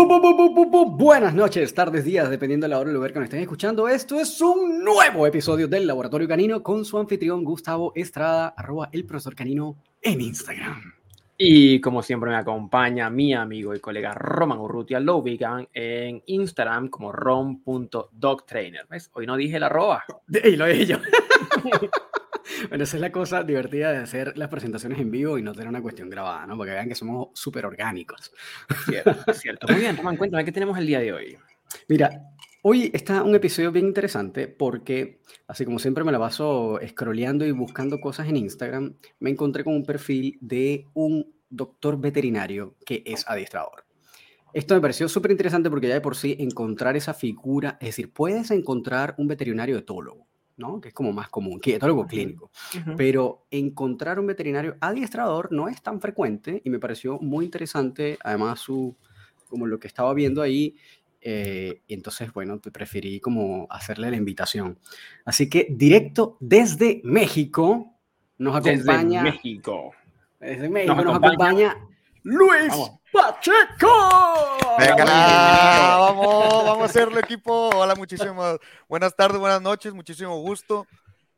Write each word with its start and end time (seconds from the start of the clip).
Bu, 0.00 0.08
bu, 0.08 0.22
bu, 0.22 0.38
bu, 0.38 0.56
bu, 0.56 0.72
bu. 0.72 0.96
Buenas 0.96 1.34
noches, 1.34 1.74
tardes, 1.74 2.06
días, 2.06 2.30
dependiendo 2.30 2.64
de 2.64 2.70
la 2.70 2.78
hora 2.78 2.90
y 2.90 2.94
lugar 2.94 3.12
que 3.12 3.18
nos 3.18 3.26
estén 3.26 3.42
escuchando. 3.42 3.86
Esto 3.86 4.18
es 4.18 4.40
un 4.40 4.82
nuevo 4.82 5.26
episodio 5.26 5.68
del 5.68 5.86
Laboratorio 5.86 6.26
Canino 6.26 6.62
con 6.62 6.86
su 6.86 6.96
anfitrión 6.96 7.44
Gustavo 7.44 7.92
Estrada, 7.94 8.48
arroba 8.56 8.88
el 8.92 9.04
profesor 9.04 9.34
canino 9.34 9.76
en 10.00 10.22
Instagram. 10.22 10.94
Y 11.36 11.82
como 11.82 12.02
siempre 12.02 12.30
me 12.30 12.36
acompaña 12.36 13.10
mi 13.10 13.34
amigo 13.34 13.74
y 13.74 13.80
colega 13.80 14.14
Roman 14.14 14.58
Urrutia, 14.58 15.00
lo 15.00 15.18
ubican 15.18 15.68
en 15.74 16.22
Instagram 16.24 16.88
como 16.88 17.12
rom.dogtrainer. 17.12 18.86
¿Ves? 18.88 19.10
Hoy 19.12 19.26
no 19.26 19.36
dije 19.36 19.60
la 19.60 19.66
arroba. 19.66 20.02
Y 20.44 20.56
lo 20.56 20.64
dije 20.64 20.86
yo. 20.86 20.96
bueno, 22.68 22.84
esa 22.84 22.96
es 22.96 23.00
la 23.00 23.12
cosa 23.12 23.42
divertida 23.42 23.92
de 23.92 23.98
hacer 23.98 24.36
las 24.36 24.48
presentaciones 24.48 24.98
en 24.98 25.10
vivo 25.10 25.38
y 25.38 25.42
no 25.42 25.52
tener 25.52 25.68
una 25.68 25.82
cuestión 25.82 26.10
grabada, 26.10 26.46
¿no? 26.46 26.56
Porque 26.56 26.72
vean 26.72 26.88
que 26.88 26.94
somos 26.94 27.28
súper 27.34 27.66
orgánicos. 27.66 28.32
Cierto, 28.84 29.14
cierto. 29.34 29.66
Muy 29.68 29.80
bien, 29.80 29.96
Roman, 29.96 30.16
cuéntame, 30.16 30.44
¿qué 30.44 30.52
tenemos 30.52 30.78
el 30.78 30.86
día 30.86 31.00
de 31.00 31.12
hoy? 31.12 31.38
Mira, 31.88 32.10
hoy 32.62 32.90
está 32.92 33.22
un 33.22 33.34
episodio 33.34 33.72
bien 33.72 33.86
interesante 33.86 34.48
porque, 34.48 35.20
así 35.46 35.64
como 35.64 35.78
siempre 35.78 36.04
me 36.04 36.12
la 36.12 36.18
paso 36.18 36.78
scrolleando 36.86 37.46
y 37.46 37.52
buscando 37.52 38.00
cosas 38.00 38.28
en 38.28 38.36
Instagram, 38.36 38.96
me 39.18 39.30
encontré 39.30 39.64
con 39.64 39.74
un 39.74 39.84
perfil 39.84 40.38
de 40.40 40.86
un 40.94 41.34
doctor 41.48 42.00
veterinario 42.00 42.76
que 42.84 43.02
es 43.04 43.26
adiestrador. 43.28 43.84
Esto 44.52 44.74
me 44.74 44.80
pareció 44.80 45.08
súper 45.08 45.30
interesante 45.30 45.70
porque 45.70 45.86
ya 45.86 45.94
de 45.94 46.00
por 46.00 46.16
sí 46.16 46.36
encontrar 46.40 46.96
esa 46.96 47.14
figura, 47.14 47.78
es 47.80 47.88
decir, 47.88 48.12
puedes 48.12 48.50
encontrar 48.50 49.14
un 49.16 49.28
veterinario 49.28 49.78
etólogo, 49.78 50.26
¿no? 50.60 50.80
Que 50.80 50.88
es 50.88 50.94
como 50.94 51.12
más 51.12 51.28
común, 51.28 51.58
que 51.58 51.74
etólogo 51.74 52.06
clínico. 52.06 52.50
Ujú. 52.78 52.94
Pero 52.96 53.46
encontrar 53.50 54.20
un 54.20 54.26
veterinario 54.28 54.76
adiestrador 54.80 55.50
no 55.50 55.68
es 55.68 55.82
tan 55.82 56.00
frecuente 56.00 56.60
y 56.64 56.70
me 56.70 56.78
pareció 56.78 57.18
muy 57.18 57.44
interesante, 57.46 58.16
además, 58.22 58.60
su, 58.60 58.94
como 59.48 59.66
lo 59.66 59.80
que 59.80 59.88
estaba 59.88 60.14
viendo 60.14 60.42
ahí. 60.42 60.76
eh, 61.22 61.82
y 61.86 61.92
entonces, 61.94 62.32
bueno, 62.32 62.58
te 62.60 62.70
preferí 62.70 63.20
como 63.20 63.66
hacerle 63.68 64.10
la 64.10 64.16
invitación. 64.16 64.78
Así 65.26 65.50
que 65.50 65.66
directo 65.70 66.38
desde 66.40 67.00
México 67.04 67.94
nos 68.38 68.62
Desde 68.62 68.90
acompaña. 68.90 69.22
México. 69.24 69.92
Desde 70.38 70.70
México 70.70 70.94
Nos 70.94 71.04
nos 71.04 71.16
acompaña- 71.16 71.72
acompaña, 71.72 71.88
Luis 72.22 72.68
Vamos. 72.70 72.99
Pacheco. 73.44 73.88
Venga, 74.78 75.04
vamos, 75.98 76.64
vamos 76.64 76.82
a 76.82 76.84
hacerlo 76.84 77.18
equipo. 77.18 77.70
Hola, 77.74 77.94
muchísimas 77.94 78.58
buenas 78.86 79.16
tardes, 79.16 79.38
buenas 79.40 79.62
noches, 79.62 79.94
muchísimo 79.94 80.38
gusto. 80.40 80.86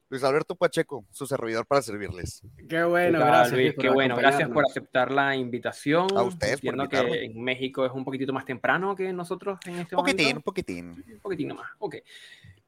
Luis 0.08 0.24
Alberto 0.24 0.56
Pacheco, 0.56 1.04
su 1.12 1.26
servidor 1.28 1.64
para 1.64 1.80
servirles. 1.80 2.42
Qué 2.68 2.82
bueno, 2.82 3.18
¿Qué 3.18 3.24
tal, 3.24 3.28
gracias. 3.28 3.52
Luis? 3.52 3.74
por 3.74 3.82
Qué 3.82 3.88
bueno, 3.90 4.16
gracias 4.16 4.48
por 4.50 4.64
aceptar 4.68 5.12
la 5.12 5.36
invitación. 5.36 6.08
A 6.16 6.22
ustedes 6.22 6.60
por 6.60 6.74
Entiendo 6.74 6.88
que 6.88 6.96
invitarme. 6.98 7.24
en 7.24 7.42
México 7.44 7.86
es 7.86 7.92
un 7.92 8.04
poquitito 8.04 8.32
más 8.32 8.44
temprano 8.44 8.96
que 8.96 9.12
nosotros 9.12 9.60
en 9.66 9.76
este 9.78 9.94
Un 9.94 10.00
poquitín, 10.02 10.26
un 10.26 10.28
momento. 10.32 10.44
poquitín. 10.44 10.88
Un 11.14 11.20
poquitín 11.20 11.48
más. 11.54 11.70
Ok. 11.78 11.96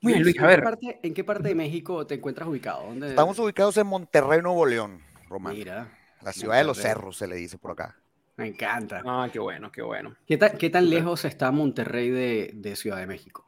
Muy 0.01 0.13
bien, 0.13 0.23
Luis, 0.23 0.37
¿en 0.37 0.45
a 0.45 0.47
qué 0.49 0.55
ver. 0.55 0.63
parte- 0.63 1.01
¿En 1.03 1.13
qué 1.13 1.25
parte 1.25 1.49
de 1.49 1.55
México 1.57 2.07
te 2.07 2.15
encuentras 2.15 2.49
ubicado? 2.49 2.85
¿Dónde? 2.87 3.09
Estamos 3.09 3.37
ubicados 3.41 3.77
en 3.79 3.87
Monterrey, 3.89 4.41
Nuevo 4.43 4.65
León, 4.65 5.03
Román. 5.29 5.55
Mira, 5.55 5.89
La 6.23 6.33
ciudad 6.33 6.57
de 6.57 6.65
los 6.65 6.77
Monterrey. 6.79 6.95
cerros, 6.97 7.17
se 7.19 7.27
le 7.27 7.35
dice 7.37 7.59
por 7.59 7.73
acá. 7.73 7.97
Me 8.37 8.49
encanta. 8.49 9.03
Ah, 9.07 9.29
qué 9.33 9.39
bueno, 9.39 9.71
qué 9.71 9.83
bueno. 9.83 10.15
¿Qué, 10.27 10.37
ta- 10.37 10.53
qué 10.55 10.71
tan 10.71 10.91
lejos 10.91 11.25
está 11.25 11.51
Monterrey 11.51 12.11
de, 12.11 12.51
de 12.55 12.77
Ciudad 12.77 12.99
de 12.99 13.07
México? 13.07 13.47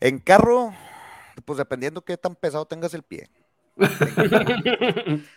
En 0.00 0.18
carro, 0.18 0.72
pues 1.44 1.58
dependiendo 1.58 2.02
qué 2.02 2.16
tan 2.16 2.34
pesado 2.34 2.64
tengas 2.66 2.94
el 2.94 3.02
pie. 3.02 3.28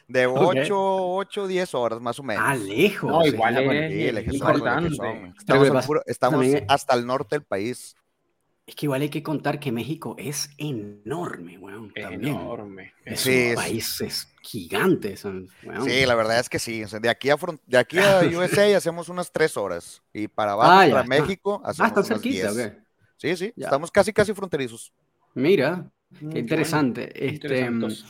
De 0.07 0.25
Ok. 0.27 0.55
8, 0.57 0.75
8, 0.75 1.47
10 1.47 1.73
horas 1.73 2.01
más 2.01 2.19
o 2.19 2.23
menos. 2.23 2.43
Ah, 2.45 2.55
lejos. 2.55 3.09
No, 3.09 3.25
igual 3.25 3.57
es- 3.57 3.93
es 3.93 4.17
eje 4.17 4.35
importante. 4.35 4.95
son. 4.95 5.33
Estamos, 5.37 5.85
puro- 5.85 6.03
estamos 6.05 6.45
hasta 6.67 6.95
el 6.95 7.05
norte 7.05 7.35
del 7.35 7.43
país. 7.43 7.95
Es 8.67 8.75
que 8.75 8.87
igual 8.87 9.01
hay 9.03 9.09
que 9.09 9.21
contar 9.21 9.59
que 9.59 9.71
México 9.71 10.15
es 10.17 10.49
enorme, 10.57 11.57
weón. 11.59 11.91
Es 11.93 12.03
también. 12.03 12.33
enorme. 12.35 12.93
Es 13.05 13.19
Sí, 13.21 13.29
un 13.29 13.35
es- 13.49 13.55
país 13.55 14.01
es 14.01 14.27
gigante. 14.41 15.17
son- 15.17 15.47
weón. 15.63 15.83
Sí, 15.83 16.03
la 16.05 16.15
verdad 16.15 16.39
es 16.39 16.49
que 16.49 16.57
sí. 16.57 16.83
o 16.83 16.87
sea, 16.87 16.99
de 16.99 17.09
aquí 17.09 17.29
a, 17.29 17.37
de 17.67 17.77
aquí 17.77 17.99
a 17.99 18.21
USA 18.49 18.75
hacemos 18.75 19.07
unas 19.09 19.31
3 19.31 19.55
horas. 19.57 20.01
Y 20.13 20.27
para 20.27 20.53
abajo, 20.53 20.71
Ah, 20.71 20.87
ya 20.87 20.93
para 20.95 21.03
está. 21.03 21.21
México, 21.21 21.61
Ah, 21.63 21.69
hacemos 21.69 21.89
¿están 21.89 22.03
unas 22.05 22.07
cerquita, 22.21 22.51
10. 22.51 22.53
¿o 22.53 22.55
qué? 22.71 22.77
Sí, 23.17 23.37
sí. 23.37 23.53
Ya. 23.55 23.65
Estamos 23.67 23.91
casi, 23.91 24.11
casi 24.11 24.33
fronterizos. 24.33 24.91
Mira, 25.35 25.89
Mm, 26.21 26.29
qué 26.29 26.39
interesante. 26.39 27.03
Este, 27.13 27.35
Interesantos. 27.47 28.05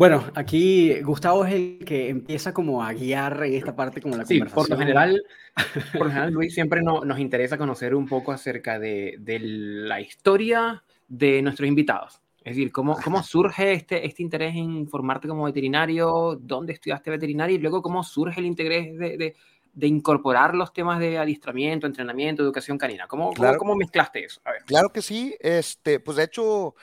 Bueno, 0.00 0.24
aquí 0.34 0.98
Gustavo 1.02 1.44
es 1.44 1.52
el 1.52 1.84
que 1.84 2.08
empieza 2.08 2.54
como 2.54 2.82
a 2.82 2.90
guiar 2.94 3.44
en 3.44 3.52
esta 3.52 3.76
parte 3.76 4.00
como 4.00 4.16
la 4.16 4.24
Sí, 4.24 4.38
por 4.38 4.48
conversación. 4.48 4.78
lo 4.78 4.78
general, 4.86 5.22
por 5.92 6.02
lo 6.06 6.08
general, 6.08 6.32
Luis, 6.32 6.54
siempre 6.54 6.80
no- 6.82 7.04
nos 7.04 7.18
interesa 7.18 7.58
conocer 7.58 7.94
un 7.94 8.08
poco 8.08 8.32
acerca 8.32 8.78
de, 8.78 9.16
de 9.20 9.38
la 9.40 10.00
historia 10.00 10.82
de 11.06 11.42
nuestros 11.42 11.68
invitados. 11.68 12.22
Es 12.42 12.56
decir, 12.56 12.72
cómo, 12.72 12.96
cómo 13.04 13.22
surge 13.22 13.74
este, 13.74 14.06
este 14.06 14.22
interés 14.22 14.56
en 14.56 14.88
formarte 14.88 15.28
como 15.28 15.44
veterinario, 15.44 16.38
dónde 16.40 16.72
estudiaste 16.72 17.10
veterinaria 17.10 17.56
y 17.56 17.58
luego 17.58 17.82
cómo 17.82 18.02
surge 18.02 18.40
el 18.40 18.46
interés 18.46 18.96
de, 18.98 19.18
de- 19.18 19.36
de 19.72 19.86
incorporar 19.86 20.54
los 20.54 20.72
temas 20.72 20.98
de 20.98 21.18
adiestramiento, 21.18 21.86
entrenamiento, 21.86 22.42
educación 22.42 22.78
canina. 22.78 23.06
¿Cómo, 23.06 23.24
cómo- 23.26 23.34
Claro. 23.34 23.58
cómo 23.58 23.76
mezclaste 23.76 24.24
eso? 24.24 24.40
A 24.46 24.52
ver. 24.52 24.62
Claro 24.64 24.88
que 24.88 25.02
sí. 25.02 25.36
Este, 25.40 26.00
pues 26.00 26.16
de 26.16 26.24
hecho, 26.24 26.74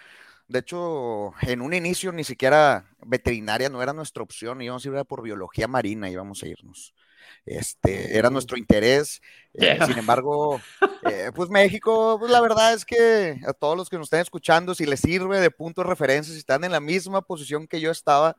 de 0.48 0.60
hecho, 0.60 1.34
en 1.42 1.62
un 1.62 1.74
inicio 1.74 2.12
ni 2.12 2.24
siquiera 2.24 2.86
veterinaria 3.06 3.70
no 3.70 3.82
era 3.82 3.94
nuestra 3.94 4.24
opción, 4.24 4.62
íbamos 4.62 4.86
a 4.86 4.90
ir 4.90 5.06
por 5.06 5.22
biología 5.22 5.68
marina, 5.68 6.10
íbamos 6.10 6.44
a 6.44 6.48
irnos. 6.48 6.94
Este, 7.46 8.18
era 8.18 8.30
nuestro 8.30 8.58
interés. 8.58 9.22
eh, 9.54 9.76
Yeah. 9.78 9.86
sin 9.88 9.98
embargo, 9.98 10.62
eh, 11.10 11.32
pues 11.34 11.50
México, 11.50 12.18
pues 12.20 12.32
la 12.32 12.42
verdad 12.42 12.74
es 12.74 12.86
que 12.86 13.40
a 13.46 13.54
todos 13.54 13.76
los 13.76 13.90
que 13.90 13.98
nos 13.98 14.06
están 14.06 14.22
escuchando, 14.22 14.76
si 14.76 14.86
les 14.86 15.00
sirve 15.00 15.40
de 15.40 15.50
punto 15.52 15.82
de 15.82 15.90
referencia, 15.90 16.32
si 16.32 16.40
están 16.40 16.64
en 16.64 16.72
la 16.72 16.80
misma 16.80 17.22
posición 17.22 17.68
que 17.68 17.80
yo 17.80 17.90
estaba, 17.92 18.38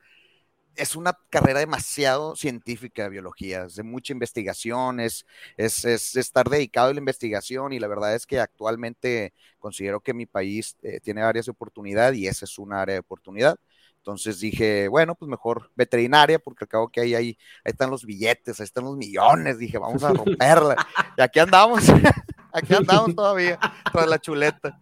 es 0.78 0.96
una 0.96 1.18
carrera 1.30 1.60
demasiado 1.60 2.36
científica 2.36 3.04
de 3.04 3.10
biología, 3.10 3.64
es 3.64 3.74
de 3.74 3.82
mucha 3.82 4.12
investigación, 4.12 5.00
es, 5.00 5.26
es, 5.56 5.84
es 5.84 6.16
estar 6.16 6.48
dedicado 6.48 6.90
a 6.90 6.92
la 6.92 6.98
investigación 6.98 7.72
y 7.72 7.78
la 7.78 7.88
verdad 7.88 8.14
es 8.14 8.26
que 8.26 8.40
actualmente 8.40 9.34
considero 9.58 10.00
que 10.00 10.14
mi 10.14 10.26
país 10.26 10.76
eh, 10.82 11.00
tiene 11.00 11.22
áreas 11.22 11.46
de 11.46 11.52
oportunidad 11.52 12.12
y 12.12 12.26
esa 12.26 12.44
es 12.44 12.58
una 12.58 12.82
área 12.82 12.94
de 12.94 13.00
oportunidad. 13.00 13.58
Entonces 13.98 14.40
dije, 14.40 14.88
bueno, 14.88 15.14
pues 15.16 15.28
mejor 15.28 15.70
veterinaria, 15.74 16.38
porque 16.38 16.64
al 16.64 16.68
cabo 16.68 16.88
que 16.88 17.00
ahí, 17.00 17.14
ahí, 17.14 17.38
ahí 17.64 17.72
están 17.72 17.90
los 17.90 18.06
billetes, 18.06 18.58
ahí 18.58 18.64
están 18.64 18.84
los 18.84 18.96
millones. 18.96 19.58
Dije, 19.58 19.76
vamos 19.76 20.02
a 20.02 20.12
romperla. 20.14 20.76
Y 21.16 21.20
aquí 21.20 21.38
andamos, 21.40 21.84
aquí 22.52 22.74
andamos 22.74 23.14
todavía, 23.14 23.58
tras 23.92 24.08
la 24.08 24.18
chuleta. 24.18 24.78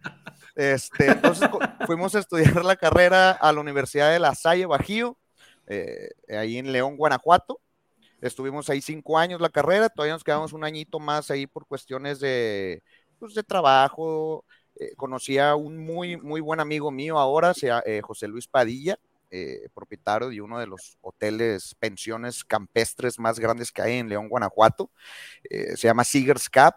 Este, 0.55 1.07
entonces 1.07 1.49
fuimos 1.85 2.15
a 2.15 2.19
estudiar 2.19 2.63
la 2.63 2.77
carrera 2.77 3.31
a 3.31 3.51
la 3.51 3.59
Universidad 3.59 4.11
de 4.11 4.19
La 4.19 4.33
Salle 4.33 4.65
Bajío, 4.65 5.17
eh, 5.67 6.09
ahí 6.29 6.57
en 6.57 6.71
León, 6.71 6.97
Guanajuato. 6.97 7.59
Estuvimos 8.21 8.69
ahí 8.69 8.81
cinco 8.81 9.17
años 9.17 9.41
la 9.41 9.49
carrera, 9.49 9.89
todavía 9.89 10.13
nos 10.13 10.23
quedamos 10.23 10.53
un 10.53 10.63
añito 10.63 10.99
más 10.99 11.29
ahí 11.29 11.45
por 11.45 11.67
cuestiones 11.67 12.19
de, 12.19 12.81
pues, 13.19 13.35
de 13.35 13.43
trabajo. 13.43 14.43
Eh, 14.79 14.95
conocí 14.95 15.37
a 15.37 15.55
un 15.55 15.77
muy, 15.77 16.17
muy 16.17 16.41
buen 16.41 16.59
amigo 16.59 16.91
mío 16.91 17.17
ahora, 17.19 17.53
sea, 17.53 17.81
eh, 17.85 18.01
José 18.01 18.27
Luis 18.27 18.47
Padilla, 18.47 18.99
eh, 19.29 19.67
propietario 19.73 20.29
de 20.29 20.41
uno 20.41 20.59
de 20.59 20.67
los 20.67 20.97
hoteles, 21.01 21.75
pensiones 21.75 22.43
campestres 22.43 23.19
más 23.19 23.39
grandes 23.39 23.71
que 23.71 23.81
hay 23.81 23.97
en 23.97 24.09
León, 24.09 24.29
Guanajuato. 24.29 24.89
Eh, 25.49 25.75
se 25.75 25.87
llama 25.87 26.03
Seegers 26.03 26.49
Cap. 26.49 26.75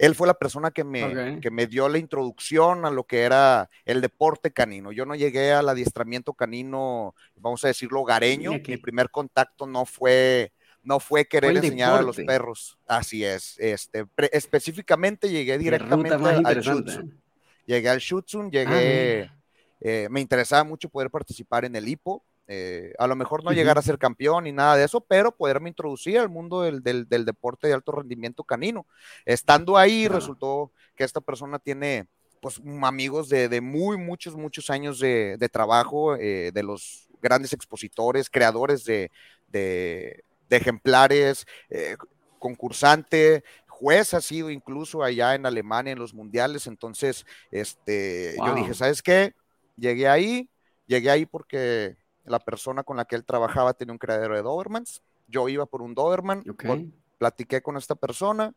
Él 0.00 0.14
fue 0.14 0.26
la 0.26 0.32
persona 0.34 0.70
que 0.70 0.82
me, 0.82 1.00
que 1.42 1.50
me 1.50 1.66
dio 1.66 1.86
la 1.88 1.98
introducción 1.98 2.86
a 2.86 2.90
lo 2.90 3.04
que 3.04 3.20
era 3.20 3.68
el 3.84 4.00
deporte 4.00 4.50
canino. 4.50 4.92
Yo 4.92 5.04
no 5.04 5.14
llegué 5.14 5.52
al 5.52 5.68
adiestramiento 5.68 6.32
canino, 6.32 7.14
vamos 7.36 7.62
a 7.64 7.68
decirlo, 7.68 8.00
hogareño. 8.00 8.52
Mi 8.72 8.78
primer 8.78 9.10
contacto 9.10 9.66
no 9.66 9.84
fue, 9.84 10.52
no 10.82 11.00
fue 11.00 11.26
querer 11.26 11.50
enseñar 11.66 11.90
a 11.90 12.02
los 12.06 12.16
perros. 12.26 12.78
Así 12.86 13.24
es. 13.26 13.56
Este, 13.58 14.06
pre- 14.06 14.30
específicamente 14.32 15.28
llegué 15.28 15.58
directamente 15.58 16.08
al. 16.48 16.56
Shutsu. 16.62 17.00
¿eh? 17.00 17.14
Llegué 17.66 17.88
al 17.90 17.98
Shutsun, 17.98 18.46
Ah, 18.46 18.50
llegué, 18.50 19.30
eh, 19.82 20.08
me 20.10 20.20
interesaba 20.22 20.64
mucho 20.64 20.88
poder 20.88 21.10
participar 21.10 21.66
en 21.66 21.76
el 21.76 21.86
hipo. 21.86 22.24
Eh, 22.52 22.92
a 22.98 23.06
lo 23.06 23.14
mejor 23.14 23.44
no 23.44 23.52
llegar 23.52 23.78
a 23.78 23.82
ser 23.82 23.96
campeón 23.96 24.42
ni 24.44 24.50
nada 24.52 24.74
de 24.76 24.84
eso, 24.84 25.00
pero 25.00 25.30
poderme 25.30 25.68
introducir 25.68 26.18
al 26.18 26.28
mundo 26.28 26.62
del, 26.62 26.82
del- 26.82 27.08
del 27.08 27.24
deporte 27.24 27.68
de 27.68 27.74
alto 27.74 27.92
rendimiento 27.92 28.42
canino. 28.42 28.86
Estando 29.24 29.76
ahí, 29.76 30.02
Claro. 30.06 30.16
resultó 30.16 30.72
que 30.96 31.04
esta 31.04 31.20
persona 31.20 31.60
tiene 31.60 32.08
pues 32.40 32.58
m- 32.58 32.84
amigos 32.86 33.28
de, 33.28 33.48
de 33.48 33.60
muy 33.60 33.96
muchos, 33.98 34.34
muchos 34.34 34.68
años 34.68 34.98
de, 34.98 35.36
de 35.38 35.48
trabajo, 35.48 36.16
eh, 36.16 36.50
de 36.52 36.62
los 36.64 37.08
grandes 37.22 37.52
expositores, 37.52 38.28
creadores 38.28 38.82
de, 38.84 39.10
de- 39.46 40.24
ejemplares, 40.50 41.46
eh, 41.68 41.96
concursante, 42.40 43.44
juez 43.68 44.12
ha 44.14 44.20
sido 44.20 44.50
incluso 44.50 45.02
allá 45.04 45.34
en 45.36 45.46
Alemania 45.46 45.92
en 45.92 45.98
los 46.00 46.12
mundiales, 46.12 46.66
entonces 46.66 47.24
este, 47.52 48.34
yo 48.44 48.54
dije, 48.54 48.74
¿sabes 48.74 49.02
qué? 49.02 49.34
Llegué 49.76 50.08
ahí, 50.08 50.50
llegué 50.86 51.10
ahí 51.10 51.24
porque 51.26 51.96
la 52.30 52.38
persona 52.38 52.82
con 52.82 52.96
la 52.96 53.04
que 53.04 53.16
él 53.16 53.24
trabajaba 53.24 53.74
tenía 53.74 53.92
un 53.92 53.98
criadero 53.98 54.34
de 54.34 54.42
Dobermans, 54.42 55.02
yo 55.26 55.48
iba 55.48 55.66
por 55.66 55.82
un 55.82 55.94
Doberman, 55.94 56.44
Ok. 56.48 56.64
con- 56.66 56.94
platiqué 57.18 57.60
con 57.60 57.76
esta 57.76 57.94
persona, 57.94 58.54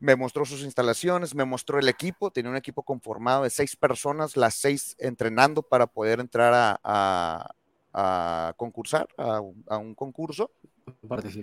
me 0.00 0.16
mostró 0.16 0.44
sus 0.44 0.62
instalaciones, 0.62 1.34
me 1.34 1.44
mostró 1.44 1.78
el 1.78 1.88
equipo, 1.88 2.30
tenía 2.30 2.50
un 2.50 2.56
equipo 2.56 2.82
conformado 2.82 3.44
de 3.44 3.50
seis 3.50 3.76
personas, 3.76 4.36
las 4.36 4.54
seis 4.54 4.96
entrenando 4.98 5.62
para 5.62 5.86
poder 5.86 6.20
entrar 6.20 6.78
a, 6.82 7.54
concursar, 8.56 9.08
a, 9.16 9.40
un 9.40 9.94
concurso. 9.94 10.50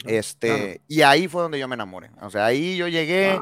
Este, 0.06 0.82
Y 0.88 1.02
ahí 1.02 1.28
fue 1.28 1.42
donde 1.42 1.60
yo 1.60 1.68
me 1.68 1.76
enamoré. 1.76 2.12
O 2.22 2.30
sea, 2.30 2.46
ahí 2.46 2.78
yo 2.78 2.88
llegué, 2.88 3.40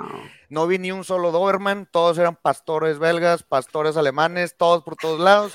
no 0.50 0.68
vi 0.68 0.78
ni 0.78 0.92
un 0.92 1.04
solo 1.04 1.32
Doberman, 1.32 1.88
todos 1.92 2.18
eran 2.18 2.36
pastores 2.36 3.00
belgas, 3.00 3.44
pastores 3.44 3.98
alemanes, 3.98 4.56
todos 4.58 4.84
por 4.84 4.96
todos 4.96 5.20
lados. 5.20 5.52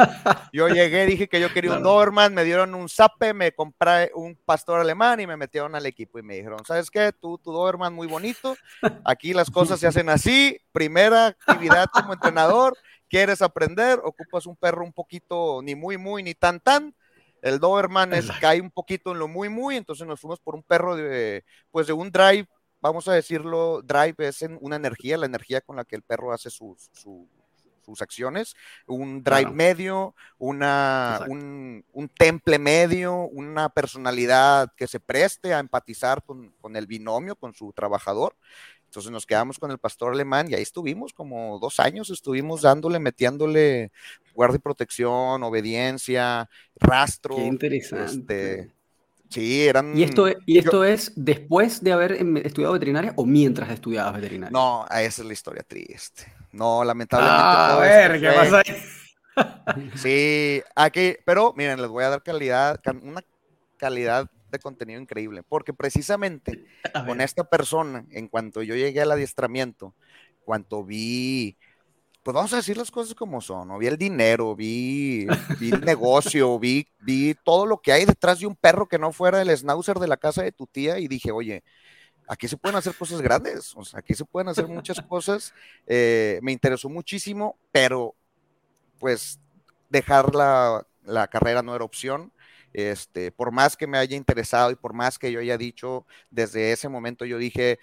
Yo 0.52 0.68
llegué, 0.68 1.06
dije 1.06 1.28
que 1.28 1.40
yo 1.40 1.52
quería 1.52 1.72
un 1.72 1.82
Doberman, 1.82 2.34
me 2.34 2.44
dieron 2.44 2.74
un 2.74 2.88
zape, 2.88 3.34
me 3.34 3.52
compré 3.52 4.10
un 4.14 4.36
pastor 4.44 4.80
alemán 4.80 5.20
y 5.20 5.26
me 5.26 5.36
metieron 5.36 5.74
al 5.74 5.86
equipo 5.86 6.18
y 6.18 6.22
me 6.22 6.36
dijeron, 6.36 6.64
¿sabes 6.66 6.90
qué? 6.90 7.12
Tú, 7.12 7.38
tu 7.38 7.52
Doberman 7.52 7.94
muy 7.94 8.06
bonito, 8.06 8.56
aquí 9.04 9.34
las 9.34 9.50
cosas 9.50 9.78
se 9.80 9.86
hacen 9.86 10.08
así, 10.08 10.58
primera 10.72 11.26
actividad 11.26 11.86
como 11.92 12.14
entrenador, 12.14 12.76
quieres 13.08 13.42
aprender, 13.42 14.00
ocupas 14.02 14.46
un 14.46 14.56
perro 14.56 14.84
un 14.84 14.92
poquito 14.92 15.60
ni 15.62 15.74
muy, 15.74 15.96
muy, 15.96 16.22
ni 16.22 16.34
tan, 16.34 16.60
tan 16.60 16.94
el 17.42 17.58
Doberman 17.58 18.12
es, 18.14 18.30
cae 18.40 18.60
un 18.60 18.70
poquito 18.70 19.12
en 19.12 19.18
lo 19.18 19.28
muy, 19.28 19.48
muy, 19.48 19.76
entonces 19.76 20.06
nos 20.06 20.20
fuimos 20.20 20.40
por 20.40 20.54
un 20.54 20.62
perro 20.62 20.96
de, 20.96 21.44
pues 21.70 21.86
de 21.86 21.92
un 21.92 22.10
drive, 22.10 22.46
vamos 22.80 23.08
a 23.08 23.12
decirlo, 23.12 23.82
drive 23.82 24.14
es 24.18 24.44
una 24.60 24.76
energía, 24.76 25.16
la 25.16 25.26
energía 25.26 25.60
con 25.60 25.76
la 25.76 25.84
que 25.84 25.96
el 25.96 26.02
perro 26.02 26.32
hace 26.32 26.50
sus, 26.50 26.90
sus 27.88 28.02
acciones, 28.02 28.54
un 28.86 29.22
drive 29.22 29.50
medio, 29.50 30.14
una, 30.36 31.20
un, 31.26 32.10
temple 32.16 32.58
medio, 32.58 33.22
una 33.22 33.70
personalidad 33.70 34.72
que 34.76 34.86
se 34.86 35.00
preste 35.00 35.54
a 35.54 35.58
empatizar 35.58 36.22
con, 36.22 36.50
con 36.60 36.76
el 36.76 36.86
binomio, 36.86 37.34
con 37.36 37.54
su 37.54 37.72
trabajador. 37.72 38.36
Entonces 38.88 39.12
nos 39.12 39.26
quedamos 39.26 39.58
con 39.58 39.70
el 39.70 39.76
pastor 39.76 40.14
alemán 40.14 40.50
y 40.50 40.54
ahí 40.54 40.62
estuvimos 40.62 41.12
como 41.12 41.58
dos 41.58 41.78
años, 41.78 42.08
estuvimos 42.08 42.62
dándole, 42.62 42.98
metiéndole 42.98 43.92
guardia 44.32 44.56
y 44.56 44.60
protección, 44.60 45.42
obediencia, 45.42 46.48
rastro. 46.74 47.36
Qué 47.36 47.44
interesante. 47.44 48.60
Este, 48.60 48.74
sí, 49.28 49.66
eran... 49.68 49.96
¿Y 49.96 50.04
esto, 50.04 50.26
y 50.46 50.56
esto 50.56 50.84
es 50.84 51.12
después 51.16 51.84
de 51.84 51.92
haber 51.92 52.12
em, 52.12 52.38
estudiado 52.38 52.72
veterinaria 52.72 53.12
o 53.16 53.26
mientras 53.26 53.68
estudiabas 53.70 54.14
veterinaria? 54.14 54.50
No, 54.50 54.86
esa 54.86 55.20
es 55.20 55.26
la 55.26 55.32
historia 55.34 55.62
triste. 55.62 56.32
No, 56.52 56.82
lamentablemente. 56.82 57.42
Ah, 57.44 57.76
a 57.76 57.80
ver, 57.80 58.18
¿qué 58.18 58.30
pasa 58.30 58.62
ahí? 58.64 59.90
sí, 59.96 60.62
aquí, 60.74 61.14
pero 61.26 61.52
miren, 61.54 61.82
les 61.82 61.90
voy 61.90 62.04
a 62.04 62.08
dar 62.08 62.22
calidad, 62.22 62.80
una 63.02 63.20
calidad 63.76 64.30
de 64.50 64.58
contenido 64.58 65.00
increíble, 65.00 65.42
porque 65.42 65.72
precisamente 65.72 66.64
con 67.06 67.20
esta 67.20 67.44
persona, 67.44 68.06
en 68.10 68.28
cuanto 68.28 68.62
yo 68.62 68.74
llegué 68.74 69.00
al 69.00 69.12
adiestramiento, 69.12 69.94
cuanto 70.44 70.84
vi, 70.84 71.56
pues 72.22 72.34
vamos 72.34 72.52
a 72.52 72.56
decir 72.56 72.76
las 72.76 72.90
cosas 72.90 73.14
como 73.14 73.40
son, 73.40 73.68
¿no? 73.68 73.78
vi 73.78 73.86
el 73.86 73.98
dinero, 73.98 74.56
vi, 74.56 75.26
vi 75.60 75.70
el 75.70 75.80
negocio, 75.82 76.58
vi, 76.60 76.86
vi 77.00 77.34
todo 77.44 77.66
lo 77.66 77.78
que 77.78 77.92
hay 77.92 78.04
detrás 78.04 78.40
de 78.40 78.46
un 78.46 78.56
perro 78.56 78.88
que 78.88 78.98
no 78.98 79.12
fuera 79.12 79.42
el 79.42 79.56
schnauzer 79.56 79.98
de 79.98 80.08
la 80.08 80.16
casa 80.16 80.42
de 80.42 80.52
tu 80.52 80.66
tía 80.66 80.98
y 80.98 81.08
dije, 81.08 81.30
oye, 81.32 81.62
aquí 82.26 82.48
se 82.48 82.56
pueden 82.56 82.76
hacer 82.76 82.94
cosas 82.94 83.20
grandes, 83.20 83.74
o 83.76 83.84
sea, 83.84 84.00
aquí 84.00 84.14
se 84.14 84.24
pueden 84.24 84.48
hacer 84.48 84.66
muchas 84.68 85.00
cosas, 85.02 85.54
eh, 85.86 86.38
me 86.42 86.52
interesó 86.52 86.88
muchísimo, 86.88 87.58
pero 87.72 88.14
pues 88.98 89.40
dejar 89.88 90.34
la, 90.34 90.86
la 91.04 91.26
carrera 91.28 91.62
no 91.62 91.74
era 91.74 91.84
opción, 91.84 92.32
este, 92.72 93.32
por 93.32 93.52
más 93.52 93.76
que 93.76 93.86
me 93.86 93.98
haya 93.98 94.16
interesado 94.16 94.70
y 94.70 94.76
por 94.76 94.92
más 94.92 95.18
que 95.18 95.32
yo 95.32 95.40
haya 95.40 95.58
dicho, 95.58 96.06
desde 96.30 96.72
ese 96.72 96.88
momento 96.88 97.24
yo 97.24 97.38
dije 97.38 97.78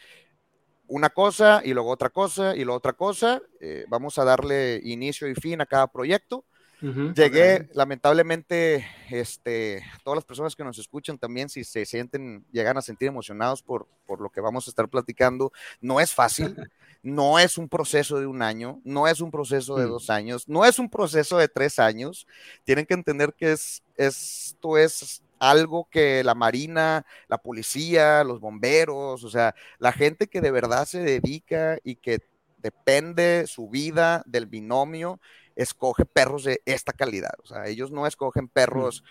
una 0.88 1.10
cosa 1.10 1.62
y 1.64 1.74
luego 1.74 1.90
otra 1.90 2.10
cosa 2.10 2.56
y 2.56 2.64
luego 2.64 2.78
otra 2.78 2.94
cosa, 2.94 3.42
eh, 3.60 3.86
vamos 3.90 4.18
a 4.20 4.24
darle 4.24 4.80
inicio 4.84 5.28
y 5.28 5.36
fin 5.36 5.62
a 5.62 5.66
cada 5.66 5.88
proyecto. 5.88 6.46
Llegué, 6.82 7.70
lamentablemente, 7.74 8.86
este, 9.10 9.84
todas 10.04 10.18
las 10.18 10.26
personas 10.26 10.56
que 10.56 10.64
nos 10.64 10.78
escuchan 10.78 11.18
también, 11.18 11.50
si 11.50 11.64
se 11.64 11.86
sienten, 11.86 12.46
llegan 12.52 12.78
a 12.78 12.82
sentir 12.82 13.08
emocionados 13.08 13.62
por, 13.62 13.88
por 14.06 14.22
lo 14.22 14.30
que 14.30 14.42
vamos 14.42 14.68
a 14.68 14.72
estar 14.72 14.88
platicando, 14.90 15.52
no 15.82 16.00
es 16.00 16.14
fácil, 16.14 16.56
no 17.04 17.40
es 17.40 17.58
un 17.58 17.70
proceso 17.70 18.20
de 18.20 18.28
un 18.28 18.42
año, 18.42 18.82
no 18.84 19.08
es 19.08 19.22
un 19.22 19.32
proceso 19.32 19.78
de 19.78 19.86
mm. 19.86 19.90
dos 19.90 20.10
años, 20.10 20.48
no 20.48 20.66
es 20.66 20.80
un 20.80 20.90
proceso 20.90 21.38
de 21.38 21.48
tres 21.48 21.80
años. 21.80 22.28
Tienen 22.64 22.86
que 22.86 22.94
entender 22.94 23.34
que 23.34 23.54
es, 23.54 23.84
esto 23.96 24.78
es 24.78 25.24
algo 25.40 25.88
que 25.90 26.24
la 26.24 26.36
Marina, 26.36 27.06
la 27.28 27.38
policía, 27.38 28.24
los 28.24 28.40
bomberos, 28.40 29.24
o 29.24 29.30
sea, 29.30 29.56
la 29.80 29.92
gente 29.92 30.28
que 30.28 30.42
de 30.42 30.52
verdad 30.52 30.86
se 30.86 31.00
dedica 31.00 31.78
y 31.84 31.96
que 31.96 32.20
depende 32.58 33.46
su 33.46 33.70
vida 33.70 34.24
del 34.26 34.48
binomio, 34.48 35.20
escoge 35.56 36.06
perros 36.06 36.44
de 36.44 36.62
esta 36.66 36.94
calidad. 36.94 37.34
O 37.44 37.46
sea, 37.46 37.68
ellos 37.68 37.92
no 37.92 38.06
escogen 38.08 38.48
perros 38.48 39.04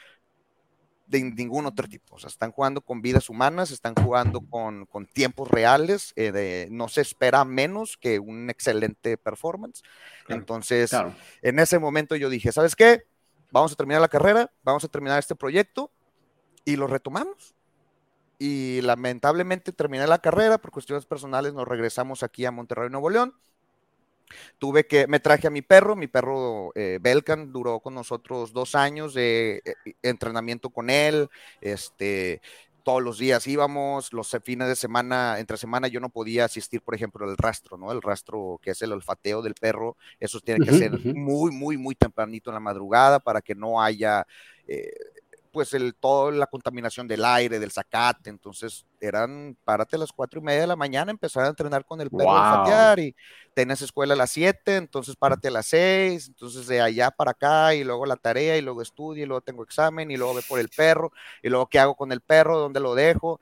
de 1.06 1.22
ningún 1.22 1.66
otro 1.66 1.86
tipo. 1.88 2.16
O 2.16 2.18
sea, 2.18 2.28
están 2.28 2.50
jugando 2.50 2.80
con 2.80 3.02
vidas 3.02 3.28
humanas, 3.28 3.70
están 3.70 3.94
jugando 3.94 4.40
con, 4.40 4.86
tiempos 5.12 5.50
reales, 5.50 6.12
eh, 6.16 6.32
de, 6.32 6.68
no 6.70 6.88
se 6.88 7.02
espera 7.02 7.44
menos 7.44 7.96
que 7.96 8.18
un 8.18 8.50
excelente 8.50 9.16
performance. 9.16 9.82
Entonces, 10.28 10.92
en 11.42 11.58
ese 11.58 11.78
momento 11.78 12.16
yo 12.16 12.28
dije, 12.28 12.52
¿sabes 12.52 12.74
qué? 12.74 13.04
Vamos 13.50 13.72
a 13.72 13.76
terminar 13.76 14.00
la 14.00 14.08
carrera, 14.08 14.50
vamos 14.62 14.84
a 14.84 14.88
terminar 14.88 15.18
este 15.18 15.34
proyecto 15.34 15.90
y 16.64 16.76
lo 16.76 16.86
retomamos. 16.86 17.54
Y 18.38 18.80
lamentablemente 18.80 19.72
terminé 19.72 20.06
la 20.06 20.18
carrera 20.18 20.58
por 20.58 20.72
cuestiones 20.72 21.06
personales, 21.06 21.54
nos 21.54 21.68
regresamos 21.68 22.22
aquí 22.22 22.44
a 22.44 22.50
Monterrey, 22.50 22.90
Nuevo 22.90 23.10
León 23.10 23.34
Tuve 24.58 24.86
que, 24.86 25.06
me 25.06 25.20
traje 25.20 25.46
a 25.46 25.50
mi 25.50 25.62
perro, 25.62 25.96
mi 25.96 26.06
perro 26.06 26.72
eh, 26.74 26.98
Belkan 27.00 27.52
duró 27.52 27.80
con 27.80 27.94
nosotros 27.94 28.52
dos 28.52 28.74
años 28.74 29.14
de 29.14 29.62
eh, 29.64 29.94
entrenamiento 30.02 30.70
con 30.70 30.90
él, 30.90 31.28
este, 31.60 32.40
todos 32.84 33.02
los 33.02 33.18
días 33.18 33.46
íbamos, 33.46 34.12
los 34.12 34.36
fines 34.44 34.68
de 34.68 34.76
semana, 34.76 35.40
entre 35.40 35.56
semana 35.56 35.88
yo 35.88 36.00
no 36.00 36.10
podía 36.10 36.44
asistir, 36.44 36.82
por 36.82 36.94
ejemplo, 36.94 37.26
al 37.26 37.36
rastro, 37.36 37.76
¿no? 37.76 37.90
El 37.90 38.02
rastro 38.02 38.60
que 38.62 38.70
es 38.70 38.82
el 38.82 38.92
olfateo 38.92 39.42
del 39.42 39.54
perro, 39.54 39.96
eso 40.20 40.38
tiene 40.40 40.64
que 40.64 40.72
ser 40.72 40.92
muy, 41.14 41.50
muy, 41.50 41.76
muy 41.76 41.94
tempranito 41.94 42.50
en 42.50 42.54
la 42.54 42.60
madrugada 42.60 43.18
para 43.18 43.40
que 43.40 43.54
no 43.54 43.82
haya 43.82 44.26
eh, 44.68 44.92
pues 45.54 45.72
el, 45.72 45.94
toda 45.94 46.32
la 46.32 46.48
contaminación 46.48 47.06
del 47.06 47.24
aire, 47.24 47.60
del 47.60 47.70
zacate, 47.70 48.28
entonces 48.28 48.84
eran, 49.00 49.56
párate 49.62 49.94
a 49.94 50.00
las 50.00 50.10
cuatro 50.10 50.40
y 50.40 50.42
media 50.42 50.62
de 50.62 50.66
la 50.66 50.74
mañana, 50.74 51.12
empezar 51.12 51.44
a 51.44 51.48
entrenar 51.48 51.84
con 51.84 52.00
el 52.00 52.10
perro 52.10 52.24
wow. 52.24 52.98
y 52.98 53.14
tenés 53.54 53.80
escuela 53.80 54.14
a 54.14 54.16
las 54.16 54.32
siete, 54.32 54.74
entonces 54.74 55.14
párate 55.14 55.46
a 55.46 55.52
las 55.52 55.66
seis, 55.66 56.26
entonces 56.26 56.66
de 56.66 56.80
allá 56.80 57.12
para 57.12 57.30
acá 57.30 57.72
y 57.72 57.84
luego 57.84 58.04
la 58.04 58.16
tarea 58.16 58.56
y 58.56 58.62
luego 58.62 58.82
estudio 58.82 59.22
y 59.22 59.26
luego 59.26 59.42
tengo 59.42 59.62
examen 59.62 60.10
y 60.10 60.16
luego 60.16 60.34
ve 60.34 60.42
por 60.48 60.58
el 60.58 60.68
perro 60.68 61.12
y 61.40 61.48
luego 61.50 61.68
qué 61.68 61.78
hago 61.78 61.94
con 61.94 62.10
el 62.10 62.20
perro, 62.20 62.58
dónde 62.58 62.80
lo 62.80 62.96
dejo. 62.96 63.38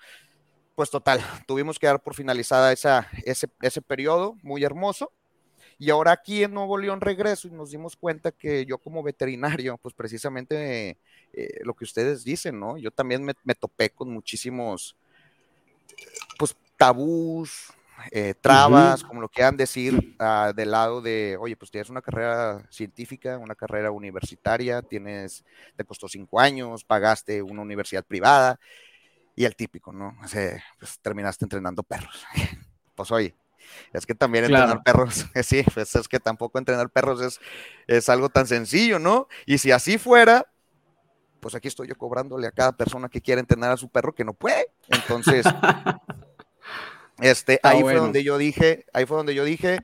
Pues 0.74 0.90
total, 0.90 1.18
tuvimos 1.46 1.78
que 1.78 1.86
dar 1.86 2.02
por 2.02 2.14
finalizada 2.14 2.72
esa, 2.72 3.08
ese, 3.24 3.48
ese 3.62 3.80
periodo 3.80 4.36
muy 4.42 4.62
hermoso 4.62 5.12
y 5.82 5.90
ahora 5.90 6.12
aquí 6.12 6.44
en 6.44 6.54
Nuevo 6.54 6.78
León 6.78 7.00
regreso 7.00 7.48
y 7.48 7.50
nos 7.50 7.72
dimos 7.72 7.96
cuenta 7.96 8.30
que 8.30 8.64
yo 8.64 8.78
como 8.78 9.02
veterinario, 9.02 9.76
pues 9.78 9.92
precisamente 9.92 10.96
eh, 11.32 11.60
lo 11.64 11.74
que 11.74 11.82
ustedes 11.82 12.22
dicen, 12.22 12.60
¿no? 12.60 12.78
Yo 12.78 12.92
también 12.92 13.24
me, 13.24 13.34
topé 13.56 13.90
con 13.90 14.08
muchísimos, 14.08 14.94
pues, 16.38 16.54
tabús, 16.76 17.72
eh, 18.12 18.32
trabas, 18.40 19.02
como 19.02 19.22
lo 19.22 19.28
quieran 19.28 19.56
decir, 19.56 20.14
uh, 20.20 20.52
del 20.54 20.70
lado 20.70 21.02
de, 21.02 21.36
oye, 21.40 21.56
pues 21.56 21.72
tienes 21.72 21.90
una 21.90 22.00
carrera 22.00 22.64
científica, 22.70 23.36
una 23.38 23.56
carrera 23.56 23.90
universitaria, 23.90 24.82
tienes, 24.82 25.44
te 25.74 25.82
costó 25.82 26.06
cinco 26.06 26.38
años, 26.38 26.84
pagaste 26.84 27.42
una 27.42 27.60
universidad 27.60 28.04
privada, 28.04 28.60
y 29.34 29.46
el 29.46 29.56
típico, 29.56 29.92
¿no? 29.92 30.16
O 30.22 30.28
sea, 30.28 30.62
pues 30.78 31.00
terminaste 31.00 31.44
entrenando 31.44 31.82
perros. 31.82 32.24
pues 32.94 33.10
oye, 33.10 33.34
es 33.92 34.06
que 34.06 34.14
también 34.14 34.44
entrenar 34.44 34.82
perros, 34.82 35.26
sí, 35.42 35.64
pues 35.74 35.94
es 35.94 36.08
que 36.08 36.20
tampoco 36.20 36.58
entrenar 36.58 36.90
perros 36.90 37.20
es, 37.20 37.40
es 37.86 38.08
algo 38.08 38.28
tan 38.28 38.46
sencillo, 38.46 38.98
¿no? 38.98 39.28
Y 39.46 39.58
si 39.58 39.70
así 39.70 39.98
fuera, 39.98 40.46
pues 41.40 41.54
aquí 41.54 41.68
estoy 41.68 41.88
yo 41.88 41.96
cobrándole 41.96 42.46
a 42.46 42.52
cada 42.52 42.72
persona 42.72 43.08
que 43.08 43.20
quiere 43.20 43.40
entrenar 43.40 43.72
a 43.72 43.76
su 43.76 43.88
perro 43.88 44.14
que 44.14 44.24
no 44.24 44.32
puede. 44.32 44.68
Entonces, 44.88 45.44
este, 47.20 47.58
ahí 47.62 47.80
fue 47.82 47.96
donde 47.96 48.22
yo 48.22 48.38
dije, 48.38 48.86
ahí 48.92 49.06
fue 49.06 49.16
donde 49.16 49.34
yo 49.34 49.44
dije, 49.44 49.80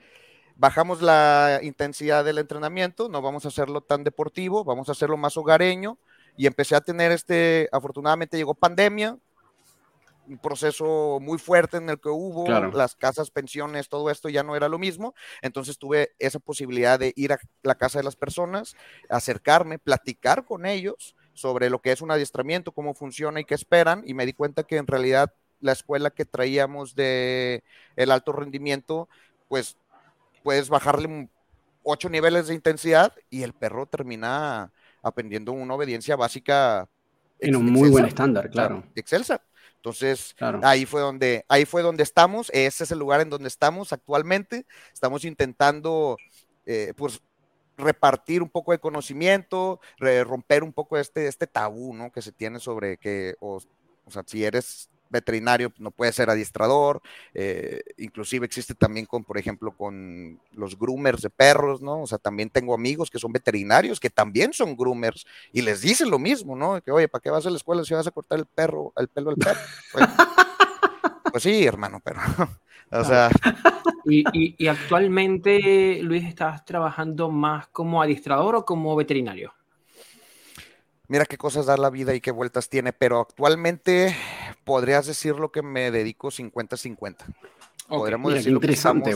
bajamos 0.54 1.02
la 1.02 1.61
intensidad 1.62 2.25
del 2.25 2.38
entrenamiento, 2.38 3.08
no 3.08 3.23
vamos 3.23 3.44
a 3.44 3.49
hacerlo 3.49 3.80
tan 3.80 4.04
deportivo, 4.04 4.64
vamos 4.64 4.88
a 4.88 4.92
hacerlo 4.92 5.16
más 5.16 5.37
hogareño. 5.37 5.99
Y 6.37 6.47
empecé 6.47 6.76
a 6.76 6.80
tener 6.80 7.11
este, 7.11 7.68
afortunadamente 7.73 8.37
llegó 8.37 8.54
pandemia, 8.54 9.18
un 10.28 10.38
proceso 10.38 11.18
muy 11.20 11.38
fuerte 11.38 11.78
en 11.78 11.88
el 11.88 11.99
que 11.99 12.08
hubo 12.08 12.49
las 12.49 12.94
casas, 12.94 13.30
pensiones, 13.30 13.88
todo 13.88 14.11
esto 14.11 14.28
ya 14.28 14.42
no 14.42 14.56
era 14.56 14.68
lo 14.68 14.78
mismo. 14.78 15.14
Entonces 15.42 15.78
tuve 15.78 16.11
esa 16.18 16.38
posibilidad 16.38 16.99
de 16.99 17.12
ir 17.16 17.32
a 17.32 17.38
la 17.62 17.75
casa 17.75 17.99
de 17.99 18.04
las 18.04 18.16
personas, 18.16 18.76
acercarme, 19.08 19.78
platicar 19.78 20.44
con 20.44 20.66
ellos 20.66 21.16
sobre 21.35 21.70
lo 21.70 21.80
que 21.80 21.92
es 21.92 22.02
un 22.02 22.11
adiestramiento, 22.11 22.73
cómo 22.73 22.94
funciona 22.94 23.40
y 23.40 23.44
qué 23.44 23.54
esperan. 23.54 24.02
Y 24.04 24.14
me 24.14 24.26
di 24.26 24.32
cuenta 24.32 24.64
que 24.64 24.76
en 24.76 24.87
realidad 24.87 25.32
la 25.61 25.73
escuela 25.73 26.11
que 26.11 26.25
traíamos 26.25 26.94
de 26.94 27.62
el 27.97 28.11
alto 28.11 28.32
rendimiento, 28.32 29.08
pues 29.49 29.76
puedes 30.42 30.68
bajarle 30.68 31.28
ocho 31.82 32.08
niveles 32.08 32.49
de 32.49 32.54
intensidad 32.54 33.14
y 33.30 33.42
el 33.42 33.52
perro 33.52 33.87
termina 33.87 34.73
aprendiendo 35.02 35.52
una 35.52 35.75
obediencia 35.75 36.16
básica. 36.16 36.88
En 37.40 37.56
un 37.56 37.66
muy 37.66 37.88
buen 37.88 38.04
estándar, 38.04 38.50
claro. 38.50 38.85
Excelsa. 38.94 39.40
Entonces, 39.78 40.35
ahí 40.62 40.87
fue 40.87 41.00
donde, 41.00 41.44
ahí 41.49 41.64
fue 41.64 41.82
donde 41.82 42.02
estamos, 42.02 42.50
ese 42.52 42.85
es 42.85 42.90
el 42.90 42.99
lugar 42.99 43.20
en 43.20 43.30
donde 43.30 43.49
estamos 43.49 43.92
actualmente. 43.92 44.66
Estamos 44.92 45.25
intentando, 45.25 46.16
eh, 46.66 46.92
pues, 46.97 47.20
repartir 47.76 48.42
un 48.42 48.50
poco 48.50 48.73
de 48.73 48.80
conocimiento, 48.80 49.80
romper 49.99 50.64
un 50.64 50.73
poco 50.73 50.99
este, 50.99 51.28
este 51.28 51.47
tabú, 51.47 51.94
¿no? 51.94 52.11
Que 52.11 52.23
se 52.23 52.32
tiene 52.32 52.58
sobre 52.58 52.97
que, 52.97 53.37
o, 53.38 53.61
o 54.04 54.11
sea, 54.11 54.25
si 54.26 54.44
eres 54.44 54.90
veterinario 55.11 55.73
no 55.79 55.91
puede 55.91 56.12
ser 56.12 56.31
adiestrador, 56.31 57.00
eh, 57.35 57.83
inclusive 57.97 58.47
existe 58.47 58.75
también 58.75 59.07
con, 59.07 59.25
por 59.25 59.38
ejemplo, 59.38 59.73
con 59.73 60.41
los 60.53 60.79
groomers 60.79 61.23
de 61.23 61.31
perros, 61.31 61.81
¿no? 61.83 62.03
O 62.03 62.07
sea, 62.07 62.19
también 62.19 62.50
tengo 62.50 62.75
amigos 62.75 63.11
que 63.11 63.19
son 63.19 63.33
veterinarios, 63.33 64.00
que 64.00 64.11
también 64.11 64.53
son 64.53 64.77
groomers, 64.77 65.27
y 65.53 65.62
les 65.62 65.81
dicen 65.81 66.11
lo 66.11 66.19
mismo, 66.19 66.57
¿no? 66.57 66.81
Que, 66.83 66.91
oye, 66.91 67.09
¿para 67.09 67.23
qué 67.23 67.31
vas 67.31 67.47
a 67.47 67.50
la 67.50 67.57
escuela 67.57 67.85
si 67.85 67.95
vas 67.95 68.07
a 68.07 68.11
cortar 68.11 68.38
el 68.38 68.47
perro, 68.47 68.93
el 68.97 69.09
pelo 69.09 69.31
al 69.31 69.37
perro? 69.37 69.61
Pues, 69.93 70.07
pues 71.33 71.43
sí, 71.43 71.65
hermano, 71.65 72.00
pero, 72.05 72.21
o 72.91 73.05
sea... 73.05 73.31
Y, 74.11 74.25
y 74.33 74.69
actualmente, 74.69 76.00
Luis, 76.03 76.25
¿estás 76.25 76.65
trabajando 76.65 77.31
más 77.31 77.67
como 77.69 78.00
adiestrador 78.00 78.55
o 78.55 78.65
como 78.65 78.97
veterinario? 78.97 79.53
Mira 81.09 81.25
qué 81.25 81.37
cosas 81.37 81.67
da 81.67 81.77
la 81.77 81.91
vida 81.91 82.15
y 82.15 82.21
qué 82.21 82.31
vueltas 82.31 82.69
tiene, 82.69 82.93
pero 82.93 83.21
actualmente 83.21 84.15
podrías 84.65 85.07
decir 85.07 85.35
lo 85.37 85.50
que 85.50 85.62
me 85.62 85.91
dedico 85.91 86.31
50-50. 86.31 87.17
Podríamos 87.88 88.35
decir 88.35 88.53
lo 88.53 88.61
que 88.61 88.73
estamos, 88.73 89.09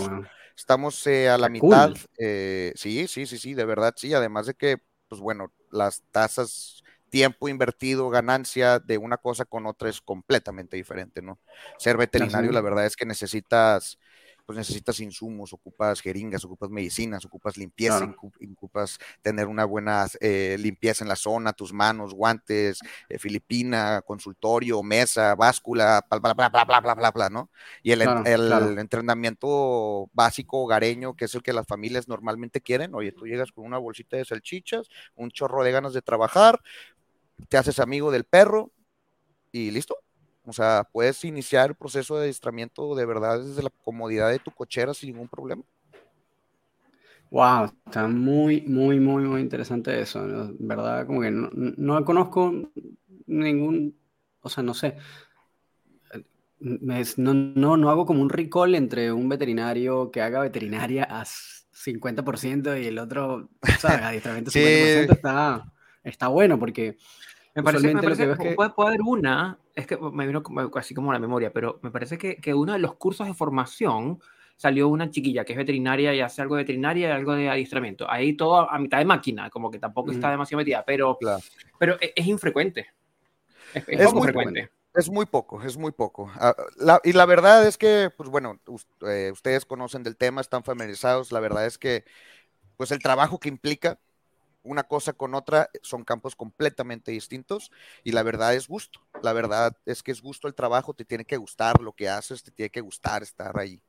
estamos 0.57 1.07
eh, 1.07 1.29
a 1.29 1.39
la 1.39 1.49
mitad. 1.49 1.95
Eh, 2.19 2.73
sí, 2.75 3.07
sí, 3.07 3.27
sí, 3.27 3.39
sí, 3.39 3.55
de 3.55 3.65
verdad, 3.67 3.93
sí. 3.97 4.15
Además 4.15 4.47
de 4.47 4.55
que, 4.55 4.79
pues 5.09 5.21
bueno, 5.21 5.53
las 5.71 6.03
tasas, 6.11 6.83
tiempo 7.11 7.49
invertido, 7.49 8.09
ganancia 8.09 8.79
de 8.79 8.97
una 8.97 9.19
cosa 9.19 9.45
con 9.45 9.67
otra 9.67 9.91
es 9.91 10.01
completamente 10.01 10.79
diferente, 10.79 11.21
¿no? 11.21 11.39
Ser 11.77 11.99
veterinario, 11.99 12.51
la 12.51 12.63
verdad 12.63 12.87
es 12.87 12.97
que 12.97 13.05
necesitas 13.05 13.99
pues 14.45 14.57
necesitas 14.59 15.01
insumos, 15.01 15.53
ocupas 15.53 16.01
jeringas, 16.01 16.45
ocupas 16.45 16.71
medicinas, 16.71 17.25
ocupas 17.25 17.57
limpieza, 17.57 18.15
ocupas 18.53 18.99
tener 19.23 19.47
una 19.47 19.65
buena 19.65 20.07
eh, 20.21 20.57
limpieza 20.59 21.05
en 21.05 21.09
la 21.09 21.17
zona, 21.17 21.53
tus 21.53 21.73
manos, 21.73 22.15
guantes, 22.15 22.81
eh, 23.09 23.19
filipina, 23.19 24.03
consultorio, 24.03 24.83
mesa, 24.83 25.35
báscula, 25.35 26.05
bla, 26.11 26.35
bla, 26.35 26.49
bla, 26.49 26.65
bla, 26.65 26.81
bla, 26.81 26.95
bla, 26.95 27.11
bla, 27.11 27.31
¿no? 27.31 27.51
Y 27.83 27.93
el, 27.93 28.03
el 28.03 28.79
entrenamiento 28.79 30.11
básico 30.13 30.63
hogareño, 30.63 31.15
que 31.15 31.27
es 31.27 31.35
el 31.35 31.43
que 31.43 31.53
las 31.53 31.67
familias 31.67 32.09
normalmente 32.09 32.61
quieren, 32.61 32.95
oye, 32.95 33.13
tú 33.13 33.27
llegas 33.27 33.53
con 33.53 33.65
una 33.65 33.79
bolsita 33.79 34.17
de 34.17 34.25
salchichas, 34.25 34.89
un 35.15 35.31
chorro 35.31 35.65
de 35.65 35.73
ganas 35.73 35.93
de 35.93 36.03
trabajar, 36.03 36.61
te 37.49 37.57
haces 37.57 37.79
amigo 37.79 38.11
del 38.11 38.25
perro 38.25 38.71
y 39.51 39.71
listo 39.71 39.97
o 40.45 40.53
sea, 40.53 40.89
puedes 40.91 41.25
iniciar 41.25 41.71
el 41.71 41.77
proceso 41.77 42.17
de 42.17 42.23
adiestramiento 42.23 42.95
de 42.95 43.07
verdad 43.07 43.41
desde 43.41 43.63
la 43.63 43.71
comodidad 43.85 44.31
de 44.31 44.39
tu 44.39 44.51
cochera 44.51 44.93
sin 44.95 45.13
ningún 45.13 45.29
problema. 45.29 45.63
Wow, 47.31 47.73
está 47.87 48.09
muy, 48.09 48.61
muy, 48.63 49.01
muy, 49.01 49.25
muy 49.25 49.41
interesante 49.41 49.99
eso. 50.01 50.23
¿Verdad? 50.59 51.07
Como 51.07 51.23
que 51.23 51.31
no, 51.31 52.05
conozco 52.05 52.53
ningún, 53.27 53.97
o 54.41 54.49
sea, 54.51 54.63
no 54.63 54.75
sé. 54.75 54.97
no, 56.59 57.35
no, 57.35 57.77
no 57.77 57.91
hago 57.91 58.05
como 58.05 58.21
un 58.21 58.29
recall 58.29 58.75
entre 58.75 59.13
un 59.13 59.29
veterinario 59.29 60.11
que 60.11 60.21
haga 60.21 60.41
veterinaria 60.41 61.05
a 61.05 61.25
50% 61.25 62.83
y 62.83 62.87
el 62.87 62.99
otro, 62.99 63.49
¿sabes? 63.79 64.03
Adiestramiento 64.03 64.51
50% 64.53 65.13
está, 65.13 65.73
está 66.05 66.29
bueno 66.29 66.59
porque 66.59 66.99
me 67.55 67.63
parece, 67.63 67.93
que, 68.39 68.55
puede, 68.55 68.73
haber 68.77 69.03
una, 69.03 69.59
es 69.75 69.87
que 69.87 69.97
me 69.97 70.27
vino 70.27 70.43
casi 70.71 70.95
como 70.95 71.13
la 71.13 71.19
memoria, 71.19 71.53
pero 71.53 71.79
me 71.83 71.91
parece 71.91 72.19
que, 72.19 72.37
que, 72.37 72.55
uno 72.55 72.73
de 72.73 72.79
los 72.79 72.95
cursos 72.97 73.27
de 73.27 73.35
formación 73.35 74.21
salió 74.57 74.89
una 74.89 75.11
chiquilla 75.11 75.45
que 75.45 75.55
es 75.55 75.57
veterinaria 75.57 76.15
y 76.15 76.21
hace 76.21 76.43
algo 76.43 76.57
de 76.57 76.63
veterinaria 76.63 77.09
y 77.09 77.11
algo 77.11 77.35
de 77.35 77.49
adiestramiento. 77.49 78.09
Ahí 78.11 78.35
todo 78.35 78.71
a 78.71 78.79
mitad 78.79 78.99
de 78.99 79.05
máquina, 79.05 79.51
como 79.51 79.71
que 79.71 79.79
tampoco 79.79 80.13
está 80.13 80.31
demasiado 80.31 80.59
metida, 80.59 80.85
pero, 80.87 81.19
pero 81.79 81.97
e, 82.01 82.13
es, 82.15 82.27
infrecuente. 82.27 82.87
Es, 83.75 84.13
muy 84.13 84.23
frecuente. 84.23 84.71
Es 84.95 85.11
muy 85.11 85.27
poco, 85.27 85.63
es 85.63 85.77
muy 85.77 85.93
poco. 85.93 86.31
Ah, 86.37 86.55
y 87.03 87.13
la 87.13 87.27
verdad 87.27 87.67
es 87.67 87.79
que, 87.79 88.11
pues 88.17 88.29
bueno, 88.29 88.61
eh, 89.09 89.31
ustedes 89.33 89.65
conocen 89.65 90.03
del 90.03 90.17
tema, 90.17 90.41
están 90.41 90.63
familiarizados. 90.63 91.33
La 91.33 91.41
verdad 91.41 91.67
es 91.67 91.79
que, 91.79 92.05
pues 92.77 92.91
el 92.93 92.99
trabajo 92.99 93.41
que 93.41 93.49
implica 93.49 93.99
una 94.63 94.85
cosa 94.85 95.13
con 95.13 95.35
otra 95.35 95.69
son 95.83 96.05
campos 96.05 96.37
completamente 96.37 97.11
distintos 97.11 97.71
y 98.05 98.13
la 98.13 98.23
verdad 98.23 98.55
es 98.55 98.69
gusto. 98.69 99.01
La 99.23 99.33
verdad 99.33 99.77
es 99.87 100.03
que 100.03 100.13
es 100.13 100.23
gusto 100.23 100.49
el 100.49 100.55
trabajo, 100.55 100.95
te 100.95 101.05
tiene 101.05 101.25
que 101.25 101.37
gustar 101.37 101.81
lo 101.81 101.93
que 101.93 102.09
haces, 102.09 102.43
te 102.43 102.51
tiene 102.51 102.71
que 102.71 102.81
gustar 102.81 103.23
estar 103.23 103.59
ahí. 103.59 103.81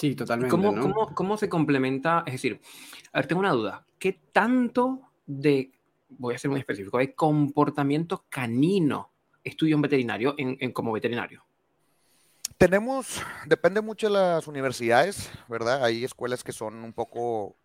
Sí, 0.00 0.14
totalmente. 0.14 0.50
¿Cómo, 0.50 1.14
cómo, 1.14 1.36
se 1.36 1.48
complementa? 1.48 2.22
Es 2.26 2.32
decir, 2.32 2.58
a 3.12 3.18
ver, 3.18 3.26
tengo 3.26 3.40
una 3.40 3.52
duda. 3.52 3.84
¿Qué 3.98 4.14
tanto 4.32 5.02
de, 5.26 5.72
voy 6.08 6.34
a 6.34 6.38
ser 6.38 6.50
muy 6.50 6.60
específico, 6.60 6.96
de 6.96 7.14
comportamiento 7.14 8.24
canino 8.30 9.10
estudia 9.44 9.76
un 9.76 9.82
veterinario 9.82 10.34
en, 10.38 10.72
como 10.72 10.92
veterinario? 10.92 11.44
Tenemos, 12.56 13.22
depende 13.46 13.80
mucho 13.80 14.06
de 14.06 14.14
las 14.14 14.46
universidades, 14.46 15.30
¿verdad? 15.48 15.84
Hay 15.84 16.04
escuelas 16.04 16.44
que 16.44 16.52
son 16.52 16.82
un 16.82 16.92
poco 16.94 17.56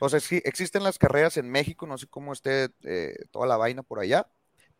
o 0.00 0.08
sea, 0.08 0.18
sí, 0.18 0.40
existen 0.44 0.82
las 0.82 0.98
carreras 0.98 1.36
en 1.36 1.48
México, 1.50 1.86
no 1.86 1.98
sé 1.98 2.06
cómo 2.06 2.32
esté 2.32 2.70
eh, 2.84 3.16
toda 3.30 3.46
la 3.46 3.56
vaina 3.56 3.82
por 3.82 4.00
allá, 4.00 4.26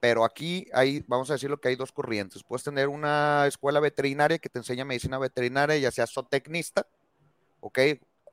pero 0.00 0.24
aquí 0.24 0.66
hay, 0.72 1.04
vamos 1.06 1.28
a 1.30 1.34
decirlo 1.34 1.60
que 1.60 1.68
hay 1.68 1.76
dos 1.76 1.92
corrientes. 1.92 2.42
Puedes 2.42 2.64
tener 2.64 2.88
una 2.88 3.44
escuela 3.46 3.80
veterinaria 3.80 4.38
que 4.38 4.48
te 4.48 4.58
enseña 4.58 4.86
medicina 4.86 5.18
veterinaria, 5.18 5.76
ya 5.76 5.90
sea 5.90 6.06
zootecnista, 6.06 6.86
¿ok? 7.60 7.78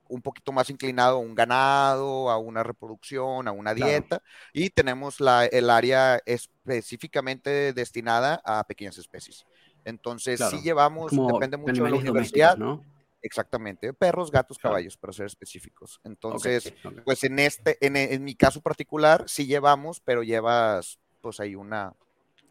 Un 0.08 0.22
poquito 0.22 0.54
más 0.54 0.70
inclinado 0.70 1.18
a 1.18 1.20
un 1.20 1.36
ganado, 1.36 2.30
a 2.30 2.38
una 2.38 2.64
reproducción, 2.64 3.50
a 3.50 3.52
una 3.52 3.74
dieta, 3.74 4.24
y 4.54 4.70
tenemos 4.70 5.20
la, 5.20 5.46
el 5.46 5.70
área 5.70 6.22
específicamente 6.26 7.74
destinada 7.74 8.42
a 8.46 8.64
pequeñas 8.64 8.98
especies. 8.98 9.46
Entonces, 9.84 10.40
sí 10.50 10.62
llevamos, 10.62 11.12
depende 11.12 11.58
mucho 11.58 11.84
de 11.84 11.90
la 11.90 11.98
universidad. 11.98 12.58
¿no? 12.58 12.82
Exactamente, 13.22 13.94
perros, 13.94 14.32
gatos, 14.32 14.58
caballos, 14.58 14.96
para 14.96 15.12
ser 15.12 15.26
específicos. 15.26 16.00
Entonces, 16.04 16.74
pues 17.04 17.24
en 17.24 17.40
este, 17.40 17.78
en, 17.82 18.24
mi 18.24 18.36
caso 18.36 18.62
particular, 18.62 19.26
sí 19.28 19.48
llevamos, 19.48 20.00
pero 20.00 20.24
llevas, 20.24 21.00
pues 21.22 21.40
hay 21.40 21.56
una, 21.56 21.94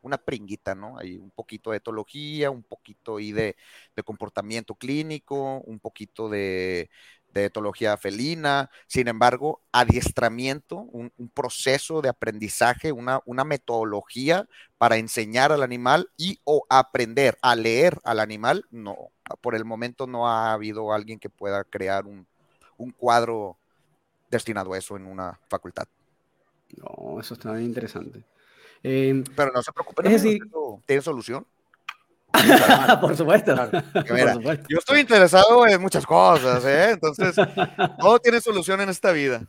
una 0.02 0.18
pringuita, 0.18 0.74
¿no? 0.74 0.98
Hay 0.98 1.16
un 1.16 1.30
poquito 1.30 1.70
de 1.70 1.76
etología, 1.78 2.50
un 2.50 2.64
poquito 2.64 3.16
ahí 3.16 3.32
de, 3.32 3.56
comportamiento 4.04 4.74
clínico, 4.74 5.60
un 5.60 5.78
poquito 5.78 6.28
de, 6.28 6.90
etología 7.32 7.98
felina, 7.98 8.70
sin 8.86 9.08
embargo, 9.08 9.60
adiestramiento, 9.70 10.76
un, 10.78 11.12
proceso 11.34 12.00
de 12.00 12.08
aprendizaje, 12.08 12.92
una, 12.92 13.20
una, 13.26 13.44
metodología 13.44 14.48
para 14.78 14.96
enseñar 14.96 15.52
al 15.52 15.62
animal 15.62 16.10
y 16.16 16.40
o 16.44 16.64
aprender 16.70 17.36
a 17.42 17.54
leer 17.54 17.98
al 18.04 18.20
animal, 18.20 18.64
no, 18.70 19.10
por 19.40 19.54
el 19.54 19.64
momento 19.64 20.06
no 20.06 20.28
ha 20.28 20.52
habido 20.52 20.92
alguien 20.92 21.18
que 21.18 21.28
pueda 21.28 21.64
crear 21.64 22.04
un, 22.06 22.26
cuadro 22.96 23.56
destinado 24.30 24.72
a 24.72 24.78
eso 24.78 24.96
en 24.96 25.06
una 25.06 25.38
facultad. 25.48 25.86
No, 26.76 27.20
eso 27.20 27.34
está 27.34 27.52
bien 27.52 27.66
interesante. 27.66 28.24
Em, 28.82 29.24
Pero 29.36 29.52
no 29.52 29.62
se 29.62 29.72
preocupen, 29.72 30.06
es 30.06 30.22
decir, 30.22 30.42
¿tiene 30.84 31.02
solución? 31.02 31.46
por, 33.00 33.16
supuesto. 33.16 33.54
Yo 34.68 34.78
estoy 34.78 35.00
interesado 35.00 35.66
en 35.66 35.80
muchas 35.80 36.04
cosas, 36.06 36.64
¿eh? 36.64 36.90
entonces 36.90 37.34
todo 37.98 38.18
tiene 38.18 38.40
solución 38.40 38.80
en 38.80 38.90
esta 38.90 39.12
vida. 39.12 39.46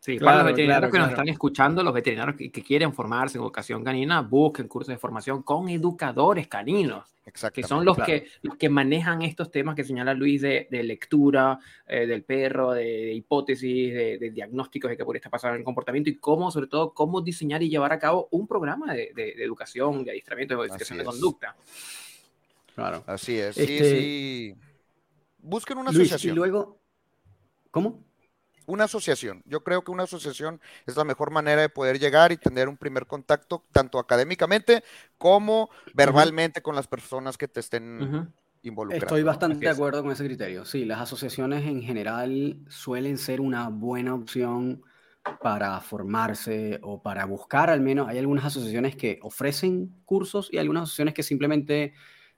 Sí, 0.00 0.18
para 0.18 0.38
los 0.38 0.46
veterinarios 0.46 0.90
que 0.90 0.98
nos 0.98 1.10
están 1.10 1.28
escuchando, 1.28 1.82
los 1.82 1.92
veterinarios 1.92 2.34
que, 2.34 2.50
quieren 2.50 2.94
formarse 2.94 3.36
en 3.36 3.44
educación 3.44 3.84
canina, 3.84 4.22
busquen 4.22 4.66
cursos 4.66 4.88
de 4.88 4.96
formación 4.96 5.42
con 5.42 5.68
educadores 5.68 6.48
caninos, 6.48 7.04
que 7.52 7.62
son 7.62 7.84
los 7.84 7.98
que, 7.98 8.26
que 8.58 8.70
manejan 8.70 9.20
estos 9.20 9.50
temas 9.50 9.76
que 9.76 9.84
señala 9.84 10.14
Luis 10.14 10.40
de, 10.40 10.66
lectura 10.70 11.58
eh, 11.86 12.06
del 12.06 12.22
perro, 12.22 12.72
de, 12.72 13.12
hipótesis, 13.12 13.92
de, 13.92 14.30
diagnósticos 14.30 14.90
de 14.90 14.96
qué 14.96 15.04
podría 15.04 15.18
estar 15.18 15.30
pasando 15.30 15.56
en 15.56 15.60
el 15.60 15.64
comportamiento 15.66 16.08
y 16.08 16.16
cómo, 16.16 16.50
sobre 16.50 16.68
todo, 16.68 16.94
cómo 16.94 17.20
diseñar 17.20 17.62
y 17.62 17.68
llevar 17.68 17.92
a 17.92 17.98
cabo 17.98 18.26
un 18.30 18.46
programa 18.46 18.94
de, 18.94 19.12
educación, 19.36 20.02
de 20.02 20.12
adiestramiento, 20.12 20.54
de 20.54 20.58
modificación 20.58 20.96
de 20.96 21.04
conducta. 21.04 21.54
Claro. 22.74 23.04
Así 23.06 23.38
es. 23.38 23.54
Sí, 23.54 23.60
este 23.60 23.90
sí. 23.90 24.54
Busquen 25.42 25.76
una 25.76 25.90
asociación. 25.90 26.32
Y 26.32 26.36
luego, 26.36 26.78
¿cómo? 27.70 28.09
Una 28.70 28.84
asociación. 28.84 29.42
Yo 29.46 29.62
creo 29.62 29.82
que 29.82 29.90
una 29.90 30.04
asociación 30.04 30.60
es 30.86 30.96
la 30.96 31.04
mejor 31.04 31.30
manera 31.30 31.60
de 31.60 31.68
poder 31.68 31.98
llegar 31.98 32.32
y 32.32 32.36
tener 32.36 32.68
un 32.68 32.76
primer 32.76 33.06
contacto, 33.06 33.64
tanto 33.72 33.98
académicamente 33.98 34.82
como 35.18 35.70
verbalmente 35.94 36.62
con 36.62 36.74
las 36.74 36.86
personas 36.86 37.36
que 37.36 37.48
te 37.48 37.60
estén 37.60 38.32
involucrando. 38.62 39.06
Estoy 39.06 39.22
bastante 39.22 39.58
de 39.58 39.68
acuerdo 39.68 40.02
con 40.02 40.12
ese 40.12 40.24
criterio. 40.24 40.64
Sí, 40.64 40.84
las 40.84 41.00
asociaciones 41.00 41.66
en 41.66 41.82
general 41.82 42.58
suelen 42.68 43.18
ser 43.18 43.40
una 43.40 43.68
buena 43.68 44.14
opción 44.14 44.82
para 45.42 45.78
formarse 45.80 46.78
o 46.82 47.02
para 47.02 47.24
buscar 47.26 47.70
al 47.70 47.80
menos. 47.80 48.08
Hay 48.08 48.18
algunas 48.18 48.44
asociaciones 48.44 48.96
que 48.96 49.18
ofrecen 49.22 50.02
cursos 50.04 50.48
y 50.52 50.58
algunas 50.58 50.84
asociaciones 50.84 51.14
que 51.14 51.22
simplemente 51.22 51.94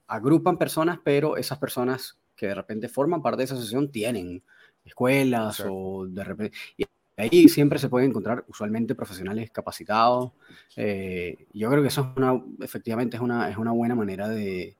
agrupan 0.07 0.57
personas, 0.57 0.99
pero 1.03 1.37
esas 1.37 1.57
personas 1.59 2.19
que 2.35 2.47
de 2.47 2.55
repente 2.55 2.89
forman 2.89 3.21
parte 3.21 3.37
de 3.37 3.43
esa 3.45 3.53
asociación 3.53 3.91
tienen 3.91 4.43
escuelas 4.85 5.63
o 5.67 6.05
de 6.07 6.23
repente... 6.23 6.57
Y 6.77 6.85
ahí 7.17 7.47
siempre 7.47 7.79
se 7.79 7.89
pueden 7.89 8.09
encontrar 8.09 8.43
usualmente 8.47 8.95
profesionales 8.95 9.51
capacitados. 9.51 10.31
Eh, 10.75 11.47
yo 11.53 11.69
creo 11.69 11.81
que 11.81 11.89
eso 11.89 12.01
es 12.01 12.17
una, 12.17 12.41
efectivamente 12.61 13.17
es 13.17 13.21
una, 13.21 13.49
es 13.49 13.57
una 13.57 13.71
buena 13.71 13.95
manera 13.95 14.27
de, 14.29 14.75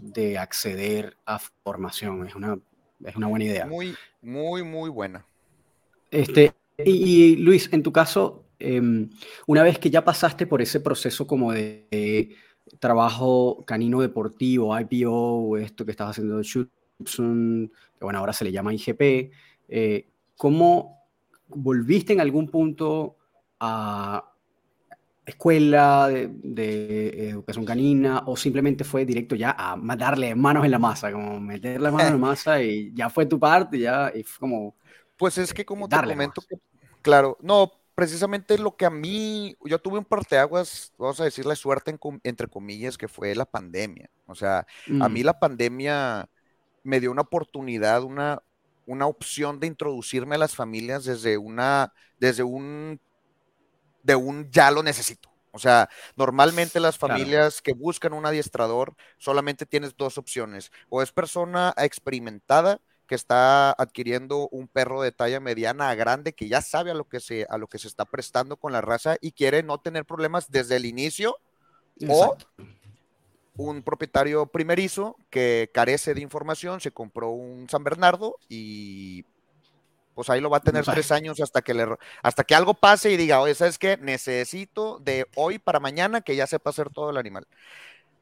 de 0.00 0.38
acceder 0.38 1.16
a 1.26 1.38
formación. 1.38 2.26
Es 2.26 2.34
una, 2.34 2.58
es 3.04 3.16
una 3.16 3.26
buena 3.26 3.44
idea. 3.44 3.66
Muy, 3.66 3.94
muy, 4.20 4.62
muy 4.62 4.90
buena. 4.90 5.26
Este, 6.10 6.52
y, 6.78 7.36
Luis, 7.36 7.68
en 7.72 7.82
tu 7.82 7.92
caso, 7.92 8.44
em, 8.58 9.10
una 9.46 9.62
vez 9.62 9.78
que 9.78 9.90
ya 9.90 10.04
pasaste 10.04 10.46
por 10.46 10.62
ese 10.62 10.80
proceso 10.80 11.26
como 11.26 11.52
de, 11.52 12.36
trabajo 12.78 13.64
canino 13.66 14.00
deportivo, 14.00 14.78
IPO, 14.78 15.58
esto 15.58 15.84
que 15.84 15.90
estás 15.90 16.10
haciendo 16.10 16.40
que 16.40 17.68
bueno, 18.02 18.18
ahora 18.18 18.32
se 18.32 18.44
le 18.44 18.52
llama 18.52 18.74
IGP, 18.74 19.32
eh, 19.68 20.08
¿cómo 20.36 21.02
volviste 21.48 22.12
en 22.12 22.20
algún 22.20 22.48
punto 22.48 23.16
a 23.60 24.28
escuela 25.24 26.08
de, 26.08 27.28
educación 27.30 27.64
canina 27.64 28.24
o 28.26 28.36
simplemente 28.36 28.84
fue 28.84 29.04
directo 29.04 29.36
ya 29.36 29.54
a 29.56 29.76
darle 29.96 30.34
manos 30.34 30.64
en 30.64 30.70
la 30.70 30.78
masa, 30.78 31.12
como 31.12 31.38
meter 31.40 31.80
las 31.80 31.92
manos 31.92 32.08
en 32.08 32.20
la 32.20 32.26
masa 32.26 32.62
y 32.62 32.92
ya 32.94 33.08
fue 33.08 33.26
tu 33.26 33.38
parte, 33.38 33.78
ya 33.78 34.12
y 34.14 34.22
fue 34.22 34.40
como... 34.40 34.76
Pues 35.16 35.38
es 35.38 35.54
que 35.54 35.64
como 35.64 35.88
te 35.88 35.96
comento, 35.96 36.42
claro, 37.02 37.38
no, 37.40 37.70
precisamente 37.94 38.58
lo 38.58 38.76
que 38.76 38.86
a 38.86 38.90
mí, 38.90 39.56
yo 39.64 39.78
tuve 39.78 39.98
un 39.98 40.04
parteaguas, 40.04 40.92
vamos 40.98 41.20
a 41.20 41.24
decirle 41.24 41.54
suerte 41.54 41.96
entre 42.24 42.48
comillas, 42.48 42.98
que 42.98 43.06
fue 43.06 43.34
la 43.34 43.44
pandemia. 43.44 44.10
O 44.26 44.34
sea, 44.34 44.66
a 45.00 45.08
mí 45.08 45.22
mm. 45.22 45.26
la 45.26 45.38
pandemia 45.38 46.28
me 46.82 47.00
dio 47.00 47.10
una 47.10 47.22
oportunidad, 47.22 48.02
una, 48.02 48.42
una 48.86 49.06
opción 49.06 49.60
de 49.60 49.66
introducirme 49.66 50.34
a 50.34 50.38
las 50.38 50.54
familias 50.54 51.04
desde 51.04 51.38
una, 51.38 51.92
desde 52.18 52.42
un, 52.42 53.00
de 54.02 54.14
un 54.14 54.50
ya 54.50 54.70
lo 54.70 54.82
necesito. 54.82 55.30
O 55.52 55.58
sea, 55.58 55.90
normalmente 56.16 56.80
las 56.80 56.96
familias 56.96 57.60
que 57.60 57.74
buscan 57.74 58.14
un 58.14 58.24
adiestrador 58.24 58.94
solamente 59.18 59.66
tienes 59.66 59.96
dos 59.96 60.16
opciones. 60.16 60.72
O 60.88 61.02
es 61.02 61.12
persona 61.12 61.74
experimentada 61.76 62.80
que 63.06 63.14
está 63.14 63.72
adquiriendo 63.72 64.48
un 64.48 64.66
perro 64.66 65.02
de 65.02 65.12
talla 65.12 65.40
mediana 65.40 65.90
a 65.90 65.94
grande 65.94 66.32
que 66.32 66.48
ya 66.48 66.62
sabe 66.62 66.90
a 66.90 66.94
lo 66.94 67.06
que 67.06 67.20
se, 67.20 67.46
a 67.50 67.58
lo 67.58 67.66
que 67.68 67.78
se 67.78 67.86
está 67.86 68.06
prestando 68.06 68.56
con 68.56 68.72
la 68.72 68.80
raza 68.80 69.16
y 69.20 69.32
quiere 69.32 69.62
no 69.62 69.78
tener 69.78 70.06
problemas 70.06 70.50
desde 70.50 70.76
el 70.76 70.86
inicio. 70.86 71.36
O 72.08 72.36
un 73.56 73.82
propietario 73.82 74.46
primerizo 74.46 75.16
que 75.30 75.70
carece 75.72 76.14
de 76.14 76.20
información, 76.20 76.80
se 76.80 76.90
compró 76.90 77.30
un 77.30 77.68
San 77.68 77.84
Bernardo 77.84 78.36
y 78.48 79.24
pues 80.14 80.28
ahí 80.30 80.40
lo 80.40 80.50
va 80.50 80.58
a 80.58 80.62
tener 80.62 80.84
tres 80.84 81.10
años 81.10 81.40
hasta 81.40 81.62
que 81.62 81.74
le, 81.74 81.86
hasta 82.22 82.44
que 82.44 82.54
algo 82.54 82.74
pase 82.74 83.10
y 83.10 83.16
diga, 83.16 83.40
oye, 83.40 83.54
¿sabes 83.54 83.78
qué? 83.78 83.96
Necesito 83.96 84.98
de 84.98 85.26
hoy 85.36 85.58
para 85.58 85.80
mañana 85.80 86.20
que 86.20 86.36
ya 86.36 86.46
sepa 86.46 86.70
hacer 86.70 86.90
todo 86.90 87.10
el 87.10 87.16
animal. 87.16 87.46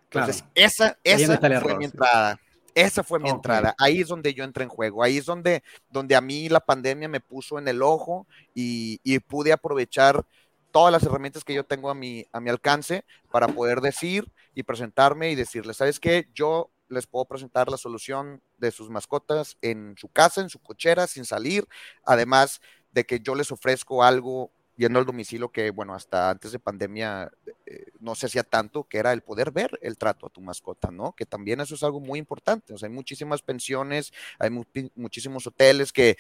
Entonces, 0.04 0.44
esa, 0.54 0.98
esa 1.04 1.38
fue 1.60 1.76
mi 1.76 1.84
entrada. 1.84 2.38
Esa 2.74 3.02
fue 3.02 3.18
mi 3.18 3.28
entrada. 3.28 3.74
Ahí 3.78 4.00
es 4.00 4.08
donde 4.08 4.32
yo 4.32 4.44
entré 4.44 4.64
en 4.64 4.70
juego. 4.70 5.02
Ahí 5.02 5.18
es 5.18 5.26
donde, 5.26 5.62
donde 5.90 6.14
a 6.14 6.20
mí 6.20 6.48
la 6.48 6.60
pandemia 6.60 7.08
me 7.08 7.20
puso 7.20 7.58
en 7.58 7.66
el 7.66 7.82
ojo 7.82 8.26
y, 8.54 9.00
y 9.02 9.18
pude 9.18 9.52
aprovechar 9.52 10.24
todas 10.70 10.92
las 10.92 11.02
herramientas 11.02 11.44
que 11.44 11.54
yo 11.54 11.64
tengo 11.64 11.90
a 11.90 11.94
mi, 11.94 12.26
a 12.32 12.40
mi 12.40 12.50
alcance 12.50 13.04
para 13.30 13.48
poder 13.48 13.80
decir 13.80 14.30
y 14.54 14.62
presentarme 14.62 15.30
y 15.30 15.34
decirles, 15.34 15.76
¿sabes 15.76 16.00
qué? 16.00 16.28
Yo 16.34 16.70
les 16.88 17.06
puedo 17.06 17.24
presentar 17.24 17.70
la 17.70 17.76
solución 17.76 18.42
de 18.58 18.70
sus 18.70 18.90
mascotas 18.90 19.56
en 19.62 19.94
su 19.96 20.08
casa, 20.08 20.40
en 20.40 20.50
su 20.50 20.58
cochera, 20.60 21.06
sin 21.06 21.24
salir, 21.24 21.66
además 22.04 22.60
de 22.92 23.04
que 23.04 23.20
yo 23.20 23.34
les 23.34 23.52
ofrezco 23.52 24.02
algo 24.02 24.52
yendo 24.76 24.98
al 24.98 25.06
domicilio 25.06 25.50
que, 25.50 25.70
bueno, 25.70 25.94
hasta 25.94 26.30
antes 26.30 26.52
de 26.52 26.58
pandemia 26.58 27.30
eh, 27.66 27.86
no 28.00 28.14
se 28.14 28.26
hacía 28.26 28.42
tanto, 28.42 28.84
que 28.84 28.98
era 28.98 29.12
el 29.12 29.22
poder 29.22 29.50
ver 29.50 29.78
el 29.82 29.98
trato 29.98 30.26
a 30.26 30.30
tu 30.30 30.40
mascota, 30.40 30.90
¿no? 30.90 31.12
Que 31.12 31.26
también 31.26 31.60
eso 31.60 31.74
es 31.74 31.82
algo 31.82 32.00
muy 32.00 32.18
importante. 32.18 32.72
O 32.72 32.78
sea, 32.78 32.88
hay 32.88 32.94
muchísimas 32.94 33.42
pensiones, 33.42 34.12
hay 34.38 34.50
muchísimos 34.94 35.46
hoteles 35.46 35.92
que, 35.92 36.16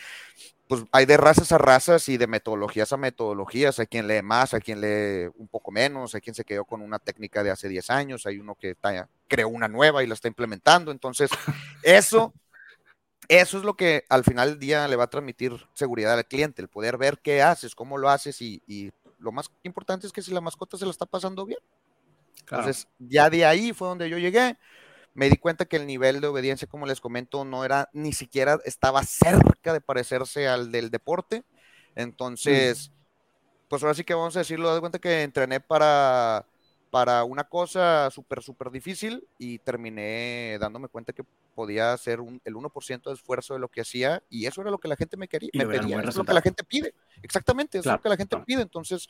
pues, 0.68 0.84
hay 0.92 1.06
de 1.06 1.16
razas 1.16 1.52
a 1.52 1.58
razas 1.58 2.08
y 2.08 2.16
de 2.16 2.26
metodologías 2.26 2.92
a 2.92 2.96
metodologías. 2.96 3.78
Hay 3.78 3.86
quien 3.86 4.06
lee 4.06 4.22
más, 4.22 4.54
hay 4.54 4.60
quien 4.60 4.80
lee 4.80 5.30
un 5.36 5.48
poco 5.48 5.72
menos, 5.72 6.14
hay 6.14 6.20
quien 6.20 6.34
se 6.34 6.44
quedó 6.44 6.64
con 6.64 6.82
una 6.82 6.98
técnica 6.98 7.42
de 7.42 7.50
hace 7.50 7.68
10 7.68 7.90
años, 7.90 8.26
hay 8.26 8.38
uno 8.38 8.54
que 8.54 8.76
creó 9.26 9.48
una 9.48 9.68
nueva 9.68 10.02
y 10.02 10.06
la 10.06 10.14
está 10.14 10.28
implementando. 10.28 10.92
Entonces, 10.92 11.30
eso 11.82 12.34
eso 13.30 13.58
es 13.58 13.64
lo 13.64 13.76
que 13.76 14.04
al 14.08 14.24
final 14.24 14.50
del 14.50 14.58
día 14.58 14.88
le 14.88 14.96
va 14.96 15.04
a 15.04 15.10
transmitir 15.10 15.52
seguridad 15.72 16.14
al 16.14 16.26
cliente, 16.26 16.60
el 16.60 16.68
poder 16.68 16.98
ver 16.98 17.20
qué 17.22 17.42
haces, 17.42 17.76
cómo 17.76 17.96
lo 17.96 18.10
haces 18.10 18.42
y, 18.42 18.90
lo 19.18 19.30
más 19.30 19.50
importante 19.62 20.06
es 20.06 20.12
que 20.12 20.22
si 20.22 20.32
la 20.32 20.40
mascota 20.40 20.78
se 20.78 20.84
la 20.84 20.90
está 20.90 21.06
pasando 21.06 21.44
bien. 21.44 21.60
Entonces, 22.40 22.88
ya 22.98 23.28
de 23.28 23.44
ahí 23.44 23.72
fue 23.74 23.86
donde 23.86 24.08
yo 24.08 24.16
llegué. 24.16 24.58
Me 25.12 25.28
di 25.28 25.36
cuenta 25.36 25.66
que 25.66 25.76
el 25.76 25.86
nivel 25.86 26.22
de 26.22 26.26
obediencia, 26.26 26.66
como 26.66 26.86
les 26.86 27.02
comento, 27.02 27.44
no 27.44 27.64
era 27.64 27.90
ni 27.92 28.14
siquiera 28.14 28.58
estaba 28.64 29.04
cerca 29.04 29.74
de 29.74 29.82
parecerse 29.82 30.48
al 30.48 30.72
del 30.72 30.90
deporte. 30.90 31.44
Entonces, 31.94 32.92
pues 33.68 33.82
ahora 33.82 33.94
sí 33.94 34.04
que 34.04 34.14
vamos 34.14 34.34
a 34.36 34.40
decirlo, 34.40 34.74
de 34.74 34.80
cuenta 34.80 34.98
que 34.98 35.22
entrené 35.22 35.60
para 35.60 36.46
para 36.90 37.22
una 37.24 37.44
cosa 37.44 38.10
súper, 38.10 38.42
súper 38.42 38.70
difícil 38.70 39.26
y 39.38 39.58
terminé 39.60 40.58
dándome 40.60 40.88
cuenta 40.88 41.12
que 41.12 41.24
podía 41.54 41.92
hacer 41.92 42.18
el 42.44 42.54
1% 42.54 43.02
de 43.04 43.14
esfuerzo 43.14 43.54
de 43.54 43.60
lo 43.60 43.68
que 43.68 43.80
hacía 43.80 44.22
y 44.28 44.46
eso 44.46 44.60
era 44.60 44.70
lo 44.70 44.78
que 44.78 44.88
la 44.88 44.96
gente 44.96 45.16
me 45.16 45.28
quería, 45.28 45.50
me 45.54 45.66
pedía, 45.66 46.00
es 46.00 46.16
lo 46.16 46.24
que 46.24 46.32
la 46.32 46.42
gente 46.42 46.64
pide, 46.64 46.94
exactamente, 47.22 47.78
es 47.78 47.86
lo 47.86 48.00
que 48.00 48.08
la 48.08 48.16
gente 48.16 48.36
pide, 48.38 48.62
entonces, 48.62 49.08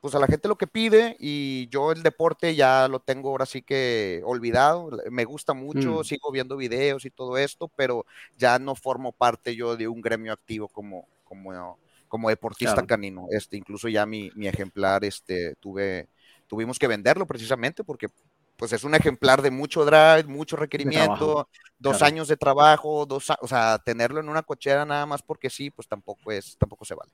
pues 0.00 0.14
a 0.14 0.18
la 0.18 0.26
gente 0.26 0.48
lo 0.48 0.56
que 0.56 0.66
pide 0.66 1.16
y 1.18 1.68
yo 1.68 1.92
el 1.92 2.02
deporte 2.02 2.54
ya 2.54 2.88
lo 2.88 3.00
tengo 3.00 3.30
ahora 3.30 3.46
sí 3.46 3.60
que 3.60 4.22
olvidado, 4.24 4.90
me 5.10 5.24
gusta 5.24 5.52
mucho, 5.52 6.00
mm. 6.00 6.04
sigo 6.04 6.32
viendo 6.32 6.56
videos 6.56 7.04
y 7.04 7.10
todo 7.10 7.36
esto, 7.36 7.68
pero 7.76 8.06
ya 8.38 8.58
no 8.58 8.74
formo 8.74 9.12
parte 9.12 9.54
yo 9.54 9.76
de 9.76 9.88
un 9.88 10.00
gremio 10.00 10.32
activo 10.32 10.68
como, 10.68 11.06
como, 11.24 11.78
como 12.08 12.30
deportista 12.30 12.86
canino, 12.86 13.26
este, 13.30 13.58
incluso 13.58 13.88
ya 13.88 14.06
mi, 14.06 14.30
mi 14.34 14.48
ejemplar, 14.48 15.04
este, 15.04 15.54
tuve 15.56 16.08
tuvimos 16.46 16.78
que 16.78 16.88
venderlo 16.88 17.26
precisamente 17.26 17.84
porque 17.84 18.08
pues 18.56 18.72
es 18.72 18.84
un 18.84 18.94
ejemplar 18.94 19.42
de 19.42 19.50
mucho 19.50 19.84
drive, 19.84 20.24
mucho 20.24 20.56
requerimiento, 20.56 21.48
dos 21.78 22.02
años 22.02 22.28
de 22.28 22.36
trabajo, 22.36 23.04
dos, 23.06 23.32
o 23.40 23.48
sea, 23.48 23.78
tenerlo 23.78 24.20
en 24.20 24.28
una 24.28 24.42
cochera 24.42 24.84
nada 24.84 25.06
más 25.06 25.22
porque 25.22 25.50
sí, 25.50 25.70
pues 25.70 25.88
tampoco 25.88 26.30
es, 26.30 26.56
tampoco 26.56 26.84
se 26.84 26.94
vale. 26.94 27.12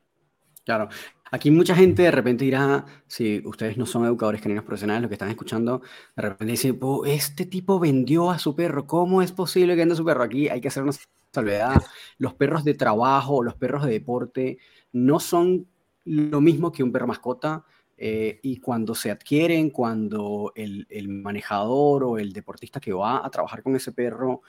Claro. 0.64 0.88
Aquí 1.32 1.50
mucha 1.50 1.74
gente 1.74 2.02
de 2.02 2.10
repente 2.10 2.44
dirá, 2.44 2.84
si 3.06 3.42
ustedes 3.46 3.78
no 3.78 3.86
son 3.86 4.04
educadores 4.04 4.42
caninos 4.42 4.64
profesionales, 4.64 5.02
lo 5.02 5.08
que 5.08 5.14
están 5.14 5.30
escuchando, 5.30 5.80
de 6.14 6.22
repente 6.22 6.52
dicen, 6.52 6.78
este 7.06 7.46
tipo 7.46 7.78
vendió 7.78 8.30
a 8.30 8.38
su 8.38 8.54
perro, 8.54 8.86
¿cómo 8.86 9.22
es 9.22 9.32
posible 9.32 9.74
que 9.74 9.80
venda 9.80 9.94
a 9.94 9.96
su 9.96 10.04
perro? 10.04 10.24
Aquí 10.24 10.48
hay 10.48 10.60
que 10.60 10.68
hacer 10.68 10.82
una 10.82 10.92
salvedad. 11.32 11.82
Los 12.18 12.34
perros 12.34 12.64
de 12.64 12.74
trabajo, 12.74 13.42
los 13.42 13.54
perros 13.54 13.84
de 13.84 13.92
deporte, 13.92 14.58
no 14.92 15.18
son 15.20 15.66
lo 16.04 16.40
mismo 16.40 16.72
que 16.72 16.82
un 16.82 16.92
perro 16.92 17.06
mascota 17.06 17.64
eh, 18.02 18.40
y 18.42 18.56
cuando 18.60 18.94
se 18.94 19.10
adquieren, 19.10 19.68
cuando 19.68 20.54
el, 20.54 20.86
manejador 21.10 22.02
o 22.04 22.16
el 22.16 22.32
deportista 22.32 22.80
que 22.80 22.94
va 22.94 23.26
a 23.26 23.30
trabajar 23.30 23.62
con 23.62 23.76
ese 23.76 23.92
perro 23.92 24.40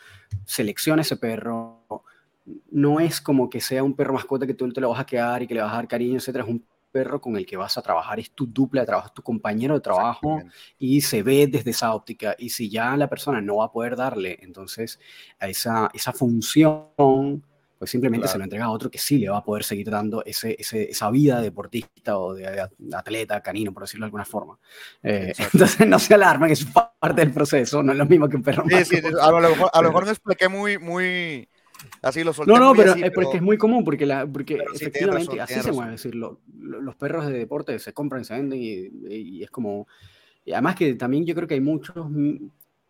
selecciona 0.46 1.02
ese 1.02 1.18
perro, 1.18 1.84
no 2.72 3.02
es 3.02 3.20
como 3.20 3.50
que 3.50 3.60
sea 3.60 3.84
un 3.84 3.94
perro 3.94 4.14
mascota 4.14 4.48
que 4.48 4.54
tú 4.54 4.72
te 4.72 4.80
lo 4.80 4.92
vas 4.92 5.02
a 5.02 5.06
quedar 5.06 5.44
y 5.44 5.48
que 5.48 5.54
le 5.54 5.62
vas 5.62 5.74
a 5.74 5.76
dar 5.76 5.88
cariño, 5.90 6.16
etcétera. 6.16 6.46
Es 6.46 6.50
un 6.50 6.66
perro 6.94 7.20
con 7.20 7.36
el 7.36 7.46
que 7.46 7.58
vas 7.58 7.78
a 7.78 7.82
trabajar, 7.82 8.22
es 8.22 8.32
tu 8.32 8.46
dupla 8.46 8.82
de 8.82 8.88
trabajo, 8.88 9.08
es 9.08 9.14
tu 9.14 9.22
compañero 9.22 9.74
de 9.74 9.82
trabajo 9.82 10.42
y 10.80 11.02
se 11.02 11.22
ve 11.22 11.46
desde 11.48 11.72
esa 11.72 11.94
óptica. 11.94 12.38
Y 12.40 12.52
si 12.52 12.70
ya 12.70 12.96
la 12.96 13.10
persona 13.10 13.42
no 13.42 13.58
va 13.58 13.66
a 13.66 13.72
poder 13.74 13.98
darle, 13.98 14.40
entonces 14.42 14.98
a 15.40 15.50
esa, 15.50 15.90
esa 15.94 16.14
función 16.14 17.44
pues 17.82 17.90
simplemente 17.90 18.28
se 18.28 18.38
lo 18.38 18.44
entrega 18.44 18.66
a 18.66 18.70
otro 18.70 18.92
que 18.92 19.00
sí 19.00 19.18
le 19.18 19.28
va 19.28 19.40
a 19.40 19.44
poder 19.44 19.64
seguir 19.64 19.90
dando 19.90 20.24
ese, 20.24 20.56
esa 20.60 21.10
vida 21.10 21.38
de 21.38 21.46
deportista 21.46 22.20
o 22.20 22.36
de, 22.36 22.64
atleta, 22.94 23.42
canino, 23.42 23.74
por 23.74 23.82
decirlo 23.82 24.04
de 24.04 24.10
alguna 24.10 24.24
forma. 24.24 24.60
Eh, 25.02 25.34
entonces 25.52 25.88
no 25.88 25.98
se 25.98 26.14
alarmen, 26.14 26.52
es 26.52 26.64
parte 26.64 27.22
del 27.22 27.34
proceso, 27.34 27.82
no 27.82 27.92
es 27.92 27.98
lo 27.98 28.06
mismo 28.06 28.30
que 28.30 28.36
un 28.36 28.44
perro. 28.44 28.66
Sí, 28.70 28.86
sí, 28.86 28.98
a 29.20 29.32
lo, 29.32 29.40
mejor, 29.40 29.72
a 29.74 29.82
lo 29.82 29.88
mejor 29.88 30.06
me 30.06 30.12
expliqué 30.12 30.48
muy, 30.48 30.78
muy, 30.78 31.50
Así 32.04 32.24
lo 32.24 32.34
solté. 32.34 32.52
No, 32.54 32.60
no, 32.60 32.76
pero, 32.76 32.92
así, 32.92 33.02
es 33.02 33.12
porque 33.12 33.38
es 33.38 33.42
muy 33.42 33.58
común, 33.58 33.84
porque, 33.84 34.06
la, 34.06 34.28
porque 34.28 34.58
Pero 34.58 34.76
sí, 34.76 34.86
efectivamente 34.86 35.38
razón, 35.38 35.58
así 35.58 35.60
se 35.68 35.72
mueve. 35.72 35.96
Es 35.96 36.04
decir, 36.04 36.14
lo- 36.14 36.40
lo- 36.60 36.82
los 36.82 36.96
perros 36.96 37.26
de 37.26 37.34
deporte 37.34 37.80
se 37.80 37.94
compran, 37.94 38.24
se 38.26 38.36
venden 38.36 38.62
y, 38.62 38.90
y 39.10 39.42
es 39.44 39.50
como. 39.50 39.88
Y 40.46 40.52
además 40.52 40.76
que 40.76 40.94
también 40.94 41.26
yo 41.26 41.34
creo 41.34 41.48
que 41.48 41.56
hay 41.56 41.62
muchos 41.62 41.96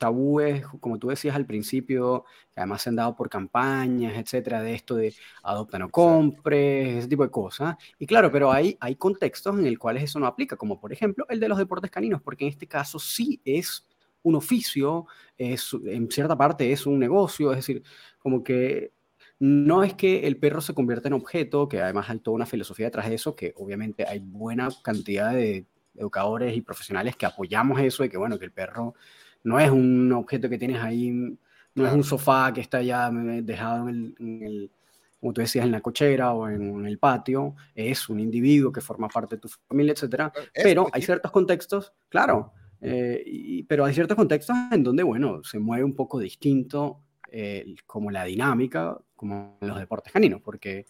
tabúes, 0.01 0.65
como 0.79 0.97
tú 0.97 1.09
decías 1.09 1.35
al 1.35 1.45
principio, 1.45 2.25
que 2.51 2.59
además 2.59 2.81
se 2.81 2.89
han 2.89 2.95
dado 2.95 3.15
por 3.15 3.29
campañas, 3.29 4.17
etcétera, 4.17 4.59
de 4.59 4.73
esto 4.73 4.95
de 4.95 5.13
adopta 5.43 5.77
no 5.77 5.89
compres, 5.91 6.97
ese 6.97 7.07
tipo 7.07 7.21
de 7.21 7.29
cosas. 7.29 7.75
Y 7.99 8.07
claro, 8.07 8.31
pero 8.31 8.51
hay, 8.51 8.75
hay 8.79 8.95
contextos 8.95 9.59
en 9.59 9.67
el 9.67 9.77
cuales 9.77 10.03
eso 10.03 10.19
no 10.19 10.25
aplica, 10.25 10.57
como 10.57 10.79
por 10.79 10.91
ejemplo 10.91 11.27
el 11.29 11.39
de 11.39 11.47
los 11.47 11.59
deportes 11.59 11.91
caninos, 11.91 12.19
porque 12.19 12.45
en 12.45 12.49
este 12.49 12.65
caso 12.67 12.97
sí 12.97 13.39
es 13.45 13.87
un 14.23 14.33
oficio, 14.33 15.05
es, 15.37 15.69
en 15.85 16.09
cierta 16.09 16.35
parte 16.35 16.71
es 16.71 16.87
un 16.87 16.97
negocio, 16.97 17.51
es 17.51 17.57
decir, 17.57 17.83
como 18.17 18.43
que 18.43 18.93
no 19.37 19.83
es 19.83 19.93
que 19.93 20.25
el 20.25 20.37
perro 20.37 20.61
se 20.61 20.73
convierta 20.73 21.09
en 21.09 21.13
objeto, 21.13 21.67
que 21.67 21.79
además 21.79 22.09
hay 22.09 22.17
toda 22.19 22.33
una 22.35 22.47
filosofía 22.47 22.87
detrás 22.87 23.07
de 23.07 23.15
eso, 23.15 23.35
que 23.35 23.53
obviamente 23.55 24.07
hay 24.07 24.17
buena 24.17 24.69
cantidad 24.83 25.31
de 25.31 25.67
educadores 25.95 26.57
y 26.57 26.61
profesionales 26.61 27.15
que 27.15 27.27
apoyamos 27.27 27.79
eso, 27.81 28.01
de 28.01 28.09
que 28.09 28.17
bueno, 28.17 28.39
que 28.39 28.45
el 28.45 28.51
perro 28.51 28.95
no 29.43 29.59
es 29.59 29.69
un 29.71 30.11
objeto 30.13 30.49
que 30.49 30.57
tienes 30.57 30.81
ahí, 30.81 31.09
no 31.75 31.87
es 31.87 31.93
un 31.93 32.03
sofá 32.03 32.51
que 32.53 32.61
está 32.61 32.81
ya 32.81 33.09
dejado 33.11 33.87
en 33.89 33.95
el, 33.95 34.15
en 34.19 34.43
el- 34.43 34.71
como 35.19 35.33
tú 35.33 35.41
decías, 35.41 35.65
en 35.65 35.71
la 35.71 35.81
cochera 35.81 36.33
o 36.33 36.49
en, 36.49 36.61
en 36.79 36.85
el 36.87 36.97
patio, 36.97 37.55
es 37.75 38.09
un 38.09 38.19
individuo 38.19 38.71
que 38.71 38.81
forma 38.81 39.07
parte 39.07 39.35
de 39.35 39.41
tu 39.41 39.49
familia, 39.67 39.93
etcétera. 39.93 40.31
Pero 40.63 40.87
hay 40.91 41.01
ciertos 41.03 41.31
contextos, 41.31 41.93
claro, 42.09 42.53
eh, 42.81 43.21
y- 43.25 43.63
pero 43.63 43.85
hay 43.85 43.93
ciertos 43.93 44.17
contextos 44.17 44.55
en 44.71 44.83
donde, 44.83 45.03
bueno, 45.03 45.43
se 45.43 45.59
mueve 45.59 45.83
un 45.83 45.93
poco 45.93 46.17
distinto 46.19 47.01
eh, 47.33 47.75
como 47.85 48.09
la 48.11 48.25
dinámica, 48.25 48.97
como 49.15 49.57
en 49.61 49.67
los 49.67 49.77
deportes 49.79 50.11
caninos, 50.11 50.41
porque 50.41 50.85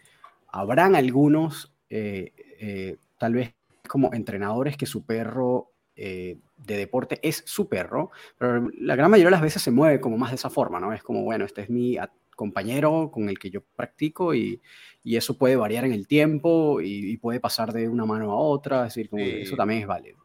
habrán 0.47 0.95
algunos, 0.95 1.71
eh, 1.89 2.95
tal 3.19 3.33
vez 3.33 3.53
como 3.87 4.13
entrenadores, 4.13 4.77
que 4.77 4.85
su 4.85 5.03
perro 5.05 5.70
eh, 6.03 6.37
de 6.57 6.77
deporte 6.77 7.19
es 7.21 7.43
su 7.45 7.67
perro, 7.69 8.11
pero 8.37 8.69
la 8.79 8.95
gran 8.95 9.11
mayoría 9.11 9.27
de 9.27 9.31
las 9.31 9.41
veces 9.41 9.61
se 9.61 9.71
mueve 9.71 9.99
como 10.01 10.17
más 10.17 10.31
de 10.31 10.35
esa 10.35 10.49
forma, 10.49 10.79
¿no? 10.79 10.93
Es 10.93 11.03
como, 11.03 11.23
bueno, 11.23 11.45
este 11.45 11.61
es 11.61 11.69
mi 11.69 11.97
compañero 12.35 13.11
con 13.13 13.29
el 13.29 13.37
que 13.37 13.49
yo 13.51 13.61
practico 13.75 14.33
y, 14.33 14.61
y 15.03 15.15
eso 15.15 15.37
puede 15.37 15.55
variar 15.55 15.85
en 15.85 15.93
el 15.93 16.07
tiempo 16.07 16.81
y, 16.81 17.11
y 17.11 17.17
puede 17.17 17.39
pasar 17.39 17.71
de 17.73 17.87
una 17.87 18.05
mano 18.05 18.31
a 18.31 18.35
otra, 18.35 18.79
es 18.87 18.93
decir, 18.95 19.09
como 19.09 19.23
que 19.23 19.41
eso 19.43 19.51
Sí. 19.51 19.57
también 19.57 19.81
es 19.81 19.87
válido. 19.87 20.19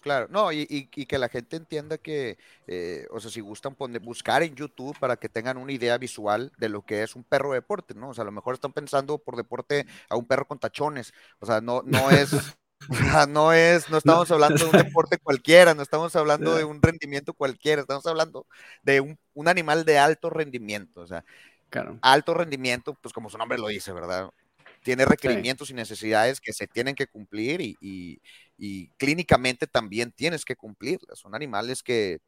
Claro, 0.00 0.28
no, 0.30 0.52
y, 0.52 0.60
y- 0.68 0.88
y 0.94 1.06
que 1.06 1.18
la 1.18 1.28
gente 1.28 1.56
entienda 1.56 1.98
que, 1.98 2.38
eh, 2.66 3.06
o 3.10 3.18
sea, 3.20 3.30
si 3.30 3.40
gustan 3.40 3.74
poner, 3.74 4.00
buscar 4.02 4.42
en 4.42 4.54
YouTube 4.54 4.96
para 4.98 5.16
que 5.16 5.28
tengan 5.28 5.56
una 5.56 5.72
idea 5.72 5.98
visual 5.98 6.52
de 6.58 6.68
lo 6.68 6.82
que 6.84 7.02
es 7.02 7.16
un 7.16 7.24
perro 7.24 7.50
de 7.50 7.56
deporte, 7.58 7.94
¿no? 7.94 8.10
O 8.10 8.14
sea, 8.14 8.22
a 8.22 8.24
lo 8.26 8.32
mejor 8.32 8.54
están 8.54 8.72
pensando 8.72 9.18
por 9.18 9.36
deporte 9.36 9.86
a 10.08 10.16
un 10.16 10.26
perro 10.26 10.46
con 10.46 10.58
tachones, 10.60 11.12
o 11.40 11.46
sea, 11.46 11.60
no, 11.60 11.82
no 11.84 12.10
es, 12.10 12.30
no 13.28 13.52
es, 13.52 13.88
no 13.88 13.96
estamos 13.98 14.30
hablando 14.30 14.64
de 14.64 14.70
un 14.70 14.76
deporte 14.76 15.18
cualquiera, 15.18 15.74
no 15.74 15.82
estamos 15.82 16.14
hablando 16.16 16.54
de 16.54 16.64
un 16.64 16.80
rendimiento 16.82 17.32
cualquiera, 17.34 17.82
estamos 17.82 18.06
hablando 18.06 18.46
de 18.82 19.00
un, 19.00 19.18
un 19.34 19.48
animal 19.48 19.84
de 19.84 19.98
alto 19.98 20.30
rendimiento, 20.30 21.00
o 21.00 21.06
sea, 21.06 21.24
Claro. 21.70 22.00
alto 22.00 22.34
rendimiento, 22.34 22.94
pues 23.02 23.12
como 23.14 23.30
su 23.30 23.38
nombre 23.38 23.58
lo 23.58 23.68
dice, 23.68 23.92
¿verdad? 23.92 24.30
Tiene 24.82 25.04
requerimientos 25.06 25.70
y 25.70 25.74
necesidades 25.74 26.40
que 26.40 26.52
se 26.52 26.66
tienen 26.68 26.94
que 26.94 27.06
cumplir 27.08 27.60
y, 27.60 27.76
y- 27.80 28.20
y 28.58 28.90
clínicamente 28.98 29.66
también 29.66 30.12
tienes 30.12 30.44
que 30.44 30.56
cumplirlas. 30.56 31.18
Son 31.20 31.34
animales 31.34 31.82
que 31.82 32.20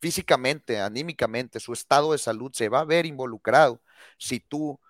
físicamente, 0.00 0.80
anímicamente, 0.80 1.60
su 1.60 1.72
estado 1.74 2.12
de 2.12 2.18
salud 2.18 2.52
se 2.54 2.68
va 2.68 2.80
a 2.80 2.84
ver 2.84 3.06
involucrado 3.06 3.82
si 4.18 4.40
tú 4.40 4.80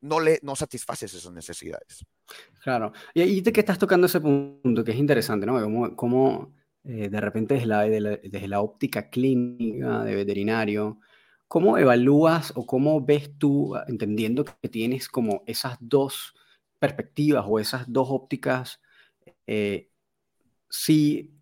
no 0.00 0.20
le 0.20 0.40
no 0.42 0.56
satisfaces 0.56 1.14
esas 1.14 1.32
necesidades. 1.32 2.06
Claro. 2.62 2.92
Y 3.14 3.20
ahí 3.20 3.42
te 3.42 3.52
que 3.52 3.60
estás 3.60 3.78
tocando 3.78 4.06
ese 4.06 4.20
punto 4.20 4.82
que 4.84 4.92
es 4.92 4.98
interesante, 4.98 5.46
¿no? 5.46 5.60
Como, 5.62 5.94
como, 5.96 6.54
eh, 6.84 7.08
de 7.08 7.20
repente 7.20 7.54
desde 7.54 7.66
la, 7.66 7.82
de 7.82 8.56
óptica 8.56 9.08
clínica 9.08 10.02
de 10.04 10.14
veterinario, 10.14 10.98
¿cómo 11.48 11.78
evalúas 11.78 12.52
o 12.56 12.66
cómo 12.66 13.04
ves 13.04 13.30
tú, 13.38 13.74
entendiendo 13.86 14.44
que 14.44 14.68
tienes 14.68 15.08
como 15.08 15.42
esas 15.46 15.76
dos 15.80 16.34
perspectivas 16.78 17.44
o 17.48 17.58
esas 17.58 17.90
dos 17.92 18.08
ópticas, 18.10 18.80
eh, 19.46 19.90
si 20.68 21.32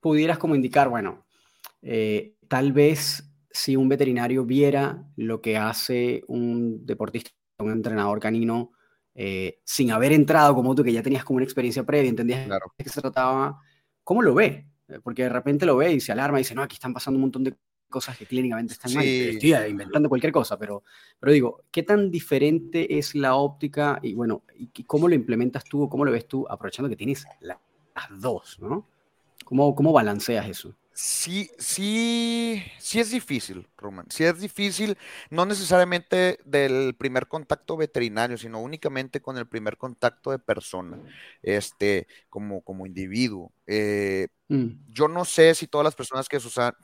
pudieras 0.00 0.38
como 0.38 0.54
indicar, 0.54 0.88
bueno, 0.88 1.26
eh, 1.82 2.34
tal 2.48 2.72
vez 2.72 3.32
si 3.50 3.76
un 3.76 3.88
veterinario 3.88 4.44
viera 4.44 5.08
lo 5.16 5.40
que 5.40 5.56
hace 5.56 6.22
un 6.28 6.84
deportista, 6.84 7.30
un 7.58 7.72
entrenador 7.72 8.20
canino, 8.20 8.72
eh, 9.18 9.60
sin 9.64 9.90
haber 9.92 10.12
entrado 10.12 10.54
como 10.54 10.74
tú, 10.74 10.84
que 10.84 10.92
ya 10.92 11.02
tenías 11.02 11.24
como 11.24 11.38
una 11.38 11.44
experiencia 11.44 11.82
previa, 11.84 12.08
entendías 12.10 12.44
Claro. 12.46 12.72
de 12.76 12.84
qué 12.84 12.90
se 12.90 13.00
trataba, 13.00 13.58
¿cómo 14.04 14.20
lo 14.22 14.34
ve? 14.34 14.66
Eh, 14.88 15.00
Porque 15.02 15.22
de 15.24 15.30
repente 15.30 15.64
lo 15.66 15.76
ve 15.76 15.94
y 15.94 16.00
se 16.00 16.12
alarma 16.12 16.38
y 16.38 16.42
dice, 16.42 16.54
no, 16.54 16.62
aquí 16.62 16.74
están 16.74 16.92
pasando 16.92 17.16
un 17.16 17.22
montón 17.22 17.42
de 17.44 17.54
cosas 17.88 18.18
que 18.18 18.26
clínicamente 18.26 18.74
están 18.74 18.92
mal. 18.92 19.02
Sí. 19.04 19.28
Estoy 19.30 19.54
eh, 19.54 19.68
inventando 19.70 20.08
cualquier 20.08 20.32
cosa, 20.32 20.58
pero, 20.58 20.82
pero 21.18 21.32
digo, 21.32 21.64
¿qué 21.70 21.82
tan 21.82 22.10
diferente 22.10 22.98
es 22.98 23.14
la 23.14 23.36
óptica 23.36 23.98
y 24.02 24.12
bueno, 24.14 24.42
y 24.54 24.82
cómo 24.84 25.08
lo 25.08 25.14
implementas 25.14 25.64
tú 25.64 25.82
o 25.82 25.88
cómo 25.88 26.04
lo 26.04 26.12
ves 26.12 26.26
tú, 26.28 26.46
aprovechando 26.48 26.88
que 26.90 26.96
tienes 26.96 27.24
la- 27.40 27.60
las 27.94 28.20
dos, 28.20 28.58
¿no? 28.60 28.86
¿Cómo, 29.44 29.74
cómo 29.74 29.92
balanceas 29.92 30.46
eso? 30.48 30.76
Sí, 30.98 31.50
sí, 31.58 32.62
sí 32.78 33.00
es 33.00 33.10
difícil, 33.10 33.68
Roman. 33.76 34.06
Sí 34.10 34.24
es 34.24 34.40
difícil, 34.40 34.96
no 35.28 35.44
necesariamente 35.44 36.38
del 36.46 36.94
primer 36.96 37.28
contacto 37.28 37.76
veterinario, 37.76 38.38
sino 38.38 38.60
únicamente 38.60 39.20
con 39.20 39.36
el 39.36 39.46
primer 39.46 39.76
contacto 39.76 40.30
de 40.30 40.38
persona, 40.38 40.98
este, 41.42 42.06
como, 42.30 42.62
como 42.62 42.86
individuo. 42.86 43.52
Eh, 43.66 44.28
Mm, 44.50 44.78
yo 44.86 45.08
no 45.08 45.24
sé 45.26 45.54
si 45.54 45.66
todas 45.68 45.84
las 45.84 45.94
personas 45.96 46.28
que 46.28 46.38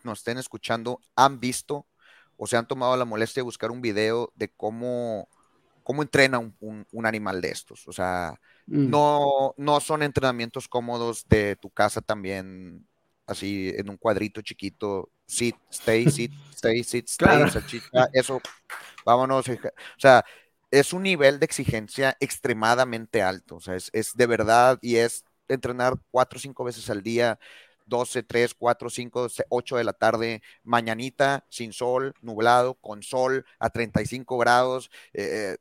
nos 0.04 0.18
estén 0.18 0.38
escuchando 0.38 1.00
han 1.16 1.40
visto 1.40 1.86
o 2.36 2.46
se 2.46 2.56
han 2.58 2.68
tomado 2.68 2.96
la 2.96 3.04
molestia 3.06 3.40
de 3.40 3.44
buscar 3.44 3.70
un 3.70 3.80
video 3.82 4.32
de 4.36 4.50
cómo, 4.52 5.28
cómo 5.82 6.02
entrena 6.02 6.38
un, 6.38 6.56
un- 6.60 6.86
un 6.92 7.06
animal 7.06 7.40
de 7.40 7.50
estos. 7.50 7.86
O 7.88 7.92
sea, 7.92 8.40
mm. 8.68 8.92
no, 8.92 9.54
no 9.56 9.80
son 9.80 10.02
entrenamientos 10.02 10.68
cómodos 10.68 11.24
de 11.28 11.56
tu 11.56 11.70
casa 11.70 12.00
también, 12.00 12.86
así 13.26 13.70
en 13.76 13.90
un 13.90 13.96
cuadrito 13.96 14.42
chiquito, 14.42 15.10
sit, 15.26 15.56
stay, 15.70 16.08
sit, 16.08 16.34
stay, 16.54 16.84
sit, 16.84 17.08
stay, 17.08 17.46
Claro. 17.46 17.48
salchicha, 17.48 18.06
eso, 18.12 18.40
vámonos. 19.04 19.48
O 19.48 19.54
sea, 19.98 20.24
es 20.70 20.92
un 20.92 21.02
nivel 21.02 21.38
de 21.38 21.46
exigencia 21.46 22.16
extremadamente 22.20 23.22
alto, 23.22 23.56
o 23.56 23.60
sea, 23.60 23.76
es, 23.76 23.90
es 23.92 24.14
de 24.14 24.26
verdad 24.26 24.78
y 24.82 24.96
es 24.96 25.24
entrenar 25.48 25.94
cuatro 26.10 26.38
o 26.38 26.40
cinco 26.40 26.64
veces 26.64 26.88
al 26.90 27.02
día, 27.02 27.38
12, 27.86 28.22
3, 28.22 28.54
4, 28.54 28.88
5, 28.90 29.26
8 29.50 29.76
de 29.76 29.84
la 29.84 29.92
tarde, 29.92 30.42
mañanita, 30.62 31.44
sin 31.50 31.72
sol, 31.72 32.14
nublado, 32.22 32.74
con 32.74 33.02
sol, 33.02 33.44
a 33.58 33.70
35 33.70 34.38
grados. 34.38 34.90
eh, 35.12 35.56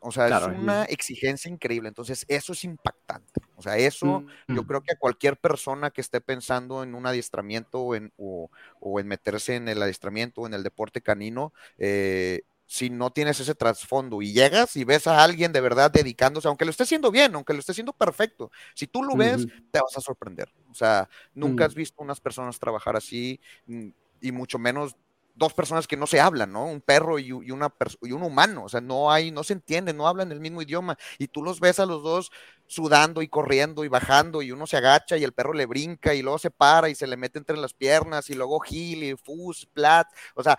o 0.00 0.12
sea, 0.12 0.28
Claro, 0.28 0.46
es 0.46 0.48
una 0.48 0.84
exigencia 0.84 1.50
increíble. 1.50 1.88
Entonces, 1.88 2.24
eso 2.28 2.52
es 2.52 2.64
impactante. 2.64 3.40
O 3.54 3.62
sea, 3.62 3.76
eso 3.78 4.24
Mm, 4.48 4.48
yo 4.50 4.64
creo 4.64 4.82
que 4.82 4.92
a 4.92 4.98
cualquier 4.98 5.38
persona 5.38 5.90
que 5.90 6.00
esté 6.00 6.20
pensando 6.20 6.82
en 6.82 6.94
un 6.94 7.06
adiestramiento 7.06 7.80
o 7.80 7.94
en, 7.94 8.12
o, 8.16 8.50
o 8.80 9.00
en 9.00 9.08
meterse 9.08 9.56
en 9.56 9.68
el 9.68 9.82
adiestramiento 9.82 10.42
o 10.42 10.46
en 10.46 10.54
el 10.54 10.62
deporte 10.62 11.00
canino, 11.02 11.52
eh, 11.78 12.42
si 12.68 12.90
no 12.90 13.10
tienes 13.12 13.38
ese 13.40 13.54
trasfondo 13.54 14.22
y 14.22 14.32
llegas 14.32 14.74
y 14.76 14.84
ves 14.84 15.06
a 15.06 15.22
alguien 15.22 15.52
de 15.52 15.60
verdad 15.60 15.90
dedicándose, 15.90 16.48
aunque 16.48 16.64
lo 16.64 16.70
esté 16.72 16.82
haciendo 16.82 17.10
bien, 17.12 17.34
aunque 17.34 17.52
lo 17.52 17.60
esté 17.60 17.72
haciendo 17.72 17.92
perfecto, 17.92 18.50
si 18.74 18.88
tú 18.88 19.02
lo 19.04 19.16
ves, 19.16 19.46
te 19.70 19.80
vas 19.80 19.96
a 19.96 20.00
sorprender. 20.00 20.52
O 20.70 20.74
sea, 20.74 21.08
nunca 21.32 21.64
Mm. 21.64 21.66
has 21.66 21.74
visto 21.74 22.02
unas 22.02 22.20
personas 22.20 22.58
trabajar 22.58 22.96
así 22.96 23.40
mm, 23.66 23.88
y 24.20 24.32
mucho 24.32 24.58
menos 24.58 24.96
dos 25.36 25.52
personas 25.54 25.86
que 25.86 25.96
no 25.96 26.06
se 26.06 26.18
hablan, 26.18 26.50
¿no? 26.52 26.64
Un 26.66 26.80
perro 26.80 27.18
y, 27.18 27.26
y 27.28 27.50
una 27.52 27.72
y 28.02 28.12
un 28.12 28.22
humano, 28.22 28.64
o 28.64 28.68
sea, 28.68 28.80
no 28.80 29.12
hay, 29.12 29.30
no 29.30 29.44
se 29.44 29.52
entienden, 29.52 29.96
no 29.96 30.08
hablan 30.08 30.32
el 30.32 30.40
mismo 30.40 30.62
idioma 30.62 30.96
y 31.18 31.28
tú 31.28 31.42
los 31.44 31.60
ves 31.60 31.78
a 31.78 31.86
los 31.86 32.02
dos 32.02 32.30
sudando 32.66 33.22
y 33.22 33.28
corriendo 33.28 33.84
y 33.84 33.88
bajando 33.88 34.42
y 34.42 34.50
uno 34.50 34.66
se 34.66 34.78
agacha 34.78 35.16
y 35.16 35.24
el 35.24 35.32
perro 35.32 35.52
le 35.52 35.66
brinca 35.66 36.14
y 36.14 36.22
luego 36.22 36.38
se 36.38 36.50
para 36.50 36.88
y 36.88 36.94
se 36.96 37.06
le 37.06 37.16
mete 37.16 37.38
entre 37.38 37.56
las 37.56 37.74
piernas 37.74 38.30
y 38.30 38.34
luego 38.34 38.60
heel 38.64 39.04
y 39.04 39.14
fus, 39.16 39.66
plat, 39.72 40.08
o 40.34 40.42
sea, 40.42 40.58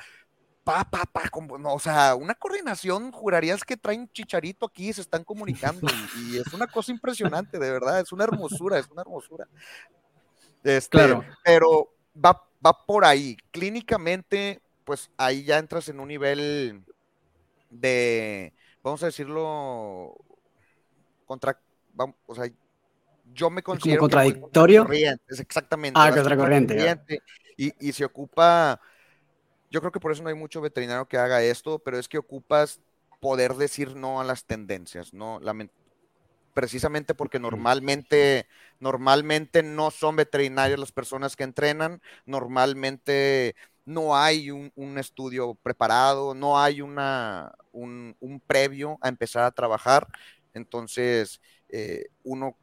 pa, 0.64 0.84
pa, 0.84 1.06
pa, 1.06 1.30
como- 1.30 1.58
no, 1.58 1.74
o 1.74 1.80
sea, 1.80 2.16
una 2.16 2.36
coordinación, 2.36 3.12
jurarías 3.12 3.64
que 3.64 3.78
traen 3.78 4.10
chicharito 4.12 4.66
aquí 4.68 4.90
y 4.90 4.94
se 4.94 5.02
están 5.02 5.24
comunicando 5.24 5.88
y, 6.18 6.36
y 6.36 6.38
es 6.38 6.54
una 6.54 6.68
cosa 6.68 6.92
impresionante, 6.92 7.58
de 7.60 7.72
verdad, 7.72 8.00
es 8.02 8.12
una 8.12 8.26
hermosura, 8.26 8.78
es 8.80 8.88
una 8.90 9.02
hermosura. 9.02 9.48
Este, 10.64 10.90
Claro. 10.90 11.24
pero 11.44 11.94
va, 12.14 12.44
va 12.66 12.86
por 12.86 13.06
ahí. 13.06 13.38
Clínicamente, 13.52 14.62
pues 14.88 15.12
ahí 15.18 15.44
ya 15.44 15.58
entras 15.58 15.90
en 15.90 16.00
un 16.00 16.08
nivel 16.08 16.82
de, 17.70 18.54
vamos 18.82 19.04
a 19.04 19.08
decirlo, 19.08 20.16
contra, 21.26 21.60
vamos, 21.94 22.16
o 22.26 22.34
sea, 22.34 22.50
yo 23.34 23.50
me 23.50 23.62
como 23.62 23.74
considero 23.74 24.04
voy 24.04 24.12
contradictorio? 24.12 24.88
es 25.28 25.42
exactamente, 25.42 26.00
Ah, 26.00 26.10
contracorriente, 26.10 27.22
y, 27.58 27.74
y 27.86 27.92
se 27.92 28.06
ocupa, 28.06 28.80
yo 29.70 29.72
yo 29.72 29.82
creo 29.82 29.92
que 29.92 30.00
por 30.00 30.14
eso 30.14 30.24
no 30.24 30.30
hay 30.30 30.36
mucho 30.36 30.62
veterinario 30.62 31.06
que 31.06 31.18
haga 31.18 31.44
esto, 31.44 31.80
pero 31.80 32.00
es 32.00 32.08
que 32.08 32.18
ocupas 32.18 32.80
poder 33.20 33.56
decir 33.56 33.94
no 33.94 34.22
a 34.22 34.24
las 34.24 34.46
tendencias, 34.46 35.14
¿no? 35.14 35.42
precisamente 36.54 37.14
porque 37.14 37.40
normalmente, 37.40 38.48
normalmente 38.80 39.64
no 39.64 39.92
son 39.92 40.16
veterinarios 40.16 40.80
las 40.80 40.94
personas 40.94 41.36
que 41.36 41.44
entrenan, 41.44 42.02
normalmente 42.26 43.56
no 43.88 44.18
hay 44.18 44.52
un, 44.52 44.98
estudio 44.98 45.56
preparado, 45.56 46.36
no 46.36 46.60
hay 46.60 46.82
una, 46.82 47.54
un, 47.72 48.18
un, 48.20 48.42
previo 48.42 48.98
a 49.02 49.08
empezar 49.08 49.46
a 49.46 49.52
trabajar. 49.52 50.08
Entonces, 50.54 51.40
eh, 51.70 52.08
uno 52.24 52.58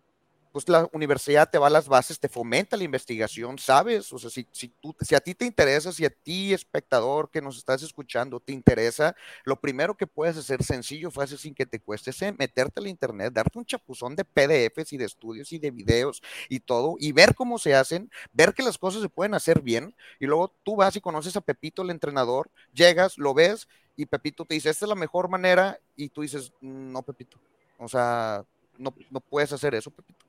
pues 0.55 0.69
la 0.69 0.89
universidad 0.93 1.51
te 1.51 1.59
va 1.59 1.67
a 1.67 1.71
las 1.71 1.89
bases, 1.89 2.21
te 2.21 2.29
fomenta 2.29 2.77
la 2.77 2.85
investigación, 2.85 3.59
¿sabes? 3.59 4.13
O 4.13 4.21
sea, 4.21 4.31
si, 4.31 4.47
si, 4.53 4.69
tú, 4.69 4.95
si 5.01 5.17
a 5.17 5.21
ti 5.21 5.35
te 5.35 5.45
interesa, 5.47 5.91
si 5.91 6.05
a 6.05 6.11
ti, 6.11 6.55
espectador 6.55 7.29
que 7.29 7.43
nos 7.43 7.57
estás 7.57 7.83
escuchando, 7.83 8.39
te 8.39 8.53
interesa, 8.53 9.17
lo 9.43 9.61
primero 9.61 9.97
que 9.97 10.07
puedes 10.07 10.37
hacer 10.37 10.63
sencillo, 10.63 11.11
fácil, 11.11 11.39
sin 11.39 11.57
que 11.57 11.67
te 11.67 11.81
cueste, 11.81 12.11
es 12.11 12.39
meterte 12.39 12.79
al 12.79 12.87
internet, 12.87 13.33
darte 13.33 13.59
un 13.59 13.65
chapuzón 13.65 14.15
de 14.15 14.23
PDFs 14.23 14.93
y 14.93 14.97
de 14.97 15.07
estudios 15.07 15.51
y 15.51 15.59
de 15.59 15.73
videos 15.73 16.23
y 16.49 16.61
todo, 16.61 16.95
y 17.01 17.11
ver 17.11 17.35
cómo 17.35 17.59
se 17.59 17.75
hacen, 17.75 18.09
ver 18.33 18.55
que 18.55 18.63
las 18.63 18.79
cosas 18.79 19.03
se 19.03 19.09
pueden 19.09 19.35
hacer 19.35 19.61
bien, 19.61 19.93
y 20.21 20.27
luego 20.27 20.55
tú 20.63 20.77
vas 20.77 20.95
y 20.95 21.01
conoces 21.01 21.35
a 21.35 21.41
Pepito, 21.41 21.83
el 21.83 21.91
entrenador, 21.91 22.49
llegas, 22.73 23.19
lo 23.19 23.35
ves, 23.35 23.67
y 23.97 24.07
Pepito 24.07 24.45
te 24.45 24.55
dice, 24.55 24.71
esta 24.71 24.85
es 24.85 24.89
la 24.89 24.95
mejor 24.95 25.29
manera, 25.29 25.81
y 25.97 26.11
tú 26.11 26.23
dices, 26.23 26.53
no, 26.61 27.03
Pepito, 27.03 27.39
o 27.77 27.89
sea, 27.89 28.45
no, 28.79 28.95
no 29.11 29.19
puedes 29.19 29.53
hacer 29.53 29.75
eso, 29.75 29.91
Pepito 29.91 30.24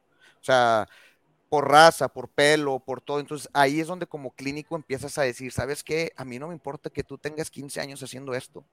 o 0.46 0.52
sea, 0.52 0.88
por 1.50 1.72
raza, 1.72 2.08
por 2.08 2.30
pelo, 2.30 2.80
por 2.80 3.02
todo. 3.02 3.20
Entonces 3.20 3.50
ahí 3.52 3.80
es 3.80 3.88
donde 3.88 4.06
como 4.06 4.30
clínico 4.32 4.76
empiezas 4.76 5.18
a 5.18 5.24
decir, 5.24 5.52
¿sabes 5.52 5.84
qué? 5.84 6.14
A 6.18 6.24
mí 6.24 6.38
no 6.38 6.50
me 6.50 6.54
importa 6.54 6.92
que 6.92 7.04
tú 7.04 7.18
tengas 7.18 7.50
15 7.50 7.82
años 7.82 8.04
haciendo 8.04 8.36
esto. 8.36 8.64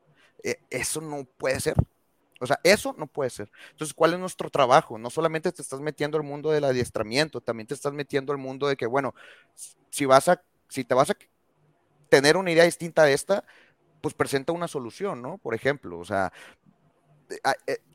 Eh, 0.42 0.56
eso 0.68 1.00
no 1.00 1.24
puede 1.24 1.60
ser. 1.60 1.76
O 2.40 2.46
sea, 2.46 2.60
eso 2.62 2.94
no 2.98 3.06
puede 3.06 3.30
ser. 3.30 3.50
Entonces, 3.70 3.94
¿cuál 3.94 4.12
es 4.12 4.18
nuestro 4.18 4.50
trabajo? 4.50 4.98
No 4.98 5.08
solamente 5.08 5.50
te 5.50 5.62
estás 5.62 5.80
metiendo 5.80 6.18
al 6.18 6.24
mundo 6.24 6.50
del 6.50 6.64
adiestramiento, 6.64 7.40
también 7.40 7.66
te 7.66 7.72
estás 7.74 7.94
metiendo 7.94 8.32
al 8.32 8.38
mundo 8.38 8.68
de 8.68 8.76
que, 8.76 8.86
bueno, 8.86 9.14
si 9.88 10.04
vas 10.04 10.28
a, 10.28 10.42
si 10.68 10.84
te 10.84 10.92
vas 10.92 11.08
a 11.08 11.16
tener 12.10 12.36
una 12.36 12.50
idea 12.50 12.64
distinta 12.64 13.04
de 13.04 13.14
esta, 13.14 13.44
pues 14.02 14.12
presenta 14.12 14.52
una 14.52 14.68
solución, 14.68 15.22
¿no? 15.22 15.38
Por 15.38 15.54
ejemplo, 15.54 15.98
o 15.98 16.04
sea, 16.04 16.32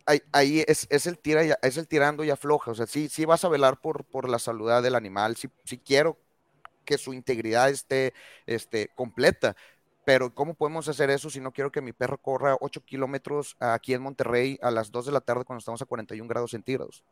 eh, 0.08 0.22
ahí, 0.32 0.64
es, 0.68 0.88
el 1.08 1.20
tira 1.20 1.44
es 1.62 1.78
el 1.78 1.88
tirando 1.88 2.24
y 2.24 2.30
afloja. 2.30 2.72
O 2.72 2.76
sea, 2.76 2.88
sí, 2.88 3.10
sí 3.10 3.26
vas 3.26 3.44
a 3.46 3.50
velar 3.50 3.80
por, 3.82 4.06
por 4.06 4.30
la 4.30 4.40
salud 4.40 4.70
del 4.82 4.96
animal, 4.96 5.36
si 5.38 5.50
sí 5.66 5.78
quiero 5.80 6.18
que 6.86 6.98
su 6.98 7.14
integridad 7.14 7.70
esté, 7.70 8.14
esté 8.46 8.90
completa. 8.96 9.56
Pero 10.06 10.34
¿cómo 10.34 10.54
podemos 10.56 10.88
hacer 10.88 11.10
eso 11.10 11.30
si 11.30 11.42
no 11.42 11.52
quiero 11.52 11.72
que 11.72 11.82
mi 11.82 11.94
perro 11.94 12.18
corra 12.18 12.58
8 12.62 12.84
kilómetros 12.86 13.58
aquí 13.60 13.94
en 13.94 14.02
Monterrey 14.02 14.58
a 14.62 14.72
las 14.72 14.92
2 14.92 15.08
de 15.08 15.12
la 15.12 15.22
tarde 15.22 15.44
cuando 15.46 15.60
estamos 15.60 15.82
a 15.82 15.86
41 15.86 16.30
grados 16.30 16.52
centígrados? 16.52 17.04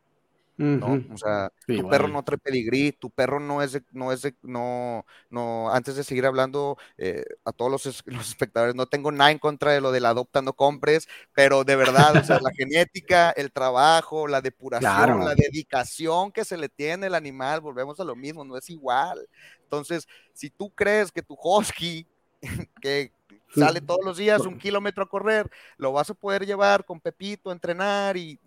¿No? 0.56 1.04
O 1.12 1.18
sea, 1.18 1.52
tu 1.66 1.88
perro 1.88 2.08
no 2.08 2.22
trae 2.22 2.38
pedigrí, 2.38 2.92
tu 2.92 3.10
perro 3.10 3.40
no 3.40 3.62
es 3.62 3.72
de, 3.72 3.82
no 3.92 4.10
es 4.12 4.22
de, 4.22 4.34
no, 4.42 5.04
no, 5.28 5.70
antes 5.70 5.96
de 5.96 6.04
seguir 6.04 6.24
hablando 6.24 6.78
eh, 6.96 7.24
a 7.44 7.52
todos 7.52 7.70
los, 7.70 7.84
los, 8.06 8.28
espectadores, 8.28 8.74
no 8.74 8.86
tengo 8.86 9.12
nada 9.12 9.30
en 9.30 9.38
contra 9.38 9.72
de 9.72 9.80
lo 9.80 9.92
del 9.92 10.06
adopta 10.06 10.40
no 10.40 10.54
compres, 10.54 11.08
pero 11.34 11.64
de 11.64 11.76
verdad, 11.76 12.16
o 12.16 12.24
sea, 12.24 12.40
la 12.40 12.50
genética, 12.56 13.30
el 13.32 13.52
trabajo, 13.52 14.26
la 14.26 14.40
depuración, 14.40 15.24
la 15.24 15.34
dedicación 15.34 16.32
que 16.32 16.44
se 16.44 16.56
le 16.56 16.68
tiene 16.68 17.06
al 17.06 17.14
animal, 17.14 17.60
volvemos 17.60 18.00
a 18.00 18.04
lo 18.04 18.16
mismo, 18.16 18.44
no 18.44 18.56
es 18.56 18.70
igual. 18.70 19.28
Entonces, 19.62 20.08
si 20.32 20.48
tú 20.48 20.70
crees 20.70 21.12
que 21.12 21.22
tu 21.22 21.36
husky, 21.42 22.06
que 22.80 23.12
sale 23.54 23.80
todos 23.80 24.04
los 24.04 24.16
días 24.16 24.40
un 24.42 24.58
kilómetro 24.58 25.04
a 25.04 25.08
correr, 25.08 25.50
lo 25.76 25.92
vas 25.92 26.08
a 26.08 26.14
poder 26.14 26.46
llevar 26.46 26.84
con 26.84 27.00
Pepito 27.00 27.50
a 27.50 27.52
entrenar 27.52 28.16
y 28.16 28.38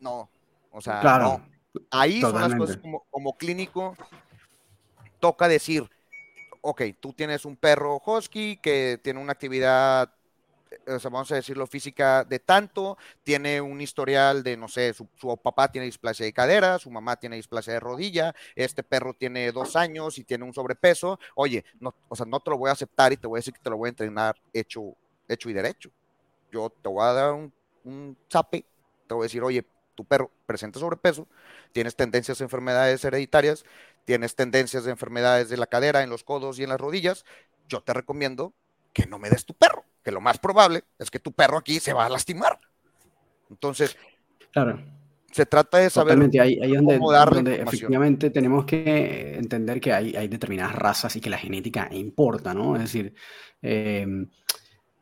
no, 0.00 0.28
o 0.70 0.80
sea, 0.80 1.18
no. 1.20 1.46
ahí 1.90 2.20
son 2.20 2.34
las 2.34 2.54
cosas 2.54 2.76
como, 2.76 3.04
como 3.10 3.36
clínico, 3.36 3.96
toca 5.20 5.48
decir, 5.48 5.88
ok, 6.60 6.82
tú 7.00 7.12
tienes 7.12 7.44
un 7.44 7.56
perro 7.56 8.00
husky 8.04 8.56
que 8.58 9.00
tiene 9.02 9.20
una 9.20 9.32
actividad, 9.32 10.12
eh, 10.70 10.92
o 10.92 10.98
sea, 10.98 11.10
vamos 11.10 11.30
a 11.32 11.36
decirlo, 11.36 11.66
física 11.66 12.24
de 12.24 12.38
tanto, 12.38 12.98
tiene 13.22 13.60
un 13.60 13.80
historial 13.80 14.42
de, 14.42 14.56
no 14.56 14.68
sé, 14.68 14.92
su, 14.92 15.06
papá 15.42 15.70
tiene 15.70 15.86
displasia 15.86 16.26
de 16.26 16.32
cadera, 16.32 16.78
su 16.78 16.90
mamá 16.90 17.16
tiene 17.16 17.36
displasia 17.36 17.72
de 17.74 17.80
rodilla, 17.80 18.34
este 18.54 18.82
perro 18.82 19.14
tiene 19.14 19.50
dos 19.52 19.76
años 19.76 20.18
y 20.18 20.24
tiene 20.24 20.44
un 20.44 20.54
sobrepeso, 20.54 21.18
oye, 21.34 21.64
no, 21.80 21.94
o 22.08 22.16
sea, 22.16 22.26
no 22.26 22.40
te 22.40 22.50
lo 22.50 22.58
voy 22.58 22.70
a 22.70 22.72
aceptar 22.72 23.12
y 23.12 23.16
te 23.16 23.26
voy 23.26 23.38
a 23.38 23.40
decir 23.40 23.54
que 23.54 23.60
te 23.60 23.70
lo 23.70 23.76
voy 23.76 23.88
a 23.88 23.90
entrenar 23.90 24.36
hecho, 24.52 24.94
hecho 25.28 25.50
y 25.50 25.52
derecho. 25.52 25.90
Yo 26.50 26.70
te 26.70 26.88
voy 26.88 27.04
a 27.04 27.12
dar 27.12 27.32
un, 27.32 27.52
un 27.84 28.16
zape, 28.30 28.64
te 29.06 29.14
voy 29.14 29.24
a 29.24 29.26
decir, 29.26 29.42
oye, 29.42 29.64
tu 29.98 30.04
perro 30.04 30.30
presenta 30.46 30.78
sobrepeso, 30.78 31.26
tienes 31.72 31.96
tendencias 31.96 32.40
a 32.40 32.44
enfermedades 32.44 33.04
hereditarias, 33.04 33.64
tienes 34.04 34.36
tendencias 34.36 34.84
de 34.84 34.92
enfermedades 34.92 35.48
de 35.48 35.56
la 35.56 35.66
cadera, 35.66 36.04
en 36.04 36.10
los 36.10 36.22
codos 36.22 36.60
y 36.60 36.62
en 36.62 36.68
las 36.68 36.80
rodillas, 36.80 37.24
yo 37.68 37.80
te 37.80 37.92
recomiendo 37.92 38.54
que 38.92 39.06
no 39.06 39.18
me 39.18 39.28
des 39.28 39.44
tu 39.44 39.54
perro, 39.54 39.84
que 40.04 40.12
lo 40.12 40.20
más 40.20 40.38
probable 40.38 40.84
es 41.00 41.10
que 41.10 41.18
tu 41.18 41.32
perro 41.32 41.58
aquí 41.58 41.80
se 41.80 41.92
va 41.92 42.06
a 42.06 42.08
lastimar. 42.08 42.60
Entonces, 43.50 43.96
claro. 44.52 44.80
Se 45.32 45.44
trata 45.46 45.78
de 45.78 45.90
saber 45.90 46.16
ahí, 46.40 46.60
ahí 46.62 46.76
donde, 46.76 46.96
donde 46.98 47.60
efectivamente 47.60 48.30
tenemos 48.30 48.64
que 48.64 49.36
entender 49.36 49.80
que 49.80 49.92
hay, 49.92 50.14
hay, 50.14 50.28
determinadas 50.28 50.76
razas 50.76 51.16
y 51.16 51.20
que 51.20 51.28
la 51.28 51.36
genética 51.36 51.88
importa, 51.90 52.54
¿no? 52.54 52.76
Es 52.76 52.82
decir, 52.82 53.14
eh, 53.60 54.06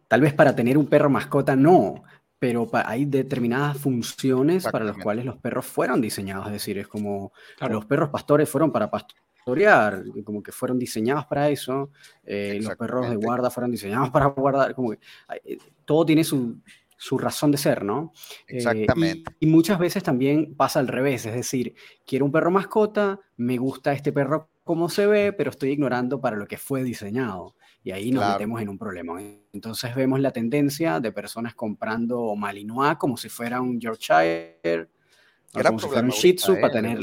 tal 0.08 0.20
vez 0.22 0.34
para 0.34 0.56
tener 0.56 0.78
un 0.78 0.86
perro 0.86 1.10
mascota 1.10 1.54
no, 1.54 2.02
pero 2.38 2.68
hay 2.72 3.04
determinadas 3.06 3.78
funciones 3.78 4.64
para 4.64 4.84
las 4.84 4.98
cuales 4.98 5.24
los 5.24 5.38
perros 5.38 5.66
fueron 5.66 6.00
diseñados. 6.00 6.46
Es 6.46 6.52
decir, 6.52 6.78
es 6.78 6.88
como 6.88 7.32
los 7.68 7.84
perros 7.86 8.10
pastores 8.10 8.48
fueron 8.48 8.70
para 8.70 8.90
pastorear, 8.90 10.04
como 10.24 10.42
que 10.42 10.52
fueron 10.52 10.78
diseñados 10.78 11.26
para 11.26 11.48
eso. 11.48 11.90
Eh, 12.24 12.58
los 12.62 12.76
perros 12.76 13.08
de 13.08 13.16
guarda 13.16 13.50
fueron 13.50 13.70
diseñados 13.70 14.10
para 14.12 14.26
guardar. 14.26 14.74
Como 14.74 14.90
que 14.90 14.98
eh, 15.44 15.58
todo 15.84 16.04
tiene 16.04 16.24
su, 16.24 16.58
su 16.96 17.18
razón 17.18 17.50
de 17.52 17.58
ser, 17.58 17.84
¿no? 17.84 18.12
Eh, 18.48 18.56
Exactamente. 18.56 19.34
y, 19.40 19.46
muchas 19.46 19.78
veces 19.78 20.02
también 20.02 20.54
pasa 20.54 20.80
al 20.80 20.88
revés, 20.88 21.26
es 21.26 21.34
decir, 21.34 21.74
quiero 22.06 22.24
un 22.24 22.32
perro 22.32 22.50
mascota, 22.50 23.20
me 23.36 23.56
gusta 23.58 23.92
este 23.92 24.12
perro 24.12 24.48
como 24.66 24.88
se 24.88 25.06
ve, 25.06 25.32
pero 25.32 25.50
estoy 25.50 25.70
ignorando 25.70 26.20
para 26.20 26.36
lo 26.36 26.48
que 26.48 26.58
fue 26.58 26.82
diseñado. 26.82 27.54
Y 27.84 27.92
ahí 27.92 28.10
nos 28.10 28.28
metemos 28.32 28.60
en 28.60 28.68
un 28.68 28.76
problema. 28.76 29.16
Entonces 29.52 29.94
vemos 29.94 30.18
la 30.18 30.32
tendencia 30.32 30.98
de 30.98 31.12
personas 31.12 31.54
comprando 31.54 32.34
Malinois 32.34 32.96
como 32.96 33.16
si 33.16 33.28
fuera 33.28 33.60
un 33.60 33.78
Yorkshire, 33.78 34.88
como 35.52 35.78
si 35.78 35.86
fuera 35.86 36.02
un 36.02 36.10
Shih 36.10 36.34
Tzu 36.34 36.60
para 36.60 36.72
tener... 36.72 36.98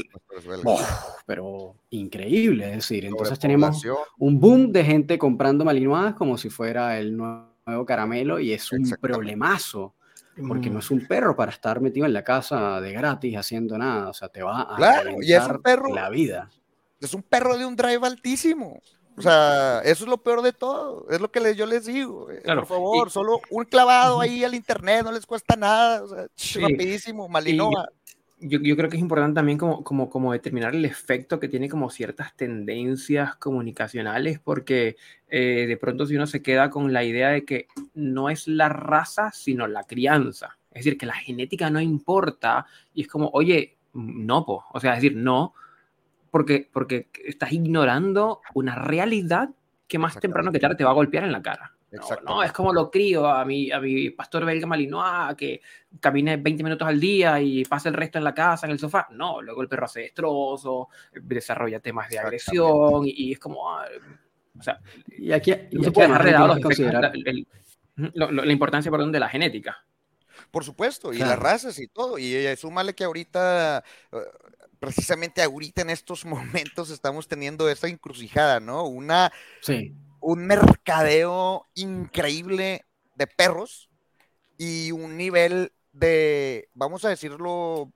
pero 1.24 1.74
increíble, 1.88 2.66
es 2.66 2.76
decir, 2.76 3.06
entonces 3.06 3.38
tenemos 3.38 3.82
un 4.18 4.38
boom 4.38 4.70
de 4.70 4.84
gente 4.84 5.16
comprando 5.16 5.64
Malinois 5.64 6.14
como 6.16 6.36
si 6.36 6.50
fuera 6.50 6.98
el 6.98 7.16
nuevo 7.16 7.86
caramelo 7.86 8.40
y 8.40 8.52
es 8.52 8.70
un 8.72 8.90
problemazo 9.00 9.94
porque 10.46 10.68
no 10.68 10.80
es 10.80 10.90
un 10.90 11.06
perro 11.06 11.34
para 11.34 11.50
estar 11.50 11.80
metido 11.80 12.04
en 12.04 12.12
la 12.12 12.24
casa 12.24 12.78
de 12.82 12.92
gratis 12.92 13.38
haciendo 13.38 13.78
nada, 13.78 14.10
o 14.10 14.12
sea, 14.12 14.28
te 14.28 14.42
va 14.42 14.74
a 14.74 14.76
claro, 14.76 15.12
y 15.22 15.32
es 15.32 15.46
un 15.46 15.62
perro, 15.62 15.94
la 15.94 16.10
vida. 16.10 16.50
Es 17.04 17.14
un 17.14 17.22
perro 17.22 17.56
de 17.56 17.66
un 17.66 17.76
drive 17.76 18.06
altísimo. 18.06 18.80
O 19.16 19.22
sea, 19.22 19.80
eso 19.84 20.04
es 20.04 20.10
lo 20.10 20.18
peor 20.18 20.42
de 20.42 20.52
todo. 20.52 21.06
Es 21.10 21.20
lo 21.20 21.30
que 21.30 21.54
yo 21.54 21.66
les 21.66 21.86
digo. 21.86 22.30
Eh, 22.30 22.42
por 22.44 22.66
favor, 22.66 23.10
solo 23.10 23.40
un 23.50 23.64
clavado 23.64 24.20
ahí 24.20 24.42
al 24.42 24.54
internet, 24.54 25.04
no 25.04 25.12
les 25.12 25.26
cuesta 25.26 25.56
nada. 25.56 26.02
O 26.02 26.08
sea, 26.08 26.26
rapidísimo, 26.60 27.28
Malinoa. 27.28 27.88
Yo, 28.40 28.58
yo, 28.60 28.76
creo 28.76 28.90
que 28.90 28.96
es 28.96 29.02
importante 29.02 29.36
también 29.36 29.56
como, 29.56 29.82
como, 29.84 30.10
como 30.10 30.32
determinar 30.32 30.74
el 30.74 30.84
efecto 30.84 31.40
que 31.40 31.48
tiene 31.48 31.68
como 31.68 31.88
ciertas 31.88 32.36
tendencias 32.36 33.36
comunicacionales, 33.36 34.38
porque 34.38 34.96
eh, 35.28 35.64
de 35.66 35.76
pronto 35.78 36.04
si 36.04 36.16
uno 36.16 36.26
se 36.26 36.42
queda 36.42 36.68
con 36.68 36.92
la 36.92 37.04
idea 37.04 37.30
de 37.30 37.44
que 37.44 37.68
no 37.94 38.28
es 38.28 38.46
la 38.46 38.68
raza, 38.68 39.30
sino 39.32 39.66
la 39.66 39.84
crianza. 39.84 40.58
Es 40.72 40.84
decir, 40.84 40.98
que 40.98 41.06
la 41.06 41.14
genética 41.14 41.70
no 41.70 41.80
importa 41.80 42.66
y 42.92 43.02
es 43.02 43.08
como, 43.08 43.30
oye, 43.32 43.78
no, 43.94 44.44
po. 44.44 44.64
o 44.72 44.80
sea, 44.80 44.94
es 44.94 45.02
decir, 45.02 45.16
no, 45.16 45.54
porque, 46.34 46.68
porque 46.72 47.10
estás 47.24 47.52
ignorando 47.52 48.40
una 48.54 48.74
realidad 48.74 49.50
que 49.86 50.00
más 50.00 50.18
temprano 50.18 50.50
que 50.50 50.58
tarde 50.58 50.74
te 50.74 50.82
va 50.82 50.90
a 50.90 50.94
golpear 50.94 51.22
en 51.22 51.30
la 51.30 51.40
cara. 51.40 51.76
No, 52.26 52.42
es 52.42 52.50
como 52.50 52.72
lo 52.72 52.90
crío 52.90 53.28
a 53.28 53.44
mi, 53.44 53.70
a 53.70 53.78
mi 53.78 54.10
pastor 54.10 54.44
belga 54.44 54.66
malinois 54.66 55.36
que 55.36 55.60
camine 56.00 56.38
20 56.38 56.64
minutos 56.64 56.88
al 56.88 56.98
día 56.98 57.40
y 57.40 57.64
pase 57.64 57.88
el 57.88 57.94
resto 57.94 58.18
en 58.18 58.24
la 58.24 58.34
casa, 58.34 58.66
en 58.66 58.72
el 58.72 58.80
sofá. 58.80 59.06
No, 59.12 59.40
luego 59.40 59.62
el 59.62 59.68
perro 59.68 59.84
hace 59.84 60.00
destrozos, 60.00 60.88
desarrolla 61.12 61.78
temas 61.78 62.08
de 62.08 62.18
agresión 62.18 63.02
y, 63.04 63.30
es 63.30 63.38
como. 63.38 63.70
Ah, 63.70 63.86
o 64.58 64.62
sea, 64.64 64.80
y 65.16 65.30
aquí, 65.30 65.52
y 65.70 65.86
aquí 65.86 66.00
la, 66.00 66.18
la, 68.28 68.52
importancia 68.52 68.90
perdón, 68.90 69.12
de 69.12 69.20
la 69.20 69.28
genética. 69.28 69.86
Por 70.50 70.64
supuesto, 70.64 71.12
y 71.12 71.18
las 71.18 71.38
razas 71.38 71.78
y 71.78 71.86
todo. 71.86 72.18
Y 72.18 72.34
eh, 72.34 72.56
súmale 72.56 72.94
que 72.94 73.04
ahorita 73.04 73.84
eh, 74.12 74.16
precisamente 74.84 75.42
ahorita 75.42 75.82
en 75.82 75.90
estos 75.90 76.24
momentos 76.24 76.90
estamos 76.90 77.28
teniendo 77.28 77.68
esa 77.68 77.88
encrucijada, 77.88 78.60
¿no? 78.60 78.84
Una, 78.84 79.32
sí. 79.60 79.94
un 80.20 80.46
mercadeo 80.46 81.66
increíble 81.74 82.84
de 83.14 83.26
perros 83.26 83.88
y 84.58 84.92
un 84.92 85.16
nivel 85.16 85.72
de, 85.92 86.68
vamos 86.74 87.04
a 87.04 87.08
decirlo, 87.08 87.92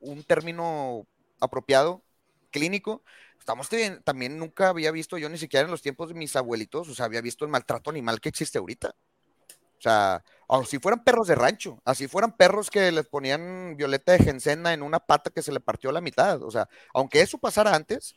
un 0.00 0.22
término 0.24 1.06
apropiado, 1.40 2.02
clínico. 2.50 3.02
Estamos 3.38 3.68
también 4.04 4.38
nunca 4.38 4.68
había 4.68 4.90
visto 4.90 5.16
yo 5.16 5.28
ni 5.28 5.38
siquiera 5.38 5.64
en 5.64 5.70
los 5.70 5.82
tiempos 5.82 6.08
de 6.08 6.14
mis 6.14 6.36
abuelitos, 6.36 6.88
o 6.88 6.94
sea, 6.94 7.06
había 7.06 7.22
visto 7.22 7.44
el 7.44 7.50
maltrato 7.50 7.90
animal 7.90 8.20
que 8.20 8.28
existe 8.28 8.58
ahorita. 8.58 8.94
O 9.80 9.82
sea, 9.82 10.22
o 10.46 10.62
si 10.64 10.78
fueran 10.78 11.02
perros 11.02 11.26
de 11.26 11.34
rancho, 11.34 11.80
así 11.86 12.06
fueran 12.06 12.36
perros 12.36 12.70
que 12.70 12.92
les 12.92 13.06
ponían 13.06 13.76
violeta 13.78 14.12
de 14.12 14.18
gencena 14.18 14.74
en 14.74 14.82
una 14.82 14.98
pata 14.98 15.30
que 15.30 15.42
se 15.42 15.52
le 15.52 15.60
partió 15.60 15.88
a 15.88 15.94
la 15.94 16.02
mitad. 16.02 16.42
O 16.42 16.50
sea, 16.50 16.68
aunque 16.92 17.22
eso 17.22 17.38
pasara 17.38 17.74
antes, 17.74 18.14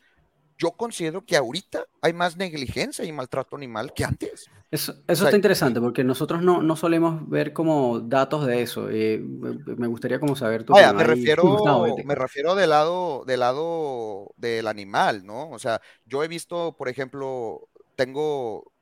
yo 0.58 0.72
considero 0.72 1.24
que 1.24 1.36
ahorita 1.36 1.86
hay 2.02 2.12
más 2.12 2.36
negligencia 2.36 3.04
y 3.04 3.12
maltrato 3.12 3.56
animal 3.56 3.94
que 3.94 4.04
antes. 4.04 4.50
Eso, 4.70 4.94
eso 5.06 5.24
está 5.24 5.36
interesante 5.36 5.80
porque 5.80 6.04
nosotros 6.04 6.42
no, 6.42 6.60
no, 6.62 6.76
solemos 6.76 7.26
ver 7.28 7.52
como 7.52 8.00
datos 8.00 8.46
de 8.46 8.60
eso. 8.60 8.90
Eh, 8.90 9.20
me 9.22 9.86
gustaría 9.86 10.20
como 10.20 10.36
saber 10.36 10.64
tu 10.64 10.74
Vaya, 10.74 10.92
me 10.92 11.04
refiero, 11.04 11.44
me 12.04 12.14
refiero 12.14 12.54
del 12.54 12.70
lado, 12.70 13.24
del 13.26 13.40
lado 13.40 14.34
del 14.36 14.66
animal, 14.66 15.24
¿no? 15.24 15.48
O 15.50 15.58
sea, 15.58 15.80
yo 16.04 16.22
he 16.22 16.28
visto, 16.28 16.76
por 16.76 16.88
ejemplo, 16.88 17.68
tengo 17.96 18.73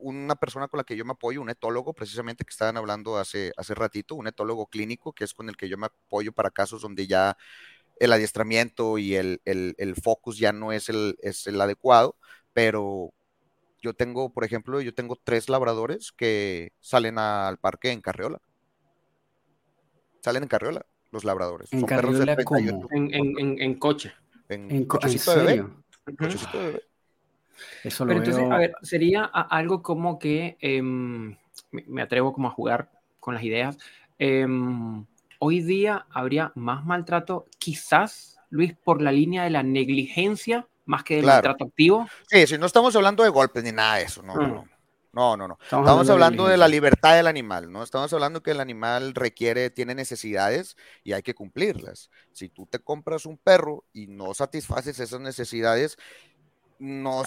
una 0.00 0.36
persona 0.36 0.68
con 0.68 0.78
la 0.78 0.84
que 0.84 0.96
yo 0.96 1.04
me 1.04 1.12
apoyo, 1.12 1.42
un 1.42 1.50
etólogo, 1.50 1.92
precisamente 1.92 2.44
que 2.44 2.50
estaban 2.50 2.76
hablando 2.76 3.18
hace, 3.18 3.52
hace 3.56 3.74
ratito, 3.74 4.14
un 4.14 4.28
etólogo 4.28 4.66
clínico, 4.66 5.12
que 5.12 5.24
es 5.24 5.34
con 5.34 5.48
el 5.48 5.56
que 5.56 5.68
yo 5.68 5.76
me 5.76 5.86
apoyo 5.86 6.32
para 6.32 6.50
casos 6.50 6.82
donde 6.82 7.06
ya 7.06 7.36
el 7.98 8.12
adiestramiento 8.12 8.98
y 8.98 9.16
el, 9.16 9.40
focus 10.02 10.38
ya 10.38 10.52
no 10.52 10.72
es 10.72 10.88
el, 10.88 11.16
es 11.20 11.46
el 11.46 11.60
adecuado, 11.60 12.16
pero 12.52 13.12
yo 13.80 13.94
tengo, 13.94 14.32
por 14.32 14.44
ejemplo, 14.44 14.80
yo 14.80 14.94
tengo 14.94 15.16
tres 15.22 15.48
labradores 15.48 16.12
que 16.12 16.72
salen 16.80 17.18
al 17.18 17.58
parque 17.58 17.90
en 17.92 18.00
carriola. 18.00 18.40
Salen 20.20 20.44
en 20.44 20.48
carriola, 20.48 20.86
los 21.10 21.24
labradores. 21.24 21.72
¿En 21.72 21.82
carriola 21.82 22.36
cómo? 22.44 22.88
En, 22.90 23.78
coche. 23.78 24.12
En, 24.48 24.70
¿En, 24.70 24.84
cochecito 24.84 25.36
de 25.36 25.44
bebé. 25.44 25.68
Cochecito 26.16 26.58
de 26.58 26.66
bebé. 26.66 26.87
Eso 27.84 28.04
lo 28.04 28.10
Pero 28.10 28.24
entonces, 28.24 28.50
a 28.50 28.56
ver, 28.58 28.72
sería 28.82 29.24
algo 29.24 29.82
como 29.82 30.18
que 30.18 30.56
em, 30.60 31.36
me 31.70 32.02
atrevo 32.02 32.32
como 32.32 32.48
a 32.48 32.52
jugar 32.52 32.90
con 33.20 33.34
las 33.34 33.42
ideas. 33.42 33.78
Em, 34.18 35.04
hoy 35.38 35.60
día 35.60 36.06
habría 36.10 36.52
más 36.54 36.84
maltrato, 36.84 37.46
quizás, 37.58 38.38
Luis, 38.50 38.74
por 38.74 39.02
la 39.02 39.12
línea 39.12 39.44
de 39.44 39.50
la 39.50 39.62
negligencia 39.62 40.66
más 40.84 41.04
que 41.04 41.16
del 41.16 41.26
maltrato 41.26 41.66
activo. 41.66 42.08
Sí, 42.28 42.46
si 42.46 42.58
no 42.58 42.66
estamos 42.66 42.96
hablando 42.96 43.22
de 43.22 43.28
golpes 43.28 43.62
ni 43.62 43.72
nada 43.72 43.96
de 43.96 44.04
eso, 44.04 44.22
no, 44.22 44.34
no. 44.34 44.62
Mm. 44.62 44.68
No, 45.12 45.36
no, 45.36 45.48
no. 45.48 45.58
Estamos, 45.60 46.08
hablando, 46.10 46.46
de, 46.46 46.56
la 46.56 46.68
libertad 46.68 47.16
del 47.16 47.26
animal, 47.26 47.72
¿no? 47.72 47.82
Estamos 47.82 48.12
hablando 48.12 48.42
que 48.42 48.50
el 48.50 48.60
animal 48.60 49.14
requiere, 49.14 49.70
tiene 49.70 49.94
necesidades 49.94 50.76
y 51.02 51.12
hay 51.12 51.22
que 51.22 51.34
cumplirlas. 51.34 52.10
Si 52.32 52.48
tú 52.50 52.66
te 52.66 52.78
compras 52.78 53.26
un 53.26 53.38
perro 53.38 53.84
y 53.92 54.06
no 54.06 54.34
satisfaces 54.34 55.00
esas 55.00 55.20
necesidades, 55.20 55.96
no, 56.78 57.24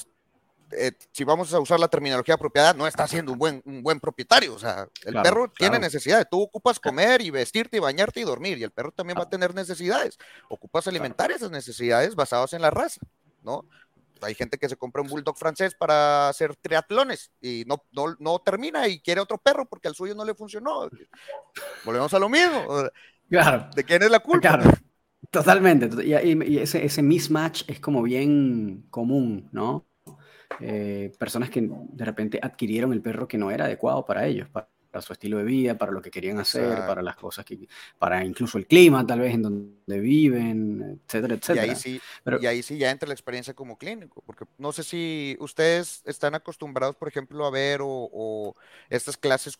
eh, 0.71 0.91
si 1.11 1.23
vamos 1.23 1.53
a 1.53 1.59
usar 1.59 1.79
la 1.79 1.87
terminología 1.87 2.35
apropiada, 2.35 2.73
no 2.73 2.87
está 2.87 3.07
siendo 3.07 3.31
un 3.31 3.37
buen, 3.37 3.61
un 3.65 3.83
buen 3.83 3.99
propietario. 3.99 4.53
O 4.53 4.59
sea, 4.59 4.87
el 5.05 5.13
perro 5.21 5.51
tiene 5.55 5.79
necesidades. 5.79 6.27
Tú 6.29 6.41
ocupas 6.41 6.79
comer 6.79 7.21
y 7.21 7.29
vestirte 7.29 7.77
y 7.77 7.79
bañarte 7.79 8.19
y 8.19 8.23
dormir, 8.23 8.57
y 8.57 8.63
el 8.63 8.71
perro 8.71 8.91
también 8.91 9.17
va 9.17 9.23
a 9.23 9.29
tener 9.29 9.53
necesidades. 9.53 10.17
Ocupas 10.49 10.87
alimentar 10.87 11.31
esas 11.31 11.51
necesidades 11.51 12.15
basadas 12.15 12.53
en 12.53 12.61
la 12.61 12.69
raza, 12.69 13.01
¿no? 13.43 13.65
Hay 14.21 14.35
gente 14.35 14.57
que 14.57 14.69
se 14.69 14.77
compra 14.77 15.01
un 15.01 15.07
bulldog 15.07 15.35
francés 15.35 15.73
para 15.73 16.29
hacer 16.29 16.55
triatlones 16.55 17.31
y 17.41 17.63
no, 17.65 17.83
no, 17.91 18.15
no 18.19 18.39
termina 18.39 18.87
y 18.87 18.99
quiere 18.99 19.19
otro 19.19 19.39
perro 19.39 19.65
porque 19.65 19.87
al 19.87 19.95
suyo 19.95 20.13
no 20.13 20.23
le 20.23 20.35
funcionó. 20.35 20.89
Volvemos 21.83 22.13
a 22.13 22.19
lo 22.19 22.29
mismo. 22.29 22.67
Claro. 23.29 23.69
¿De 23.75 23.83
quién 23.83 24.03
es 24.03 24.11
la 24.11 24.19
culpa? 24.19 24.57
Claro. 24.57 24.71
Totalmente. 25.31 25.89
Y, 26.05 26.57
ese, 26.59 26.85
ese 26.85 27.01
mismatch 27.01 27.63
es 27.67 27.79
como 27.79 28.03
bien 28.03 28.85
común, 28.89 29.49
¿no? 29.51 29.87
Eh, 30.59 31.11
personas 31.17 31.49
que 31.49 31.61
de 31.61 32.05
repente 32.05 32.39
adquirieron 32.41 32.93
el 32.93 33.01
perro 33.01 33.27
que 33.27 33.37
no 33.37 33.51
era 33.51 33.65
adecuado 33.65 34.05
para 34.05 34.25
ellos, 34.27 34.49
para, 34.49 34.67
su 34.99 35.13
estilo 35.13 35.37
de 35.37 35.45
vida, 35.45 35.77
para 35.77 35.93
lo 35.93 36.01
que 36.01 36.11
querían 36.11 36.37
hacer, 36.39 36.79
para 36.85 37.01
las 37.01 37.15
cosas 37.15 37.45
que, 37.45 37.65
para 37.97 38.25
incluso 38.25 38.57
el 38.57 38.67
clima 38.67 39.07
tal 39.07 39.21
vez 39.21 39.33
en 39.33 39.41
donde 39.41 39.99
viven, 40.01 41.01
etcétera, 41.05 41.35
etcétera. 41.35 41.65
Y 41.65 41.69
ahí 41.69 41.75
sí, 41.77 42.01
y 42.41 42.45
ahí 42.45 42.61
sí 42.61 42.77
ya 42.77 42.91
entra 42.91 43.07
la 43.07 43.13
experiencia 43.13 43.53
como 43.53 43.77
clínico, 43.77 44.21
porque 44.25 44.43
no 44.57 44.73
sé 44.73 44.83
si 44.83 45.37
ustedes 45.39 46.01
están 46.05 46.35
acostumbrados, 46.35 46.97
por 46.97 47.07
ejemplo, 47.07 47.45
a 47.45 47.51
ver 47.51 47.79
o, 47.81 48.53
estas 48.89 49.15
clases 49.15 49.57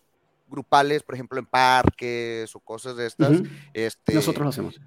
grupales, 0.50 1.02
por 1.02 1.16
ejemplo, 1.16 1.40
en 1.40 1.46
parques 1.46 2.54
o 2.54 2.60
cosas 2.60 2.98
de 2.98 3.08
estas. 3.08 3.42
este, 3.74 4.14
Nosotros 4.14 4.44
lo 4.44 4.50
hacemos 4.50 4.82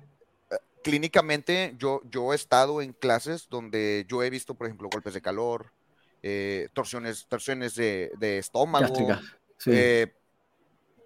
eh, 0.50 0.56
clínicamente 0.82 1.74
yo, 1.78 2.02
yo 2.10 2.34
he 2.34 2.36
estado 2.36 2.82
en 2.82 2.92
clases 2.92 3.48
donde 3.48 4.04
yo 4.06 4.22
he 4.22 4.28
visto, 4.28 4.54
por 4.54 4.66
ejemplo, 4.66 4.90
golpes 4.92 5.14
de 5.14 5.22
calor, 5.22 5.72
eh, 6.26 6.68
torsiones, 6.72 7.26
torsiones 7.26 7.74
de, 7.74 8.38
estómago. 8.38 8.94
Eh, 9.66 10.10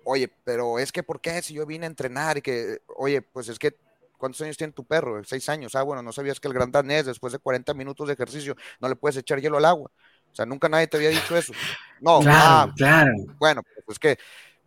oye, 0.04 0.32
pero 0.44 0.78
es 0.78 0.92
que, 0.92 1.02
¿por 1.02 1.20
qué? 1.20 1.42
Si 1.42 1.54
yo 1.54 1.66
vine 1.66 1.86
a 1.86 1.88
entrenar 1.88 2.38
y 2.38 2.40
que, 2.40 2.82
oye, 2.96 3.20
pues 3.20 3.48
es 3.48 3.58
que, 3.58 3.76
¿cuántos 4.16 4.40
años 4.42 4.56
tiene 4.56 4.72
tu 4.72 4.84
perro? 4.84 5.24
Seis 5.24 5.48
años. 5.48 5.74
Ah, 5.74 5.82
bueno, 5.82 6.02
no 6.02 6.12
sabías 6.12 6.38
que 6.38 6.46
el 6.46 6.54
gran 6.54 6.70
danés, 6.70 7.04
después 7.04 7.32
de 7.32 7.40
40 7.40 7.74
minutos 7.74 8.06
de 8.06 8.14
ejercicio, 8.14 8.54
no 8.78 8.88
le 8.88 8.94
puedes 8.94 9.16
echar 9.16 9.40
hielo 9.40 9.56
al 9.56 9.64
agua. 9.64 9.90
O 10.30 10.34
sea, 10.36 10.46
nunca 10.46 10.68
nadie 10.68 10.86
te 10.86 10.98
había 10.98 11.08
dicho 11.08 11.36
eso. 11.36 11.52
No, 12.00 12.20
claro, 12.20 12.38
ah, 12.40 12.72
claro. 12.76 13.12
Bueno, 13.40 13.62
pues 13.84 13.96
es 13.96 13.98
que, 13.98 14.18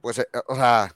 pues, 0.02 0.20
eh, 0.20 0.28
o 0.48 0.56
sea. 0.56 0.94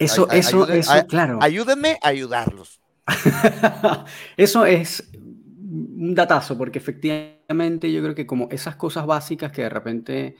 Eso, 0.00 0.28
eso, 0.32 0.66
eso, 0.66 1.06
claro. 1.06 1.38
Ayúdenme 1.40 1.96
a 2.02 2.08
ayudarlos. 2.08 2.80
eso 4.36 4.66
es 4.66 5.04
un 5.70 6.14
datazo, 6.14 6.58
porque 6.58 6.78
efectivamente 6.78 7.92
yo 7.92 8.02
creo 8.02 8.14
que 8.14 8.26
como 8.26 8.48
esas 8.50 8.76
cosas 8.76 9.06
básicas 9.06 9.52
que 9.52 9.62
de 9.62 9.68
repente, 9.68 10.36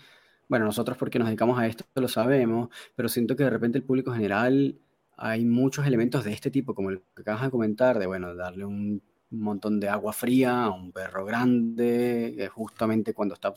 bueno, 0.48 0.64
nosotros 0.64 0.98
porque 0.98 1.18
nos 1.18 1.28
dedicamos 1.28 1.58
a 1.58 1.66
esto 1.66 1.84
lo 1.94 2.08
sabemos, 2.08 2.68
pero 2.96 3.08
siento 3.08 3.36
que 3.36 3.44
de 3.44 3.50
repente 3.50 3.78
el 3.78 3.84
público 3.84 4.12
general 4.12 4.78
hay 5.16 5.44
muchos 5.44 5.86
elementos 5.86 6.24
de 6.24 6.32
este 6.32 6.50
tipo, 6.50 6.74
como 6.74 6.90
el 6.90 7.02
que 7.14 7.22
acabas 7.22 7.42
de 7.42 7.50
comentar, 7.50 7.98
de, 7.98 8.06
bueno, 8.06 8.34
darle 8.34 8.64
un 8.64 9.02
montón 9.30 9.78
de 9.80 9.88
agua 9.88 10.12
fría 10.12 10.64
a 10.64 10.70
un 10.70 10.92
perro 10.92 11.24
grande, 11.24 12.34
eh, 12.38 12.48
justamente 12.48 13.14
cuando 13.14 13.34
está 13.34 13.52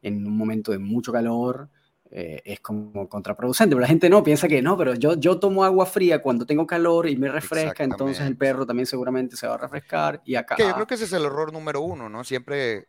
en 0.00 0.26
un 0.26 0.36
momento 0.36 0.72
de 0.72 0.78
mucho 0.78 1.12
calor, 1.12 1.68
eh, 2.14 2.42
es 2.44 2.60
como 2.60 3.08
contraproducente. 3.08 3.74
Pero 3.74 3.80
la 3.80 3.88
gente 3.88 4.10
no 4.10 4.22
piensa 4.22 4.46
que 4.46 4.60
no, 4.60 4.76
pero 4.76 4.94
yo, 4.94 5.14
yo 5.14 5.40
tomo 5.40 5.64
agua 5.64 5.86
fría 5.86 6.20
cuando 6.20 6.44
tengo 6.44 6.66
calor 6.66 7.08
y 7.08 7.16
me 7.16 7.28
refresca, 7.30 7.84
entonces 7.84 8.26
el 8.26 8.36
perro 8.36 8.66
también 8.66 8.86
seguramente 8.86 9.34
se 9.34 9.46
va 9.46 9.54
a 9.54 9.58
refrescar 9.58 10.20
y 10.26 10.34
acá. 10.34 10.56
Que 10.56 10.64
yo 10.64 10.74
creo 10.74 10.86
que 10.86 10.94
ese 10.94 11.04
es 11.04 11.12
el 11.14 11.24
error 11.24 11.52
número 11.54 11.80
uno, 11.80 12.10
¿no? 12.10 12.22
Siempre, 12.22 12.88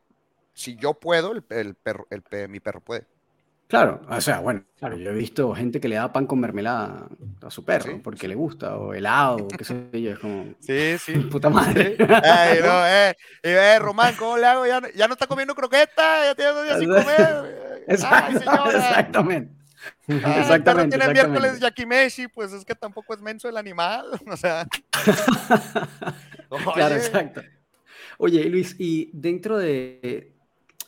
si 0.53 0.75
yo 0.75 0.95
puedo, 0.95 1.31
el, 1.31 1.45
el 1.49 1.75
perro, 1.75 2.05
el, 2.09 2.49
mi 2.49 2.59
perro 2.59 2.81
puede. 2.81 3.07
Claro, 3.73 4.01
o 4.07 4.21
sea, 4.21 4.39
bueno, 4.39 4.63
claro, 4.77 4.95
yo 4.97 5.09
he 5.09 5.15
visto 5.15 5.51
gente 5.55 5.81
que 5.81 5.87
le 5.87 5.95
da 5.95 6.13
pan 6.13 6.27
con 6.27 6.39
mermelada 6.39 7.07
a 7.41 7.49
su 7.49 7.65
perro 7.65 7.99
porque 8.03 8.27
le 8.27 8.35
gusta, 8.35 8.77
o 8.77 8.93
helado, 8.93 9.47
qué 9.47 9.63
sé 9.63 9.89
yo, 9.99 10.11
es 10.11 10.19
como. 10.19 10.53
Sí, 10.59 10.95
sí. 10.99 11.13
Puta 11.31 11.49
madre. 11.49 11.97
Ay, 11.97 12.59
no, 12.61 12.85
eh, 12.85 13.15
eh, 13.41 13.79
Román, 13.79 14.13
¿cómo 14.15 14.37
le 14.37 14.45
hago? 14.45 14.67
Ya, 14.67 14.79
ya 14.93 15.07
no 15.07 15.13
está 15.13 15.25
comiendo 15.25 15.55
croqueta, 15.55 16.23
ya 16.23 16.35
tiene 16.35 16.51
dos 16.51 16.65
días 16.65 16.79
sin 16.81 16.89
comer. 16.93 17.83
exactamente. 17.87 19.49
Ah, 20.23 20.37
exactamente. 20.41 20.95
tiene 20.95 21.11
miércoles 21.11 21.59
Yakimeshi, 21.59 22.27
pues 22.27 22.53
es 22.53 22.63
que 22.63 22.75
tampoco 22.75 23.15
es 23.15 23.21
menso 23.21 23.49
el 23.49 23.57
animal. 23.57 24.05
O 24.27 24.37
sea. 24.37 24.67
claro, 26.75 26.93
exacto. 26.93 27.41
Oye, 28.19 28.45
Luis, 28.49 28.75
y 28.77 29.09
dentro 29.13 29.57
de, 29.57 30.31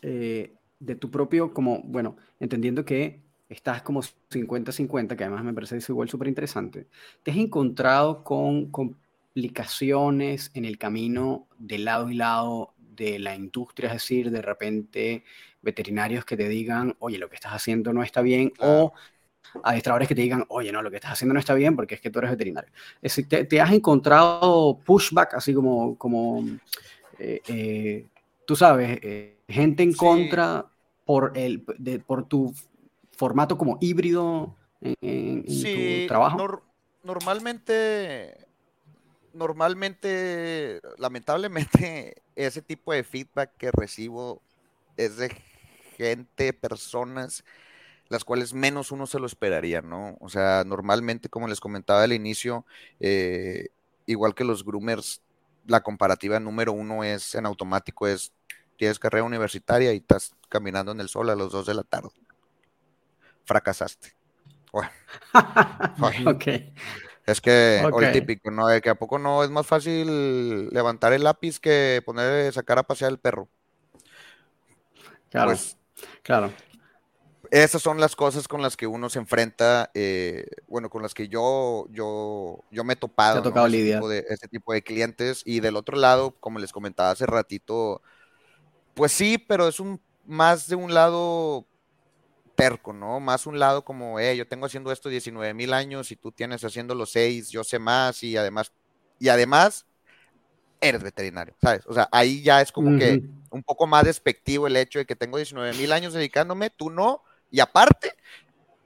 eh, 0.04 0.54
de 0.86 0.96
tu 0.96 1.10
propio, 1.12 1.54
como, 1.54 1.82
bueno, 1.84 2.16
entendiendo 2.40 2.86
que 2.86 3.22
estás 3.50 3.82
como 3.82 4.02
50-50, 4.02 5.16
que 5.16 5.24
además 5.24 5.44
me 5.44 5.54
parece 5.54 5.78
igual 5.90 6.10
súper 6.10 6.28
interesante, 6.28 6.88
¿te 7.24 7.32
has 7.32 7.38
encontrado 7.38 8.24
con 8.24 8.72
complicaciones 8.72 10.52
en 10.54 10.66
el 10.66 10.78
camino 10.78 11.48
de 11.58 11.80
lado 11.80 12.10
y 12.10 12.16
lado 12.16 12.74
de 12.78 13.20
la 13.20 13.36
industria? 13.36 13.88
Es 13.88 13.94
decir, 13.94 14.32
de 14.32 14.42
repente 14.42 15.24
veterinarios 15.62 16.26
que 16.26 16.38
te 16.38 16.48
digan, 16.48 16.96
oye, 17.00 17.18
lo 17.18 17.30
que 17.30 17.36
estás 17.36 17.54
haciendo 17.54 17.92
no 17.94 18.04
está 18.04 18.22
bien, 18.22 18.54
o 18.60 18.94
adiestradores 19.64 20.08
que 20.08 20.16
te 20.16 20.22
digan, 20.22 20.46
oye, 20.50 20.72
no, 20.72 20.82
lo 20.82 20.90
que 20.90 20.98
estás 20.98 21.14
haciendo 21.14 21.34
no 21.34 21.40
está 21.40 21.54
bien 21.54 21.76
porque 21.76 21.96
es 21.96 22.02
que 22.02 22.10
tú 22.10 22.20
eres 22.20 22.32
veterinario. 22.32 22.72
Es 23.02 23.16
decir, 23.16 23.48
te, 23.48 23.62
has 23.62 23.72
encontrado 23.72 24.80
pushback, 24.86 25.36
así 25.36 25.54
como, 25.54 25.98
como 25.98 26.46
eh, 27.20 27.42
eh, 27.48 28.06
tú 28.46 28.56
sabes, 28.56 29.00
eh, 29.02 29.38
gente 29.48 29.84
en 29.84 29.94
contra 29.94 30.66
por, 31.06 31.34
el, 31.36 31.62
por 32.06 32.28
tu 32.28 32.54
formato 33.12 33.58
como 33.58 33.78
híbrido 33.80 34.56
en, 34.82 35.46
tu 35.46 36.08
trabajo? 36.08 36.64
normalmente, 37.04 38.36
normalmente, 39.34 40.82
lamentablemente, 40.98 42.22
ese 42.36 42.62
tipo 42.62 42.92
de 42.92 43.04
feedback 43.04 43.52
que 43.58 43.72
recibo 43.72 44.42
es 44.98 45.18
de 45.18 45.36
gente, 45.98 46.52
personas, 46.54 47.46
las 48.10 48.24
cuales 48.24 48.54
menos 48.54 48.92
uno 48.92 49.08
se 49.08 49.20
lo 49.20 49.26
esperaría, 49.26 49.82
¿no? 49.82 50.18
O 50.20 50.30
sea, 50.30 50.64
normalmente, 50.66 51.30
como 51.30 51.48
les 51.48 51.60
comentaba 51.60 52.04
al 52.04 52.14
inicio, 52.14 52.66
eh, 53.00 53.70
igual 54.06 54.36
que 54.36 54.44
los 54.44 54.66
groomers, 54.66 55.22
la 55.68 55.82
comparativa 55.82 56.40
número 56.40 56.74
uno 56.74 57.04
es 57.04 57.34
en 57.36 57.46
automático, 57.46 58.08
es 58.08 58.32
tienes 58.78 59.00
carrera 59.00 59.24
universitaria 59.24 59.94
y 59.94 59.98
estás 59.98 60.36
caminando 60.50 60.92
en 60.92 61.02
el 61.02 61.10
sol 61.10 61.30
a 61.30 61.36
las 61.36 61.52
2 61.52 61.66
de 61.66 61.74
la 61.74 61.84
tarde. 61.84 62.10
Fracasaste. 63.46 64.16
Bueno. 64.72 64.90
ok. 66.28 66.48
Es 67.26 67.42
que, 67.42 67.80
el 67.80 68.12
típico, 68.12 68.52
¿no? 68.52 68.68
De 68.68 68.82
que 68.82 68.90
a 68.90 68.96
poco 68.96 69.18
no 69.18 69.44
es 69.44 69.50
más 69.50 69.66
fácil 69.66 70.70
levantar 70.70 71.12
el 71.14 71.24
lápiz 71.24 71.60
que 71.60 72.04
poner, 72.06 72.54
sacar 72.54 72.78
a 72.78 72.84
pasear 72.84 73.12
el 73.12 73.18
perro. 73.18 73.48
Claro. 75.32 75.50
Pues, 75.50 75.76
claro. 76.22 76.54
Esas 77.50 77.82
son 77.82 78.00
las 78.00 78.16
cosas 78.16 78.48
con 78.48 78.62
las 78.62 78.78
que 78.78 78.86
uno 78.86 79.10
se 79.10 79.20
enfrenta, 79.20 79.90
eh, 79.94 80.46
bueno, 80.68 80.90
con 80.90 81.02
las 81.02 81.14
que 81.14 81.28
yo, 81.28 81.88
yo, 81.90 82.64
yo 82.70 82.84
me 82.84 82.94
he 82.94 82.96
topado. 82.96 83.42
tocado 83.42 83.68
ese, 83.68 83.94
tipo 83.94 84.10
de, 84.10 84.26
ese 84.30 84.48
tipo 84.48 84.74
de 84.74 84.82
clientes. 84.84 85.42
Y 85.46 85.62
del 85.62 85.78
otro 85.78 85.98
lado, 85.98 86.36
como 86.40 86.60
les 86.60 86.72
comentaba 86.72 87.12
hace 87.12 87.26
ratito, 87.26 88.02
pues 88.96 89.12
sí, 89.12 89.38
pero 89.38 89.68
es 89.68 89.80
un 89.80 90.02
más 90.26 90.68
de 90.68 90.76
un 90.76 90.94
lado 90.94 91.66
terco, 92.56 92.94
¿no? 92.94 93.20
Más 93.20 93.46
un 93.46 93.60
lado 93.60 93.84
como, 93.84 94.20
eh, 94.20 94.36
yo 94.36 94.48
tengo 94.48 94.66
haciendo 94.66 94.92
esto 94.92 95.10
19 95.10 95.54
mil 95.54 95.74
años 95.74 96.12
y 96.12 96.16
tú 96.16 96.32
tienes 96.32 96.64
haciendo 96.64 96.96
los 96.96 97.12
6, 97.12 97.50
yo 97.50 97.64
sé 97.64 97.78
más 97.78 98.24
y 98.24 98.38
además, 98.38 98.72
y 99.20 99.30
además 99.30 99.86
eres 100.82 101.04
veterinario, 101.04 101.56
¿sabes? 101.62 101.86
O 101.86 101.94
sea, 101.94 102.08
ahí 102.12 102.42
ya 102.42 102.62
es 102.62 102.72
como 102.72 102.98
que 102.98 103.22
un 103.50 103.64
poco 103.64 103.88
más 103.88 104.06
despectivo 104.06 104.68
el 104.68 104.78
hecho 104.78 105.00
de 105.00 105.06
que 105.06 105.16
tengo 105.16 105.38
19 105.38 105.74
mil 105.78 105.92
años 105.92 106.14
dedicándome, 106.14 106.70
tú 106.70 106.90
no, 106.90 107.24
y 107.52 107.60
aparte, 107.60 108.16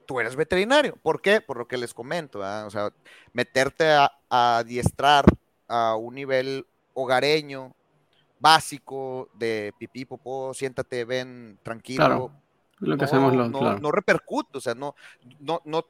tú 0.06 0.20
eres 0.20 0.36
veterinario. 0.36 0.96
¿Por 1.02 1.22
qué? 1.22 1.40
Por 1.40 1.56
lo 1.56 1.68
que 1.68 1.76
les 1.76 1.94
comento, 1.94 2.40
o 2.40 2.70
sea, 2.70 2.92
meterte 3.32 3.88
a, 3.88 4.12
adiestrar 4.28 5.24
a 5.68 5.96
un 5.96 6.14
nivel 6.14 6.66
hogareño, 6.94 7.74
básico, 8.40 9.28
de 9.34 9.72
pipí, 9.78 10.04
popó, 10.04 10.52
siéntate, 10.54 11.04
ven, 11.04 11.58
tranquilo. 11.62 12.32
Lo 12.78 12.96
que 12.96 13.00
no, 13.00 13.04
hacemos 13.04 13.34
los, 13.36 13.50
no, 13.50 13.92
repercute, 13.92 14.56
o 14.56 14.60
sea, 14.60 14.74
no, 14.74 14.94
no, 15.38 15.60
no, 15.66 15.84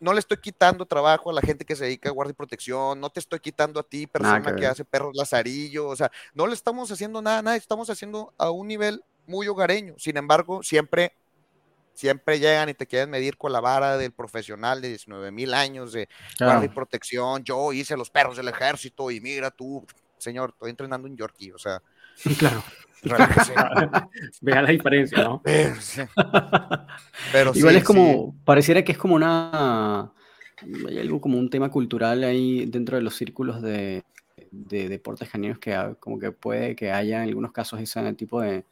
no, 0.00 0.12
le 0.12 0.18
estoy 0.18 0.38
quitando 0.38 0.84
trabajo 0.84 1.30
a 1.30 1.32
la 1.32 1.40
gente 1.40 1.64
que 1.64 1.76
se 1.76 1.84
dedica 1.84 2.08
a 2.08 2.12
guardia 2.12 2.32
y 2.32 2.34
protección, 2.34 3.00
no 3.00 3.08
te 3.08 3.20
estoy 3.20 3.38
quitando 3.38 3.78
a 3.78 3.84
ti, 3.84 4.08
persona 4.08 4.56
que, 4.56 4.66
hace 4.66 4.84
perros 4.84 5.14
lazarillo, 5.14 5.86
o 5.86 5.94
sea, 5.94 6.10
no 6.34 6.48
le 6.48 6.54
estamos 6.54 6.90
haciendo 6.90 7.22
nada, 7.22 7.40
nada, 7.42 7.56
estamos 7.56 7.88
haciendo 7.88 8.34
a 8.36 8.50
un 8.50 8.66
nivel 8.66 9.04
muy 9.28 9.46
hogareño. 9.46 9.94
Sin 9.98 10.16
embargo, 10.16 10.64
siempre, 10.64 11.14
siempre 11.94 12.40
llegan 12.40 12.68
y 12.68 12.74
te 12.74 12.88
quieren 12.88 13.10
medir 13.10 13.36
con 13.36 13.52
la 13.52 13.60
vara 13.60 13.96
del 13.96 14.10
profesional 14.10 14.80
de 14.80 14.88
19 14.88 15.30
mil 15.30 15.54
años 15.54 15.92
de 15.92 16.08
guardia 16.40 16.66
y 16.66 16.74
protección. 16.74 17.44
Yo 17.44 17.72
hice 17.72 17.96
los 17.96 18.10
perros 18.10 18.36
del 18.36 18.48
ejército 18.48 19.12
y 19.12 19.20
mira 19.20 19.52
tú, 19.52 19.86
señor, 20.18 20.50
estoy 20.50 20.70
entrenando 20.70 21.08
un 21.08 21.16
Yorkie, 21.16 21.52
o 21.52 21.58
sea. 21.58 21.82
Claro. 22.38 22.62
Vea 24.40 24.62
la 24.62 24.70
diferencia, 24.70 25.22
¿no? 25.22 25.42
Pero 27.32 27.52
Igual 27.54 27.76
es 27.76 27.84
como, 27.84 28.34
pareciera 28.44 28.82
que 28.82 28.92
es 28.92 28.98
como 28.98 29.14
una, 29.14 30.12
hay 30.86 30.98
algo 30.98 31.20
como 31.20 31.38
un 31.38 31.48
tema 31.48 31.70
cultural 31.70 32.24
ahí 32.24 32.66
dentro 32.66 32.96
de 32.96 33.02
los 33.02 33.14
círculos 33.14 33.62
de, 33.62 34.02
deportes 34.50 35.28
caninos 35.28 35.58
que 35.58 35.76
como 36.00 36.18
que 36.18 36.32
puede 36.32 36.74
que 36.74 36.90
haya 36.90 37.22
en 37.22 37.28
algunos 37.28 37.52
casos 37.52 37.80
ese 37.80 38.12
tipo 38.14 38.40
de, 38.40 38.64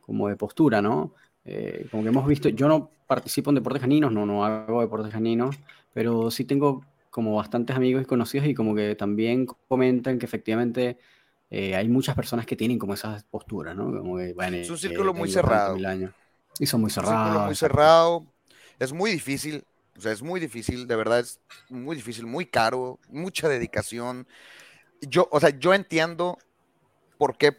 como 0.00 0.28
de 0.28 0.36
postura, 0.36 0.80
¿no? 0.80 1.14
Eh, 1.44 1.86
como 1.90 2.02
que 2.02 2.08
hemos 2.08 2.26
visto, 2.26 2.48
yo 2.48 2.68
no 2.68 2.90
participo 3.06 3.50
en 3.50 3.56
deportes 3.56 3.82
caninos, 3.82 4.12
no, 4.12 4.24
no 4.24 4.44
hago 4.44 4.80
deportes 4.80 5.12
caninos, 5.12 5.56
pero 5.92 6.30
sí 6.30 6.44
tengo 6.44 6.84
como 7.14 7.36
bastantes 7.36 7.76
amigos 7.76 8.02
y 8.02 8.06
conocidos 8.06 8.48
y 8.48 8.54
como 8.54 8.74
que 8.74 8.96
también 8.96 9.46
comentan 9.46 10.18
que 10.18 10.26
efectivamente 10.26 10.98
eh, 11.48 11.76
hay 11.76 11.88
muchas 11.88 12.16
personas 12.16 12.44
que 12.44 12.56
tienen 12.56 12.76
como 12.76 12.94
esas 12.94 13.22
posturas, 13.22 13.76
¿no? 13.76 13.84
Como 13.84 14.18
es 14.18 14.68
un 14.68 14.76
círculo 14.76 15.14
muy 15.14 15.30
cerrado. 15.30 15.76
Y 16.58 16.66
son 16.66 16.80
muy 16.80 16.90
cerrados. 16.90 17.14
Un 17.14 17.24
círculo 17.24 17.46
muy 17.46 17.54
cerrado. 17.54 18.26
Es 18.80 18.92
muy 18.92 19.12
difícil. 19.12 19.64
O 19.96 20.00
sea, 20.00 20.10
es 20.10 20.22
muy 20.22 20.40
difícil, 20.40 20.88
de 20.88 20.96
verdad 20.96 21.20
es 21.20 21.38
muy 21.68 21.94
difícil, 21.94 22.26
muy 22.26 22.46
caro, 22.46 22.98
mucha 23.08 23.48
dedicación. 23.48 24.26
Yo, 25.00 25.28
o 25.30 25.38
sea, 25.38 25.50
yo 25.50 25.72
entiendo 25.72 26.36
por 27.16 27.38
qué 27.38 27.56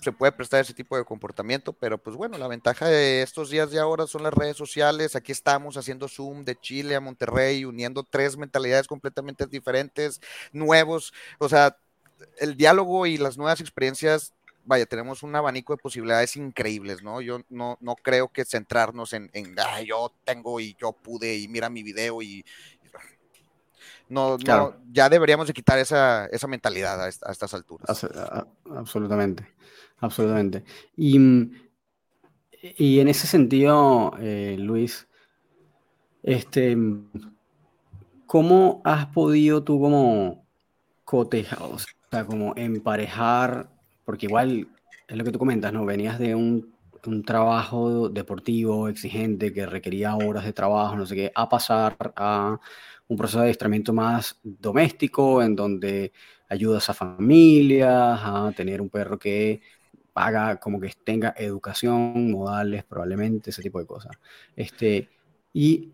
se 0.00 0.12
puede 0.12 0.32
prestar 0.32 0.60
ese 0.60 0.74
tipo 0.74 0.96
de 0.96 1.04
comportamiento, 1.04 1.72
pero 1.72 1.98
pues 1.98 2.16
bueno, 2.16 2.38
la 2.38 2.48
ventaja 2.48 2.86
de 2.86 3.22
estos 3.22 3.50
días 3.50 3.70
de 3.70 3.80
ahora 3.80 4.06
son 4.06 4.22
las 4.22 4.32
redes 4.32 4.56
sociales. 4.56 5.16
Aquí 5.16 5.32
estamos 5.32 5.76
haciendo 5.76 6.08
Zoom 6.08 6.44
de 6.44 6.56
Chile 6.56 6.94
a 6.94 7.00
Monterrey, 7.00 7.64
uniendo 7.64 8.04
tres 8.04 8.36
mentalidades 8.36 8.86
completamente 8.86 9.46
diferentes, 9.46 10.20
nuevos. 10.52 11.12
O 11.38 11.48
sea, 11.48 11.76
el 12.38 12.56
diálogo 12.56 13.06
y 13.06 13.18
las 13.18 13.36
nuevas 13.36 13.60
experiencias, 13.60 14.34
vaya, 14.64 14.86
tenemos 14.86 15.22
un 15.22 15.34
abanico 15.34 15.72
de 15.72 15.82
posibilidades 15.82 16.36
increíbles, 16.36 17.02
¿no? 17.02 17.20
Yo 17.20 17.40
no, 17.48 17.76
no 17.80 17.96
creo 17.96 18.28
que 18.28 18.44
centrarnos 18.44 19.12
en, 19.12 19.30
en 19.32 19.56
yo 19.84 20.12
tengo 20.24 20.60
y 20.60 20.76
yo 20.80 20.92
pude 20.92 21.36
y 21.36 21.48
mira 21.48 21.68
mi 21.70 21.82
video 21.82 22.22
y... 22.22 22.44
No, 24.10 24.38
no 24.38 24.74
ya 24.90 25.10
deberíamos 25.10 25.48
de 25.48 25.52
quitar 25.52 25.78
esa, 25.78 26.24
esa 26.26 26.46
mentalidad 26.46 27.04
a, 27.04 27.08
estas 27.08 27.52
alturas. 27.52 28.06
Absolutamente, 28.74 29.46
absolutamente. 30.00 30.64
Y, 30.96 31.18
y 32.76 33.00
en 33.00 33.08
ese 33.08 33.26
sentido, 33.26 34.14
eh, 34.20 34.56
Luis, 34.58 35.08
este, 36.22 36.76
¿cómo 38.26 38.80
has 38.84 39.06
podido 39.06 39.64
tú 39.64 39.80
como 39.80 40.46
cotejar, 41.04 41.62
o 41.62 41.78
sea, 42.10 42.26
como 42.26 42.54
emparejar, 42.56 43.70
porque 44.04 44.26
igual 44.26 44.68
es 45.06 45.16
lo 45.16 45.24
que 45.24 45.32
tú 45.32 45.38
comentas, 45.38 45.72
¿no? 45.72 45.86
Venías 45.86 46.18
de 46.18 46.34
un, 46.34 46.74
un 47.06 47.22
trabajo 47.24 48.08
deportivo 48.10 48.88
exigente 48.88 49.52
que 49.52 49.66
requería 49.66 50.14
horas 50.16 50.44
de 50.44 50.52
trabajo, 50.52 50.96
no 50.96 51.06
sé 51.06 51.14
qué, 51.14 51.32
a 51.34 51.48
pasar 51.48 51.96
a 52.16 52.60
un 53.08 53.16
proceso 53.16 53.38
de 53.38 53.44
adiestramiento 53.44 53.92
más 53.92 54.38
doméstico, 54.42 55.42
en 55.42 55.56
donde 55.56 56.12
ayudas 56.48 56.88
a 56.90 56.94
familias, 56.94 58.20
a 58.22 58.52
tener 58.54 58.80
un 58.80 58.90
perro 58.90 59.18
que 59.18 59.62
haga 60.18 60.56
como 60.56 60.80
que 60.80 60.92
tenga 61.04 61.34
educación, 61.36 62.30
modales, 62.30 62.84
probablemente, 62.84 63.50
ese 63.50 63.62
tipo 63.62 63.78
de 63.78 63.86
cosas. 63.86 64.16
Este, 64.56 65.08
y 65.52 65.90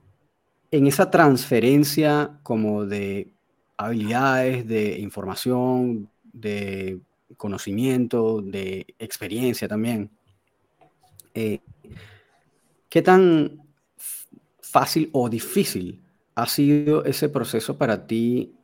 en 0.71 0.87
esa 0.87 1.11
transferencia 1.11 2.39
como 2.43 2.85
de 2.85 3.31
habilidades, 3.77 4.67
de 4.67 4.99
información, 4.99 6.09
de 6.33 7.01
conocimiento, 7.37 8.41
de 8.43 8.87
experiencia 8.99 9.69
también. 9.69 10.11
Eh, 11.35 11.61
¿Qué 12.89 13.03
tan 13.03 13.63
fácil 14.61 15.11
o 15.13 15.29
difícil 15.29 16.01
ha 16.35 16.47
sido 16.47 17.05
ese 17.05 17.29
proceso 17.29 17.77
para 17.77 18.07
ti 18.07 18.55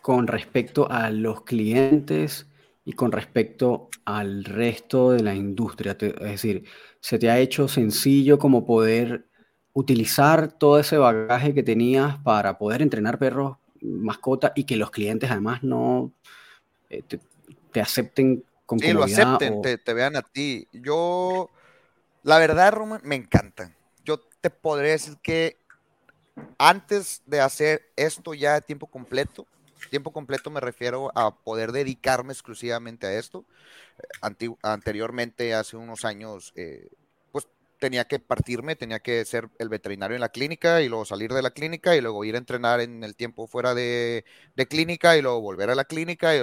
con 0.00 0.26
respecto 0.26 0.90
a 0.90 1.10
los 1.10 1.42
clientes 1.42 2.46
y 2.84 2.92
con 2.92 3.12
respecto 3.12 3.88
al 4.04 4.44
resto 4.44 5.12
de 5.12 5.22
la 5.22 5.34
industria? 5.34 5.96
Es 6.00 6.18
decir, 6.18 6.64
¿se 7.00 7.18
te 7.18 7.30
ha 7.30 7.38
hecho 7.38 7.68
sencillo 7.68 8.38
como 8.38 8.64
poder 8.66 9.28
utilizar 9.72 10.52
todo 10.52 10.78
ese 10.78 10.98
bagaje 10.98 11.54
que 11.54 11.62
tenías 11.62 12.18
para 12.18 12.58
poder 12.58 12.82
entrenar 12.82 13.18
perros 13.18 13.56
mascota 13.80 14.52
y 14.54 14.64
que 14.64 14.76
los 14.76 14.90
clientes 14.90 15.30
además 15.30 15.62
no 15.62 16.12
eh, 16.88 17.02
te, 17.72 17.80
acepten 17.80 18.44
con 18.66 18.78
Sí, 18.78 18.92
lo 18.92 19.04
acepten, 19.04 19.60
te, 19.62 19.94
vean 19.94 20.16
a 20.16 20.22
ti. 20.22 20.68
Yo, 20.72 21.50
la 22.22 22.38
verdad, 22.38 22.72
Roman, 22.72 23.00
me 23.04 23.16
encanta. 23.16 23.74
Yo 24.04 24.20
te 24.40 24.50
podría 24.50 24.92
decir 24.92 25.16
que 25.22 25.56
antes 26.58 27.22
de 27.26 27.40
hacer 27.40 27.82
esto 27.96 28.34
ya 28.34 28.54
de 28.54 28.60
tiempo 28.60 28.86
completo, 28.86 29.46
tiempo 29.90 30.12
completo 30.12 30.50
me 30.50 30.60
refiero 30.60 31.10
a 31.14 31.34
poder 31.34 31.72
dedicarme 31.72 32.32
exclusivamente 32.32 33.06
a 33.06 33.18
esto. 33.18 33.44
anteriormente, 34.62 35.54
hace 35.54 35.76
unos 35.76 36.04
años, 36.04 36.52
eh, 36.56 36.88
tenía 37.82 38.04
que 38.04 38.20
partirme, 38.20 38.76
tenía 38.76 39.00
que 39.00 39.24
ser 39.24 39.50
el 39.58 39.68
veterinario 39.68 40.14
en 40.14 40.20
la 40.20 40.28
clínica 40.28 40.82
y 40.82 40.88
luego 40.88 41.04
salir 41.04 41.32
de 41.32 41.42
la 41.42 41.50
clínica 41.50 41.96
y 41.96 42.00
luego 42.00 42.24
ir 42.24 42.36
a 42.36 42.38
entrenar 42.38 42.80
en 42.80 43.02
el 43.02 43.16
tiempo 43.16 43.48
fuera 43.48 43.74
de, 43.74 44.24
clínica 44.68 45.16
y 45.16 45.22
luego 45.22 45.40
volver 45.40 45.68
a 45.68 45.74
la 45.74 45.84
clínica. 45.84 46.36
Y 46.36 46.40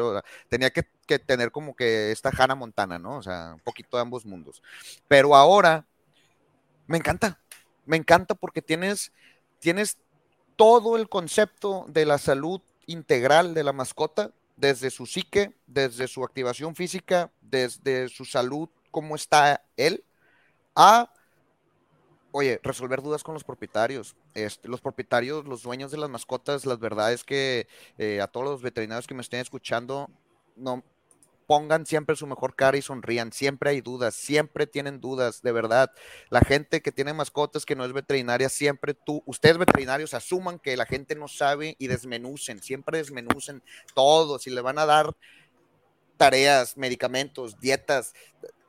tenía 0.50 0.70
que, 0.70 0.84
tener 1.20 1.54
como 1.54 1.78
que 1.78 2.12
esta 2.12 2.30
Hannah 2.38 2.56
Montana, 2.56 3.00
¿no? 3.00 3.16
O 3.16 3.24
sea, 3.24 3.54
un 3.54 3.62
poquito 3.62 3.96
de 3.96 4.02
ambos 4.02 4.26
mundos. 4.26 4.62
Pero 5.08 5.34
ahora 5.34 5.86
me 6.88 6.98
encanta, 6.98 7.40
me 7.86 7.96
encanta 7.96 8.36
porque 8.36 8.62
tienes, 8.62 9.14
tienes 9.60 9.98
todo 10.58 10.98
el 10.98 11.08
concepto 11.08 11.86
de 11.88 12.06
la 12.06 12.18
salud 12.18 12.60
integral 12.90 13.54
de 13.54 13.64
la 13.64 13.72
mascota, 13.72 14.32
desde 14.58 14.90
su 14.90 15.06
psique, 15.06 15.54
desde 15.68 16.08
su 16.08 16.24
activación 16.24 16.76
física, 16.76 17.32
desde 17.40 18.10
su 18.10 18.26
salud, 18.26 18.68
cómo 18.92 19.16
está 19.16 19.64
él 19.78 20.04
a, 20.76 21.14
oye, 22.32 22.60
resolver 22.64 23.02
dudas 23.02 23.24
con 23.24 23.36
los 23.36 23.44
propietarios. 23.44 24.16
Este, 24.34 24.68
los 24.68 24.82
propietarios, 24.82 25.46
los 25.46 25.62
dueños 25.62 25.92
de 25.92 25.98
las 25.98 26.10
mascotas, 26.10 26.66
la 26.66 26.76
verdad 26.76 27.14
es 27.14 27.24
que 27.24 27.68
eh, 27.98 28.22
a 28.22 28.28
todos 28.28 28.46
los 28.46 28.62
veterinarios 28.62 29.08
que 29.08 29.14
me 29.14 29.22
estén 29.22 29.40
escuchando, 29.40 30.10
no, 30.56 30.84
pongan 31.50 31.88
siempre 31.88 32.16
su 32.16 32.28
mejor 32.28 32.56
cara 32.56 32.78
y 32.78 32.84
sonrían. 32.84 33.34
Siempre 33.34 33.72
hay 33.72 33.82
dudas, 33.82 34.14
siempre 34.14 34.68
tienen 34.68 35.02
dudas, 35.02 35.42
de 35.42 35.52
verdad. 35.52 35.92
La 36.30 36.42
gente 36.42 36.84
que 36.84 36.92
tiene 36.92 37.12
mascotas 37.12 37.66
que 37.66 37.76
no 37.76 37.84
es 37.86 37.92
veterinaria, 37.92 38.50
siempre 38.50 38.94
tú, 38.94 39.24
ustedes 39.26 39.58
veterinarios 39.58 40.14
asuman 40.14 40.60
que 40.60 40.78
la 40.78 40.86
gente 40.86 41.16
no 41.16 41.28
sabe 41.28 41.76
y 41.80 41.88
desmenucen, 41.88 42.62
siempre 42.62 43.00
desmenucen 43.00 43.64
todo. 43.96 44.38
Si 44.38 44.52
le 44.52 44.62
van 44.62 44.78
a 44.78 44.86
dar 44.86 45.16
tareas, 46.18 46.78
medicamentos, 46.78 47.60
dietas, 47.60 48.14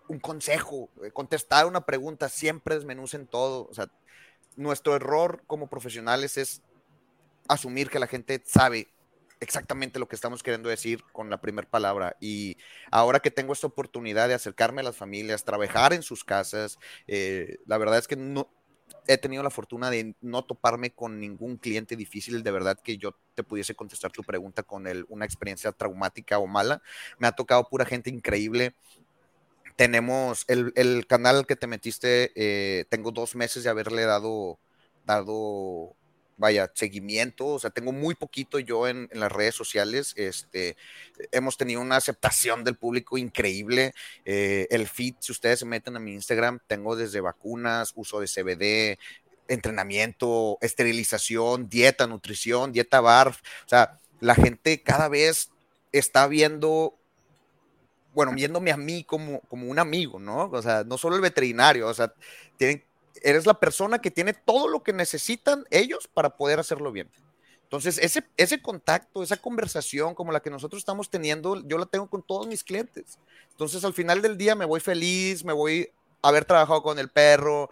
un 0.08 0.18
consejo, 0.18 0.88
eh, 1.04 1.10
contestar 1.10 1.66
una 1.66 1.84
pregunta, 1.84 2.30
siempre 2.30 2.76
desmenucen 2.76 3.26
todo. 3.26 3.68
O 3.68 3.74
sea, 3.74 3.90
nuestro 4.56 4.96
error 4.96 5.42
como 5.46 5.68
profesionales 5.68 6.38
es 6.38 6.62
asumir 7.46 7.90
que 7.90 7.98
la 7.98 8.06
gente 8.06 8.42
sabe 8.42 8.88
exactamente 9.40 9.98
lo 9.98 10.08
que 10.08 10.14
estamos 10.14 10.42
queriendo 10.42 10.68
decir 10.68 11.02
con 11.12 11.30
la 11.30 11.40
primera 11.40 11.68
palabra. 11.68 12.16
Y 12.20 12.58
ahora 12.90 13.20
que 13.20 13.30
tengo 13.30 13.52
esta 13.52 13.66
oportunidad 13.66 14.28
de 14.28 14.34
acercarme 14.34 14.82
a 14.82 14.84
las 14.84 14.96
familias, 14.96 15.44
trabajar 15.44 15.92
en 15.92 16.02
sus 16.02 16.24
casas, 16.24 16.78
eh, 17.08 17.58
la 17.66 17.78
verdad 17.78 17.98
es 17.98 18.06
que 18.06 18.16
no 18.16 18.48
he 19.06 19.18
tenido 19.18 19.42
la 19.42 19.50
fortuna 19.50 19.90
de 19.90 20.14
no 20.20 20.44
toparme 20.44 20.90
con 20.92 21.18
ningún 21.20 21.56
cliente 21.56 21.96
difícil, 21.96 22.42
de 22.42 22.50
verdad 22.50 22.78
que 22.82 22.98
yo 22.98 23.16
te 23.34 23.42
pudiese 23.42 23.74
contestar 23.74 24.12
tu 24.12 24.22
pregunta 24.22 24.62
con 24.62 24.86
una 25.08 25.24
experiencia 25.24 25.72
traumática 25.72 26.38
o 26.38 26.46
mala. 26.46 26.82
Me 27.18 27.26
ha 27.26 27.32
tocado 27.32 27.68
pura 27.68 27.84
gente 27.84 28.10
increíble. 28.10 28.74
Tenemos 29.76 30.44
el, 30.48 31.06
canal 31.06 31.46
que 31.46 31.56
te 31.56 31.66
metiste, 31.66 32.32
eh, 32.34 32.84
tengo 32.90 33.12
dos 33.12 33.34
meses 33.34 33.64
de 33.64 33.70
haberle 33.70 34.04
dado, 34.04 34.58
dado 35.06 35.96
vaya, 36.40 36.70
seguimiento, 36.74 37.46
o 37.46 37.58
sea, 37.58 37.68
tengo 37.68 37.92
muy 37.92 38.14
poquito 38.14 38.58
yo 38.58 38.88
en, 38.88 39.10
las 39.12 39.30
redes 39.30 39.54
sociales, 39.54 40.14
este, 40.16 40.76
hemos 41.32 41.58
tenido 41.58 41.82
una 41.82 41.96
aceptación 41.96 42.64
del 42.64 42.76
público 42.76 43.18
increíble, 43.18 43.92
eh, 44.24 44.66
el 44.70 44.88
feed, 44.88 45.16
si 45.20 45.32
ustedes 45.32 45.58
se 45.58 45.66
meten 45.66 45.96
a 45.96 46.00
mi 46.00 46.14
Instagram, 46.14 46.58
tengo 46.66 46.96
desde 46.96 47.20
vacunas, 47.20 47.92
uso 47.94 48.20
de 48.20 48.26
CBD, 48.26 48.98
entrenamiento, 49.48 50.56
esterilización, 50.62 51.68
dieta, 51.68 52.06
nutrición, 52.06 52.72
dieta 52.72 53.02
BARF, 53.02 53.36
o 53.66 53.68
sea, 53.68 54.00
la 54.20 54.34
gente 54.34 54.82
cada 54.82 55.08
vez 55.08 55.50
está 55.92 56.26
viendo 56.26 56.96
bueno, 58.12 58.32
viéndome 58.32 58.72
a 58.72 58.76
mí 58.76 59.04
como, 59.04 59.40
como 59.42 59.70
un 59.70 59.78
amigo, 59.78 60.18
¿no? 60.18 60.50
O 60.50 60.62
sea, 60.62 60.82
no 60.84 60.98
solo 60.98 61.14
el 61.14 61.22
veterinario, 61.22 61.86
o 61.86 61.94
sea, 61.94 62.12
tienen, 62.56 62.82
eres 63.22 63.46
la 63.46 63.54
persona 63.54 64.00
que 64.00 64.10
tiene 64.10 64.32
todo 64.32 64.68
lo 64.68 64.82
que 64.82 64.92
necesitan 64.92 65.64
ellos 65.70 66.08
para 66.12 66.36
poder 66.36 66.60
hacerlo 66.60 66.92
bien. 66.92 67.08
Entonces, 67.62 67.98
ese, 67.98 68.24
ese 68.36 68.60
contacto, 68.60 69.22
esa 69.22 69.36
conversación 69.36 70.14
como 70.14 70.32
la 70.32 70.40
que 70.40 70.50
nosotros 70.50 70.80
estamos 70.80 71.08
teniendo, 71.08 71.62
yo 71.66 71.78
la 71.78 71.86
tengo 71.86 72.08
con 72.08 72.22
todos 72.22 72.48
mis 72.48 72.64
clientes. 72.64 73.18
Entonces, 73.52 73.84
al 73.84 73.94
final 73.94 74.22
del 74.22 74.36
día 74.36 74.56
me 74.56 74.64
voy 74.64 74.80
feliz, 74.80 75.44
me 75.44 75.52
voy 75.52 75.88
a 76.20 76.28
haber 76.28 76.44
trabajado 76.44 76.82
con 76.82 76.98
el 76.98 77.08
perro, 77.08 77.70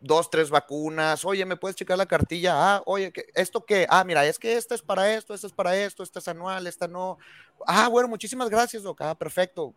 dos, 0.00 0.28
tres 0.28 0.50
vacunas, 0.50 1.24
oye, 1.24 1.44
¿me 1.46 1.56
puedes 1.56 1.76
checar 1.76 1.96
la 1.96 2.06
cartilla? 2.06 2.52
Ah, 2.54 2.82
oye, 2.84 3.12
¿esto 3.34 3.64
qué? 3.64 3.86
Ah, 3.88 4.02
mira, 4.04 4.26
es 4.26 4.38
que 4.38 4.56
esta 4.56 4.74
es 4.74 4.82
para 4.82 5.14
esto, 5.14 5.32
esta 5.32 5.46
es 5.46 5.52
para 5.52 5.76
esto, 5.76 6.02
esta 6.02 6.18
es 6.18 6.28
anual, 6.28 6.66
esta 6.66 6.88
no. 6.88 7.18
Ah, 7.66 7.88
bueno, 7.88 8.08
muchísimas 8.08 8.50
gracias, 8.50 8.82
Doc. 8.82 9.00
Ah, 9.02 9.14
perfecto 9.14 9.72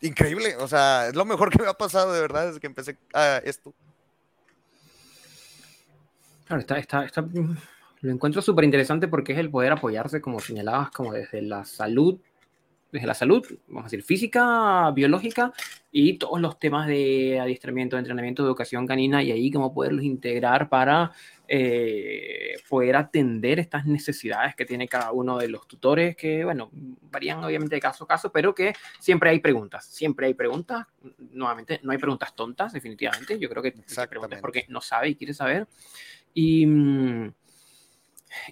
increíble. 0.00 0.56
O 0.56 0.68
sea, 0.68 1.08
es 1.08 1.14
lo 1.14 1.24
mejor 1.24 1.50
que 1.56 1.62
me 1.62 1.68
ha 1.68 1.74
pasado 1.74 2.12
de 2.12 2.20
verdad 2.20 2.46
desde 2.46 2.60
que 2.60 2.66
empecé 2.66 2.98
a 3.12 3.38
esto. 3.44 3.74
Claro, 6.46 6.60
está, 6.60 6.78
está, 6.78 7.04
está 7.04 7.24
lo 8.02 8.10
encuentro 8.10 8.40
súper 8.42 8.64
interesante 8.64 9.08
porque 9.08 9.32
es 9.32 9.38
el 9.38 9.50
poder 9.50 9.72
apoyarse, 9.72 10.20
como 10.20 10.40
señalabas, 10.40 10.90
como 10.90 11.12
desde 11.12 11.42
la 11.42 11.64
salud 11.64 12.18
desde 12.92 13.06
la 13.06 13.14
salud, 13.14 13.44
vamos 13.68 13.84
a 13.84 13.86
decir, 13.86 14.02
física, 14.02 14.90
biológica 14.90 15.52
y 15.92 16.18
todos 16.18 16.40
los 16.40 16.58
temas 16.58 16.86
de 16.86 17.38
adiestramiento, 17.40 17.96
de 17.96 18.00
entrenamiento, 18.00 18.42
de 18.42 18.48
educación 18.48 18.86
canina 18.86 19.22
y 19.22 19.30
ahí 19.30 19.50
cómo 19.50 19.72
poderlos 19.72 20.04
integrar 20.04 20.68
para 20.68 21.12
eh, 21.52 22.54
poder 22.68 22.94
atender 22.94 23.58
estas 23.58 23.84
necesidades 23.84 24.54
que 24.54 24.64
tiene 24.64 24.86
cada 24.86 25.10
uno 25.10 25.36
de 25.36 25.48
los 25.48 25.66
tutores, 25.66 26.14
que, 26.14 26.44
bueno, 26.44 26.70
varían 26.72 27.42
obviamente 27.42 27.74
de 27.74 27.80
caso 27.80 28.04
a 28.04 28.06
caso, 28.06 28.30
pero 28.30 28.54
que 28.54 28.72
siempre 29.00 29.30
hay 29.30 29.40
preguntas, 29.40 29.84
siempre 29.84 30.26
hay 30.26 30.34
preguntas, 30.34 30.86
nuevamente, 31.18 31.80
no 31.82 31.90
hay 31.90 31.98
preguntas 31.98 32.36
tontas, 32.36 32.72
definitivamente, 32.72 33.36
yo 33.36 33.48
creo 33.48 33.64
que 33.64 33.74
preguntas 34.08 34.40
porque 34.40 34.64
no 34.68 34.80
sabe 34.80 35.08
y 35.08 35.16
quiere 35.16 35.34
saber. 35.34 35.66
Y... 36.32 36.66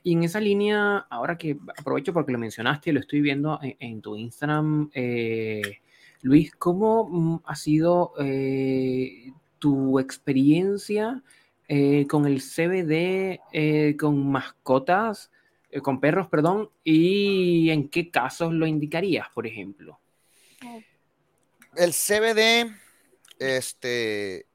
Y 0.03 0.15
en 0.15 0.25
esa 0.25 0.41
línea, 0.41 1.07
ahora 1.09 1.39
que 1.39 1.57
aprovecho 1.79 2.13
porque 2.13 2.33
lo 2.33 2.39
mencionaste 2.41 2.91
y 2.91 2.93
lo 2.93 2.99
estoy 2.99 3.21
viendo 3.21 3.61
en, 3.63 4.01
tu 4.01 4.17
Instagram, 4.17 4.91
eh, 4.93 5.79
Luis, 6.23 6.53
¿cómo 6.57 7.09
mm, 7.09 7.43
ha 7.45 7.55
sido 7.55 8.13
eh, 8.19 9.33
tu 9.61 10.01
experiencia 10.01 11.23
eh, 11.69 12.07
con 12.09 12.27
el 12.27 12.41
CBD, 12.41 13.97
con 13.97 14.31
mascotas, 14.31 15.31
con 15.83 16.01
perros, 16.01 16.29
perdón, 16.29 16.71
y 16.83 17.71
en 17.71 17.89
qué 17.89 18.11
casos 18.11 18.53
lo 18.53 18.67
indicarías, 18.67 19.29
por 19.35 19.47
ejemplo? 19.47 20.01
El 21.77 21.93
CBD, 21.93 22.75
este, 23.39 24.47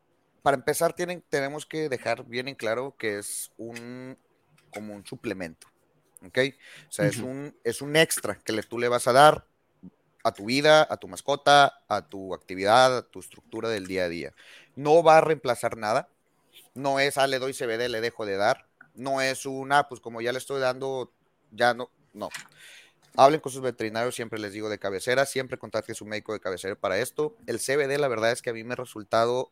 para 0.41 0.57
empezar, 0.57 0.93
tienen, 0.93 1.23
tenemos 1.29 1.65
que 1.65 1.87
dejar 1.87 2.25
bien 2.25 2.47
en 2.47 2.55
claro 2.55 2.95
que 2.97 3.19
es 3.19 3.51
un 3.57 4.17
como 4.73 4.93
un 4.93 5.05
suplemento. 5.05 5.67
¿Ok? 6.25 6.39
O 6.87 6.91
sea, 6.91 7.05
es, 7.05 7.17
un, 7.17 7.55
es 7.63 7.81
un 7.81 7.95
extra 7.95 8.39
que 8.39 8.53
le, 8.53 8.63
tú 8.63 8.79
le 8.79 8.87
vas 8.87 9.07
a 9.07 9.13
dar 9.13 9.45
a 10.23 10.31
tu 10.31 10.45
vida, 10.45 10.87
a 10.89 10.97
tu 10.97 11.07
mascota, 11.09 11.83
a 11.87 12.07
tu 12.07 12.33
actividad, 12.33 12.97
a 12.97 13.01
tu 13.03 13.19
estructura 13.19 13.69
del 13.69 13.87
día 13.87 14.05
a 14.05 14.09
día. 14.09 14.33
No 14.75 15.03
va 15.03 15.17
a 15.17 15.21
reemplazar 15.21 15.77
nada. 15.77 16.07
No 16.75 16.99
es, 16.99 17.17
ah, 17.17 17.27
le 17.27 17.39
doy 17.39 17.53
CBD, 17.53 17.89
le 17.89 18.01
dejo 18.01 18.25
de 18.25 18.37
dar. 18.37 18.67
No 18.95 19.21
es 19.21 19.45
una, 19.45 19.87
pues 19.87 20.01
como 20.01 20.21
ya 20.21 20.31
le 20.31 20.37
estoy 20.37 20.59
dando, 20.59 21.11
ya 21.51 21.73
no, 21.73 21.89
no. 22.13 22.29
Hablen 23.15 23.39
con 23.39 23.51
sus 23.51 23.61
veterinarios, 23.61 24.15
siempre 24.15 24.39
les 24.39 24.53
digo 24.53 24.69
de 24.69 24.79
cabecera, 24.79 25.25
siempre 25.25 25.57
contacten 25.57 25.93
a 25.93 25.95
su 25.95 26.05
médico 26.05 26.33
de 26.33 26.39
cabecera 26.39 26.75
para 26.75 26.97
esto. 26.97 27.35
El 27.45 27.59
CBD, 27.59 27.99
la 27.99 28.07
verdad 28.07 28.31
es 28.31 28.41
que 28.41 28.49
a 28.49 28.53
mí 28.53 28.63
me 28.63 28.73
ha 28.73 28.77
resultado 28.77 29.51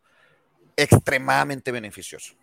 extremadamente 0.75 1.71
beneficioso. 1.71 2.33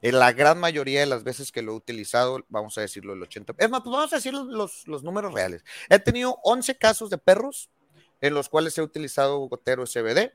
En 0.00 0.18
la 0.18 0.32
gran 0.32 0.58
mayoría 0.58 1.00
de 1.00 1.06
las 1.06 1.24
veces 1.24 1.50
que 1.50 1.62
lo 1.62 1.72
he 1.72 1.74
utilizado, 1.76 2.44
vamos 2.48 2.78
a 2.78 2.82
decirlo 2.82 3.12
el 3.12 3.22
80. 3.22 3.54
Es 3.58 3.70
más, 3.70 3.80
pues 3.80 3.92
vamos 3.92 4.12
a 4.12 4.16
decir 4.16 4.32
los, 4.32 4.86
los 4.86 5.02
números 5.02 5.34
reales. 5.34 5.64
He 5.88 5.98
tenido 5.98 6.38
11 6.44 6.76
casos 6.76 7.10
de 7.10 7.18
perros 7.18 7.70
en 8.20 8.34
los 8.34 8.48
cuales 8.48 8.76
he 8.78 8.82
utilizado 8.82 9.38
gotero 9.48 9.84
CBD. 9.84 10.32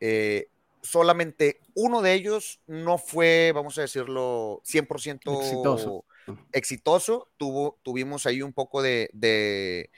Eh, 0.00 0.48
solamente 0.82 1.60
uno 1.74 2.02
de 2.02 2.14
ellos 2.14 2.60
no 2.66 2.98
fue, 2.98 3.52
vamos 3.54 3.78
a 3.78 3.82
decirlo, 3.82 4.62
100% 4.64 5.40
exitoso. 5.40 6.04
exitoso. 6.52 7.28
Tuvo, 7.36 7.78
tuvimos 7.82 8.26
ahí 8.26 8.42
un 8.42 8.52
poco 8.52 8.82
de 8.82 9.10
de 9.12 9.90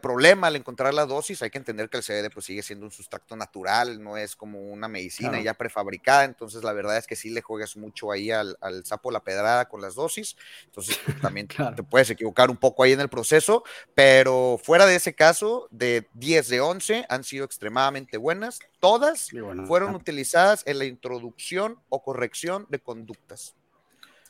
problema 0.00 0.48
al 0.48 0.56
encontrar 0.56 0.92
la 0.92 1.06
dosis, 1.06 1.42
hay 1.42 1.50
que 1.50 1.58
entender 1.58 1.88
que 1.88 1.96
el 1.96 2.02
CBD 2.02 2.30
pues 2.32 2.46
sigue 2.46 2.62
siendo 2.62 2.86
un 2.86 2.92
sustrato 2.92 3.36
natural, 3.36 4.02
no 4.02 4.16
es 4.16 4.36
como 4.36 4.60
una 4.60 4.88
medicina 4.88 5.40
ya 5.40 5.54
prefabricada, 5.54 6.24
entonces 6.24 6.62
la 6.62 6.72
verdad 6.72 6.96
es 6.98 7.06
que 7.06 7.16
sí 7.16 7.30
le 7.30 7.42
juegas 7.42 7.76
mucho 7.76 8.10
ahí 8.10 8.30
al, 8.30 8.56
sapo 8.84 9.10
la 9.10 9.20
pedrada 9.20 9.68
con 9.68 9.80
las 9.80 9.94
dosis, 9.94 10.36
entonces 10.64 10.98
pues, 11.04 11.20
también 11.20 11.48
te 11.76 11.82
puedes 11.82 12.10
equivocar 12.10 12.50
un 12.50 12.56
poco 12.56 12.82
ahí 12.82 12.92
en 12.92 13.00
el 13.00 13.08
proceso, 13.08 13.64
pero 13.94 14.60
fuera 14.62 14.86
de 14.86 14.96
ese 14.96 15.14
caso, 15.14 15.68
de 15.70 16.06
10 16.14 16.48
de 16.48 16.60
11 16.60 17.06
han 17.08 17.24
sido 17.24 17.44
extremadamente 17.44 18.16
buenas, 18.16 18.60
todas 18.80 19.30
fueron 19.66 19.94
utilizadas 19.94 20.62
en 20.66 20.78
la 20.78 20.84
introducción 20.84 21.78
o 21.88 22.02
corrección 22.02 22.66
de 22.68 22.80
conductas. 22.80 23.54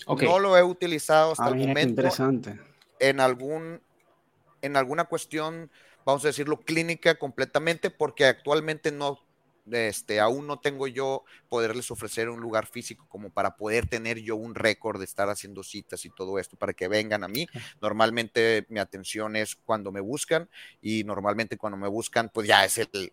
No 0.06 0.38
lo 0.38 0.56
he 0.56 0.62
utilizado 0.62 1.32
hasta 1.32 1.46
ah, 1.46 1.48
el 1.48 1.56
momento. 1.56 1.88
Interesante. 1.88 2.60
En 2.98 3.20
algún 3.20 3.80
en 4.64 4.76
alguna 4.76 5.04
cuestión, 5.04 5.70
vamos 6.04 6.24
a 6.24 6.28
decirlo, 6.28 6.60
clínica 6.60 7.16
completamente, 7.16 7.90
porque 7.90 8.24
actualmente 8.24 8.92
no, 8.92 9.20
este, 9.70 10.20
aún 10.20 10.46
no 10.46 10.58
tengo 10.58 10.86
yo 10.86 11.24
poderles 11.48 11.90
ofrecer 11.90 12.28
un 12.28 12.40
lugar 12.40 12.66
físico 12.66 13.06
como 13.08 13.30
para 13.30 13.56
poder 13.56 13.86
tener 13.86 14.18
yo 14.20 14.36
un 14.36 14.54
récord 14.54 14.98
de 14.98 15.04
estar 15.04 15.28
haciendo 15.28 15.62
citas 15.62 16.04
y 16.04 16.10
todo 16.10 16.38
esto 16.38 16.56
para 16.56 16.72
que 16.72 16.88
vengan 16.88 17.24
a 17.24 17.28
mí. 17.28 17.46
Normalmente 17.80 18.66
mi 18.68 18.80
atención 18.80 19.36
es 19.36 19.56
cuando 19.56 19.92
me 19.92 20.00
buscan 20.00 20.48
y 20.80 21.04
normalmente 21.04 21.56
cuando 21.56 21.76
me 21.76 21.88
buscan, 21.88 22.30
pues 22.32 22.46
ya 22.48 22.64
es 22.64 22.78
el 22.78 23.12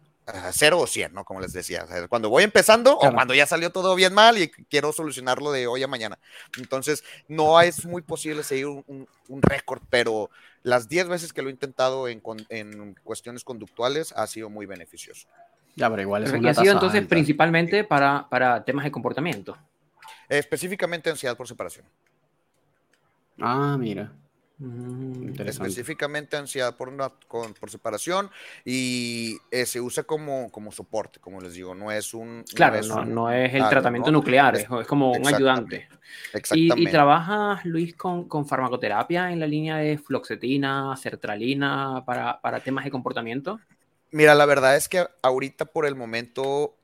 cero 0.51 0.79
o 0.79 0.87
cien, 0.87 1.13
¿no? 1.13 1.25
Como 1.25 1.41
les 1.41 1.53
decía, 1.53 1.85
cuando 2.09 2.29
voy 2.29 2.43
empezando 2.43 2.97
o 2.97 3.11
cuando 3.13 3.33
ya 3.33 3.45
salió 3.45 3.71
todo 3.71 3.95
bien 3.95 4.13
mal 4.13 4.37
y 4.37 4.49
quiero 4.49 4.93
solucionarlo 4.93 5.51
de 5.51 5.67
hoy 5.67 5.83
a 5.83 5.87
mañana. 5.87 6.19
Entonces, 6.57 7.03
no 7.27 7.59
es 7.61 7.85
muy 7.85 8.01
posible 8.01 8.43
seguir 8.43 8.67
un, 8.67 9.07
récord, 9.41 9.81
pero 9.89 10.29
las 10.63 10.87
10 10.87 11.07
veces 11.07 11.33
que 11.33 11.41
lo 11.41 11.49
he 11.49 11.51
intentado 11.51 12.07
en, 12.07 12.21
en, 12.49 12.95
cuestiones 13.03 13.43
conductuales 13.43 14.13
ha 14.15 14.27
sido 14.27 14.49
muy 14.49 14.65
beneficioso. 14.65 15.27
Ya, 15.75 15.89
pero 15.89 16.01
igual 16.01 16.23
es 16.23 16.31
una 16.31 16.49
ha 16.51 16.53
sido 16.53 16.73
entonces 16.73 16.99
alta. 16.99 17.09
principalmente 17.09 17.83
para, 17.83 18.27
para 18.29 18.63
temas 18.63 18.85
de 18.85 18.91
comportamiento. 18.91 19.57
Específicamente 20.27 21.09
ansiedad 21.09 21.35
por 21.35 21.47
separación. 21.47 21.85
Ah, 23.39 23.77
mira. 23.79 24.11
Mm. 24.61 25.33
Específicamente 25.47 26.37
ansiedad 26.37 26.77
por, 26.77 26.87
una- 26.89 27.09
con- 27.27 27.53
por 27.55 27.71
separación 27.71 28.29
y 28.63 29.37
eh, 29.49 29.65
se 29.65 29.81
usa 29.81 30.03
como, 30.03 30.51
como 30.51 30.71
soporte, 30.71 31.19
como 31.19 31.41
les 31.41 31.53
digo, 31.53 31.73
no 31.73 31.91
es 31.91 32.13
un... 32.13 32.43
Claro, 32.53 32.75
es 32.75 32.87
no, 32.87 33.01
un- 33.01 33.15
no 33.15 33.31
es 33.31 33.51
el 33.55 33.67
tratamiento 33.67 34.11
¿no? 34.11 34.19
nuclear, 34.19 34.55
Es- 34.55 34.63
es, 34.65 34.69
es 34.81 34.87
como 34.87 35.13
un 35.13 35.27
ayudante. 35.27 35.87
¿Y, 36.31 36.37
Exactamente. 36.37 36.89
y 36.89 36.91
trabajas, 36.91 37.65
Luis, 37.65 37.95
con, 37.95 38.27
con 38.27 38.45
farmacoterapia 38.47 39.31
en 39.31 39.39
la 39.39 39.47
línea 39.47 39.77
de 39.77 39.97
fluoxetina, 39.97 40.95
sertralina 40.95 42.03
para, 42.05 42.39
para 42.39 42.59
temas 42.59 42.85
de 42.85 42.91
comportamiento? 42.91 43.59
Mira, 44.11 44.35
la 44.35 44.45
verdad 44.45 44.75
es 44.75 44.87
que 44.89 45.07
ahorita 45.23 45.65
por 45.65 45.87
el 45.87 45.95
momento, 45.95 46.75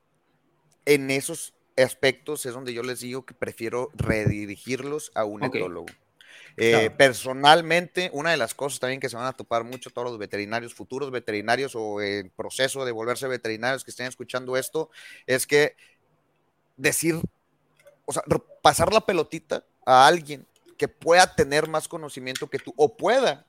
en 0.84 1.10
esos 1.12 1.54
aspectos 1.76 2.44
es 2.46 2.54
donde 2.54 2.72
yo 2.74 2.82
les 2.82 3.00
digo 3.00 3.24
que 3.24 3.34
prefiero 3.34 3.90
redirigirlos 3.94 5.12
a 5.14 5.24
un 5.24 5.44
Ok. 5.44 5.54
etólogo. 5.54 5.86
Eh. 6.60 6.90
Personalmente, 6.90 8.10
una 8.12 8.32
de 8.32 8.36
las 8.36 8.54
cosas 8.54 8.80
también 8.80 9.00
que 9.00 9.08
se 9.08 9.16
van 9.16 9.26
a 9.26 9.32
topar 9.32 9.64
mucho 9.64 9.90
todos 9.90 10.08
los 10.10 10.18
veterinarios, 10.18 10.74
futuros 10.74 11.10
veterinarios 11.10 11.74
o 11.76 12.00
en 12.00 12.30
proceso 12.30 12.84
de 12.84 12.92
volverse 12.92 13.28
veterinarios 13.28 13.84
que 13.84 13.90
estén 13.90 14.06
escuchando 14.06 14.56
esto, 14.56 14.90
es 15.26 15.46
que 15.46 15.76
decir, 16.76 17.20
o 18.04 18.12
sea, 18.12 18.22
pasar 18.60 18.92
la 18.92 19.00
pelotita 19.00 19.64
a 19.86 20.06
alguien 20.06 20.46
que 20.76 20.88
pueda 20.88 21.34
tener 21.34 21.68
más 21.68 21.86
conocimiento 21.86 22.48
que 22.48 22.58
tú 22.58 22.72
o 22.76 22.96
pueda 22.96 23.46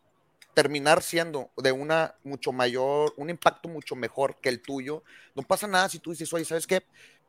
terminar 0.53 1.01
siendo 1.01 1.49
de 1.57 1.71
una 1.71 2.15
mucho 2.23 2.51
mayor, 2.51 3.13
un 3.17 3.29
impacto 3.29 3.69
mucho 3.69 3.95
mejor 3.95 4.35
que 4.41 4.49
el 4.49 4.61
tuyo, 4.61 5.03
no 5.35 5.43
pasa 5.43 5.67
nada 5.67 5.89
si 5.89 5.99
tú 5.99 6.11
dices, 6.11 6.31
oye, 6.33 6.45
¿sabes 6.45 6.67
qué? 6.67 6.83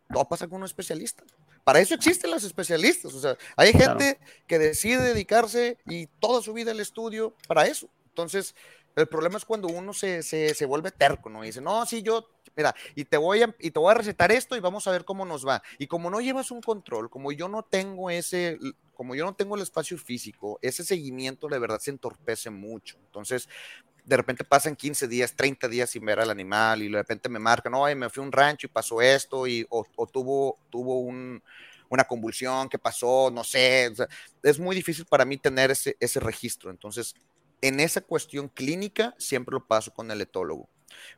No 0.09 0.29
pasa 0.29 0.49
con 0.49 0.59
un 0.59 0.65
especialista. 0.65 1.23
Para 1.71 1.79
eso 1.83 1.95
existen 1.95 2.33
los 2.33 2.43
especialistas. 2.43 3.15
O 3.15 3.21
sea, 3.21 3.37
hay 3.57 3.71
Claro. 3.71 3.97
gente 4.01 4.19
que 4.49 4.59
decide 4.59 5.01
dedicarse 5.03 5.79
y 5.87 6.09
toda 6.19 6.43
su 6.43 6.53
vida 6.53 6.73
al 6.73 6.81
estudio 6.81 7.37
para 7.47 7.65
eso. 7.65 7.89
Entonces, 8.09 8.57
el 8.97 9.07
problema 9.07 9.39
es 9.39 9.45
cuando 9.45 9.69
uno 9.69 9.93
se, 9.93 10.25
se, 10.25 10.53
se 10.53 10.67
vuelve 10.67 10.91
terco, 10.91 11.31
¿no? 11.31 11.45
Y 11.45 11.47
dice, 11.47 11.61
no, 11.61 11.87
sí, 11.87 12.03
yo, 12.03 12.29
mira, 12.57 12.75
y 12.97 13.05
te, 13.05 13.17
voy 13.19 13.43
a, 13.43 13.55
y 13.61 13.71
te 13.71 13.79
voy 13.79 13.93
a 13.93 13.95
recetar 13.95 14.33
esto 14.33 14.57
y 14.57 14.61
vamos 14.61 14.89
a 14.89 14.91
ver 14.91 15.05
cómo 15.05 15.25
nos 15.25 15.47
va. 15.47 15.63
Y 15.79 15.87
como 15.87 16.11
no 16.11 16.21
llevas 16.21 16.51
un 16.51 16.61
control, 16.61 17.09
como 17.09 17.31
yo 17.31 17.47
no 17.49 17.63
tengo 17.63 18.11
ese, 18.11 18.59
como 18.93 19.15
yo 19.15 19.25
no 19.25 19.37
tengo 19.37 19.55
el 19.55 19.63
espacio 19.63 19.97
físico, 19.97 20.59
ese 20.63 20.83
seguimiento 20.85 21.47
de 21.47 21.61
verdad 21.61 21.79
se 21.79 21.93
entorpece 21.93 22.51
mucho. 22.51 22.97
Entonces, 23.07 23.49
de 24.11 24.17
repente 24.17 24.43
pasan 24.43 24.75
15 24.75 25.07
días, 25.07 25.37
30 25.37 25.69
días 25.69 25.89
sin 25.91 26.05
ver 26.05 26.19
al 26.19 26.31
animal 26.31 26.83
y 26.83 26.89
de 26.91 26.99
repente 26.99 27.29
me 27.29 27.39
marcan, 27.39 27.75
oye, 27.75 27.95
me 27.95 28.11
fui 28.11 28.21
a 28.21 28.27
un 28.27 28.33
rancho 28.33 28.67
y 28.67 28.71
pasó 28.71 29.01
esto 29.01 29.47
y, 29.47 29.65
o, 29.71 29.87
o 29.95 30.07
tuvo, 30.09 30.59
tuvo 30.69 30.99
un, 30.99 31.41
una 31.89 32.03
convulsión 32.03 32.69
que 32.69 32.77
pasó, 32.79 33.31
no 33.33 33.45
sé, 33.45 33.89
o 33.93 33.95
sea, 33.95 34.09
es 34.43 34.59
muy 34.59 34.75
difícil 34.75 35.07
para 35.07 35.25
mí 35.25 35.37
tener 35.37 35.71
ese, 35.71 35.97
ese 36.01 36.19
registro. 36.19 36.73
Entonces, 36.73 37.15
en 37.61 37.79
esa 37.79 38.01
cuestión 38.01 38.49
clínica 38.49 39.15
siempre 39.17 39.53
lo 39.53 39.65
paso 39.65 39.93
con 39.93 40.11
el 40.11 40.21
etólogo, 40.21 40.69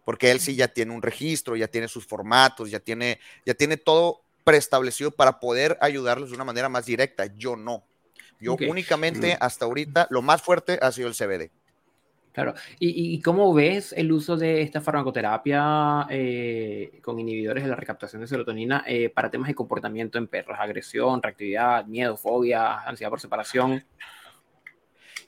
porque 0.04 0.30
él 0.30 0.38
sí 0.38 0.54
ya 0.54 0.68
tiene 0.68 0.92
un 0.92 1.00
registro, 1.00 1.56
ya 1.56 1.68
tiene 1.68 1.88
sus 1.88 2.06
formatos, 2.06 2.70
ya 2.70 2.78
tiene, 2.78 3.20
ya 3.46 3.54
tiene 3.54 3.78
todo 3.78 4.20
preestablecido 4.44 5.12
para 5.12 5.40
poder 5.40 5.78
ayudarles 5.80 6.28
de 6.28 6.34
una 6.34 6.44
manera 6.44 6.68
más 6.68 6.84
directa. 6.84 7.24
Yo 7.38 7.56
no. 7.56 7.84
Yo 8.38 8.52
Ok. 8.52 8.64
únicamente 8.66 9.38
hasta 9.40 9.64
ahorita 9.64 10.08
lo 10.10 10.20
más 10.20 10.42
fuerte 10.42 10.78
ha 10.82 10.92
sido 10.92 11.08
el 11.08 11.14
CBD. 11.14 11.50
Claro. 12.32 12.54
¿Y, 12.78 13.14
y 13.14 13.20
cómo 13.20 13.52
ves 13.52 13.92
el 13.92 14.10
uso 14.10 14.36
de 14.36 14.62
esta 14.62 14.80
farmacoterapia 14.80 16.06
eh, 16.08 16.98
con 17.02 17.20
inhibidores 17.20 17.62
de 17.62 17.68
la 17.70 17.76
recaptación 17.76 18.22
de 18.22 18.26
serotonina 18.26 18.84
eh, 18.86 19.10
para 19.10 19.30
temas 19.30 19.48
de 19.48 19.54
comportamiento 19.54 20.16
en 20.18 20.26
perros? 20.28 20.56
Agresión, 20.58 21.22
reactividad, 21.22 21.84
miedo, 21.84 22.16
fobia, 22.16 22.80
ansiedad 22.80 23.10
por 23.10 23.20
separación. 23.20 23.84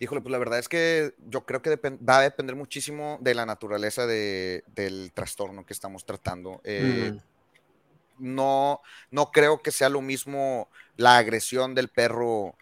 Híjole, 0.01 0.23
pues 0.23 0.33
la 0.33 0.39
verdad 0.39 0.59
es 0.59 0.69
que 0.69 1.15
yo 1.29 1.45
creo 1.45 1.63
que 1.63 1.77
va 1.77 2.19
a 2.19 2.23
depender 2.23 2.57
muchísimo 2.57 3.19
de 3.21 3.35
la 3.35 3.47
naturaleza 3.47 4.07
de- 4.07 4.65
del 4.75 5.13
trastorno 5.13 5.65
que 5.65 5.73
estamos 5.73 6.05
tratando. 6.05 6.61
Eh, 6.65 7.13
Mm, 7.13 8.35
no, 8.35 8.81
no 9.11 9.31
creo 9.31 9.63
que 9.63 9.71
sea 9.71 9.89
lo 9.89 10.01
mismo 10.01 10.69
la 10.97 11.19
agresión 11.19 11.75
del 11.75 11.89
perro, 11.89 12.55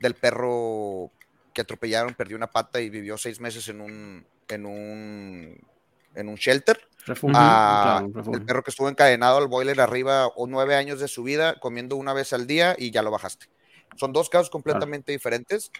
del 0.00 0.14
perro 0.14 1.10
que 1.54 1.62
atropellaron, 1.62 2.14
perdió 2.14 2.36
una 2.36 2.50
pata 2.50 2.80
y 2.80 2.90
vivió 2.90 3.16
seis 3.16 3.40
meses 3.40 3.68
en 3.68 3.80
un, 3.80 4.26
en 4.48 4.66
un, 4.66 5.58
en 6.14 6.28
un 6.28 6.34
shelter, 6.34 6.86
Refugio. 7.06 7.36
a 7.38 8.04
claro, 8.12 8.32
el 8.34 8.44
perro 8.44 8.62
que 8.62 8.70
estuvo 8.70 8.88
encadenado 8.88 9.38
al 9.38 9.48
boiler 9.48 9.80
arriba 9.80 10.26
o 10.26 10.46
nueve 10.46 10.74
años 10.74 11.00
de 11.00 11.08
su 11.08 11.22
vida, 11.22 11.58
comiendo 11.60 11.96
una 11.96 12.12
vez 12.12 12.32
al 12.32 12.46
día 12.46 12.74
y 12.78 12.90
ya 12.90 13.02
lo 13.02 13.10
bajaste. 13.10 13.46
Son 13.96 14.12
dos 14.12 14.28
casos 14.28 14.50
completamente 14.50 15.12
diferentes. 15.12 15.70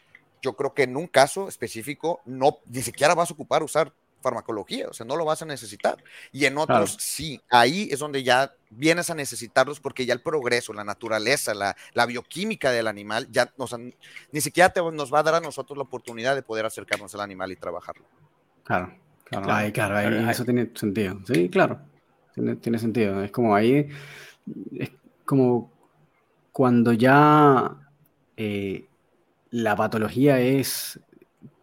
Yo 0.40 0.54
creo 0.54 0.74
que 0.74 0.84
en 0.84 0.96
un 0.96 1.08
caso 1.08 1.48
específico 1.48 2.20
no, 2.24 2.58
ni 2.66 2.82
siquiera 2.82 3.14
vas 3.14 3.30
a 3.30 3.34
ocupar 3.34 3.62
usar 3.62 3.92
farmacología, 4.24 4.88
o 4.88 4.92
sea, 4.92 5.06
no 5.06 5.16
lo 5.16 5.24
vas 5.24 5.42
a 5.42 5.46
necesitar. 5.46 6.02
Y 6.32 6.46
en 6.46 6.56
otros 6.58 6.90
Claro. 6.90 6.96
sí, 6.98 7.40
ahí 7.50 7.88
es 7.92 7.98
donde 8.00 8.22
ya 8.24 8.52
vienes 8.70 9.10
a 9.10 9.14
necesitarlos 9.14 9.78
porque 9.78 10.06
ya 10.06 10.14
el 10.14 10.22
progreso, 10.22 10.72
la 10.72 10.82
naturaleza, 10.82 11.54
la, 11.54 11.76
la 11.92 12.06
bioquímica 12.06 12.72
del 12.72 12.88
animal, 12.88 13.28
ya, 13.30 13.52
o 13.56 13.66
sea, 13.66 13.78
ni 13.78 14.40
siquiera 14.40 14.70
te- 14.70 14.80
nos 14.92 15.12
va 15.12 15.20
a 15.20 15.22
dar 15.22 15.34
a 15.36 15.40
nosotros 15.40 15.76
la 15.76 15.84
oportunidad 15.84 16.34
de 16.34 16.42
poder 16.42 16.66
acercarnos 16.66 17.14
al 17.14 17.20
animal 17.20 17.52
y 17.52 17.56
trabajarlo. 17.56 18.04
Claro, 18.64 18.86
claro, 19.24 19.44
Claro, 19.46 19.52
ahí, 19.52 19.70
claro, 19.72 19.96
ahí 19.96 20.06
claro, 20.08 20.24
ahí- 20.24 20.30
eso 20.30 20.44
tiene 20.44 20.70
sentido. 20.74 21.20
Sí, 21.26 21.48
claro, 21.50 21.80
tiene, 22.34 22.56
tiene 22.56 22.78
sentido. 22.78 23.22
Es 23.22 23.30
como 23.30 23.54
ahí, 23.54 23.88
es 24.74 24.90
como 25.24 25.70
cuando 26.52 26.92
ya 26.92 27.76
eh, 28.36 28.86
la 29.50 29.76
patología 29.76 30.40
es, 30.40 30.98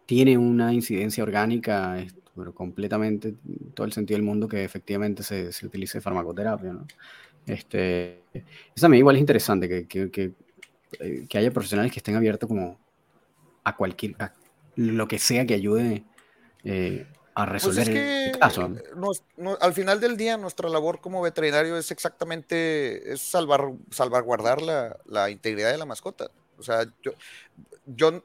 tiene 0.06 0.38
una 0.38 0.72
incidencia 0.72 1.22
orgánica, 1.22 1.98
es- 1.98 2.14
pero 2.36 2.54
completamente, 2.54 3.34
todo 3.74 3.86
el 3.86 3.92
sentido 3.92 4.16
del 4.18 4.26
mundo 4.26 4.48
que 4.48 4.64
efectivamente 4.64 5.22
se, 5.22 5.52
se 5.52 5.66
utilice 5.66 6.00
farmacoterapia, 6.00 6.72
¿no? 6.72 6.86
Este, 7.46 8.22
eso 8.74 8.86
a 8.86 8.88
mí 8.88 8.98
igual 8.98 9.16
es 9.16 9.20
interesante, 9.20 9.68
que, 9.68 9.86
que, 9.88 10.10
que, 10.10 10.32
eh, 11.00 11.26
que 11.28 11.38
haya 11.38 11.50
profesionales 11.50 11.92
que 11.92 11.98
estén 12.00 12.16
abiertos 12.16 12.48
como 12.48 12.78
a 13.64 13.76
cualquier, 13.76 14.16
a 14.20 14.32
lo 14.76 15.06
que 15.08 15.18
sea 15.18 15.46
que 15.46 15.54
ayude 15.54 16.04
eh, 16.64 17.06
a 17.34 17.46
Pues 17.60 17.76
resolver 17.76 17.88
es 17.88 17.96
el 18.26 18.38
caso. 18.38 18.74
nos- 18.96 19.22
no- 19.36 19.56
al 19.60 19.72
final 19.72 20.00
del 20.00 20.16
día 20.16 20.36
nuestra 20.36 20.68
labor 20.68 21.00
como 21.00 21.22
veterinario 21.22 21.76
es 21.76 21.90
exactamente 21.90 23.12
es 23.12 23.20
salvar, 23.20 23.72
salvaguardar 23.90 24.62
la, 24.62 24.96
la 25.04 25.30
integridad 25.30 25.70
de 25.70 25.78
la 25.78 25.84
mascota. 25.86 26.30
O 26.58 26.62
sea, 26.62 26.84
yo, 27.02 27.12
yo 27.86 28.22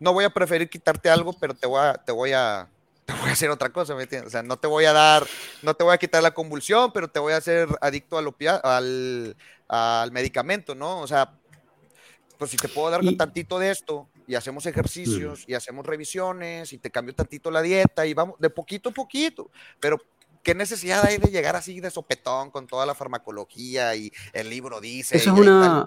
no 0.00 0.12
voy 0.12 0.24
a 0.24 0.30
preferir 0.30 0.68
quitarte 0.70 1.10
algo, 1.10 1.32
pero 1.34 1.54
te 1.54 1.66
voy 1.66 1.80
a, 1.82 1.94
te 1.94 2.12
voy 2.12 2.32
a, 2.32 2.68
te 3.06 3.12
voy 3.14 3.30
a 3.30 3.32
hacer 3.32 3.50
otra 3.50 3.70
cosa, 3.70 3.94
¿me 3.94 4.02
entiendes? 4.02 4.28
O 4.28 4.30
sea, 4.30 4.42
no 4.42 4.56
te 4.58 4.66
voy 4.66 4.84
a 4.84 4.92
dar, 4.92 5.26
no 5.62 5.74
te 5.74 5.84
voy 5.84 5.94
a 5.94 5.98
quitar 5.98 6.22
la 6.22 6.32
convulsión, 6.34 6.92
pero 6.92 7.08
te 7.08 7.20
voy 7.20 7.32
a 7.32 7.36
hacer 7.36 7.68
adicto 7.80 8.18
al, 8.18 8.34
al, 8.64 9.36
al 9.68 10.12
medicamento, 10.12 10.74
¿no? 10.74 11.00
O 11.00 11.06
sea, 11.06 11.32
pues 12.36 12.50
si 12.50 12.56
te 12.56 12.68
puedo 12.68 12.90
dar 12.90 13.02
Y- 13.04 13.16
tantito 13.16 13.58
de 13.58 13.70
esto 13.70 14.08
y 14.26 14.34
hacemos 14.34 14.66
ejercicios 14.66 15.44
y 15.46 15.54
hacemos 15.54 15.86
revisiones 15.86 16.72
y 16.72 16.78
te 16.78 16.90
cambio 16.90 17.14
tantito 17.14 17.50
la 17.50 17.62
dieta 17.62 18.04
y 18.06 18.12
vamos 18.12 18.36
de 18.40 18.50
poquito 18.50 18.88
a 18.88 18.92
poquito, 18.92 19.50
pero 19.78 20.02
¿qué 20.42 20.54
necesidad 20.54 21.04
hay 21.04 21.18
de 21.18 21.30
llegar 21.30 21.54
así 21.54 21.80
de 21.80 21.90
sopetón 21.90 22.50
con 22.50 22.66
toda 22.66 22.84
la 22.86 22.94
farmacología 22.96 23.94
y 23.94 24.12
el 24.32 24.50
libro 24.50 24.80
dice 24.80 25.16
Eso 25.16 25.30
y 25.30 25.32
es 25.34 25.38
una-? 25.40 25.86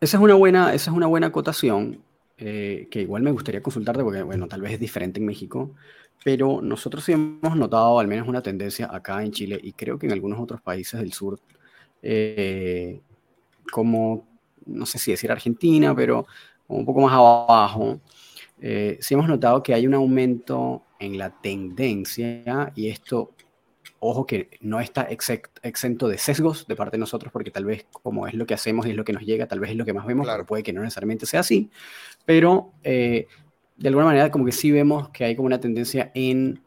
Esa 0.00 0.16
es 0.16 0.22
una 0.22 0.34
buena, 0.34 0.74
esa 0.74 0.90
es 0.90 0.96
una 0.96 1.06
buena 1.06 1.28
acotación 1.28 2.02
eh, 2.40 2.88
que 2.90 3.02
igual 3.02 3.22
me 3.22 3.30
gustaría 3.32 3.62
consultarte 3.62 4.02
porque, 4.02 4.22
bueno, 4.22 4.48
tal 4.48 4.62
vez 4.62 4.72
es 4.74 4.80
diferente 4.80 5.20
en 5.20 5.26
México, 5.26 5.74
pero 6.24 6.60
nosotros 6.62 7.04
sí 7.04 7.12
hemos 7.12 7.56
notado 7.56 7.98
al 8.00 8.08
menos 8.08 8.28
una 8.28 8.42
tendencia 8.42 8.88
acá 8.92 9.22
en 9.24 9.32
Chile 9.32 9.60
y 9.62 9.72
creo 9.72 9.98
que 9.98 10.06
en 10.06 10.12
algunos 10.12 10.40
otros 10.40 10.60
países 10.62 11.00
del 11.00 11.12
sur, 11.12 11.40
eh, 12.02 13.00
como, 13.72 14.26
no 14.66 14.86
sé 14.86 14.98
si 14.98 15.10
decir 15.12 15.30
Argentina, 15.32 15.94
pero 15.94 16.26
un 16.68 16.84
poco 16.86 17.00
más 17.02 17.12
abajo, 17.14 18.00
eh, 18.60 18.98
sí 19.00 19.14
hemos 19.14 19.28
notado 19.28 19.62
que 19.62 19.74
hay 19.74 19.86
un 19.86 19.94
aumento 19.94 20.84
en 20.98 21.18
la 21.18 21.30
tendencia 21.40 22.72
y 22.74 22.88
esto 22.88 23.32
ojo 24.00 24.26
que 24.26 24.50
no 24.62 24.80
está 24.80 25.02
exento 25.62 26.08
de 26.08 26.18
sesgos 26.18 26.66
de 26.66 26.76
parte 26.76 26.96
de 26.96 27.00
nosotros, 27.00 27.32
porque 27.32 27.50
tal 27.50 27.66
vez 27.66 27.86
como 27.92 28.26
es 28.26 28.34
lo 28.34 28.46
que 28.46 28.54
hacemos 28.54 28.86
y 28.86 28.90
es 28.90 28.96
lo 28.96 29.04
que 29.04 29.12
nos 29.12 29.22
llega, 29.24 29.46
tal 29.46 29.60
vez 29.60 29.70
es 29.70 29.76
lo 29.76 29.84
que 29.84 29.92
más 29.92 30.06
vemos, 30.06 30.24
Claro. 30.26 30.38
pero 30.38 30.46
puede 30.46 30.62
que 30.62 30.72
no 30.72 30.82
necesariamente 30.82 31.26
sea 31.26 31.40
así. 31.40 31.70
Pero 32.30 32.74
eh, 32.84 33.26
de 33.76 33.88
alguna 33.88 34.06
manera 34.06 34.30
como 34.30 34.44
que 34.44 34.52
sí 34.52 34.70
vemos 34.70 35.08
que 35.08 35.24
hay 35.24 35.34
como 35.34 35.46
una 35.46 35.58
tendencia 35.58 36.12
en 36.14 36.60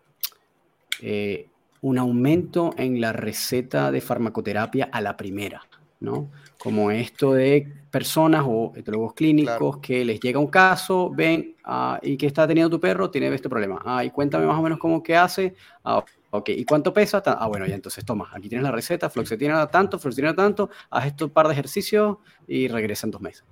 eh, 1.01 1.47
un 1.79 1.97
aumento 1.97 2.73
en 2.77 2.99
la 2.99 3.13
receta 3.13 3.89
de 3.89 4.01
farmacoterapia 4.01 4.89
a 4.91 4.99
la 4.99 5.15
primera, 5.15 5.61
¿no? 6.01 6.29
Como 6.61 6.91
esto 6.91 7.31
de 7.31 7.65
personas 7.89 8.43
o 8.45 8.73
etólogos 8.75 9.13
clínicos 9.13 9.55
Claro. 9.57 9.79
que 9.81 10.03
les 10.03 10.19
llega 10.19 10.37
un 10.37 10.47
caso, 10.47 11.11
ven, 11.15 11.55
ah, 11.63 11.97
¿y 12.03 12.17
qué 12.17 12.27
está 12.27 12.45
teniendo 12.45 12.69
tu 12.69 12.81
perro? 12.81 13.09
Tiene 13.09 13.33
este 13.33 13.47
problema. 13.47 13.81
Ah, 13.85 14.03
y 14.03 14.09
cuéntame 14.09 14.45
más 14.45 14.59
o 14.59 14.61
menos 14.61 14.79
cómo 14.79 15.01
que 15.01 15.15
hace. 15.15 15.55
Ah, 15.85 16.03
Ok, 16.35 16.49
¿y 16.49 16.65
cuánto 16.65 16.91
pesa? 16.91 17.21
Ah, 17.25 17.47
bueno, 17.47 17.65
ya 17.67 17.75
entonces 17.75 18.03
toma, 18.03 18.27
aquí 18.33 18.49
tienes 18.49 18.63
la 18.63 18.71
receta, 18.71 19.07
fluoxetina 19.07 19.67
tanto, 19.67 19.97
fluoxetina 19.99 20.35
tanto, 20.35 20.69
haz 20.89 21.05
esto 21.05 21.25
un 21.25 21.31
par 21.31 21.45
de 21.45 21.53
ejercicios 21.53 22.17
y 22.47 22.67
regresa 22.67 23.05
en 23.07 23.11
dos 23.11 23.21
meses. 23.21 23.45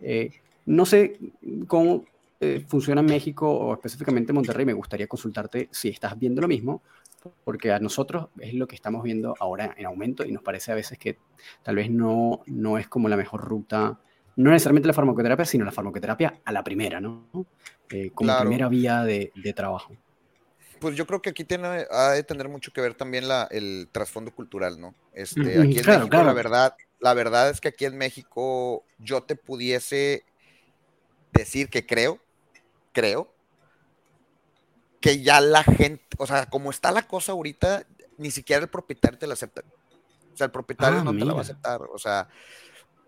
Eh, 0.00 0.30
no 0.66 0.86
sé 0.86 1.18
cómo 1.66 2.04
eh, 2.40 2.64
funciona 2.66 3.00
en 3.00 3.06
México 3.06 3.50
o 3.50 3.74
específicamente 3.74 4.32
en 4.32 4.36
Monterrey, 4.36 4.66
me 4.66 4.72
gustaría 4.72 5.06
consultarte 5.06 5.68
si 5.70 5.88
estás 5.88 6.18
viendo 6.18 6.40
lo 6.40 6.48
mismo, 6.48 6.82
porque 7.44 7.72
a 7.72 7.78
nosotros 7.78 8.28
es 8.38 8.54
lo 8.54 8.66
que 8.66 8.74
estamos 8.74 9.02
viendo 9.02 9.34
ahora 9.40 9.74
en 9.76 9.86
aumento 9.86 10.24
y 10.24 10.32
nos 10.32 10.42
parece 10.42 10.72
a 10.72 10.74
veces 10.74 10.98
que 10.98 11.18
tal 11.62 11.76
vez 11.76 11.90
no, 11.90 12.42
no 12.46 12.78
es 12.78 12.88
como 12.88 13.08
la 13.08 13.16
mejor 13.16 13.42
ruta, 13.42 13.98
no 14.36 14.50
necesariamente 14.50 14.88
la 14.88 14.94
farmacoterapia, 14.94 15.44
sino 15.44 15.64
la 15.64 15.72
farmacoterapia 15.72 16.40
a 16.44 16.52
la 16.52 16.64
primera, 16.64 17.00
¿no? 17.00 17.28
Eh, 17.90 18.10
como 18.12 18.36
primera 18.40 18.68
vía 18.68 19.02
de, 19.02 19.32
de 19.34 19.52
trabajo 19.52 19.94
pues 20.84 20.96
yo 20.96 21.06
creo 21.06 21.22
que 21.22 21.30
aquí 21.30 21.44
tiene, 21.44 21.86
ha 21.90 22.10
de 22.10 22.22
tener 22.24 22.46
mucho 22.50 22.70
que 22.70 22.82
ver 22.82 22.94
también 22.94 23.26
la, 23.26 23.48
el 23.50 23.88
trasfondo 23.90 24.34
cultural, 24.34 24.78
¿no? 24.78 24.94
Este, 25.14 25.58
aquí 25.58 25.78
en 25.78 25.86
México, 25.86 26.22
la 26.22 26.32
verdad, 26.34 26.76
la 27.00 27.14
verdad 27.14 27.48
es 27.48 27.62
que 27.62 27.68
aquí 27.68 27.86
en 27.86 27.96
México 27.96 28.84
yo 28.98 29.22
te 29.22 29.34
pudiese 29.34 30.24
decir 31.34 31.68
que 31.68 31.86
creo, 31.86 32.18
creo, 32.92 33.32
que 35.00 35.22
ya 35.22 35.40
la 35.40 35.62
gente, 35.62 36.02
o 36.18 36.26
sea, 36.26 36.46
como 36.46 36.70
está 36.70 36.90
la 36.90 37.06
cosa 37.06 37.32
ahorita, 37.32 37.86
ni 38.16 38.30
siquiera 38.30 38.62
el 38.62 38.70
propietario 38.70 39.18
te 39.18 39.26
la 39.26 39.34
acepta. 39.34 39.62
O 40.32 40.36
sea, 40.36 40.46
el 40.46 40.50
propietario 40.50 41.00
ah, 41.00 41.04
no 41.04 41.12
te 41.12 41.24
la 41.24 41.32
va 41.32 41.40
a 41.40 41.42
aceptar. 41.42 41.82
O 41.82 41.98
sea, 41.98 42.28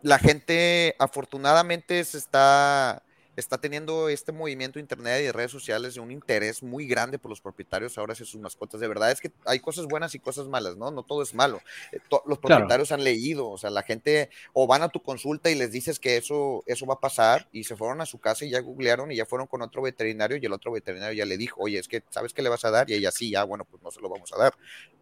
la 0.02 0.18
gente 0.18 0.94
afortunadamente 0.98 2.04
se 2.04 2.18
está 2.18 3.02
está 3.36 3.58
teniendo 3.58 4.08
este 4.08 4.32
movimiento 4.32 4.78
de 4.78 4.80
internet 4.80 5.20
y 5.20 5.24
de 5.24 5.32
redes 5.32 5.50
sociales 5.50 5.94
de 5.94 6.00
un 6.00 6.10
interés 6.10 6.62
muy 6.62 6.86
grande 6.86 7.18
por 7.18 7.30
los 7.30 7.40
propietarios 7.40 7.96
ahora 7.98 8.14
hacia 8.14 8.26
sus 8.26 8.40
mascotas. 8.40 8.80
De 8.80 8.88
verdad 8.88 9.10
es 9.10 9.20
que 9.20 9.30
hay 9.44 9.60
cosas 9.60 9.86
buenas 9.86 10.14
y 10.14 10.18
cosas 10.18 10.48
malas, 10.48 10.76
¿no? 10.76 10.90
No 10.90 11.02
todo 11.02 11.22
es 11.22 11.34
malo. 11.34 11.60
Eh, 11.92 11.98
los 12.26 12.38
propietarios 12.38 12.92
han 12.92 13.04
leído, 13.04 13.48
o 13.48 13.58
sea, 13.58 13.70
la 13.70 13.82
gente 13.82 14.30
o 14.52 14.66
van 14.66 14.82
a 14.82 14.88
tu 14.88 15.02
consulta 15.02 15.50
y 15.50 15.54
les 15.54 15.70
dices 15.70 15.98
que 15.98 16.16
eso, 16.16 16.64
eso 16.66 16.86
va 16.86 16.94
a 16.94 17.00
pasar 17.00 17.48
y 17.52 17.64
se 17.64 17.76
fueron 17.76 18.00
a 18.00 18.06
su 18.06 18.18
casa 18.18 18.44
y 18.44 18.50
ya 18.50 18.60
googlearon 18.60 19.12
y 19.12 19.16
ya 19.16 19.26
fueron 19.26 19.46
con 19.46 19.62
otro 19.62 19.82
veterinario 19.82 20.36
y 20.38 20.46
el 20.46 20.52
otro 20.52 20.72
veterinario 20.72 21.16
ya 21.16 21.26
le 21.26 21.36
dijo, 21.36 21.60
oye, 21.60 21.78
es 21.78 21.88
que, 21.88 22.02
¿sabes 22.10 22.32
qué 22.32 22.42
le 22.42 22.48
vas 22.48 22.64
a 22.64 22.70
dar? 22.70 22.88
Y 22.90 22.94
ella 22.94 23.10
sí, 23.10 23.30
ya, 23.30 23.44
bueno, 23.44 23.64
pues 23.64 23.82
no 23.82 23.90
se 23.90 24.00
lo 24.00 24.08
vamos 24.08 24.32
a 24.32 24.38
dar. 24.38 24.54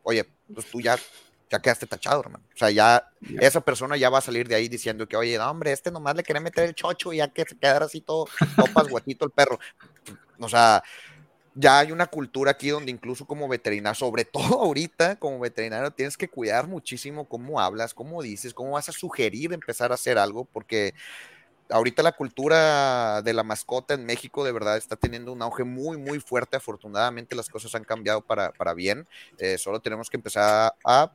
Oye, 0.03 0.25
pues 0.53 0.67
tú 0.67 0.81
ya 0.81 0.99
ya 1.51 1.59
quedaste 1.61 1.87
tachado, 1.87 2.21
hermano. 2.21 2.45
O 2.55 2.57
sea, 2.57 2.71
ya 2.71 3.11
esa 3.41 3.61
persona 3.61 3.97
ya 3.97 4.11
va 4.11 4.19
a 4.19 4.23
salir 4.23 4.49
de 4.49 4.55
ahí 4.55 4.69
diciendo 4.69 5.07
que, 5.07 5.17
oye, 5.17 5.39
no, 5.39 5.51
hombre, 5.51 5.73
este 5.73 5.91
nomás 5.91 6.17
le 6.17 6.23
quería 6.23 6.41
meter 6.41 6.65
el 6.65 6.75
chocho 6.75 7.13
y 7.13 7.19
ya 7.19 7.29
que 7.29 7.45
se 7.45 7.57
quedara 7.57 7.87
así 7.87 8.01
todo, 8.01 8.27
topas 8.57 8.89
guatito 8.89 9.25
el 9.25 9.31
perro. 9.31 9.59
O 10.39 10.49
sea, 10.49 10.83
ya 11.55 11.79
hay 11.79 11.93
una 11.93 12.07
cultura 12.07 12.53
aquí 12.53 12.71
donde 12.71 12.91
incluso 12.91 13.27
como 13.27 13.49
veterinario, 13.49 13.95
sobre 13.95 14.25
todo 14.25 14.43
ahorita 14.63 15.17
como 15.17 15.39
veterinario, 15.39 15.91
tienes 15.91 16.17
que 16.17 16.29
cuidar 16.29 16.67
muchísimo 16.67 17.29
cómo 17.29 17.61
hablas, 17.61 17.95
cómo 17.95 18.23
dices, 18.23 18.55
cómo 18.55 18.73
vas 18.73 18.89
a 18.89 18.93
sugerir 18.93 19.53
empezar 19.53 19.93
a 19.93 19.95
hacer 19.95 20.19
algo, 20.19 20.45
porque 20.47 20.95
ahorita 21.71 22.03
la 22.03 22.13
cultura 22.13 23.23
de 23.23 23.33
la 23.33 23.43
mascota 23.43 23.95
en 23.95 24.05
México 24.05 24.45
de 24.45 24.53
verdad 24.53 24.77
está 24.77 24.97
teniendo 24.97 25.33
un 25.33 25.43
auge 25.43 25.65
muy, 25.65 25.97
muy 25.97 26.21
fuerte. 26.21 26.57
Afortunadamente 26.57 27.37
las 27.37 27.49
cosas 27.49 27.75
han 27.75 27.85
cambiado 27.85 28.21
para, 28.21 28.53
para 28.53 28.75
bien. 28.75 29.07
Eh, 29.39 29.59
solo 29.59 29.81
tenemos 29.81 30.11
que 30.11 30.17
empezar 30.17 30.75
a 30.85 31.13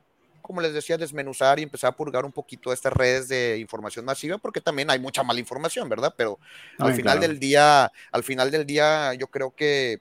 como 0.50 0.62
les 0.62 0.74
decía, 0.74 0.98
desmenuzar 0.98 1.60
y 1.60 1.62
empezar 1.62 1.90
a 1.90 1.96
purgar 1.96 2.24
un 2.24 2.32
poquito 2.32 2.72
estas 2.72 2.92
redes 2.92 3.28
de 3.28 3.58
información 3.58 4.04
masiva, 4.04 4.36
porque 4.36 4.60
también 4.60 4.90
hay 4.90 4.98
mucha 4.98 5.22
mala 5.22 5.38
información, 5.38 5.88
¿verdad? 5.88 6.12
Pero 6.16 6.40
al 6.76 6.92
final 6.92 7.20
del 7.20 7.38
día, 7.38 7.92
al 8.10 8.24
final 8.24 8.50
del 8.50 8.66
día, 8.66 9.14
yo 9.14 9.28
creo 9.28 9.54
que 9.54 10.00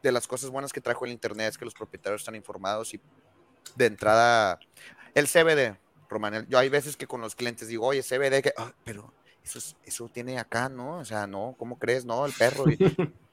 de 0.00 0.12
las 0.12 0.28
cosas 0.28 0.50
buenas 0.50 0.72
que 0.72 0.80
trajo 0.80 1.04
el 1.04 1.10
Internet 1.10 1.48
es 1.48 1.58
que 1.58 1.64
los 1.64 1.74
propietarios 1.74 2.20
están 2.20 2.36
informados 2.36 2.94
y 2.94 3.00
de 3.74 3.86
entrada, 3.86 4.60
el 5.16 5.26
CBD, 5.26 5.76
Román, 6.08 6.46
yo 6.48 6.60
hay 6.60 6.68
veces 6.68 6.96
que 6.96 7.08
con 7.08 7.20
los 7.20 7.34
clientes 7.34 7.66
digo, 7.66 7.84
oye, 7.84 8.04
CBD, 8.04 8.40
que, 8.40 8.54
ah, 8.56 8.72
pero 8.84 9.12
eso, 9.42 9.58
eso 9.84 10.08
tiene 10.10 10.38
acá, 10.38 10.68
¿no? 10.68 10.98
O 10.98 11.04
sea, 11.04 11.26
no, 11.26 11.56
¿cómo 11.58 11.76
crees? 11.76 12.04
No, 12.04 12.24
el 12.24 12.32
perro. 12.34 12.66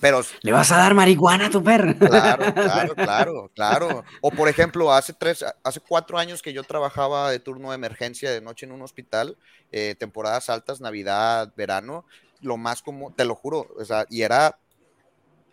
Pero, 0.00 0.20
¿Le 0.42 0.52
vas 0.52 0.70
a 0.72 0.76
dar 0.76 0.94
marihuana 0.94 1.46
a 1.46 1.50
tu 1.50 1.62
perro? 1.62 1.94
Claro, 1.98 2.54
claro, 2.54 2.94
claro, 2.96 3.50
claro. 3.54 4.04
O 4.20 4.30
por 4.30 4.48
ejemplo, 4.48 4.92
hace 4.92 5.12
tres, 5.12 5.44
hace 5.62 5.80
cuatro 5.80 6.18
años 6.18 6.42
que 6.42 6.52
yo 6.52 6.62
trabajaba 6.64 7.30
de 7.30 7.38
turno 7.38 7.70
de 7.70 7.76
emergencia 7.76 8.30
de 8.30 8.40
noche 8.40 8.66
en 8.66 8.72
un 8.72 8.82
hospital, 8.82 9.36
eh, 9.72 9.94
temporadas 9.98 10.50
altas, 10.50 10.80
Navidad, 10.80 11.52
verano, 11.56 12.04
lo 12.40 12.56
más 12.56 12.82
como, 12.82 13.12
te 13.12 13.24
lo 13.24 13.34
juro, 13.34 13.66
o 13.78 13.84
sea, 13.84 14.06
y 14.10 14.22
era, 14.22 14.58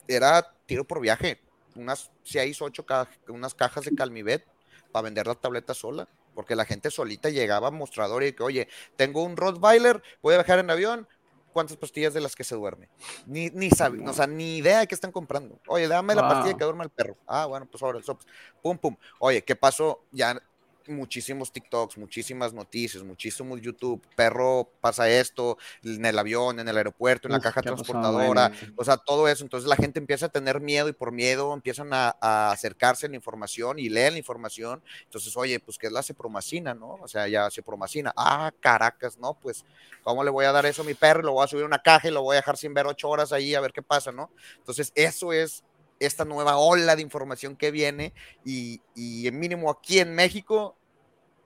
era 0.08 0.54
tiro 0.66 0.86
por 0.86 1.00
viaje, 1.02 1.42
unas 1.76 2.12
seis, 2.24 2.62
ocho 2.62 2.86
cajas, 2.86 3.18
unas 3.28 3.54
cajas 3.56 3.86
de 3.86 3.96
Calmivet 3.96 4.46
para 4.92 5.04
vender 5.04 5.28
la 5.28 5.36
tableta 5.36 5.74
sola 5.74 6.08
porque 6.34 6.56
la 6.56 6.66
gente 6.66 6.92
solita 6.92 7.30
llegaba 7.30 7.68
a 7.68 7.72
mostrador 7.72 8.24
y 8.24 8.34
que, 8.34 8.44
oye, 8.44 8.68
tengo 8.96 9.24
un 9.24 9.38
Rottweiler, 9.38 10.02
voy 10.22 10.34
a 10.34 10.38
viajar 10.38 10.60
en 10.60 10.70
avión, 10.70 11.08
cuántas 11.54 11.78
pastillas 11.78 12.14
de 12.14 12.22
las 12.22 12.36
que 12.36 12.44
se 12.44 12.56
duerme. 12.56 12.90
Ni, 13.26 13.50
ni 13.52 13.70
saben, 13.70 14.08
o 14.08 14.14
sea, 14.14 14.28
ni 14.28 14.58
idea 14.58 14.80
de 14.80 14.88
qué 14.88 14.96
están 14.96 15.12
comprando. 15.12 15.60
Oye, 15.68 15.88
dame 15.88 16.16
la 16.16 16.28
pastilla 16.28 16.58
que 16.58 16.64
duerme 16.64 16.84
el 16.84 16.90
perro. 16.90 17.16
Ah, 17.28 17.46
bueno, 17.46 17.68
pues 17.70 17.82
ahora 17.82 17.98
el 17.98 18.04
sops. 18.04 18.26
Pum, 18.62 18.78
pum. 18.78 18.98
Oye, 19.20 19.44
¿qué 19.44 19.56
pasó? 19.56 20.04
Ya 20.12 20.42
muchísimos 20.88 21.52
TikToks, 21.52 21.98
muchísimas 21.98 22.54
noticias, 22.54 23.04
muchísimos 23.04 23.62
YouTube, 23.62 24.02
perro 24.16 24.70
pasa 24.82 25.10
esto 25.10 25.58
en 25.84 26.06
el 26.06 26.18
avión, 26.18 26.60
en 26.60 26.68
el 26.68 26.78
aeropuerto, 26.78 27.28
en 27.28 27.34
la 27.34 27.40
caja 27.40 27.62
transportadora, 27.62 28.52
o 28.76 28.84
sea, 28.84 28.98
todo 28.98 29.28
eso. 29.28 29.44
Entonces 29.44 29.68
la 29.68 29.76
gente 29.76 30.00
empieza 30.00 30.28
a 30.28 30.30
tener 30.30 30.60
miedo 30.60 30.90
y 30.90 30.94
por 30.94 31.12
miedo 31.12 31.54
empiezan 31.54 31.90
a, 31.92 32.14
acercarse 32.52 33.06
a 33.06 33.10
la 33.10 33.16
información 33.16 33.80
y 33.80 33.90
leen 33.90 34.14
la 34.14 34.20
información. 34.20 34.82
Entonces, 35.04 35.36
oye, 35.38 35.60
pues 35.60 35.78
¿qué 35.78 35.88
es 35.88 35.94
la 35.94 36.04
cepromacina, 36.04 36.74
no? 36.74 36.96
O 37.02 37.08
sea, 37.08 37.28
ya 37.28 37.50
cepromacina. 37.52 38.14
Ah, 38.16 38.52
caracas, 38.60 39.18
¿no? 39.18 39.34
Pues, 39.36 39.66
¿cómo 40.04 40.24
le 40.24 40.30
voy 40.30 40.46
a 40.46 40.52
dar 40.52 40.66
eso 40.66 40.82
a 40.82 40.86
mi 40.86 40.94
perro? 40.94 41.22
Lo 41.22 41.34
voy 41.34 41.44
a 41.44 41.48
subir 41.48 41.64
a 41.64 41.68
una 41.68 41.80
caja 41.80 42.08
y 42.08 42.12
lo 42.12 42.22
voy 42.22 42.36
a 42.36 42.38
dejar 42.38 42.58
sin 42.58 42.74
ver 42.74 42.88
ocho 42.88 43.10
horas 43.10 43.32
ahí 43.32 43.56
a 43.56 43.62
ver 43.62 43.74
qué 43.74 43.82
pasa, 43.82 44.12
¿no? 44.12 44.30
Entonces, 44.58 44.92
eso 44.96 45.34
es 45.34 45.64
esta 46.00 46.26
nueva 46.26 46.58
ola 46.58 46.96
de 46.96 47.02
información 47.02 47.56
que 47.56 47.72
viene 47.72 48.14
y, 48.44 48.82
y 48.96 49.28
en 49.28 49.40
mínimo 49.40 49.70
aquí 49.70 50.00
en 50.00 50.14
México 50.14 50.76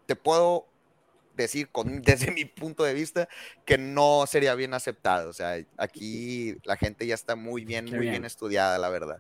te 0.06 0.16
puedo 0.16 0.66
decir 1.38 1.70
con, 1.70 2.02
desde 2.02 2.32
mi 2.32 2.44
punto 2.46 2.84
de 2.84 2.94
vista 2.94 3.30
que 3.64 3.78
no 3.78 4.26
sería 4.28 4.56
bien 4.56 4.74
aceptado. 4.74 5.30
O 5.30 5.34
sea, 5.34 5.56
aquí 5.78 6.58
la 6.66 6.76
gente 6.76 7.08
ya 7.08 7.16
está 7.16 7.36
muy 7.36 7.64
bien, 7.64 7.86
muy 7.86 8.10
bien. 8.10 8.26
estudiada, 8.26 8.78
la 8.78 8.90
verdad. 8.90 9.20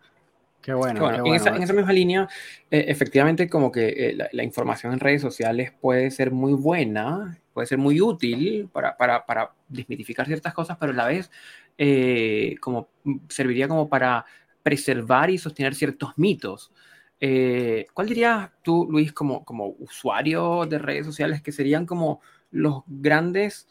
Qué 0.61 0.73
bueno. 0.73 1.25
En, 1.25 1.33
esa, 1.33 1.51
misma 1.51 1.93
línea, 1.93 2.27
eh, 2.71 2.85
efectivamente, 2.89 3.47
como 3.47 3.71
que 3.71 3.87
eh, 3.87 4.17
la, 4.31 4.43
información 4.43 4.91
en 4.91 4.99
redes 4.99 5.21
sociales 5.21 5.71
puede 5.79 6.11
ser 6.11 6.31
muy 6.31 6.51
buena, 6.51 7.37
puede 7.53 7.67
ser 7.67 7.77
muy 7.77 8.01
útil 8.01 8.67
para, 8.73 8.97
para, 8.97 9.25
para 9.25 9.53
desmitificar 9.69 10.25
ciertas 10.25 10.53
cosas, 10.53 10.75
pero 10.77 10.91
a 10.91 10.95
la 10.95 11.05
vez 11.05 11.31
eh, 11.77 12.55
como 12.59 12.89
serviría 13.29 13.69
como 13.69 13.87
para 13.87 14.25
preservar 14.67 15.29
y 15.29 15.37
sostener 15.37 15.73
ciertos 15.75 16.17
mitos. 16.17 16.73
Eh, 17.21 17.85
¿Cuál 17.93 18.09
dirías 18.09 18.51
tú, 18.61 18.85
Luis, 18.91 19.13
como, 19.13 19.45
como 19.45 19.69
usuario 19.79 20.65
de 20.65 20.77
redes 20.77 21.05
sociales 21.05 21.41
que 21.41 21.53
serían 21.53 21.85
como 21.85 22.19
los 22.51 22.83
grandes 22.85 23.69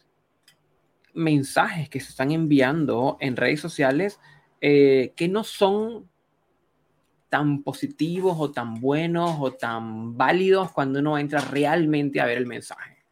mensajes 1.12 1.90
que 1.90 2.00
se 2.00 2.08
están 2.08 2.30
enviando 2.30 3.18
en 3.20 3.36
redes 3.36 3.60
sociales 3.60 4.18
eh, 4.62 5.12
que 5.16 5.28
no 5.28 5.44
son 5.44 6.08
tan 7.28 7.62
positivos 7.62 8.38
o 8.38 8.50
tan 8.50 8.80
buenos 8.80 9.36
o 9.38 9.52
tan 9.52 10.16
válidos 10.16 10.72
cuando 10.72 11.00
uno 11.00 11.18
entra 11.18 11.42
realmente 11.42 12.22
a 12.22 12.24
ver 12.24 12.38
el 12.38 12.46
mensaje? 12.46 13.04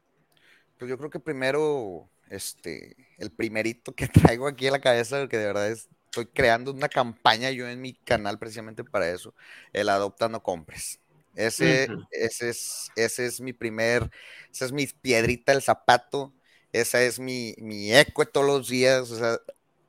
Pues 0.78 0.88
yo 0.88 0.96
creo 0.96 1.10
que 1.10 1.20
primero, 1.20 2.08
este, 2.30 2.96
el 3.18 3.30
primerito 3.30 3.94
que 3.94 4.08
traigo 4.08 4.48
aquí 4.48 4.68
en 4.68 4.72
la 4.72 4.80
cabeza, 4.80 5.28
que 5.28 5.36
de 5.36 5.44
verdad 5.44 5.70
es 5.70 5.90
estoy 6.20 6.26
creando 6.26 6.70
una 6.70 6.88
campaña 6.88 7.50
yo 7.50 7.68
en 7.68 7.80
mi 7.80 7.92
canal 7.92 8.38
precisamente 8.38 8.84
para 8.84 9.10
eso, 9.10 9.34
el 9.72 9.88
adopta 9.88 10.28
no 10.28 10.42
compres. 10.42 11.00
Ese, 11.34 11.88
ese, 12.12 12.50
es, 12.50 12.92
ese 12.94 13.26
es 13.26 13.40
mi 13.40 13.52
primer, 13.52 14.08
esa 14.52 14.66
es 14.66 14.72
mi 14.72 14.86
piedrita 14.86 15.52
del 15.52 15.62
zapato, 15.62 16.32
esa 16.72 17.02
es 17.02 17.18
mi, 17.18 17.54
mi 17.58 17.92
eco 17.92 18.24
todos 18.24 18.46
los 18.46 18.68
días, 18.68 19.10
o 19.10 19.18
sea, 19.18 19.38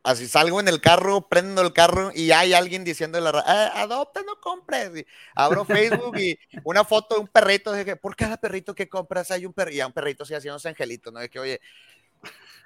así 0.05 0.27
salgo 0.27 0.59
en 0.59 0.67
el 0.67 0.81
carro, 0.81 1.27
prendo 1.27 1.61
el 1.61 1.73
carro 1.73 2.11
y 2.15 2.31
hay 2.31 2.53
alguien 2.53 2.83
diciendo 2.83 3.19
la 3.19 3.29
ah, 3.45 3.81
adopta, 3.81 4.23
no 4.23 4.39
compres. 4.39 5.05
abro 5.35 5.65
Facebook 5.65 6.17
y 6.17 6.37
una 6.63 6.83
foto 6.83 7.15
de 7.15 7.21
un 7.21 7.27
perrito, 7.27 7.71
de 7.71 7.85
que 7.85 7.95
por 7.95 8.15
cada 8.15 8.37
perrito 8.37 8.73
que 8.73 8.89
compras 8.89 9.29
hay 9.29 9.45
un 9.45 9.53
perrito, 9.53 9.77
y 9.77 9.81
a 9.81 9.87
un 9.87 9.93
perrito 9.93 10.23
así 10.23 10.33
haciendo 10.33 10.59
angelito, 10.63 11.11
¿no? 11.11 11.19
De 11.19 11.29
que, 11.29 11.39
oye, 11.39 11.61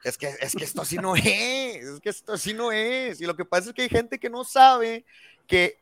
es 0.03 0.17
que, 0.17 0.27
es 0.39 0.55
que 0.55 0.63
esto 0.63 0.81
así 0.81 0.97
no 0.97 1.15
es, 1.15 1.25
es 1.25 1.99
que 1.99 2.09
esto 2.09 2.33
así 2.33 2.53
no 2.53 2.71
es. 2.71 3.21
Y 3.21 3.25
lo 3.25 3.35
que 3.35 3.45
pasa 3.45 3.69
es 3.69 3.75
que 3.75 3.83
hay 3.83 3.89
gente 3.89 4.19
que 4.19 4.29
no 4.29 4.43
sabe 4.43 5.05
que 5.47 5.79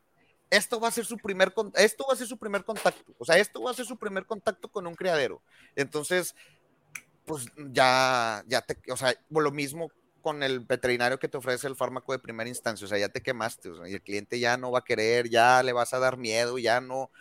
esto 0.50 0.80
va 0.80 0.88
a 0.88 0.92
ser 0.92 1.06
su 1.06 1.18
primer 1.18 1.54
esto 1.76 2.06
va 2.08 2.14
a 2.14 2.18
ser 2.18 2.28
su 2.28 2.38
primer 2.38 2.64
contacto, 2.64 3.14
o 3.18 3.26
sea, 3.26 3.38
esto 3.38 3.62
va 3.62 3.72
a 3.72 3.74
ser 3.74 3.86
su 3.86 3.98
primer 3.98 4.26
contacto 4.26 4.70
con 4.70 4.88
un 4.88 4.96
criadero. 4.96 5.42
Entonces, 5.76 6.36
pues 7.26 7.48
ya, 7.72 8.44
ya 8.48 8.62
te, 8.62 8.78
o 8.92 8.98
sea, 8.98 9.14
lo 9.30 9.52
mismo 9.52 9.92
con 10.22 10.44
el 10.44 10.62
veterinario 10.62 11.20
que 11.20 11.28
te 11.28 11.38
ofrece 11.38 11.68
el 11.68 11.76
fármaco 11.76 12.12
de 12.12 12.20
primera 12.20 12.50
instancia, 12.50 12.86
o 12.86 12.88
sea, 12.88 12.98
ya 12.98 13.10
te 13.10 13.22
quemaste, 13.22 13.70
y 13.88 13.94
el 13.94 14.02
cliente 14.02 14.40
ya 14.40 14.58
no 14.58 14.72
va 14.72 14.80
a 14.80 14.84
querer, 14.84 15.30
ya 15.30 15.62
le 15.64 15.74
vas 15.74 15.94
a 15.94 16.00
dar 16.00 16.18
miedo, 16.18 16.58
ya 16.58 16.82
no. 16.82 17.12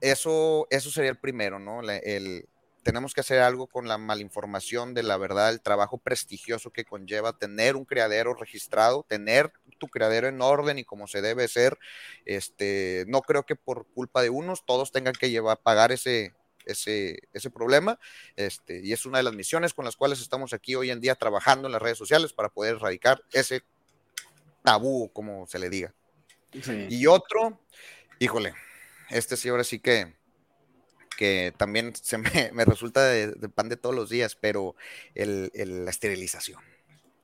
Eso, 0.00 0.66
eso 0.70 0.90
sería 0.90 1.10
el 1.10 1.18
primero, 1.18 1.58
¿no? 1.58 1.80
El, 1.82 2.48
tenemos 2.88 3.12
que 3.12 3.20
hacer 3.20 3.40
algo 3.40 3.66
con 3.66 3.86
la 3.86 3.98
malinformación 3.98 4.94
de 4.94 5.02
la 5.02 5.18
verdad, 5.18 5.50
el 5.50 5.60
trabajo 5.60 5.98
prestigioso 5.98 6.70
que 6.70 6.86
conlleva 6.86 7.36
tener 7.36 7.76
un 7.76 7.84
criadero 7.84 8.32
registrado, 8.32 9.04
tener 9.06 9.52
tu 9.76 9.88
criadero 9.88 10.26
en 10.26 10.40
orden 10.40 10.78
y 10.78 10.84
como 10.84 11.06
se 11.06 11.20
debe 11.20 11.48
ser. 11.48 11.78
Este, 12.24 13.04
no 13.06 13.20
creo 13.20 13.44
que 13.44 13.56
por 13.56 13.86
culpa 13.88 14.22
de 14.22 14.30
unos 14.30 14.64
todos 14.64 14.90
tengan 14.90 15.12
que 15.12 15.28
llevar, 15.28 15.58
pagar 15.58 15.92
ese, 15.92 16.32
ese, 16.64 17.28
ese 17.34 17.50
problema. 17.50 18.00
Este, 18.36 18.80
y 18.82 18.94
es 18.94 19.04
una 19.04 19.18
de 19.18 19.24
las 19.24 19.34
misiones 19.34 19.74
con 19.74 19.84
las 19.84 19.94
cuales 19.94 20.22
estamos 20.22 20.54
aquí 20.54 20.74
hoy 20.74 20.90
en 20.90 21.02
día 21.02 21.14
trabajando 21.14 21.68
en 21.68 21.72
las 21.72 21.82
redes 21.82 21.98
sociales 21.98 22.32
para 22.32 22.48
poder 22.48 22.76
erradicar 22.76 23.22
ese 23.32 23.64
tabú, 24.64 25.12
como 25.12 25.46
se 25.46 25.58
le 25.58 25.68
diga. 25.68 25.92
Y 26.88 27.06
otro, 27.06 27.60
híjole, 28.18 28.54
este 29.10 29.36
sí 29.36 29.50
ahora 29.50 29.64
sí 29.64 29.78
que 29.78 30.16
que 31.18 31.52
también 31.56 31.92
se 32.00 32.16
me, 32.16 32.30
resulta 32.64 33.04
de, 33.04 33.48
pan 33.48 33.68
de 33.68 33.76
todos 33.76 33.94
los 33.94 34.08
días, 34.08 34.38
pero 34.40 34.76
el, 35.14 35.50
la 35.84 35.90
esterilización. 35.90 36.62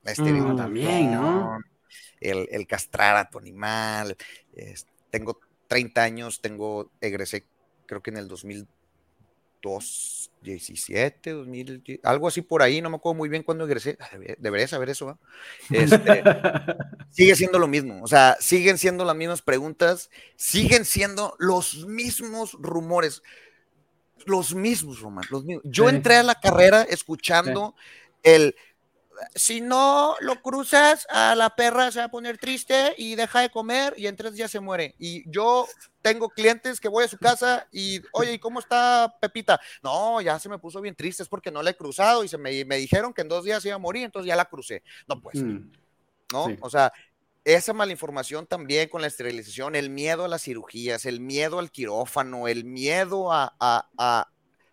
La 0.03 0.11
mm, 0.11 0.11
esterilización. 0.11 0.57
también, 0.57 1.11
¿no? 1.13 1.59
El, 2.19 2.47
el, 2.51 2.67
castrar 2.67 3.15
a 3.15 3.29
tu 3.29 3.39
animal. 3.39 4.17
tengo 5.09 5.39
30 5.67 6.03
años, 6.03 6.41
tengo, 6.41 6.91
egresé 6.99 7.45
creo 7.85 8.01
que 8.01 8.11
en 8.11 8.17
el 8.17 8.27
2002, 8.27 10.31
17, 10.41 11.31
2000, 11.31 12.01
algo 12.03 12.27
así 12.27 12.41
por 12.41 12.61
ahí, 12.61 12.81
no 12.81 12.89
me 12.89 12.97
acuerdo 12.97 13.17
muy 13.17 13.29
bien 13.29 13.43
cuándo 13.43 13.65
egresé, 13.65 13.97
ah, 13.99 14.17
debería 14.37 14.67
saber 14.67 14.89
eso, 14.89 15.17
este, 15.69 16.23
sigue 17.09 17.35
siendo 17.35 17.59
lo 17.59 17.67
mismo, 17.67 18.01
o 18.03 18.07
sea, 18.07 18.37
siguen 18.39 18.77
siendo 18.77 19.05
las 19.05 19.15
mismas 19.15 19.41
preguntas, 19.41 20.09
siguen 20.35 20.85
siendo 20.85 21.35
los 21.39 21.85
mismos 21.87 22.53
rumores 22.53 23.23
los 24.25 24.55
mismos, 24.55 24.99
Román, 24.99 25.25
los 25.29 25.43
mismos. 25.43 25.63
Yo 25.65 25.89
entré 25.89 26.15
a 26.15 26.23
la 26.23 26.35
carrera 26.35 26.83
escuchando 26.83 27.75
el, 28.23 28.55
si 29.35 29.61
no 29.61 30.15
lo 30.19 30.41
cruzas, 30.41 31.07
a 31.09 31.35
la 31.35 31.55
perra 31.55 31.91
se 31.91 31.99
va 31.99 32.05
a 32.05 32.11
poner 32.11 32.37
triste 32.37 32.93
y 32.97 33.15
deja 33.15 33.41
de 33.41 33.49
comer 33.49 33.93
y 33.97 34.07
en 34.07 34.15
tres 34.15 34.33
días 34.33 34.51
se 34.51 34.59
muere. 34.59 34.95
Y 34.99 35.29
yo 35.29 35.67
tengo 36.01 36.29
clientes 36.29 36.79
que 36.79 36.87
voy 36.87 37.03
a 37.03 37.07
su 37.07 37.17
casa 37.17 37.67
y, 37.71 38.01
oye, 38.11 38.33
¿y 38.33 38.39
cómo 38.39 38.59
está 38.59 39.15
Pepita? 39.19 39.59
No, 39.83 40.21
ya 40.21 40.39
se 40.39 40.49
me 40.49 40.59
puso 40.59 40.81
bien 40.81 40.95
triste, 40.95 41.23
es 41.23 41.29
porque 41.29 41.51
no 41.51 41.61
la 41.63 41.71
he 41.71 41.77
cruzado 41.77 42.23
y 42.23 42.27
se 42.27 42.37
me, 42.37 42.51
dijeron 42.51 43.13
que 43.13 43.21
en 43.21 43.27
dos 43.27 43.43
días 43.43 43.65
iba 43.65 43.75
a 43.75 43.79
morir, 43.79 44.03
entonces 44.03 44.27
ya 44.27 44.35
la 44.35 44.45
crucé. 44.45 44.83
No, 45.07 45.19
pues, 45.21 45.41
mm. 45.41 45.71
¿no? 46.33 46.47
O 46.61 46.69
sea, 46.69 46.91
esa 47.45 47.73
malinformación 47.73 48.47
también 48.47 48.89
con 48.89 49.01
la 49.01 49.07
esterilización, 49.07 49.75
el 49.75 49.91
miedo 49.91 50.25
a 50.25 50.27
las 50.27 50.41
cirugías, 50.41 51.05
el 51.05 51.19
miedo 51.19 51.59
al 51.59 51.69
quirófano, 51.69 52.47
el 52.47 52.65
miedo 52.65 53.31
a, 53.31 53.55
a, 53.59 54.27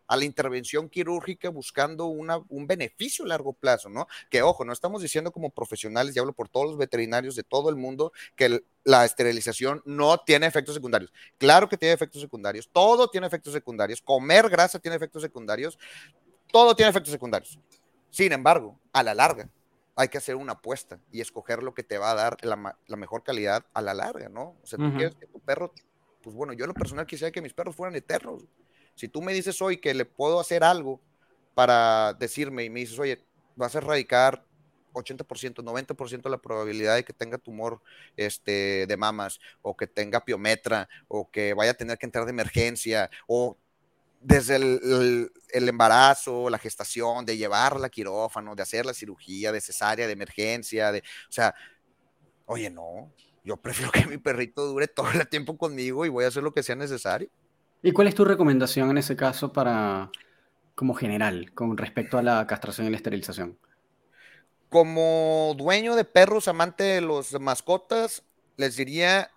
la 0.09 0.25
intervención 0.25 0.91
quirúrgica 0.91 1.49
buscando 1.49 2.07
una, 2.07 2.39
un 2.49 2.67
beneficio 2.67 3.25
a 3.25 3.29
largo 3.29 3.55
plazo, 3.55 3.89
¿no? 3.89 4.07
Que 4.31 4.43
ojo, 4.43 4.65
no 4.65 4.73
estamos 4.73 5.01
diciendo 5.01 5.33
como 5.33 5.51
profesionales, 5.51 6.15
y 6.15 6.19
hablo 6.19 6.35
por 6.35 6.49
todos 6.51 6.67
los 6.67 6.77
veterinarios 6.77 7.35
de 7.35 7.43
todo 7.43 7.71
el 7.71 7.77
mundo, 7.77 8.13
que 8.37 8.63
la 8.85 9.05
esterilización 9.05 9.83
no 9.87 10.19
tiene 10.19 10.47
efectos 10.47 10.75
secundarios. 10.75 11.13
Claro 11.39 11.69
que 11.69 11.79
tiene 11.79 11.95
efectos 11.95 12.21
secundarios, 12.21 12.69
todo 12.73 13.09
tiene 13.09 13.27
efectos 13.27 13.53
secundarios, 13.53 14.03
comer 14.03 14.51
grasa 14.51 14.79
tiene 14.79 14.97
efectos 14.97 15.23
secundarios, 15.23 15.79
todo 16.51 16.75
tiene 16.75 16.91
efectos 16.91 17.13
secundarios. 17.13 17.59
Sin 18.11 18.33
embargo, 18.33 18.79
a 18.93 19.03
la 19.03 19.15
larga, 19.15 19.49
hay 19.95 20.09
que 20.09 20.19
hacer 20.19 20.37
una 20.37 20.53
apuesta 20.53 21.01
y 21.11 21.21
escoger 21.21 21.63
lo 21.63 21.75
que 21.75 21.83
te 21.83 21.99
va 21.99 22.13
a 22.13 22.15
dar 22.15 22.37
la, 22.43 22.97
mejor 22.97 23.23
calidad 23.23 23.67
a 23.75 23.83
la 23.83 23.95
larga, 23.95 24.29
¿no? 24.29 24.57
O 24.63 24.67
sea, 24.67 24.79
tú 24.79 24.91
quieres 24.95 25.15
que 25.15 25.27
tu 25.27 25.41
perro, 25.41 25.73
pues 26.23 26.35
bueno, 26.35 26.53
yo 26.53 26.67
lo 26.67 26.75
personal 26.75 27.07
quisiera 27.07 27.31
que 27.31 27.43
mis 27.43 27.53
perros 27.53 27.77
fueran 27.77 27.95
eternos. 27.95 28.45
Si 28.95 29.09
tú 29.09 29.23
me 29.23 29.33
dices 29.33 29.61
hoy 29.61 29.79
que 29.79 29.95
le 29.95 30.05
puedo 30.05 30.41
hacer 30.41 30.65
algo 30.65 31.01
para 31.55 32.15
decirme 32.15 32.65
y 32.65 32.71
me 32.71 32.81
dices, 32.81 32.99
oye, 32.99 33.23
vas 33.57 33.75
a 33.75 33.79
erradicar 33.79 34.45
80%, 34.93 35.63
90% 35.63 36.29
la 36.29 36.39
probabilidad 36.39 36.97
de 36.97 37.05
que 37.05 37.13
tenga 37.13 37.39
tumor 37.39 37.81
este, 38.17 38.87
de 38.87 38.97
mamas 38.97 39.41
o 39.63 39.77
que 39.77 39.87
tenga 39.87 40.25
piometra 40.25 40.89
o 41.09 41.31
que 41.31 41.55
vaya 41.55 41.73
a 41.73 41.75
tener 41.75 41.99
que 41.99 42.07
entrar 42.07 42.25
de 42.25 42.31
emergencia 42.31 43.11
o 43.27 43.57
desde 44.23 44.57
el, 44.57 45.31
embarazo, 45.53 46.49
la 46.49 46.59
gestación, 46.59 47.25
de 47.25 47.37
llevarla 47.37 47.89
a 47.89 47.91
quirófano, 47.91 48.55
de 48.55 48.63
hacer 48.63 48.87
la 48.87 48.95
cirugía, 48.95 49.53
de 49.53 49.61
cesárea, 49.61 50.07
de 50.07 50.13
emergencia, 50.13 50.93
de, 50.93 51.01
o 51.01 51.33
sea, 51.33 51.55
oye, 52.47 52.71
no, 52.71 53.13
yo 53.45 53.57
prefiero 53.57 53.91
que 53.91 54.07
mi 54.07 54.19
perrito 54.19 54.67
dure 54.67 54.89
todo 54.89 55.11
el 55.13 55.29
tiempo 55.29 55.57
conmigo 55.57 56.07
y 56.07 56.09
voy 56.09 56.25
a 56.25 56.29
hacer 56.29 56.43
lo 56.43 56.53
que 56.53 56.63
sea 56.63 56.77
necesario. 56.77 57.29
¿Y 57.83 57.93
cuál 57.93 58.07
es 58.07 58.15
tu 58.15 58.25
recomendación 58.25 58.91
en 58.91 58.99
ese 58.99 59.17
caso 59.17 59.53
para, 59.53 60.11
como 60.75 60.95
general, 60.95 61.53
con 61.53 61.77
respecto 61.77 62.17
a 62.17 62.23
la 62.23 62.47
castración 62.47 62.87
y 62.87 62.91
la 62.91 62.97
esterilización? 62.97 63.59
Como 64.69 65.55
dueño 65.59 65.97
de 65.97 66.05
perros, 66.05 66.49
amante 66.49 66.85
de 66.85 67.01
los 67.01 67.39
mascotas, 67.41 68.23
les 68.57 68.77
diría 68.77 69.31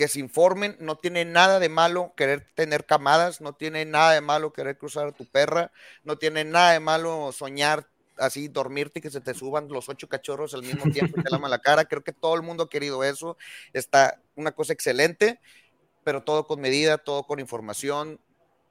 que 0.00 0.08
se 0.08 0.18
informen, 0.18 0.78
no 0.80 0.96
tiene 0.96 1.26
nada 1.26 1.58
de 1.58 1.68
malo 1.68 2.14
querer 2.16 2.46
tener 2.54 2.86
camadas, 2.86 3.42
no 3.42 3.52
tiene 3.52 3.84
nada 3.84 4.14
de 4.14 4.22
malo 4.22 4.50
querer 4.50 4.78
cruzar 4.78 5.08
a 5.08 5.12
tu 5.12 5.26
perra, 5.26 5.72
no 6.04 6.16
tiene 6.16 6.42
nada 6.42 6.72
de 6.72 6.80
malo 6.80 7.32
soñar 7.32 7.86
así, 8.16 8.48
dormirte 8.48 9.00
y 9.00 9.02
que 9.02 9.10
se 9.10 9.20
te 9.20 9.34
suban 9.34 9.68
los 9.68 9.90
ocho 9.90 10.08
cachorros 10.08 10.54
al 10.54 10.62
mismo 10.62 10.90
tiempo 10.90 11.20
y 11.20 11.22
te 11.22 11.28
lama 11.28 11.50
la 11.50 11.58
cara. 11.60 11.84
Creo 11.84 12.02
que 12.02 12.14
todo 12.14 12.34
el 12.34 12.40
mundo 12.40 12.62
ha 12.62 12.70
querido 12.70 13.04
eso. 13.04 13.36
Está 13.74 14.18
una 14.36 14.52
cosa 14.52 14.72
excelente, 14.72 15.38
pero 16.02 16.22
todo 16.22 16.46
con 16.46 16.62
medida, 16.62 16.96
todo 16.96 17.24
con 17.24 17.38
información, 17.38 18.18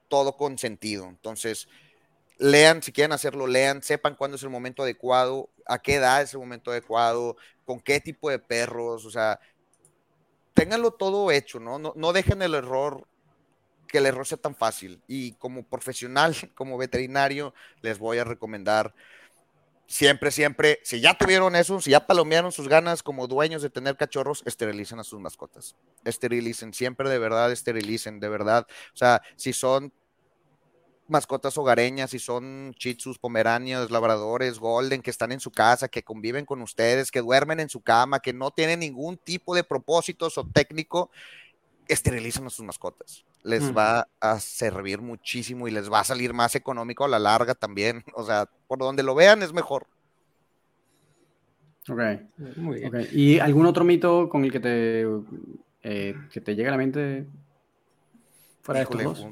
todo 0.07 0.35
con 0.35 0.57
sentido. 0.57 1.09
Entonces, 1.09 1.67
lean, 2.39 2.81
si 2.81 2.91
quieren 2.91 3.11
hacerlo, 3.11 3.45
lean, 3.45 3.83
sepan 3.83 4.15
cuándo 4.15 4.35
es 4.35 4.41
el 4.41 4.49
momento 4.49 4.81
adecuado, 4.81 5.51
a 5.67 5.77
qué 5.77 5.97
edad 5.97 6.23
es 6.23 6.33
el 6.33 6.39
momento 6.39 6.71
adecuado, 6.71 7.37
con 7.65 7.79
qué 7.79 7.99
tipo 7.99 8.31
de 8.31 8.39
perros, 8.39 9.05
o 9.05 9.11
sea, 9.11 9.39
ténganlo 10.53 10.91
todo 10.91 11.31
hecho, 11.31 11.59
¿no? 11.59 11.79
¿no? 11.79 11.93
No 11.95 12.13
dejen 12.13 12.41
el 12.41 12.53
error, 12.53 13.07
que 13.87 13.99
el 13.99 14.05
error 14.05 14.25
sea 14.25 14.37
tan 14.37 14.55
fácil. 14.55 15.01
Y 15.07 15.33
como 15.33 15.63
profesional, 15.63 16.35
como 16.55 16.77
veterinario, 16.77 17.53
les 17.81 17.99
voy 17.99 18.17
a 18.19 18.23
recomendar 18.23 18.93
siempre, 19.89 20.29
siempre, 20.29 20.79
si 20.83 21.01
ya 21.01 21.17
tuvieron 21.17 21.55
eso, 21.55 21.81
si 21.81 21.91
ya 21.91 22.05
palomearon 22.05 22.51
sus 22.51 22.67
ganas 22.67 23.01
como 23.01 23.27
dueños 23.27 23.63
de 23.63 23.71
tener 23.71 23.97
cachorros, 23.97 24.43
esterilicen 24.45 24.99
a 24.99 25.03
sus 25.03 25.19
mascotas. 25.19 25.75
Esterilicen, 26.05 26.73
siempre 26.73 27.09
de 27.09 27.17
verdad 27.17 27.51
esterilicen, 27.51 28.19
de 28.19 28.29
verdad. 28.29 28.67
O 28.93 28.97
sea, 28.97 29.21
si 29.35 29.51
son 29.51 29.91
mascotas 31.09 31.57
hogareñas, 31.57 32.13
y 32.13 32.19
son 32.19 32.73
chitsus, 32.77 33.17
pomeranias, 33.17 33.91
labradores, 33.91 34.59
golden, 34.59 35.01
que 35.01 35.09
están 35.09 35.31
en 35.31 35.39
su 35.39 35.51
casa, 35.51 35.87
que 35.87 36.03
conviven 36.03 36.45
con 36.45 36.61
ustedes, 36.61 37.11
que 37.11 37.21
duermen 37.21 37.59
en 37.59 37.69
su 37.69 37.81
cama, 37.81 38.19
que 38.19 38.33
no 38.33 38.51
tienen 38.51 38.79
ningún 38.79 39.17
tipo 39.17 39.55
de 39.55 39.63
propósitos 39.63 40.37
o 40.37 40.45
técnico, 40.45 41.09
esterilicen 41.87 42.45
a 42.45 42.49
sus 42.49 42.65
mascotas. 42.65 43.25
Les 43.43 43.75
va 43.75 44.07
a 44.19 44.39
servir 44.39 45.01
muchísimo 45.01 45.67
y 45.67 45.71
les 45.71 45.91
va 45.91 46.01
a 46.01 46.03
salir 46.03 46.33
más 46.33 46.55
económico 46.55 47.05
a 47.05 47.07
la 47.07 47.19
larga 47.19 47.55
también. 47.55 48.03
O 48.13 48.23
sea, 48.23 48.49
por 48.67 48.79
donde 48.79 49.03
lo 49.03 49.15
vean 49.15 49.41
es 49.41 49.53
mejor. 49.53 49.87
Ok. 51.87 52.01
Muy 52.57 52.79
bien. 52.79 53.07
¿Y 53.11 53.39
algún 53.39 53.65
otro 53.65 53.83
mito 53.83 54.29
con 54.29 54.43
el 54.43 54.51
que 54.51 54.59
te, 54.59 55.05
eh, 55.83 56.15
que 56.31 56.41
te 56.41 56.55
llegue 56.55 56.67
a 56.67 56.71
la 56.71 56.77
mente 56.77 57.25
fuera 58.61 58.79
de 58.79 58.83
estos 58.83 59.03
dos? 59.03 59.27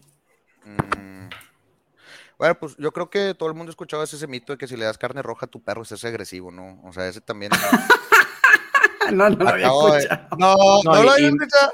Bueno, 2.38 2.60
pues 2.60 2.76
yo 2.78 2.92
creo 2.92 3.10
que 3.10 3.34
todo 3.34 3.50
el 3.50 3.56
mundo 3.56 3.72
ha 3.72 3.74
escuchado 3.74 4.04
ese 4.04 4.28
mito 4.28 4.54
de 4.54 4.58
que 4.58 4.68
si 4.68 4.78
le 4.78 4.86
das 4.86 4.98
carne 4.98 5.22
roja 5.22 5.48
a 5.48 5.50
tu 5.50 5.64
perro 5.64 5.82
es 5.82 6.06
agresivo, 6.06 6.52
¿no? 6.52 6.82
O 6.84 6.94
sea, 6.94 7.08
ese 7.08 7.20
también. 7.20 7.52
no, 9.12 9.30
no 9.30 9.44
lo 9.44 9.50
había 9.50 9.68
escuchado. 9.68 10.38
No, 10.38 10.56
no, 10.84 11.04
lo 11.04 11.12
había 11.12 11.30
escuchado. 11.30 11.72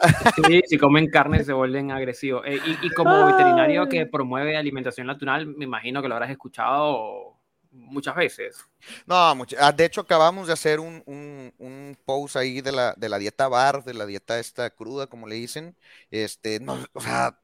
Sí, 0.47 0.61
si 0.67 0.77
comen 0.77 1.09
carne 1.09 1.43
se 1.43 1.51
vuelven 1.51 1.91
agresivos. 1.91 2.43
Eh, 2.45 2.59
y, 2.81 2.89
como 2.91 3.25
veterinario 3.25 3.89
que 3.89 4.05
promueve 4.05 4.55
alimentación 4.55 5.07
natural, 5.07 5.47
me 5.47 5.65
imagino 5.65 6.01
que 6.01 6.07
lo 6.07 6.15
habrás 6.15 6.31
escuchado 6.31 7.37
muchas 7.71 8.15
veces. 8.15 8.65
No, 9.05 9.15
ah, 9.59 9.71
de 9.71 9.85
hecho 9.85 10.01
acabamos 10.01 10.47
de 10.47 10.53
hacer 10.53 10.79
un, 10.79 11.03
un, 11.05 11.53
un, 11.57 11.97
post 12.05 12.37
ahí 12.37 12.61
de 12.61 12.71
la, 12.71 12.93
de 12.95 13.09
la 13.09 13.17
dieta 13.17 13.47
bar, 13.47 13.83
de 13.83 13.93
la 13.95 14.05
dieta 14.05 14.39
esta 14.39 14.69
cruda, 14.69 15.07
como 15.07 15.27
le 15.27 15.35
dicen. 15.35 15.75
Este, 16.11 16.59
no, 16.59 16.77
o 16.93 17.01
sea, 17.01 17.39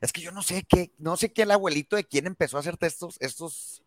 es 0.00 0.12
que 0.12 0.20
yo 0.22 0.32
no 0.32 0.42
sé 0.42 0.64
qué, 0.68 0.92
no 0.98 1.16
sé 1.16 1.32
qué 1.32 1.42
el 1.42 1.50
abuelito 1.50 1.96
de 1.96 2.04
quién 2.04 2.26
empezó 2.26 2.56
a 2.56 2.60
hacerte 2.60 2.86
estos, 2.86 3.16
estos, 3.20 3.82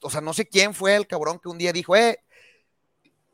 o 0.00 0.10
sea, 0.10 0.20
no 0.20 0.34
sé 0.34 0.48
quién 0.48 0.74
fue 0.74 0.96
el 0.96 1.06
cabrón 1.06 1.38
que 1.38 1.48
un 1.48 1.58
día 1.58 1.72
dijo, 1.72 1.94
eh, 1.94 2.18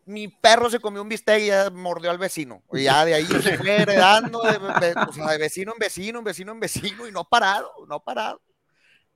mi 0.04 0.28
perro 0.28 0.68
se 0.68 0.80
comió 0.80 1.02
un 1.02 1.08
bistec 1.08 1.40
y 1.40 1.46
ya 1.46 1.70
mordió 1.70 2.10
al 2.10 2.18
vecino. 2.18 2.62
Y 2.72 2.84
ya 2.84 3.04
de 3.04 3.14
ahí 3.14 3.24
se 3.24 3.56
fue 3.56 3.82
heredando 3.82 4.40
de, 4.42 4.94
o 5.08 5.12
sea, 5.12 5.28
de 5.28 5.38
vecino 5.38 5.72
en 5.72 5.78
vecino, 5.78 6.18
en 6.18 6.24
vecino 6.24 6.52
en 6.52 6.60
vecino, 6.60 7.06
y 7.06 7.12
no 7.12 7.24
parado, 7.24 7.70
no 7.88 8.00
parado. 8.00 8.40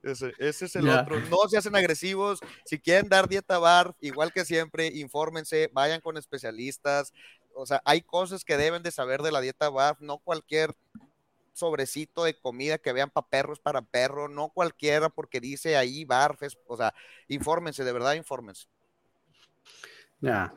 Ese, 0.05 0.35
es 0.39 0.77
el 0.77 0.89
otro. 0.89 1.19
No 1.31 1.49
se 1.49 1.57
hacen 1.57 1.75
agresivos. 1.75 2.41
Si 2.67 2.79
quieren 2.79 3.09
dar 3.09 3.27
dieta 3.27 3.59
bar, 3.59 3.97
igual 4.01 4.33
que 4.33 4.45
siempre, 4.45 4.87
infórmense, 4.87 5.71
vayan 5.73 6.01
con 6.01 6.19
especialistas. 6.19 7.13
O 7.55 7.65
sea, 7.65 7.81
hay 7.85 8.03
cosas 8.03 8.45
que 8.45 8.57
deben 8.57 8.83
de 8.83 8.91
saber 8.91 9.23
de 9.23 9.33
la 9.33 9.41
dieta 9.41 9.71
bar, 9.71 9.97
no 10.01 10.19
cualquier 10.19 10.75
sobrecito 11.55 12.25
de 12.25 12.39
comida 12.39 12.79
que 12.79 12.93
vean 12.93 13.11
para 13.11 13.27
perros, 13.29 13.61
para 13.61 13.83
perro, 13.83 14.29
no 14.29 14.51
cualquiera 14.51 15.09
porque 15.09 15.41
dice 15.41 15.77
ahí 15.77 16.05
barfes, 16.05 16.59
o 16.67 16.77
sea, 16.77 16.93
infórmense, 17.29 17.85
de 17.85 17.93
verdad, 17.93 18.15
infórmense. 18.15 18.67
Ya. 20.21 20.53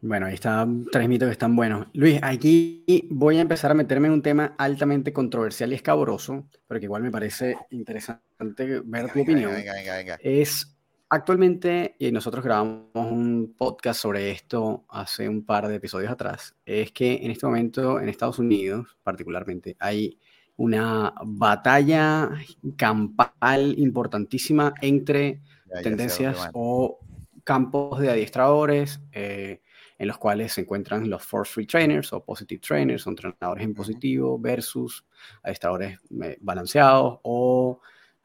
Bueno, 0.00 0.26
ahí 0.26 0.34
están 0.34 0.86
tres 0.90 1.08
mitos 1.08 1.26
que 1.26 1.32
están 1.32 1.56
buenos. 1.56 1.86
Luis, 1.94 2.18
aquí 2.22 2.84
voy 3.10 3.38
a 3.38 3.40
empezar 3.40 3.70
a 3.70 3.74
meterme 3.74 4.08
en 4.08 4.14
un 4.14 4.22
tema 4.22 4.54
altamente 4.58 5.12
controversial 5.12 5.72
y 5.72 5.76
escabroso, 5.76 6.48
pero 6.66 6.80
que 6.80 6.86
igual 6.86 7.02
me 7.02 7.10
parece 7.10 7.56
interesante 7.70 8.82
ver 8.84 9.12
tu 9.12 9.22
opinión. 9.22 9.52
Venga, 9.52 9.74
venga, 9.74 9.96
venga, 9.96 10.18
es 10.22 10.77
actualmente, 11.08 11.96
y 11.98 12.12
nosotros 12.12 12.44
grabamos 12.44 12.86
un 12.94 13.54
podcast 13.56 14.00
sobre 14.00 14.30
esto 14.30 14.84
hace 14.88 15.28
un 15.28 15.44
par 15.44 15.68
de 15.68 15.76
episodios 15.76 16.10
atrás, 16.10 16.56
es 16.64 16.92
que 16.92 17.20
en 17.22 17.30
este 17.30 17.46
momento 17.46 18.00
en 18.00 18.08
Estados 18.08 18.38
Unidos, 18.38 18.96
particularmente, 19.02 19.76
hay 19.78 20.18
una 20.56 21.14
batalla 21.24 22.30
campal 22.76 23.74
importantísima 23.78 24.74
entre 24.80 25.42
tendencias 25.82 26.50
o 26.52 26.98
campos 27.44 28.00
de 28.00 28.10
adiestradores. 28.10 29.00
Eh, 29.12 29.62
en 29.98 30.06
los 30.06 30.18
cuales 30.18 30.52
se 30.52 30.60
encuentran 30.60 31.10
los 31.10 31.24
force 31.24 31.52
free 31.52 31.66
trainers 31.66 32.12
o 32.12 32.24
positive 32.24 32.60
trainers, 32.60 33.02
son 33.02 33.12
entrenadores 33.12 33.64
en 33.64 33.74
positivo 33.74 34.38
versus 34.38 35.04
adiestradores 35.42 35.98
eh, 36.22 36.38
balanceados 36.40 37.18
o 37.22 37.80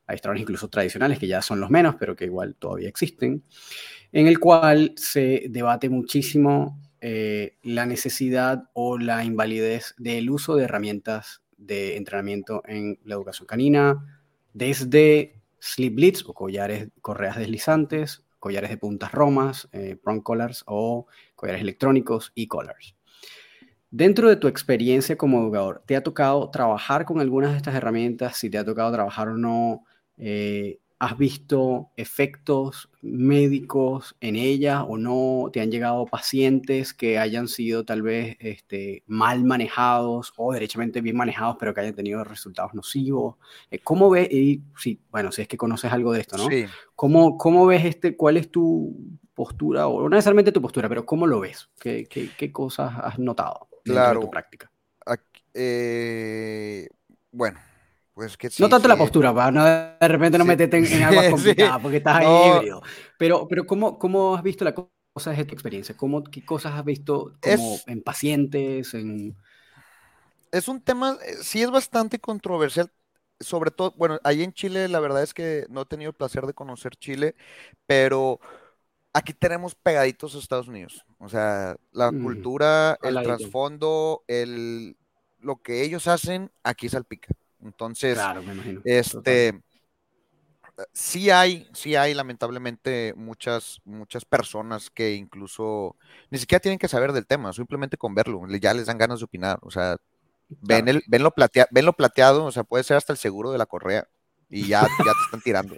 adiestradores 0.07 0.41
incluso 0.41 0.69
tradicionales, 0.69 1.19
que 1.19 1.27
ya 1.27 1.41
son 1.41 1.59
los 1.59 1.69
menos, 1.69 1.95
pero 1.99 2.15
que 2.15 2.25
igual 2.25 2.55
todavía 2.55 2.89
existen, 2.89 3.43
en 4.11 4.27
el 4.27 4.39
cual 4.39 4.93
se 4.95 5.45
debate 5.49 5.89
muchísimo 5.89 6.79
eh, 7.01 7.57
la 7.63 7.85
necesidad 7.85 8.69
o 8.73 8.97
la 8.97 9.23
invalidez 9.23 9.95
del 9.97 10.29
uso 10.29 10.55
de 10.55 10.65
herramientas 10.65 11.41
de 11.57 11.97
entrenamiento 11.97 12.61
en 12.65 12.99
la 13.03 13.15
educación 13.15 13.47
canina, 13.47 14.23
desde 14.53 15.41
sleep 15.59 15.95
blitz 15.95 16.23
o 16.25 16.33
collares, 16.33 16.89
correas 17.01 17.37
deslizantes, 17.37 18.25
collares 18.39 18.69
de 18.69 18.77
puntas 18.77 19.11
romas, 19.11 19.69
eh, 19.71 19.95
prong 20.01 20.21
collars 20.21 20.63
o 20.67 21.07
collares 21.35 21.61
electrónicos 21.61 22.31
y 22.35 22.47
collars. 22.47 22.95
Dentro 23.89 24.27
de 24.27 24.35
tu 24.35 24.47
experiencia 24.47 25.17
como 25.17 25.39
educador, 25.41 25.83
¿te 25.85 25.95
ha 25.95 26.03
tocado 26.03 26.49
trabajar 26.49 27.05
con 27.05 27.21
algunas 27.21 27.51
de 27.51 27.57
estas 27.57 27.75
herramientas? 27.75 28.37
Si 28.37 28.49
te 28.49 28.57
ha 28.57 28.65
tocado 28.65 28.91
trabajar 28.91 29.29
o 29.29 29.37
no, 29.37 29.85
eh, 30.17 30.79
¿has 30.99 31.17
visto 31.17 31.91
efectos 31.97 32.89
médicos 33.01 34.15
en 34.21 34.35
ellas 34.35 34.83
o 34.87 34.97
no? 34.97 35.49
¿Te 35.51 35.59
han 35.59 35.69
llegado 35.69 36.05
pacientes 36.05 36.93
que 36.93 37.19
hayan 37.19 37.47
sido 37.47 37.83
tal 37.83 38.01
vez 38.01 38.37
este, 38.39 39.03
mal 39.07 39.43
manejados 39.43 40.33
o 40.37 40.53
derechamente 40.53 41.01
bien 41.01 41.17
manejados, 41.17 41.57
pero 41.59 41.73
que 41.73 41.81
hayan 41.81 41.95
tenido 41.95 42.23
resultados 42.23 42.73
nocivos? 42.73 43.35
Eh, 43.69 43.79
¿Cómo 43.79 44.09
ves, 44.09 44.31
y 44.31 44.61
sí, 44.77 44.99
bueno, 45.11 45.31
si 45.31 45.41
es 45.41 45.47
que 45.47 45.57
conoces 45.57 45.91
algo 45.91 46.13
de 46.13 46.21
esto, 46.21 46.37
¿no? 46.37 46.47
Sí. 46.47 46.65
¿Cómo, 46.95 47.37
¿Cómo 47.37 47.65
ves 47.65 47.83
este, 47.83 48.15
cuál 48.15 48.37
es 48.37 48.49
tu 48.49 48.95
postura, 49.33 49.87
o 49.87 50.03
no 50.03 50.09
necesariamente 50.09 50.51
tu 50.51 50.61
postura, 50.61 50.87
pero 50.87 51.05
cómo 51.05 51.27
lo 51.27 51.41
ves? 51.41 51.69
¿Qué, 51.79 52.05
qué, 52.09 52.29
qué 52.37 52.51
cosas 52.51 52.93
has 53.03 53.19
notado 53.19 53.67
claro. 53.83 54.19
en 54.19 54.25
tu 54.25 54.31
práctica? 54.31 54.71
Eh, 55.53 56.87
bueno, 57.31 57.59
pues 58.13 58.37
que 58.37 58.49
no 58.59 58.69
tanto 58.69 58.87
la 58.87 58.95
postura, 58.95 59.33
para 59.33 59.51
no, 59.51 59.65
de 59.65 60.07
repente 60.07 60.37
no 60.37 60.45
meterte 60.45 60.77
en, 60.77 61.03
algo 61.03 61.21
complicado 61.31 61.79
porque 61.81 61.97
estás 61.97 62.17
ahí 62.17 62.69
Pero, 63.17 63.47
pero 63.47 63.65
¿cómo, 63.65 63.97
¿cómo 63.97 64.35
has 64.35 64.43
visto 64.43 64.63
las 64.63 64.75
cosas 65.13 65.35
de 65.35 65.45
tu 65.45 65.53
experiencia? 65.53 65.97
¿Cómo, 65.97 66.23
¿Qué 66.23 66.45
cosas 66.45 66.73
has 66.73 66.85
visto 66.85 67.33
como 67.41 67.79
en 67.87 68.03
pacientes? 68.03 68.93
En... 68.93 69.35
Es 70.51 70.67
un 70.67 70.79
tema, 70.81 71.17
eh, 71.25 71.37
sí 71.41 71.63
es 71.63 71.71
bastante 71.71 72.19
controversial, 72.19 72.91
sobre 73.39 73.71
todo, 73.71 73.93
bueno, 73.97 74.19
ahí 74.23 74.43
en 74.43 74.53
Chile 74.53 74.87
la 74.87 74.99
verdad 74.99 75.23
es 75.23 75.33
que 75.33 75.65
no 75.69 75.81
he 75.81 75.85
tenido 75.85 76.09
el 76.09 76.15
placer 76.15 76.45
de 76.45 76.53
conocer 76.53 76.95
Chile, 76.95 77.35
pero 77.87 78.39
aquí 79.11 79.33
tenemos 79.33 79.73
pegaditos 79.73 80.35
a 80.35 80.39
Estados 80.39 80.67
Unidos. 80.67 81.03
O 81.17 81.29
sea, 81.29 81.77
la 81.91 82.11
mm. 82.11 82.23
cultura, 82.23 82.99
el 83.01 83.15
trasfondo, 83.23 84.23
el, 84.27 84.97
lo 85.39 85.63
que 85.63 85.83
ellos 85.83 86.07
hacen, 86.07 86.51
aquí 86.63 86.89
salpica. 86.89 87.33
Entonces, 87.63 88.19
este, 88.83 89.61
sí 90.93 91.29
hay, 91.29 91.67
sí 91.73 91.95
hay 91.95 92.13
lamentablemente 92.13 93.13
muchas, 93.15 93.79
muchas 93.85 94.25
personas 94.25 94.89
que 94.89 95.13
incluso 95.13 95.95
ni 96.29 96.37
siquiera 96.37 96.59
tienen 96.59 96.79
que 96.79 96.87
saber 96.87 97.13
del 97.13 97.27
tema, 97.27 97.53
simplemente 97.53 97.97
con 97.97 98.15
verlo, 98.15 98.45
ya 98.59 98.73
les 98.73 98.87
dan 98.87 98.97
ganas 98.97 99.19
de 99.19 99.25
opinar, 99.25 99.59
o 99.61 99.71
sea, 99.71 99.97
ven, 100.49 100.87
el, 100.87 101.03
ven, 101.07 101.23
lo 101.23 101.31
plateado, 101.31 101.69
ven 101.71 101.85
lo 101.85 101.93
plateado, 101.93 102.45
o 102.45 102.51
sea, 102.51 102.63
puede 102.63 102.83
ser 102.83 102.97
hasta 102.97 103.13
el 103.13 103.19
seguro 103.19 103.51
de 103.51 103.57
la 103.57 103.65
correa 103.65 104.07
y 104.49 104.67
ya, 104.67 104.81
ya 104.81 104.87
te 105.03 105.23
están 105.25 105.41
tirando. 105.41 105.75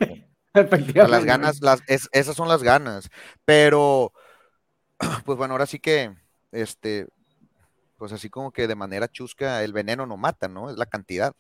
las 1.09 1.25
ganas, 1.25 1.61
las, 1.61 1.81
esas 1.87 2.35
son 2.35 2.47
las 2.47 2.63
ganas, 2.63 3.09
pero, 3.43 4.13
pues 5.25 5.37
bueno, 5.37 5.53
ahora 5.53 5.65
sí 5.65 5.79
que, 5.79 6.15
este, 6.51 7.07
pues 7.97 8.11
así 8.11 8.29
como 8.29 8.51
que 8.51 8.67
de 8.67 8.75
manera 8.75 9.07
chusca, 9.07 9.63
el 9.63 9.73
veneno 9.73 10.05
no 10.05 10.17
mata, 10.17 10.47
¿no? 10.47 10.69
Es 10.69 10.77
la 10.77 10.85
cantidad. 10.85 11.33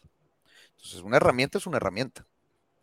Entonces, 0.75 1.01
una 1.01 1.17
herramienta 1.17 1.57
es 1.57 1.67
una 1.67 1.77
herramienta. 1.77 2.25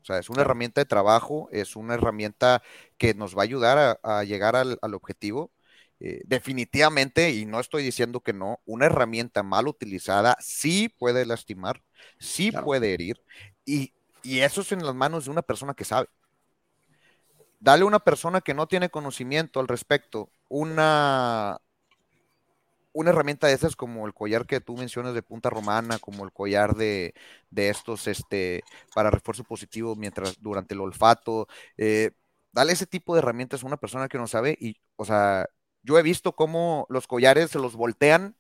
O 0.03 0.05
sea, 0.05 0.19
es 0.19 0.29
una 0.29 0.43
herramienta 0.43 0.81
de 0.81 0.85
trabajo, 0.85 1.49
es 1.53 1.77
una 1.77 1.95
herramienta 1.95 2.63
que 2.99 3.15
nos 3.15 3.37
va 3.37 3.43
a 3.43 3.45
ayudar 3.45 4.01
a, 4.03 4.25
llegar 4.25 4.57
al, 4.57 4.79
objetivo. 4.95 5.53
Eh, 6.01 6.21
definitivamente, 6.25 7.31
y 7.31 7.45
no 7.47 7.61
estoy 7.61 7.85
diciendo 7.85 8.21
que 8.21 8.33
no, 8.33 8.59
una 8.65 8.87
herramienta 8.87 9.45
mal 9.45 9.69
utilizada 9.69 10.37
sí 10.41 10.89
puede 10.89 11.25
lastimar, 11.25 11.85
sí 12.19 12.51
puede 12.51 12.93
herir, 12.93 13.23
y, 13.65 13.95
y 14.25 14.41
eso 14.41 14.63
es 14.63 14.73
en 14.73 14.85
las 14.85 14.97
manos 14.97 15.27
de 15.27 15.31
una 15.31 15.43
persona 15.43 15.75
que 15.75 15.85
sabe. 15.85 16.09
Dale 17.61 17.85
a 17.85 17.87
una 17.87 18.01
persona 18.01 18.41
que 18.41 18.55
no 18.55 18.67
tiene 18.67 18.91
conocimiento 18.91 19.61
al 19.61 19.69
respecto 19.69 20.33
una, 20.49 21.61
una 22.93 23.11
herramienta 23.11 23.47
de 23.47 23.55
esas 23.55 23.77
como 23.77 24.07
el 24.07 24.15
collar 24.15 24.47
que 24.47 24.61
tú 24.61 24.77
mencionas 24.77 25.15
de 25.15 25.23
punta 25.23 25.51
romana, 25.51 25.99
como 25.99 26.25
el 26.25 26.33
collar 26.33 26.75
de, 26.75 27.15
estos 27.55 28.07
este, 28.07 28.63
para 28.95 29.11
refuerzo 29.11 29.45
positivo 29.45 29.97
mientras 29.97 30.41
durante 30.41 30.75
el 30.75 30.81
olfato. 30.81 31.49
Eh, 31.77 32.13
dale 32.53 32.73
ese 32.73 32.87
tipo 32.87 33.15
de 33.15 33.21
herramientas 33.21 33.63
a 33.63 33.67
una 33.67 33.79
persona 33.79 34.09
que 34.09 34.19
no 34.19 34.27
sabe 34.27 34.57
y, 34.61 34.77
o 34.97 35.05
sea, 35.05 35.47
yo 35.83 35.99
he 35.99 36.03
visto 36.03 36.35
cómo 36.37 36.87
los 36.89 37.07
collares 37.07 37.51
se 37.51 37.59
los 37.59 37.75
voltean 37.75 38.37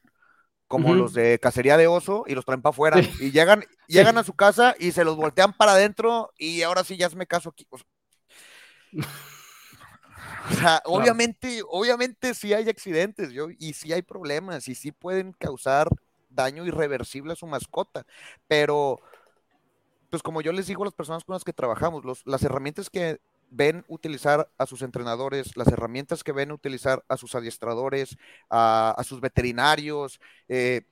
como 0.68 0.94
los 0.94 1.12
de 1.12 1.38
cacería 1.38 1.76
de 1.76 1.86
oso 1.86 2.24
y 2.26 2.34
los 2.34 2.46
traen 2.46 2.62
para 2.62 2.70
afuera 2.70 2.98
y 3.20 3.30
llegan, 3.30 3.62
llegan 3.88 4.16
a 4.16 4.24
su 4.24 4.32
casa 4.32 4.74
y 4.78 4.92
se 4.92 5.05
los 5.05 5.16
voltean 5.16 5.53
para 5.53 5.72
adentro 5.72 6.32
y 6.38 6.62
ahora 6.62 6.82
sí 6.82 6.96
ya 6.96 7.11
me 7.11 7.26
caso 7.26 7.50
aquí. 7.50 7.66
O 7.68 7.76
sea, 7.76 7.86
obviamente, 10.84 11.62
obviamente 11.68 12.34
sí 12.34 12.53
hay 12.53 12.68
accidentes 12.68 13.30
yo, 13.30 13.49
y 13.59 13.72
sí 13.74 13.93
hay 13.93 14.03
problemas 14.03 14.68
y 14.68 14.74
sí 14.74 14.93
pueden 14.93 15.32
causar 15.32 15.88
daño 16.30 16.64
irreversible 16.64 17.32
a 17.32 17.36
su 17.36 17.47
mascota, 17.47 18.07
pero 18.49 19.01
pues 20.11 20.22
como 20.22 20.43
yo 20.43 20.53
les 20.53 20.66
digo 20.66 20.82
a 20.82 20.86
las 20.86 20.95
personas 20.95 21.24
con 21.24 21.34
las 21.34 21.45
que 21.45 21.53
trabajamos, 21.53 22.05
los, 22.05 22.22
las 22.26 22.43
herramientas 22.43 22.90
que 22.90 23.18
ven 23.51 23.84
utilizar 23.88 24.51
a 24.59 24.66
sus 24.66 24.82
entrenadores, 24.82 25.57
las 25.57 25.68
herramientas 25.68 26.24
que 26.24 26.32
ven 26.32 26.53
utilizar 26.53 27.05
a 27.09 27.16
sus 27.16 27.34
adiestradores, 27.34 28.16
a, 28.51 29.01
sus 29.07 29.20
veterinarios, 29.20 30.20
eh, 30.49 30.82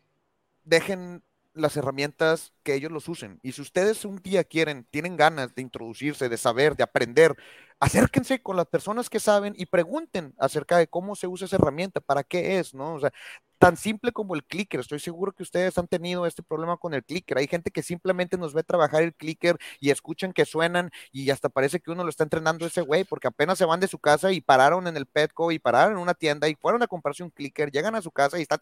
dejen 0.64 1.22
las 1.52 1.76
herramientas 1.76 2.52
que 2.62 2.74
ellos 2.74 2.92
los 2.92 3.08
usen. 3.08 3.40
Y 3.42 3.52
si 3.52 3.62
ustedes 3.62 4.04
un 4.04 4.16
día 4.16 4.44
quieren, 4.44 4.86
tienen 4.90 5.16
ganas 5.16 5.54
de 5.54 5.62
introducirse, 5.62 6.28
de 6.28 6.36
saber, 6.36 6.76
de 6.76 6.84
aprender, 6.84 7.36
acérquense 7.80 8.42
con 8.42 8.56
las 8.56 8.66
personas 8.66 9.08
que 9.10 9.20
saben 9.20 9.54
y 9.56 9.66
pregunten 9.66 10.34
acerca 10.38 10.76
de 10.76 10.86
cómo 10.86 11.16
se 11.16 11.26
usa 11.26 11.46
esa 11.46 11.56
herramienta, 11.56 12.00
para 12.00 12.22
qué 12.22 12.58
es, 12.58 12.74
¿no? 12.74 12.94
O 12.94 13.00
sea, 13.00 13.10
tan 13.58 13.76
simple 13.76 14.12
como 14.12 14.34
el 14.34 14.44
clicker. 14.44 14.80
Estoy 14.80 15.00
seguro 15.00 15.32
que 15.32 15.42
ustedes 15.42 15.76
han 15.78 15.88
tenido 15.88 16.26
este 16.26 16.42
problema 16.42 16.76
con 16.76 16.94
el 16.94 17.04
clicker. 17.04 17.38
Hay 17.38 17.46
gente 17.46 17.70
que 17.70 17.82
simplemente 17.82 18.38
nos 18.38 18.54
ve 18.54 18.62
trabajar 18.62 19.02
el 19.02 19.14
clicker 19.14 19.58
y 19.80 19.90
escuchan 19.90 20.32
que 20.32 20.44
suenan 20.46 20.90
y 21.12 21.30
hasta 21.30 21.48
parece 21.48 21.80
que 21.80 21.90
uno 21.90 22.04
lo 22.04 22.10
está 22.10 22.24
entrenando 22.24 22.66
ese 22.66 22.82
güey, 22.82 23.04
porque 23.04 23.28
apenas 23.28 23.58
se 23.58 23.64
van 23.64 23.80
de 23.80 23.88
su 23.88 23.98
casa 23.98 24.32
y 24.32 24.40
pararon 24.40 24.86
en 24.86 24.96
el 24.96 25.06
Petco 25.06 25.52
y 25.52 25.58
pararon 25.58 25.94
en 25.94 25.98
una 25.98 26.14
tienda 26.14 26.48
y 26.48 26.54
fueron 26.54 26.82
a 26.82 26.86
comprarse 26.86 27.22
un 27.22 27.30
clicker, 27.30 27.70
llegan 27.70 27.94
a 27.94 28.02
su 28.02 28.10
casa 28.10 28.38
y 28.38 28.42
están 28.42 28.58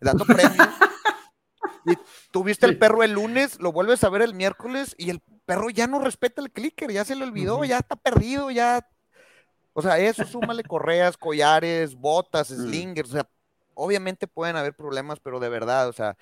dando 0.00 0.24
premios. 0.26 0.68
Y 1.86 1.94
tuviste 2.30 2.66
el 2.66 2.78
perro 2.78 3.02
el 3.02 3.12
lunes, 3.12 3.58
lo 3.60 3.72
vuelves 3.72 4.04
a 4.04 4.08
ver 4.08 4.22
el 4.22 4.34
miércoles 4.34 4.94
y 4.98 5.10
el 5.10 5.20
perro 5.46 5.70
ya 5.70 5.86
no 5.86 6.00
respeta 6.00 6.42
el 6.42 6.50
clicker, 6.50 6.90
ya 6.90 7.04
se 7.04 7.14
le 7.14 7.24
olvidó, 7.24 7.64
ya 7.64 7.78
está 7.78 7.96
perdido, 7.96 8.50
ya. 8.50 8.86
O 9.72 9.82
sea, 9.82 9.98
eso 9.98 10.24
súmale 10.24 10.62
correas, 10.64 11.16
collares, 11.16 11.94
botas, 11.94 12.50
mm. 12.50 12.54
slingers, 12.54 13.10
o 13.10 13.12
sea, 13.12 13.28
obviamente 13.74 14.26
pueden 14.26 14.56
haber 14.56 14.74
problemas, 14.74 15.20
pero 15.20 15.38
de 15.40 15.48
verdad, 15.48 15.88
o 15.88 15.92
sea, 15.92 16.16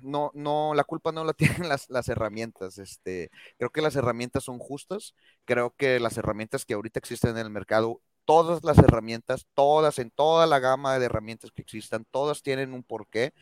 no, 0.00 0.30
no, 0.34 0.72
la 0.74 0.84
culpa 0.84 1.12
no 1.12 1.24
la 1.24 1.32
tienen 1.60 1.68
las, 1.68 1.90
las 1.90 2.08
herramientas. 2.08 2.78
Este, 2.78 3.30
creo 3.58 3.70
que 3.70 3.82
las 3.82 3.96
herramientas 3.96 4.44
son 4.44 4.58
justas. 4.58 5.14
Creo 5.44 5.74
que 5.76 6.00
las 6.00 6.16
herramientas 6.16 6.64
que 6.64 6.74
ahorita 6.74 6.98
existen 6.98 7.30
en 7.30 7.38
el 7.38 7.50
mercado, 7.50 8.00
todas 8.24 8.64
las 8.64 8.78
herramientas, 8.78 9.46
todas, 9.54 9.98
en 9.98 10.10
toda 10.10 10.46
la 10.46 10.58
gama 10.58 10.98
de 10.98 11.06
herramientas 11.06 11.50
que 11.52 11.62
existan, 11.62 12.06
todas 12.10 12.42
tienen 12.42 12.72
un 12.72 12.82
porqué. 12.82 13.32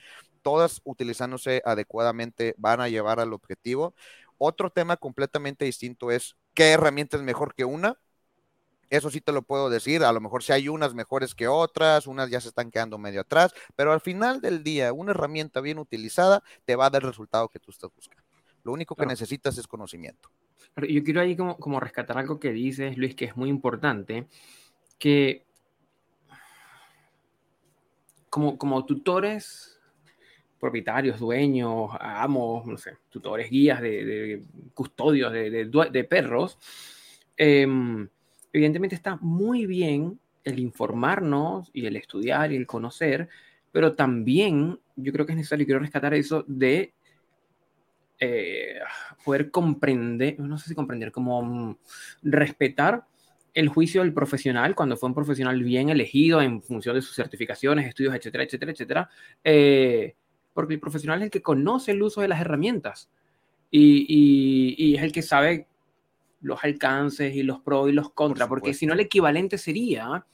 Todas 0.44 0.80
utilizándose 0.84 1.60
adecuadamente 1.64 2.54
van 2.58 2.80
a 2.80 2.88
llevar 2.88 3.18
al 3.18 3.32
objetivo. 3.32 3.94
Otro 4.38 4.70
tema 4.70 4.96
completamente 4.96 5.64
distinto 5.64 6.12
es 6.12 6.36
qué 6.54 6.70
herramienta 6.70 7.16
es 7.16 7.24
mejor 7.24 7.54
que 7.56 7.64
una 7.64 7.98
eso 8.90 9.10
sí 9.10 9.20
te 9.20 9.32
lo 9.32 9.42
puedo 9.42 9.70
decir, 9.70 10.04
a 10.04 10.12
lo 10.12 10.20
mejor 10.20 10.42
si 10.42 10.52
hay 10.52 10.68
unas 10.68 10.94
mejores 10.94 11.34
que 11.34 11.48
otras, 11.48 12.06
unas 12.06 12.30
ya 12.30 12.40
se 12.40 12.48
están 12.48 12.70
quedando 12.70 12.98
medio 12.98 13.22
atrás, 13.22 13.52
pero 13.74 13.92
al 13.92 14.00
final 14.00 14.40
del 14.40 14.62
día, 14.62 14.92
una 14.92 15.12
herramienta 15.12 15.60
bien 15.60 15.78
utilizada 15.78 16.42
te 16.64 16.76
va 16.76 16.86
a 16.86 16.90
dar 16.90 17.02
el 17.02 17.08
resultado 17.08 17.48
que 17.48 17.58
tú 17.58 17.70
estás 17.70 17.90
buscando. 17.94 18.22
Lo 18.62 18.72
único 18.72 18.94
que 18.94 19.06
necesitas 19.06 19.58
es 19.58 19.66
conocimiento. 19.66 20.30
Yo 20.88 21.02
quiero 21.02 21.20
ahí 21.20 21.36
como, 21.36 21.56
como 21.56 21.80
rescatar 21.80 22.18
algo 22.18 22.38
que 22.38 22.52
dices, 22.52 22.96
Luis, 22.96 23.14
que 23.14 23.26
es 23.26 23.36
muy 23.36 23.48
importante, 23.48 24.26
que 24.98 25.44
como, 28.30 28.58
como 28.58 28.84
tutores, 28.84 29.73
propietarios, 30.64 31.20
dueños, 31.20 31.90
amos, 32.00 32.64
no 32.64 32.78
sé, 32.78 32.96
tutores, 33.10 33.50
guías 33.50 33.82
de, 33.82 34.42
custodios 34.72 35.30
de, 35.30 35.70
de 35.92 36.04
perros, 36.04 36.56
eh, 37.36 37.66
evidentemente 38.50 38.94
está 38.94 39.18
muy 39.20 39.66
bien 39.66 40.18
el 40.42 40.58
informarnos 40.58 41.70
y 41.74 41.84
el 41.84 41.96
estudiar 41.96 42.50
y 42.50 42.56
el 42.56 42.66
conocer, 42.66 43.28
pero 43.72 43.94
también 43.94 44.80
yo 44.96 45.12
creo 45.12 45.26
que 45.26 45.32
es 45.32 45.36
necesario, 45.36 45.66
quiero 45.66 45.80
rescatar 45.80 46.14
eso 46.14 46.46
de 46.48 46.94
eh, 48.18 48.78
poder 49.22 49.50
comprender, 49.50 50.40
no 50.40 50.56
sé 50.56 50.70
si 50.70 50.74
comprender, 50.74 51.12
como 51.12 51.42
mm, 51.42 51.76
respetar 52.22 53.04
el 53.52 53.68
juicio 53.68 54.00
del 54.00 54.14
profesional 54.14 54.74
cuando 54.74 54.96
fue 54.96 55.10
un 55.10 55.14
profesional 55.14 55.62
bien 55.62 55.90
elegido 55.90 56.40
en 56.40 56.62
función 56.62 56.94
de 56.94 57.02
sus 57.02 57.14
certificaciones, 57.14 57.86
estudios, 57.86 58.14
etcétera, 58.14 58.44
etcétera, 58.44 58.72
etcétera, 58.72 59.10
eh, 59.44 60.14
porque 60.54 60.74
el 60.74 60.80
profesional 60.80 61.20
es 61.20 61.26
el 61.26 61.30
que 61.30 61.42
conoce 61.42 61.92
el 61.92 62.02
uso 62.02 62.22
de 62.22 62.28
las 62.28 62.40
herramientas. 62.40 63.10
Y, 63.70 64.06
y 64.78 64.94
es 64.94 65.02
el 65.02 65.12
que 65.12 65.22
sabe 65.22 65.66
los 66.44 66.62
alcances 66.62 67.34
y 67.34 67.42
los 67.42 67.60
pros 67.60 67.88
y 67.88 67.92
los 67.92 68.10
contras, 68.10 68.48
porque 68.48 68.74
si 68.74 68.86
no 68.86 68.92
el 68.92 69.00
equivalente 69.00 69.58
sería 69.58 70.24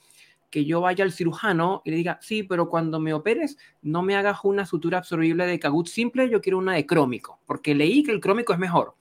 que 0.50 0.64
yo 0.64 0.80
vaya 0.80 1.04
al 1.04 1.12
cirujano 1.12 1.80
y 1.84 1.90
le 1.90 1.96
diga, 1.96 2.18
sí, 2.20 2.42
pero 2.42 2.68
cuando 2.68 2.98
me 2.98 3.14
operes, 3.14 3.56
no 3.82 4.02
me 4.02 4.16
hagas 4.16 4.40
una 4.42 4.66
sutura 4.66 4.98
absorbible 4.98 5.46
de 5.46 5.60
cagut 5.60 5.86
simple, 5.86 6.28
yo 6.28 6.40
quiero 6.40 6.58
una 6.58 6.74
de 6.74 6.84
crómico, 6.84 7.38
porque 7.46 7.74
leí 7.74 8.02
que 8.02 8.10
el 8.10 8.20
crómico 8.20 8.52
es 8.52 8.58
mejor. 8.58 8.94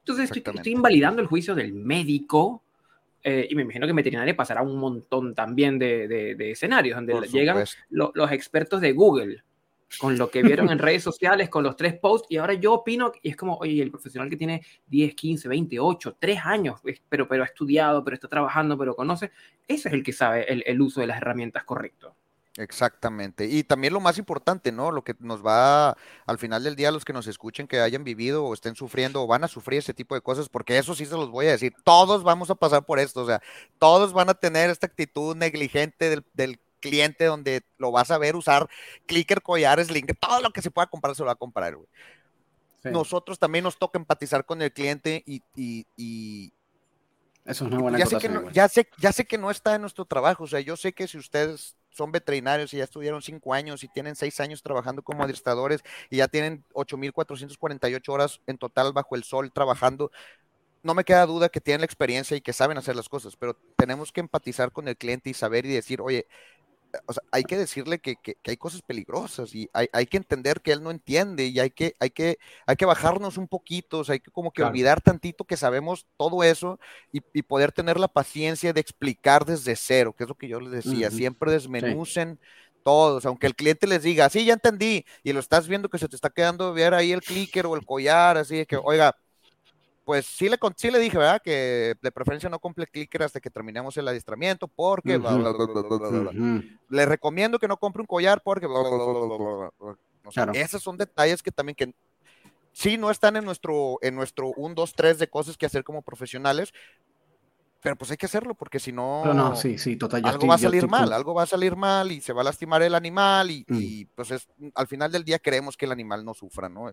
Entonces 0.00 0.30
estoy, 0.36 0.72
invalidando 0.72 1.22
el 1.22 1.28
juicio 1.28 1.54
del 1.54 1.72
médico, 1.72 2.64
eh, 3.22 3.46
y 3.48 3.54
me 3.54 3.62
imagino 3.62 3.86
que 3.86 3.90
en 3.90 3.96
veterinaria 3.96 4.34
pasará 4.36 4.62
un 4.62 4.76
montón 4.76 5.34
también 5.34 5.78
de, 5.78 6.36
escenarios 6.50 6.96
donde 6.96 7.28
llegan 7.28 7.64
los 7.90 8.32
expertos 8.32 8.80
de 8.80 8.92
Google 8.92 9.44
con 9.98 10.16
lo 10.16 10.30
que 10.30 10.42
vieron 10.42 10.68
en 10.70 10.78
redes 10.78 11.02
sociales, 11.02 11.48
con 11.48 11.64
los 11.64 11.76
tres 11.76 11.94
posts, 11.98 12.28
y 12.30 12.36
ahora 12.36 12.54
yo 12.54 12.74
opino, 12.74 13.12
y 13.22 13.30
es 13.30 13.36
como, 13.36 13.56
oye, 13.56 13.82
el 13.82 13.90
profesional 13.90 14.30
que 14.30 14.36
tiene 14.36 14.62
10, 14.86 15.14
15, 15.14 15.48
20, 15.48 15.80
8, 15.80 16.16
3 16.18 16.40
años, 16.44 16.80
pero, 17.08 17.26
pero 17.28 17.42
ha 17.42 17.46
estudiado, 17.46 18.04
pero 18.04 18.14
está 18.14 18.28
trabajando, 18.28 18.78
pero 18.78 18.94
conoce, 18.94 19.30
ese 19.66 19.88
es 19.88 19.94
el 19.94 20.02
que 20.02 20.12
sabe 20.12 20.46
el, 20.48 20.80
uso 20.80 21.00
de 21.00 21.06
las 21.06 21.18
herramientas 21.18 21.64
correcto. 21.64 22.14
Exactamente. 22.56 23.46
Y 23.46 23.62
también 23.62 23.92
lo 23.92 24.00
más 24.00 24.18
importante, 24.18 24.72
¿no? 24.72 24.90
Lo 24.90 25.02
que 25.02 25.14
nos 25.20 25.44
va 25.44 25.96
al 26.26 26.38
final 26.38 26.64
del 26.64 26.76
día, 26.76 26.90
los 26.90 27.04
que 27.04 27.12
nos 27.12 27.26
escuchen, 27.26 27.68
que 27.68 27.80
hayan 27.80 28.02
vivido 28.04 28.44
o 28.44 28.52
estén 28.52 28.74
sufriendo 28.74 29.22
o 29.22 29.26
van 29.26 29.44
a 29.44 29.48
sufrir 29.48 29.78
ese 29.78 29.94
tipo 29.94 30.14
de 30.14 30.20
cosas, 30.20 30.48
porque 30.48 30.76
eso 30.76 30.94
sí 30.94 31.06
se 31.06 31.14
los 31.14 31.30
voy 31.30 31.46
a 31.46 31.52
decir, 31.52 31.72
todos 31.84 32.22
vamos 32.24 32.50
a 32.50 32.56
pasar 32.56 32.84
por 32.84 32.98
esto, 32.98 33.22
o 33.22 33.26
sea, 33.26 33.40
todos 33.78 34.12
van 34.12 34.28
a 34.28 34.34
tener 34.34 34.68
esta 34.68 34.86
actitud 34.86 35.36
negligente 35.36 36.10
del, 36.10 36.24
del 36.34 36.60
cliente 36.80 37.24
donde 37.26 37.62
lo 37.78 37.92
vas 37.92 38.10
a 38.10 38.18
ver 38.18 38.36
usar 38.36 38.68
clicker, 39.06 39.42
collares, 39.42 39.90
link, 39.90 40.12
todo 40.18 40.40
lo 40.40 40.50
que 40.50 40.62
se 40.62 40.70
pueda 40.70 40.86
comprar 40.86 41.14
se 41.14 41.22
lo 41.22 41.26
va 41.26 41.32
a 41.32 41.36
comprar, 41.36 41.76
güey. 41.76 41.88
Nosotros 42.84 43.38
también 43.38 43.64
nos 43.64 43.78
toca 43.78 43.98
empatizar 43.98 44.44
con 44.46 44.62
el 44.62 44.72
cliente 44.72 45.22
y, 45.26 45.42
y, 45.54 46.52
eso 47.44 47.64
es 47.64 47.70
una 47.72 47.80
buena 47.80 47.98
ya 47.98 48.06
sé, 48.06 48.18
que 48.18 48.28
no, 48.28 48.50
ya, 48.50 48.68
sé, 48.68 48.88
ya 48.98 49.12
sé 49.12 49.24
que 49.26 49.36
no 49.36 49.50
está 49.50 49.74
en 49.74 49.82
nuestro 49.82 50.04
trabajo, 50.04 50.44
o 50.44 50.46
sea, 50.46 50.60
yo 50.60 50.76
sé 50.76 50.92
que 50.92 51.06
si 51.06 51.18
ustedes 51.18 51.76
son 51.90 52.12
veterinarios 52.12 52.72
y 52.72 52.78
ya 52.78 52.84
estuvieron 52.84 53.20
cinco 53.22 53.52
años 53.52 53.82
y 53.82 53.88
tienen 53.88 54.14
seis 54.14 54.40
años 54.40 54.62
trabajando 54.62 55.02
como 55.02 55.22
administradores 55.22 55.82
y 56.08 56.18
ya 56.18 56.28
tienen 56.28 56.64
8.448 56.72 58.12
horas 58.12 58.40
en 58.46 58.58
total 58.58 58.92
bajo 58.92 59.16
el 59.16 59.24
sol 59.24 59.52
trabajando, 59.52 60.10
no 60.82 60.94
me 60.94 61.04
queda 61.04 61.26
duda 61.26 61.48
que 61.48 61.60
tienen 61.60 61.80
la 61.80 61.86
experiencia 61.86 62.36
y 62.36 62.40
que 62.40 62.52
saben 62.52 62.78
hacer 62.78 62.96
las 62.96 63.08
cosas, 63.08 63.36
pero 63.36 63.56
tenemos 63.76 64.12
que 64.12 64.20
empatizar 64.20 64.72
con 64.72 64.88
el 64.88 64.96
cliente 64.96 65.30
y 65.30 65.34
saber 65.34 65.66
y 65.66 65.74
decir, 65.74 66.00
oye, 66.00 66.26
o 67.06 67.12
sea, 67.12 67.22
hay 67.30 67.44
que 67.44 67.56
decirle 67.56 67.98
que, 68.00 68.16
hay 68.46 68.56
cosas 68.56 68.82
peligrosas 68.82 69.54
y 69.54 69.68
hay, 69.72 70.06
que 70.06 70.16
entender 70.16 70.60
que 70.60 70.72
él 70.72 70.82
no 70.82 70.90
entiende 70.90 71.46
y 71.46 71.58
hay 71.60 71.70
que, 71.70 71.96
hay 72.00 72.10
que, 72.10 72.38
hay 72.66 72.76
que 72.76 72.84
bajarnos 72.84 73.36
un 73.38 73.48
poquito, 73.48 74.00
o 74.00 74.04
sea, 74.04 74.14
hay 74.14 74.20
que 74.20 74.30
como 74.30 74.52
que 74.52 74.62
olvidar 74.62 75.00
tantito 75.00 75.44
que 75.44 75.56
sabemos 75.56 76.06
todo 76.16 76.42
eso 76.42 76.78
y, 77.12 77.20
poder 77.42 77.72
tener 77.72 77.98
la 77.98 78.08
paciencia 78.08 78.72
de 78.72 78.80
explicar 78.80 79.44
desde 79.44 79.74
cero, 79.74 80.14
que 80.16 80.24
es 80.24 80.28
lo 80.28 80.36
que 80.36 80.48
yo 80.48 80.60
les 80.60 80.70
decía, 80.70 81.10
siempre 81.10 81.50
desmenucen 81.50 82.38
todos, 82.82 83.26
aunque 83.26 83.46
el 83.46 83.54
cliente 83.54 83.86
les 83.86 84.02
diga, 84.02 84.28
sí, 84.28 84.44
ya 84.44 84.54
entendí, 84.54 85.04
y 85.22 85.32
lo 85.32 85.40
estás 85.40 85.68
viendo 85.68 85.88
que 85.88 85.98
se 85.98 86.08
te 86.08 86.16
está 86.16 86.30
quedando 86.30 86.72
ver 86.72 86.94
ahí 86.94 87.12
el 87.12 87.20
clicker 87.20 87.66
o 87.66 87.76
el 87.76 87.84
collar, 87.84 88.36
así 88.36 88.64
que, 88.66 88.76
oiga, 88.76 89.16
pues 90.10 90.26
sí 90.26 90.48
le, 90.48 90.58
sí 90.74 90.90
le 90.90 90.98
dije, 90.98 91.16
¿verdad? 91.16 91.40
Que 91.40 91.94
de 92.02 92.10
preferencia 92.10 92.50
no 92.50 92.58
compre 92.58 92.84
clicker 92.88 93.22
hasta 93.22 93.38
que 93.38 93.48
terminemos 93.48 93.96
el 93.96 94.08
adiestramiento, 94.08 94.66
porque 94.66 95.20
le 96.88 97.06
recomiendo 97.06 97.60
que 97.60 97.68
no 97.68 97.76
compre 97.76 98.00
un 98.00 98.08
collar 98.08 98.42
porque 98.42 98.66
esos 100.54 100.82
son 100.82 100.96
detalles 100.96 101.44
que 101.44 101.52
también 101.52 101.76
que 101.76 101.94
sí 102.72 102.98
no 102.98 103.12
están 103.12 103.36
en 103.36 103.44
nuestro 103.44 103.98
en 104.02 104.16
nuestro 104.16 104.48
1 104.56 104.74
2 104.74 104.94
3 104.94 105.20
de 105.20 105.30
cosas 105.30 105.56
que 105.56 105.66
hacer 105.66 105.84
como 105.84 106.02
profesionales, 106.02 106.72
pero 107.82 107.96
pues 107.96 108.10
hay 108.10 108.16
que 108.16 108.26
hacerlo 108.26 108.54
porque 108.54 108.78
si 108.78 108.92
no, 108.92 109.32
no, 109.32 109.56
sí, 109.56 109.78
sí, 109.78 109.96
total, 109.96 110.24
algo 110.26 110.46
va 110.46 110.54
a 110.54 110.58
salir 110.58 110.86
mal, 110.86 111.12
algo 111.12 111.34
va 111.34 111.44
a 111.44 111.46
salir 111.46 111.76
mal 111.76 112.12
y 112.12 112.20
se 112.20 112.32
va 112.32 112.42
a 112.42 112.44
lastimar 112.44 112.82
el 112.82 112.94
animal 112.94 113.50
y, 113.50 113.64
mm. 113.66 114.14
pues 114.14 114.30
es, 114.32 114.48
al 114.74 114.86
final 114.86 115.10
del 115.10 115.24
día 115.24 115.38
queremos 115.38 115.76
que 115.76 115.86
el 115.86 115.92
animal 115.92 116.24
no 116.24 116.34
sufra, 116.34 116.68
¿no? 116.68 116.90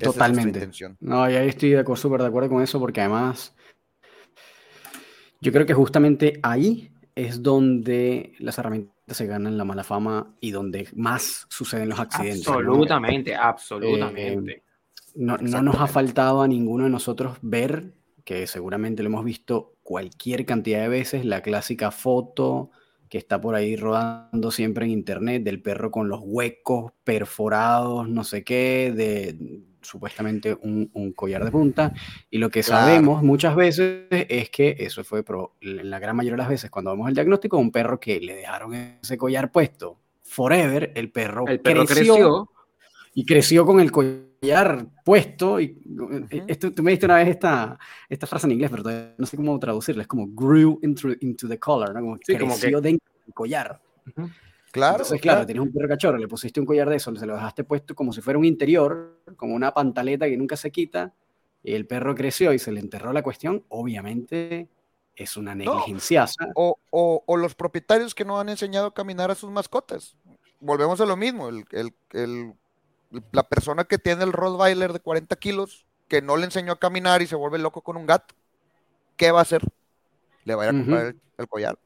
Totalmente. 0.00 0.68
no, 1.00 1.28
y 1.28 1.34
ahí 1.34 1.48
estoy 1.48 1.76
súper 1.96 2.22
de 2.22 2.28
acuerdo 2.28 2.50
con 2.50 2.62
eso 2.62 2.78
porque 2.78 3.00
además 3.00 3.54
yo 5.40 5.52
creo 5.52 5.66
que 5.66 5.74
justamente 5.74 6.38
ahí 6.42 6.92
es 7.14 7.42
donde 7.42 8.34
las 8.38 8.58
herramientas 8.58 8.94
se 9.08 9.26
ganan 9.26 9.56
la 9.56 9.64
mala 9.64 9.84
fama 9.84 10.34
y 10.40 10.50
donde 10.50 10.88
más 10.94 11.46
suceden 11.48 11.88
los 11.88 11.98
accidentes. 11.98 12.46
Absolutamente, 12.46 13.34
absolutamente. 13.34 14.52
Eh, 14.52 14.62
no, 15.14 15.36
no 15.38 15.62
nos 15.62 15.80
ha 15.80 15.86
faltado 15.86 16.42
a 16.42 16.48
ninguno 16.48 16.84
de 16.84 16.90
nosotros 16.90 17.38
ver 17.40 17.94
que 18.24 18.46
seguramente 18.46 19.02
lo 19.02 19.08
hemos 19.08 19.24
visto 19.24 19.75
cualquier 19.86 20.44
cantidad 20.44 20.80
de 20.80 20.88
veces, 20.88 21.24
la 21.24 21.42
clásica 21.42 21.92
foto 21.92 22.72
que 23.08 23.18
está 23.18 23.40
por 23.40 23.54
ahí 23.54 23.76
rodando 23.76 24.50
siempre 24.50 24.84
en 24.84 24.90
internet 24.90 25.44
del 25.44 25.62
perro 25.62 25.92
con 25.92 26.08
los 26.08 26.20
huecos 26.24 26.92
perforados, 27.04 28.08
no 28.08 28.24
sé 28.24 28.42
qué, 28.42 28.92
de 28.94 29.62
supuestamente 29.82 30.58
un, 30.60 31.12
collar 31.14 31.44
de 31.44 31.52
punta. 31.52 31.94
Y 32.28 32.38
lo 32.38 32.50
que 32.50 32.64
sabemos 32.64 33.22
muchas 33.22 33.54
veces 33.54 34.06
es 34.10 34.50
que 34.50 34.74
eso 34.80 35.04
fue, 35.04 35.24
en 35.60 35.88
la 35.88 36.00
gran 36.00 36.16
mayoría 36.16 36.34
de 36.34 36.42
las 36.42 36.48
veces, 36.48 36.68
cuando 36.68 36.90
vemos 36.90 37.08
el 37.08 37.14
diagnóstico, 37.14 37.56
un 37.56 37.70
perro 37.70 38.00
que 38.00 38.18
le 38.18 38.34
dejaron 38.34 38.74
ese 38.74 39.16
collar 39.16 39.52
puesto 39.52 40.00
forever, 40.24 40.90
el 40.96 41.12
perro, 41.12 41.44
creció, 41.44 42.50
y 43.14 43.24
creció 43.24 43.64
con 43.64 43.78
el 43.78 43.92
collar 43.92 44.25
puesto. 45.04 45.60
Y, 45.60 45.78
eh, 46.30 46.44
esto, 46.46 46.72
tú 46.72 46.82
me 46.82 46.90
diste 46.90 47.06
una 47.06 47.16
vez 47.16 47.28
esta, 47.28 47.78
esta 48.08 48.26
frase 48.26 48.46
en 48.46 48.52
inglés, 48.52 48.70
pero 48.70 48.82
no 49.16 49.26
sé 49.26 49.36
cómo 49.36 49.58
traducirla. 49.58 50.02
Es 50.02 50.08
como 50.08 50.26
grew 50.28 50.78
into, 50.82 51.08
into 51.20 51.48
the 51.48 51.58
collar, 51.58 51.94
¿no? 51.94 52.00
Como 52.00 52.16
sí, 52.16 52.36
creció 52.36 52.80
dentro 52.80 53.12
del 53.24 53.34
collar. 53.34 53.80
Claro. 54.70 54.96
Entonces, 54.96 55.20
claro, 55.20 55.46
tienes 55.46 55.62
un 55.62 55.72
perro 55.72 55.88
cachorro, 55.88 56.18
le 56.18 56.28
pusiste 56.28 56.60
un 56.60 56.66
collar 56.66 56.88
de 56.90 56.96
eso, 56.96 57.14
se 57.16 57.26
lo 57.26 57.34
dejaste 57.34 57.64
puesto 57.64 57.94
como 57.94 58.12
si 58.12 58.20
fuera 58.20 58.38
un 58.38 58.44
interior, 58.44 59.20
como 59.36 59.54
una 59.54 59.72
pantaleta 59.72 60.26
que 60.26 60.36
nunca 60.36 60.56
se 60.56 60.70
quita, 60.70 61.14
y 61.62 61.72
el 61.72 61.86
perro 61.86 62.14
creció 62.14 62.52
y 62.52 62.58
se 62.58 62.72
le 62.72 62.80
enterró 62.80 63.12
la 63.12 63.22
cuestión, 63.22 63.64
obviamente 63.68 64.68
es 65.14 65.36
una 65.38 65.54
negligencia. 65.54 66.26
o, 66.54 66.78
o, 66.90 67.22
o, 67.24 67.36
los 67.38 67.54
propietarios 67.54 68.14
que 68.14 68.24
no 68.26 68.38
han 68.38 68.50
enseñado 68.50 68.88
a 68.88 68.94
caminar 68.94 69.30
a 69.30 69.34
sus 69.34 69.50
mascotas. 69.50 70.14
Volvemos 70.60 71.00
a 71.00 71.06
lo 71.06 71.16
mismo, 71.16 71.48
el, 71.48 71.64
el, 71.72 71.94
el 72.12 72.52
la 73.32 73.48
persona 73.48 73.84
que 73.84 73.98
tiene 73.98 74.24
el 74.24 74.32
Rottweiler 74.32 74.92
de 74.92 75.00
40 75.00 75.34
kilos, 75.36 75.86
que 76.08 76.22
no 76.22 76.36
le 76.36 76.44
enseñó 76.44 76.72
a 76.72 76.78
caminar 76.78 77.22
y 77.22 77.26
se 77.26 77.36
vuelve 77.36 77.58
loco 77.58 77.82
con 77.82 77.96
un 77.96 78.06
gato, 78.06 78.34
¿qué 79.16 79.30
va 79.30 79.40
a 79.40 79.42
hacer? 79.42 79.62
Le 80.44 80.54
va 80.54 80.64
a 80.64 80.66
ir 80.66 80.74
a 80.74 80.78
comprar 80.78 81.14
el, 81.38 81.48
collar. 81.48 81.78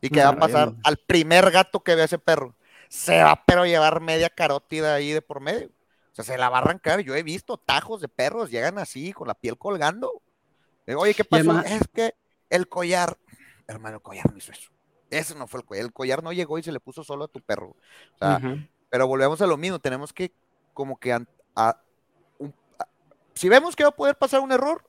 ¿Y 0.00 0.10
qué 0.10 0.22
va 0.22 0.30
a 0.30 0.36
pasar 0.36 0.74
al 0.84 0.96
primer 0.96 1.50
gato 1.50 1.80
que 1.80 1.94
ve 1.94 2.02
a 2.02 2.06
ese 2.06 2.18
perro? 2.18 2.54
Se 2.88 3.22
va 3.22 3.42
pero 3.44 3.66
llevar 3.66 4.00
media 4.00 4.30
carótida 4.30 4.94
ahí 4.94 5.12
de 5.12 5.22
por 5.22 5.40
medio. 5.40 5.68
O 6.12 6.14
sea, 6.16 6.24
se 6.24 6.38
la 6.38 6.48
va 6.48 6.58
a 6.58 6.60
arrancar. 6.60 7.00
Yo 7.00 7.14
he 7.14 7.22
visto 7.22 7.58
tajos 7.58 8.00
de 8.00 8.08
perros, 8.08 8.50
llegan 8.50 8.78
así, 8.78 9.12
con 9.12 9.28
la 9.28 9.34
piel 9.34 9.58
colgando. 9.58 10.22
Oye, 10.96 11.14
¿qué 11.14 11.24
pasó? 11.24 11.60
es 11.60 11.82
que 11.92 12.14
el 12.48 12.68
collar, 12.68 13.18
hermano, 13.66 13.96
el 13.96 14.02
collar 14.02 14.30
no 14.30 14.38
hizo 14.38 14.52
eso. 14.52 14.70
Ese 15.10 15.34
no 15.34 15.46
fue 15.46 15.60
el 15.60 15.66
collar. 15.66 15.84
El 15.84 15.92
collar 15.92 16.22
no 16.22 16.32
llegó 16.32 16.58
y 16.58 16.62
se 16.62 16.72
le 16.72 16.80
puso 16.80 17.04
solo 17.04 17.24
a 17.24 17.28
tu 17.28 17.40
perro. 17.40 17.76
O 18.14 18.18
sea, 18.18 18.40
pero 18.88 19.06
volvemos 19.06 19.40
a 19.42 19.46
lo 19.46 19.56
mismo. 19.56 19.78
Tenemos 19.78 20.12
que, 20.12 20.32
como 20.76 20.98
que, 20.98 21.18
si 23.32 23.48
vemos 23.48 23.74
que 23.74 23.82
va 23.82 23.88
a 23.88 23.96
poder 23.96 24.14
pasar 24.14 24.40
un 24.40 24.52
error, 24.52 24.84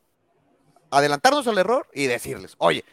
adelantarnos 0.92 1.48
al 1.48 1.58
error 1.58 1.88
y 1.94 2.08
decirles, 2.08 2.56
oye, 2.58 2.84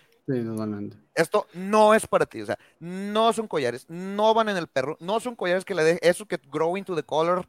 esto 1.16 1.48
no 1.52 1.92
es 1.92 2.06
para 2.06 2.24
ti, 2.24 2.42
o 2.42 2.46
sea, 2.46 2.56
no 2.78 3.32
son 3.32 3.48
collares, 3.48 3.84
no 3.88 4.32
van 4.32 4.48
en 4.48 4.56
el 4.56 4.68
perro, 4.68 4.96
no 5.00 5.18
son 5.18 5.34
collares 5.34 5.64
que 5.64 5.74
le 5.74 5.82
de 5.82 5.98
eso 6.02 6.24
que 6.26 6.40
grow 6.52 6.76
into 6.76 6.94
the 6.94 7.02
color 7.02 7.48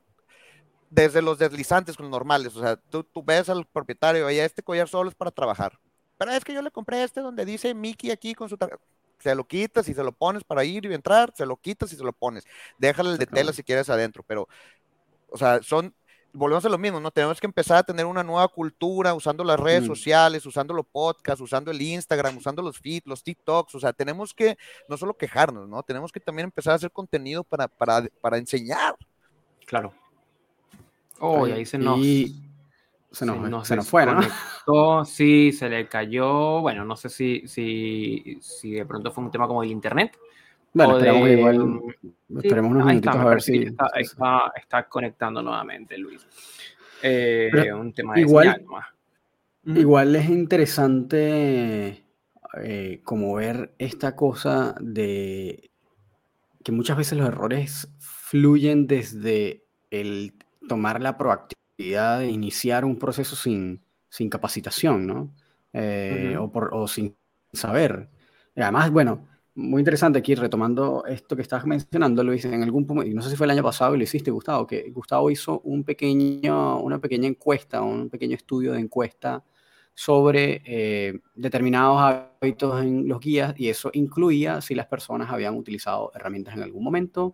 desde 0.90 1.22
los 1.22 1.38
deslizantes 1.38 1.96
con 1.96 2.06
los 2.06 2.12
normales, 2.12 2.56
o 2.56 2.62
sea, 2.62 2.76
tú, 2.76 3.04
tú 3.04 3.24
ves 3.24 3.48
al 3.48 3.66
propietario, 3.68 4.26
oye, 4.26 4.44
este 4.44 4.64
collar 4.64 4.88
solo 4.88 5.10
es 5.12 5.16
para 5.16 5.30
trabajar, 5.30 5.80
pero 6.18 6.32
es 6.32 6.44
que 6.44 6.56
yo 6.56 6.64
le 6.64 6.72
compré 6.72 7.04
este 7.04 7.22
donde 7.22 7.46
dice 7.46 7.76
Mickey 7.76 8.10
aquí 8.10 8.34
con 8.34 8.50
su 8.50 8.58
se 9.20 9.36
lo 9.36 9.48
quitas 9.48 9.88
y 9.88 9.94
se 9.94 10.04
lo 10.04 10.12
pones 10.12 10.44
para 10.44 10.64
ir 10.64 10.86
y 10.86 10.94
entrar, 10.94 11.32
se 11.36 11.46
lo 11.46 11.56
quitas 11.58 11.94
y 11.94 11.96
se 11.96 12.04
lo 12.04 12.14
pones, 12.14 12.46
déjale 12.80 13.12
el 13.12 13.18
de 13.18 13.28
tela 13.28 13.54
si 13.54 13.64
quieres 13.64 13.90
adentro, 13.90 14.24
pero, 14.26 14.48
o 15.36 15.38
sea, 15.38 15.62
son 15.62 15.94
volvemos 16.32 16.66
a 16.66 16.70
lo 16.70 16.78
mismo, 16.78 17.00
¿no? 17.00 17.12
Tenemos 17.12 17.40
que 17.40 17.48
empezar 17.48 17.78
a 17.78 17.84
tener 17.84 18.06
una 18.06 18.24
nueva 18.24 18.48
cultura 18.48 19.14
usando 19.14 19.44
las 19.44 19.60
redes 19.60 19.84
mm. 19.84 19.88
sociales, 19.88 20.46
usando 20.46 20.74
los 20.74 20.86
podcasts, 20.86 21.42
usando 21.42 21.72
el 21.72 21.82
Instagram, 21.82 22.38
usando 22.38 22.62
los 22.62 22.80
feeds, 22.80 23.06
los 23.06 23.24
TikToks, 23.24 23.76
o 23.76 23.80
sea, 23.80 23.94
tenemos 23.94 24.34
que 24.34 24.58
no 24.88 24.98
solo 24.98 25.16
quejarnos, 25.16 25.68
¿no? 25.68 25.84
Tenemos 25.84 26.12
que 26.12 26.20
también 26.20 26.46
empezar 26.46 26.74
a 26.74 26.76
hacer 26.76 26.92
contenido 26.92 27.44
para, 27.44 27.68
para, 27.68 28.08
para 28.22 28.38
enseñar. 28.38 28.96
Claro. 29.66 29.94
Oh, 31.20 31.48
y 31.48 31.52
ahí 31.52 31.66
se 31.66 31.78
nos... 31.78 32.00
Se 33.12 33.26
nos, 33.26 33.66
se, 33.66 33.78
nos 33.78 33.88
fue, 33.88 34.06
¿no? 34.06 35.06
Sí, 35.06 35.54
se 35.54 35.70
le 35.70 35.88
cayó, 35.88 36.60
bueno, 36.60 36.84
no 36.84 36.98
sé 36.98 37.08
si, 37.08 37.48
si, 37.48 38.40
si 38.42 38.72
de 38.72 38.86
pronto 38.86 39.10
fue 39.10 39.24
un 39.24 39.32
tema 39.32 39.48
como 39.48 39.64
el 39.64 39.72
internet, 39.72 40.18
bueno, 40.76 40.98
esperemos 40.98 41.30
igual, 41.30 41.82
esperemos 42.44 42.72
unos 42.72 42.86
minutitos 42.86 43.16
a 43.16 43.26
ver 43.26 43.42
si... 43.42 43.64
Está, 43.64 44.52
está, 44.56 44.90
conectando 44.90 45.42
nuevamente, 45.42 45.98
Luis. 45.98 46.28
Eh, 47.02 47.72
un 47.74 47.94
tema 47.94 48.20
igual, 48.20 48.66
igual 49.66 50.16
es 50.16 50.30
interesante 50.30 52.04
eh, 52.62 53.02
como 53.04 53.36
ver 53.36 53.74
esta 53.78 54.16
cosa 54.16 54.76
de 54.80 55.72
que 56.64 56.72
muchas 56.72 56.98
veces 56.98 57.18
los 57.18 57.28
errores 57.28 57.88
fluyen 58.00 58.88
desde 58.88 59.64
el 59.92 60.34
tomar 60.68 61.02
la 61.02 61.18
proactividad 61.18 62.20
de 62.20 62.28
iniciar 62.28 62.84
un 62.84 62.98
proceso 62.98 63.36
sin, 63.36 63.82
sin 64.10 64.30
capacitación, 64.30 65.08
¿no? 65.08 65.34
Eh, 65.74 66.36
o, 66.40 66.52
por, 66.52 66.74
o 66.74 66.88
sin 66.88 67.16
saber. 67.54 68.10
Además, 68.56 68.90
bueno, 68.90 69.28
muy 69.56 69.80
interesante 69.80 70.20
aquí, 70.20 70.36
retomando 70.36 71.06
esto 71.06 71.36
que 71.36 71.42
estabas 71.42 71.66
mencionando, 71.66 72.24
Luis, 72.24 72.44
en 72.46 72.62
algún 72.62 72.86
no 72.86 73.22
sé 73.22 73.30
si 73.30 73.36
fue 73.38 73.46
el 73.46 73.52
año 73.52 73.64
pasado 73.64 73.96
y 73.96 73.98
lo 73.98 74.04
hiciste, 74.04 74.30
Gustavo, 74.30 74.68
que 74.68 74.90
Gustavo 74.92 75.32
hizo 75.32 75.62
un 75.62 75.84
pequeño, 75.86 76.80
una 76.82 77.00
pequeña 77.00 77.28
encuesta, 77.28 77.82
un 77.82 78.10
pequeño 78.10 78.36
estudio 78.36 78.74
de 78.74 78.82
encuesta 78.82 79.44
sobre 79.94 80.62
eh, 80.66 81.22
determinados 81.36 82.02
hábitos 82.42 82.84
en 82.84 83.08
los 83.08 83.22
guías 83.22 83.54
y 83.58 83.70
eso 83.70 83.90
incluía 83.94 84.60
si 84.60 84.76
las 84.76 84.88
personas 84.88 85.32
habían 85.32 85.56
utilizado 85.56 86.12
herramientas 86.14 86.56
en 86.56 86.64
algún 86.64 86.84
momento 86.84 87.34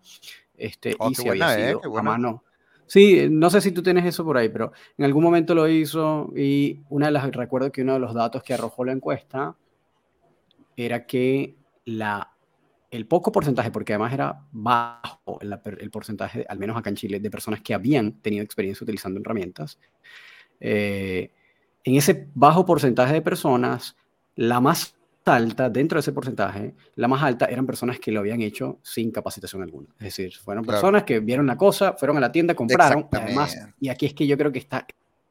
este, 0.55 0.95
oh, 0.99 1.09
y 1.09 1.15
si 1.15 1.27
había 1.27 1.71
eh, 1.71 1.75
sido 1.81 1.97
a 1.97 2.03
mano. 2.03 2.43
Sí, 2.85 3.27
no 3.31 3.49
sé 3.49 3.61
si 3.61 3.71
tú 3.71 3.81
tienes 3.81 4.05
eso 4.05 4.23
por 4.23 4.37
ahí, 4.37 4.49
pero 4.49 4.73
en 4.95 5.05
algún 5.05 5.23
momento 5.23 5.55
lo 5.55 5.67
hizo 5.67 6.31
y 6.35 6.81
una 6.89 7.07
de 7.07 7.13
las, 7.13 7.31
recuerdo 7.31 7.71
que 7.71 7.81
uno 7.81 7.93
de 7.93 7.99
los 7.99 8.13
datos 8.13 8.43
que 8.43 8.53
arrojó 8.53 8.85
la 8.85 8.91
encuesta 8.91 9.55
era 10.75 11.07
que 11.07 11.55
la, 11.85 12.35
el 12.89 13.07
poco 13.07 13.31
porcentaje, 13.31 13.71
porque 13.71 13.93
además 13.93 14.13
era 14.13 14.45
bajo 14.51 15.39
el, 15.41 15.91
porcentaje, 15.91 16.45
al 16.47 16.59
menos 16.59 16.77
acá 16.77 16.89
en 16.89 16.95
Chile, 16.95 17.19
de 17.19 17.31
personas 17.31 17.61
que 17.61 17.73
habían 17.73 18.21
tenido 18.21 18.43
experiencia 18.43 18.83
utilizando 18.83 19.19
herramientas, 19.19 19.79
eh, 20.59 21.31
en 21.83 21.95
ese 21.95 22.27
bajo 22.33 22.65
porcentaje 22.65 23.13
de 23.13 23.21
personas, 23.21 23.95
la 24.35 24.61
más 24.61 24.95
alta, 25.25 25.69
dentro 25.69 25.97
de 25.97 26.01
ese 26.01 26.11
porcentaje, 26.11 26.75
la 26.95 27.07
más 27.07 27.23
alta 27.23 27.45
eran 27.45 27.65
personas 27.65 27.99
que 27.99 28.11
lo 28.11 28.19
habían 28.19 28.41
hecho 28.41 28.79
sin 28.83 29.11
capacitación 29.11 29.61
alguna. 29.61 29.87
Es 29.99 30.05
decir, 30.05 30.35
fueron 30.35 30.65
personas 30.65 31.03
que 31.03 31.19
vieron 31.19 31.47
la 31.47 31.57
cosa, 31.57 31.93
fueron 31.93 32.17
a 32.17 32.19
la 32.19 32.31
tienda, 32.31 32.55
compraron, 32.55 33.07
además, 33.11 33.57
y 33.79 33.89
aquí 33.89 34.05
es 34.05 34.13
que 34.13 34.27
yo 34.27 34.37
creo 34.37 34.51
que 34.51 34.59
está 34.59 34.85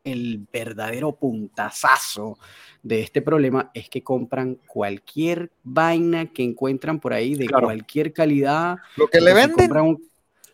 el 0.04 0.46
verdadero 0.52 1.16
puntazazo 1.16 2.38
de 2.82 3.00
este 3.00 3.22
problema 3.22 3.70
es 3.74 3.88
que 3.88 4.02
compran 4.02 4.58
cualquier 4.66 5.50
vaina 5.62 6.26
que 6.26 6.42
encuentran 6.42 7.00
por 7.00 7.12
ahí 7.12 7.34
de 7.34 7.48
cualquier 7.48 8.12
calidad. 8.12 8.78
Lo 8.96 9.08
que 9.08 9.20
le 9.20 9.34
venden. 9.34 9.70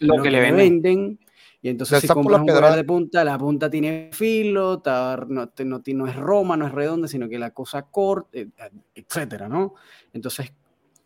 lo, 0.01 0.23
que, 0.23 0.31
le 0.31 0.41
venden. 0.41 1.19
Y 1.63 1.69
entonces 1.69 2.01
si 2.01 2.09
compras 2.09 2.41
un 2.41 2.47
collar 2.47 2.77
de 2.77 2.85
punta, 2.85 3.25
la 3.25 3.39
punta 3.39 3.71
tiene 3.71 4.11
filo, 4.13 4.83
no, 5.29 5.51
no, 5.65 6.07
es 6.07 6.17
roma, 6.17 6.57
no 6.57 6.67
es 6.67 6.73
redonda, 6.73 7.09
sino 7.09 7.29
que 7.29 7.39
la 7.39 7.51
cosa 7.51 7.83
corta, 7.83 8.29
eh, 8.33 8.49
etcétera, 8.95 9.49
¿no? 9.49 9.75
Entonces, 10.13 10.53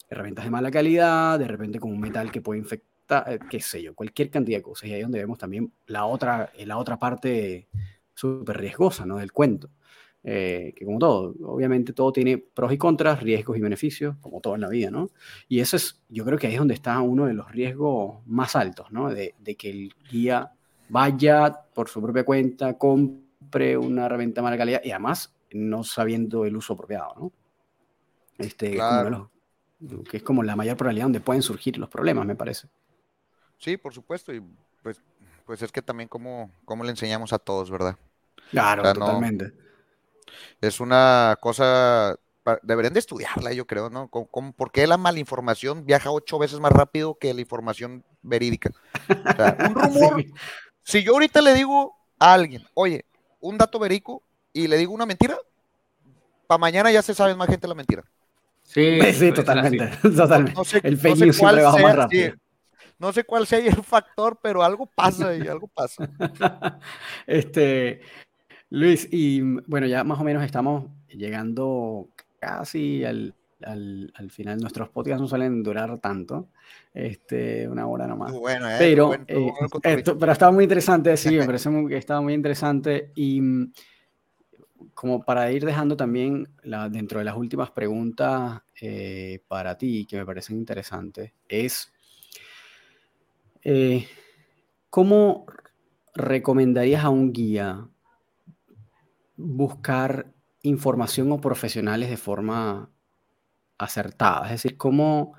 herramientas 0.08 0.44
de 0.44 0.50
mala 0.50 0.70
calidad, 0.70 1.38
de 1.38 1.46
repente 1.46 1.78
con 1.78 1.92
un 1.92 2.00
metal 2.00 2.30
que 2.30 2.40
puede 2.40 2.60
infectar, 2.60 3.32
eh, 3.32 3.38
qué 3.48 3.60
sé 3.60 3.82
yo, 3.82 3.94
cualquier 3.94 4.30
cantidad 4.30 4.58
de 4.58 4.62
cosas. 4.62 4.88
Y 4.88 4.92
ahí 4.92 5.00
es 5.00 5.04
donde 5.04 5.20
vemos 5.20 5.38
también 5.38 5.72
la 5.86 6.06
otra, 6.06 6.50
la 6.58 6.78
otra 6.78 6.98
parte 6.98 7.68
súper 8.20 8.58
riesgosa, 8.58 9.06
¿no? 9.06 9.16
Del 9.16 9.32
cuento. 9.32 9.70
Eh, 10.22 10.74
que 10.76 10.84
como 10.84 10.98
todo, 10.98 11.34
obviamente 11.44 11.94
todo 11.94 12.12
tiene 12.12 12.36
pros 12.36 12.70
y 12.72 12.76
contras, 12.76 13.22
riesgos 13.22 13.56
y 13.56 13.60
beneficios, 13.60 14.16
como 14.20 14.40
todo 14.40 14.54
en 14.54 14.60
la 14.60 14.68
vida, 14.68 14.90
¿no? 14.90 15.10
Y 15.48 15.60
eso 15.60 15.76
es, 15.76 15.98
yo 16.10 16.24
creo 16.26 16.38
que 16.38 16.46
ahí 16.46 16.54
es 16.54 16.58
donde 16.58 16.74
está 16.74 17.00
uno 17.00 17.24
de 17.24 17.32
los 17.32 17.50
riesgos 17.50 18.18
más 18.26 18.54
altos, 18.54 18.92
¿no? 18.92 19.08
De, 19.08 19.34
que 19.58 19.70
el 19.70 19.94
guía 20.10 20.52
vaya 20.90 21.50
por 21.74 21.88
su 21.88 22.02
propia 22.02 22.24
cuenta, 22.24 22.76
compre 22.76 23.78
una 23.78 24.06
herramienta 24.06 24.40
de 24.40 24.42
mala 24.42 24.58
calidad 24.58 24.82
y 24.84 24.90
además 24.90 25.34
no 25.52 25.84
sabiendo 25.84 26.44
el 26.44 26.54
uso 26.54 26.74
apropiado, 26.74 27.14
¿no? 27.16 27.32
Este, 28.36 28.78
que 30.10 30.16
es 30.18 30.22
como 30.22 30.42
la 30.42 30.56
mayor 30.56 30.76
probabilidad 30.76 31.06
donde 31.06 31.20
pueden 31.20 31.42
surgir 31.42 31.78
los 31.78 31.88
problemas, 31.88 32.26
me 32.26 32.36
parece. 32.36 32.68
Sí, 33.56 33.78
por 33.78 33.94
supuesto, 33.94 34.34
y 34.34 34.42
pues, 34.82 35.00
pues 35.46 35.62
es 35.62 35.72
que 35.72 35.80
también 35.80 36.08
como, 36.08 36.50
como 36.66 36.84
le 36.84 36.90
enseñamos 36.90 37.32
a 37.32 37.38
todos, 37.38 37.70
¿verdad? 37.70 37.96
Claro, 38.50 38.82
totalmente 38.92 39.52
es 40.60 40.80
una 40.80 41.36
cosa, 41.40 42.16
deberían 42.62 42.92
de 42.92 43.00
estudiarla, 43.00 43.52
yo 43.52 43.66
creo, 43.66 43.88
¿no? 43.90 44.08
¿Por 44.08 44.70
qué 44.70 44.86
la 44.86 44.96
malinformación 44.96 45.86
viaja 45.86 46.10
ocho 46.10 46.38
veces 46.38 46.60
más 46.60 46.72
rápido 46.72 47.16
que 47.18 47.32
la 47.32 47.40
información 47.40 48.04
verídica? 48.22 48.70
un 49.08 49.74
rumor, 49.74 50.24
si 50.82 51.02
yo 51.02 51.12
ahorita 51.12 51.40
le 51.40 51.54
digo 51.54 51.96
a 52.18 52.34
alguien, 52.34 52.66
oye, 52.74 53.06
un 53.40 53.56
dato 53.56 53.78
verídico 53.78 54.22
y 54.52 54.68
le 54.68 54.76
digo 54.76 54.92
una 54.92 55.06
mentira, 55.06 55.38
para 56.46 56.58
mañana 56.58 56.90
ya 56.90 57.02
se 57.02 57.14
sabe 57.14 57.34
más 57.34 57.48
gente 57.48 57.68
la 57.68 57.74
mentira. 57.74 58.04
Sí, 58.62 59.00
sí, 59.14 59.32
totalmente. 59.32 59.90
No, 60.54 60.64
sé, 60.64 60.80
el 60.84 60.96
fake 60.96 61.18
news 61.18 61.36
siempre 61.36 61.62
baja 61.62 61.82
más 61.82 61.96
rápido. 61.96 62.34
no 62.98 63.12
sé 63.12 63.24
cuál 63.24 63.46
sea 63.46 63.58
el 63.58 63.82
factor, 63.82 64.38
pero 64.40 64.62
algo 64.62 64.86
pasa 64.86 65.34
y 65.34 65.48
algo 65.48 65.66
pasa. 65.68 66.08
este, 67.26 68.02
Luis, 68.70 69.08
y 69.10 69.40
bueno, 69.40 69.88
ya 69.88 70.04
más 70.04 70.20
o 70.20 70.24
menos 70.24 70.44
estamos 70.44 70.84
llegando 71.08 72.08
casi 72.38 73.04
al, 73.04 73.34
final. 74.30 74.58
Nuestros 74.60 74.88
podcasts 74.90 75.20
no 75.20 75.26
suelen 75.26 75.62
durar 75.64 75.98
tanto, 75.98 76.50
este, 76.94 77.68
una 77.68 77.88
hora 77.88 78.06
nomás. 78.06 78.32
Bueno, 78.32 78.70
eh, 78.70 78.76
pero, 78.78 79.12
eh, 79.26 79.52
esto, 79.82 80.16
pero 80.16 80.30
estaba 80.30 80.52
muy 80.52 80.64
interesante, 80.64 81.16
sí, 81.16 81.36
me 81.36 81.44
parece 81.46 81.68
que 81.88 81.96
estaba 81.96 82.20
muy 82.20 82.32
interesante. 82.32 83.10
Y 83.16 83.40
mm, 83.40 83.72
como 84.94 85.24
para 85.24 85.50
ir 85.50 85.64
dejando 85.64 85.96
también 85.96 86.48
la, 86.62 86.88
dentro 86.88 87.18
de 87.18 87.24
las 87.24 87.36
últimas 87.36 87.72
preguntas 87.72 88.62
eh, 88.80 89.42
para 89.48 89.76
ti, 89.76 90.06
que 90.08 90.16
me 90.16 90.24
parecen 90.24 90.56
interesantes, 90.56 91.32
es 91.48 91.92
¿cómo 94.88 95.44
recomendarías 96.14 97.04
a 97.04 97.10
un 97.10 97.32
guía 97.32 97.88
buscar 99.40 100.32
información 100.62 101.32
o 101.32 101.40
profesionales 101.40 102.10
de 102.10 102.16
forma 102.16 102.90
acertada. 103.78 104.46
Es 104.46 104.62
decir, 104.62 104.76
¿cómo, 104.76 105.34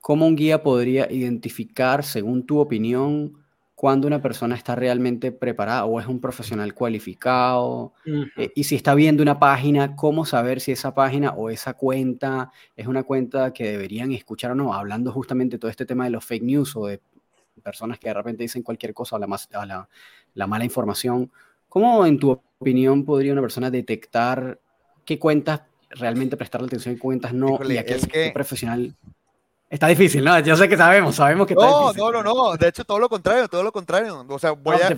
cómo 0.00 0.26
un 0.26 0.36
guía 0.36 0.62
podría 0.62 1.10
identificar, 1.10 2.04
según 2.04 2.44
tu 2.44 2.58
opinión, 2.58 3.44
cuando 3.74 4.06
una 4.06 4.22
persona 4.22 4.54
está 4.54 4.74
realmente 4.74 5.32
preparada 5.32 5.84
o 5.84 6.00
es 6.00 6.06
un 6.06 6.20
profesional 6.20 6.74
cualificado. 6.74 7.92
Eh, 8.36 8.50
y 8.54 8.64
si 8.64 8.76
está 8.76 8.94
viendo 8.94 9.22
una 9.22 9.38
página, 9.38 9.96
cómo 9.96 10.24
saber 10.24 10.60
si 10.60 10.72
esa 10.72 10.94
página 10.94 11.32
o 11.32 11.50
esa 11.50 11.74
cuenta 11.74 12.50
es 12.76 12.86
una 12.86 13.02
cuenta 13.02 13.52
que 13.52 13.72
deberían 13.72 14.12
escuchar 14.12 14.52
o 14.52 14.54
no, 14.54 14.72
hablando 14.72 15.12
justamente 15.12 15.56
de 15.56 15.58
todo 15.58 15.70
este 15.70 15.86
tema 15.86 16.04
de 16.04 16.10
los 16.10 16.24
fake 16.24 16.44
news 16.44 16.76
o 16.76 16.86
de 16.86 17.00
personas 17.62 17.98
que 17.98 18.08
de 18.08 18.14
repente 18.14 18.42
dicen 18.42 18.62
cualquier 18.62 18.94
cosa 18.94 19.16
o 19.16 19.18
la, 19.18 19.26
más, 19.26 19.48
la, 19.52 19.88
la 20.34 20.46
mala 20.46 20.64
información. 20.64 21.30
¿Cómo, 21.74 22.06
en 22.06 22.20
tu 22.20 22.40
opinión, 22.60 23.04
podría 23.04 23.32
una 23.32 23.42
persona 23.42 23.68
detectar 23.68 24.60
qué 25.04 25.18
cuentas 25.18 25.62
realmente 25.90 26.36
prestarle 26.36 26.68
atención 26.68 26.94
y 26.94 26.98
cuentas 26.98 27.32
no? 27.32 27.58
y 27.68 27.78
a 27.78 27.84
qué, 27.84 27.96
es 27.96 28.06
que... 28.06 28.30
profesional 28.32 28.94
Está 29.68 29.88
difícil, 29.88 30.22
¿no? 30.22 30.38
Yo 30.38 30.54
sé 30.54 30.68
que 30.68 30.76
sabemos, 30.76 31.16
sabemos 31.16 31.48
que 31.48 31.54
está 31.54 31.66
no, 31.66 31.92
No, 31.94 32.12
no, 32.12 32.22
no, 32.22 32.56
de 32.56 32.68
hecho 32.68 32.84
todo 32.84 33.00
lo 33.00 33.08
contrario, 33.08 33.48
todo 33.48 33.64
lo 33.64 33.72
contrario. 33.72 34.24
O 34.28 34.38
sea, 34.38 34.52
voy, 34.52 34.76
a, 34.76 34.94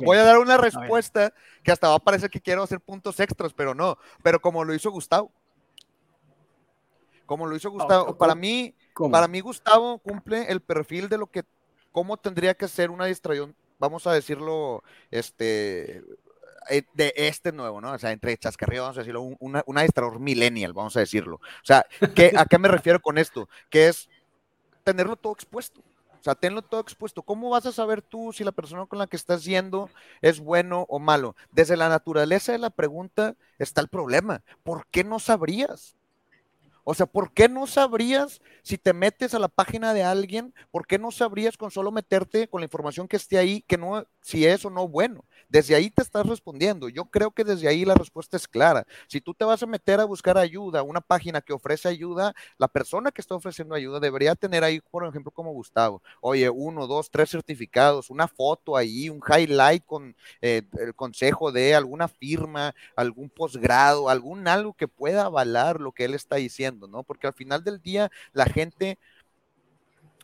voy, 0.00 0.16
a, 0.16 0.22
dar 0.22 0.38
una 0.38 0.56
respuesta 0.56 1.34
que 1.64 1.72
hasta 1.72 1.88
va 1.88 1.96
a 1.96 1.98
parecer 1.98 2.30
que 2.30 2.40
quiero 2.40 2.62
hacer 2.62 2.78
puntos 2.78 3.18
extras, 3.18 3.52
pero 3.52 3.74
no. 3.74 3.98
Pero 4.22 4.40
como 4.40 4.62
lo 4.62 4.74
hizo 4.74 4.92
Gustavo. 4.92 5.32
Como 7.26 7.48
lo 7.48 7.56
hizo 7.56 7.68
Gustavo. 7.72 8.16
para 8.16 8.36
mí, 8.36 8.76
para 9.10 9.26
mí 9.26 9.40
Gustavo 9.40 9.98
cumple 9.98 10.44
el 10.52 10.60
perfil 10.60 11.08
de 11.08 11.18
lo 11.18 11.26
que, 11.26 11.42
cómo 11.90 12.16
tendría 12.16 12.54
que 12.54 12.68
ser 12.68 12.92
una 12.92 13.06
distracción, 13.06 13.56
vamos 13.82 14.06
a 14.06 14.12
decirlo, 14.12 14.84
este, 15.10 16.04
eh, 16.70 16.84
de 16.94 17.12
este 17.16 17.50
nuevo, 17.50 17.80
¿no? 17.80 17.92
O 17.92 17.98
sea, 17.98 18.12
entre 18.12 18.36
chascarrillo, 18.38 18.82
vamos 18.82 18.96
a 18.96 19.00
decirlo, 19.00 19.22
una, 19.40 19.64
una 19.66 19.84
millennial, 20.20 20.72
vamos 20.72 20.96
a 20.96 21.00
decirlo. 21.00 21.36
O 21.36 21.64
sea, 21.64 21.84
¿qué, 22.14 22.32
¿a 22.36 22.46
qué 22.46 22.58
me 22.58 22.68
refiero 22.68 23.02
con 23.02 23.18
esto? 23.18 23.48
Que 23.68 23.88
es 23.88 24.08
tenerlo 24.84 25.16
todo 25.16 25.32
expuesto. 25.32 25.80
O 25.80 26.22
sea, 26.22 26.36
tenlo 26.36 26.62
todo 26.62 26.80
expuesto. 26.80 27.22
¿Cómo 27.22 27.50
vas 27.50 27.66
a 27.66 27.72
saber 27.72 28.02
tú 28.02 28.32
si 28.32 28.44
la 28.44 28.52
persona 28.52 28.86
con 28.86 29.00
la 29.00 29.08
que 29.08 29.16
estás 29.16 29.44
yendo 29.44 29.90
es 30.20 30.38
bueno 30.38 30.86
o 30.88 31.00
malo? 31.00 31.34
Desde 31.50 31.76
la 31.76 31.88
naturaleza 31.88 32.52
de 32.52 32.58
la 32.58 32.70
pregunta 32.70 33.34
está 33.58 33.80
el 33.80 33.88
problema. 33.88 34.42
¿Por 34.62 34.86
qué 34.86 35.02
no 35.02 35.18
sabrías? 35.18 35.96
O 36.84 36.94
sea, 36.94 37.06
¿por 37.06 37.32
qué 37.32 37.48
no 37.48 37.66
sabrías 37.66 38.40
si 38.62 38.76
te 38.76 38.92
metes 38.92 39.34
a 39.34 39.38
la 39.38 39.48
página 39.48 39.94
de 39.94 40.02
alguien? 40.02 40.52
¿Por 40.70 40.86
qué 40.86 40.98
no 40.98 41.10
sabrías 41.10 41.56
con 41.56 41.70
solo 41.70 41.92
meterte 41.92 42.48
con 42.48 42.60
la 42.60 42.66
información 42.66 43.06
que 43.06 43.16
esté 43.16 43.38
ahí 43.38 43.62
que 43.62 43.78
no, 43.78 44.04
si 44.20 44.46
es 44.46 44.64
o 44.64 44.70
no 44.70 44.88
bueno? 44.88 45.24
Desde 45.48 45.74
ahí 45.74 45.90
te 45.90 46.02
estás 46.02 46.26
respondiendo. 46.26 46.88
Yo 46.88 47.04
creo 47.04 47.30
que 47.30 47.44
desde 47.44 47.68
ahí 47.68 47.84
la 47.84 47.94
respuesta 47.94 48.36
es 48.36 48.48
clara. 48.48 48.86
Si 49.06 49.20
tú 49.20 49.34
te 49.34 49.44
vas 49.44 49.62
a 49.62 49.66
meter 49.66 50.00
a 50.00 50.04
buscar 50.04 50.38
ayuda, 50.38 50.82
una 50.82 51.00
página 51.00 51.40
que 51.40 51.52
ofrece 51.52 51.88
ayuda, 51.88 52.34
la 52.58 52.68
persona 52.68 53.12
que 53.12 53.20
está 53.20 53.34
ofreciendo 53.34 53.74
ayuda 53.74 54.00
debería 54.00 54.34
tener 54.34 54.64
ahí, 54.64 54.80
por 54.80 55.06
ejemplo, 55.06 55.30
como 55.30 55.52
Gustavo, 55.52 56.02
oye, 56.20 56.48
uno, 56.48 56.86
dos, 56.86 57.10
tres 57.10 57.30
certificados, 57.30 58.10
una 58.10 58.28
foto 58.28 58.76
ahí, 58.76 59.08
un 59.08 59.20
highlight 59.20 59.84
con 59.84 60.16
eh, 60.40 60.62
el 60.80 60.94
consejo 60.94 61.52
de 61.52 61.74
alguna 61.74 62.08
firma, 62.08 62.74
algún 62.96 63.28
posgrado, 63.28 64.08
algún 64.08 64.48
algo 64.48 64.72
que 64.74 64.88
pueda 64.88 65.26
avalar 65.26 65.80
lo 65.80 65.92
que 65.92 66.04
él 66.04 66.14
está 66.14 66.36
diciendo, 66.36 66.71
¿no? 66.80 67.02
Porque 67.02 67.26
al 67.26 67.32
final 67.34 67.64
del 67.64 67.80
día 67.80 68.10
la 68.32 68.46
gente, 68.46 68.98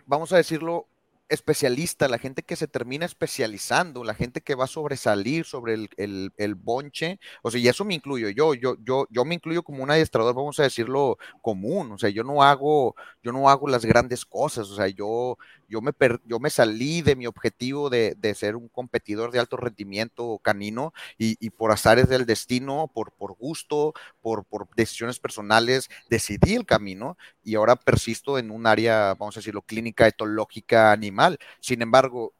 vamos 0.07 0.33
a 0.33 0.37
decirlo, 0.37 0.87
especialista, 1.29 2.09
la 2.09 2.19
gente 2.19 2.43
que 2.43 2.57
se 2.57 2.69
termina 2.69 3.05
especializando, 3.05 4.03
la 4.03 4.15
gente 4.15 4.41
que 4.41 4.55
va 4.55 4.65
a 4.65 4.69
sobresalir 4.69 5.45
sobre 5.45 5.75
el, 5.75 6.33
el, 6.37 6.55
bonche, 6.55 7.21
o 7.43 7.51
sea, 7.51 7.61
y 7.61 7.69
eso 7.69 7.85
me 7.85 7.95
incluyo 7.95 8.31
yo, 8.31 8.55
yo, 8.55 8.77
yo, 8.83 9.07
yo 9.11 9.25
me 9.25 9.35
incluyo 9.35 9.63
como 9.63 9.83
un 9.83 9.91
adiestrador, 9.91 10.35
vamos 10.35 10.59
a 10.59 10.63
decirlo, 10.65 11.19
común, 11.43 11.93
o 11.93 11.99
sea, 11.99 12.09
yo 12.11 12.25
no 12.25 12.43
hago, 12.43 12.95
yo 13.23 13.33
no 13.33 13.49
hago 13.51 13.69
las 13.69 13.85
grandes 13.85 14.25
cosas, 14.25 14.71
o 14.71 14.77
sea, 14.77 14.89
yo, 14.89 15.37
yo 15.69 15.81
me, 15.81 15.93
yo 16.25 16.39
me 16.41 16.51
salí 16.51 17.03
de 17.03 17.17
mi 17.17 17.27
objetivo 17.27 17.91
de, 17.91 18.17
ser 18.35 18.57
un 18.57 18.69
competidor 18.69 19.31
de 19.31 19.39
alto 19.39 19.57
rendimiento 19.57 20.39
canino 20.43 20.93
y, 21.19 21.51
por 21.51 21.73
azares 21.73 22.09
del 22.09 22.27
destino, 22.27 22.91
por, 22.93 23.13
por 23.13 23.35
gusto, 23.35 23.95
por, 24.21 24.45
por, 24.45 24.69
decisiones 24.77 25.19
personales, 25.19 25.89
decidí 26.09 26.55
el 26.55 26.67
camino 26.67 27.17
y 27.43 27.55
ahora 27.55 27.77
persisto 27.77 28.39
en 28.39 28.51
un 28.51 28.67
área, 28.67 29.15
vamos 29.15 29.37
a 29.37 29.41
decirlo, 29.41 29.63
clínica 29.63 30.07
etológica 30.07 30.93
animal. 30.93 31.39
Sin 31.61 31.83
embargo, 31.83 32.35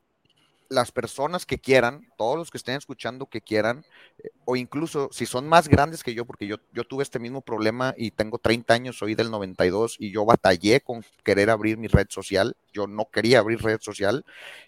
las 0.69 0.93
personas 0.93 1.47
que 1.47 1.59
quieran, 1.59 2.07
todos 2.17 2.37
los 2.37 2.51
que 2.51 2.59
estén 2.59 2.77
escuchando 2.77 3.27
que 3.27 3.41
quieran, 3.41 3.85
eh, 4.19 4.31
o 4.45 4.57
incluso 4.57 5.09
si 5.13 5.27
son 5.27 5.49
más 5.49 5.69
grandes 5.69 6.03
que 6.03 6.15
yo, 6.15 6.27
porque 6.27 6.47
yo, 6.47 6.57
yo 6.73 6.85
tuve 6.85 7.03
este 7.03 7.19
mismo 7.19 7.41
problema 7.41 7.95
y 7.97 8.11
tengo 8.11 8.39
30 8.39 8.75
años, 8.75 8.99
soy 8.99 9.15
del 9.15 9.31
92 9.31 9.97
y 9.99 10.11
yo 10.11 10.25
batallé 10.25 10.81
con 10.81 11.05
querer 11.25 11.51
abrir 11.51 11.79
mi 11.79 11.89
red 11.89 12.07
social, 12.11 12.57
yo 12.73 12.87
no 12.87 13.09
quería 13.11 13.39
abrir 13.39 13.63
red 13.63 13.81
social, 13.81 14.25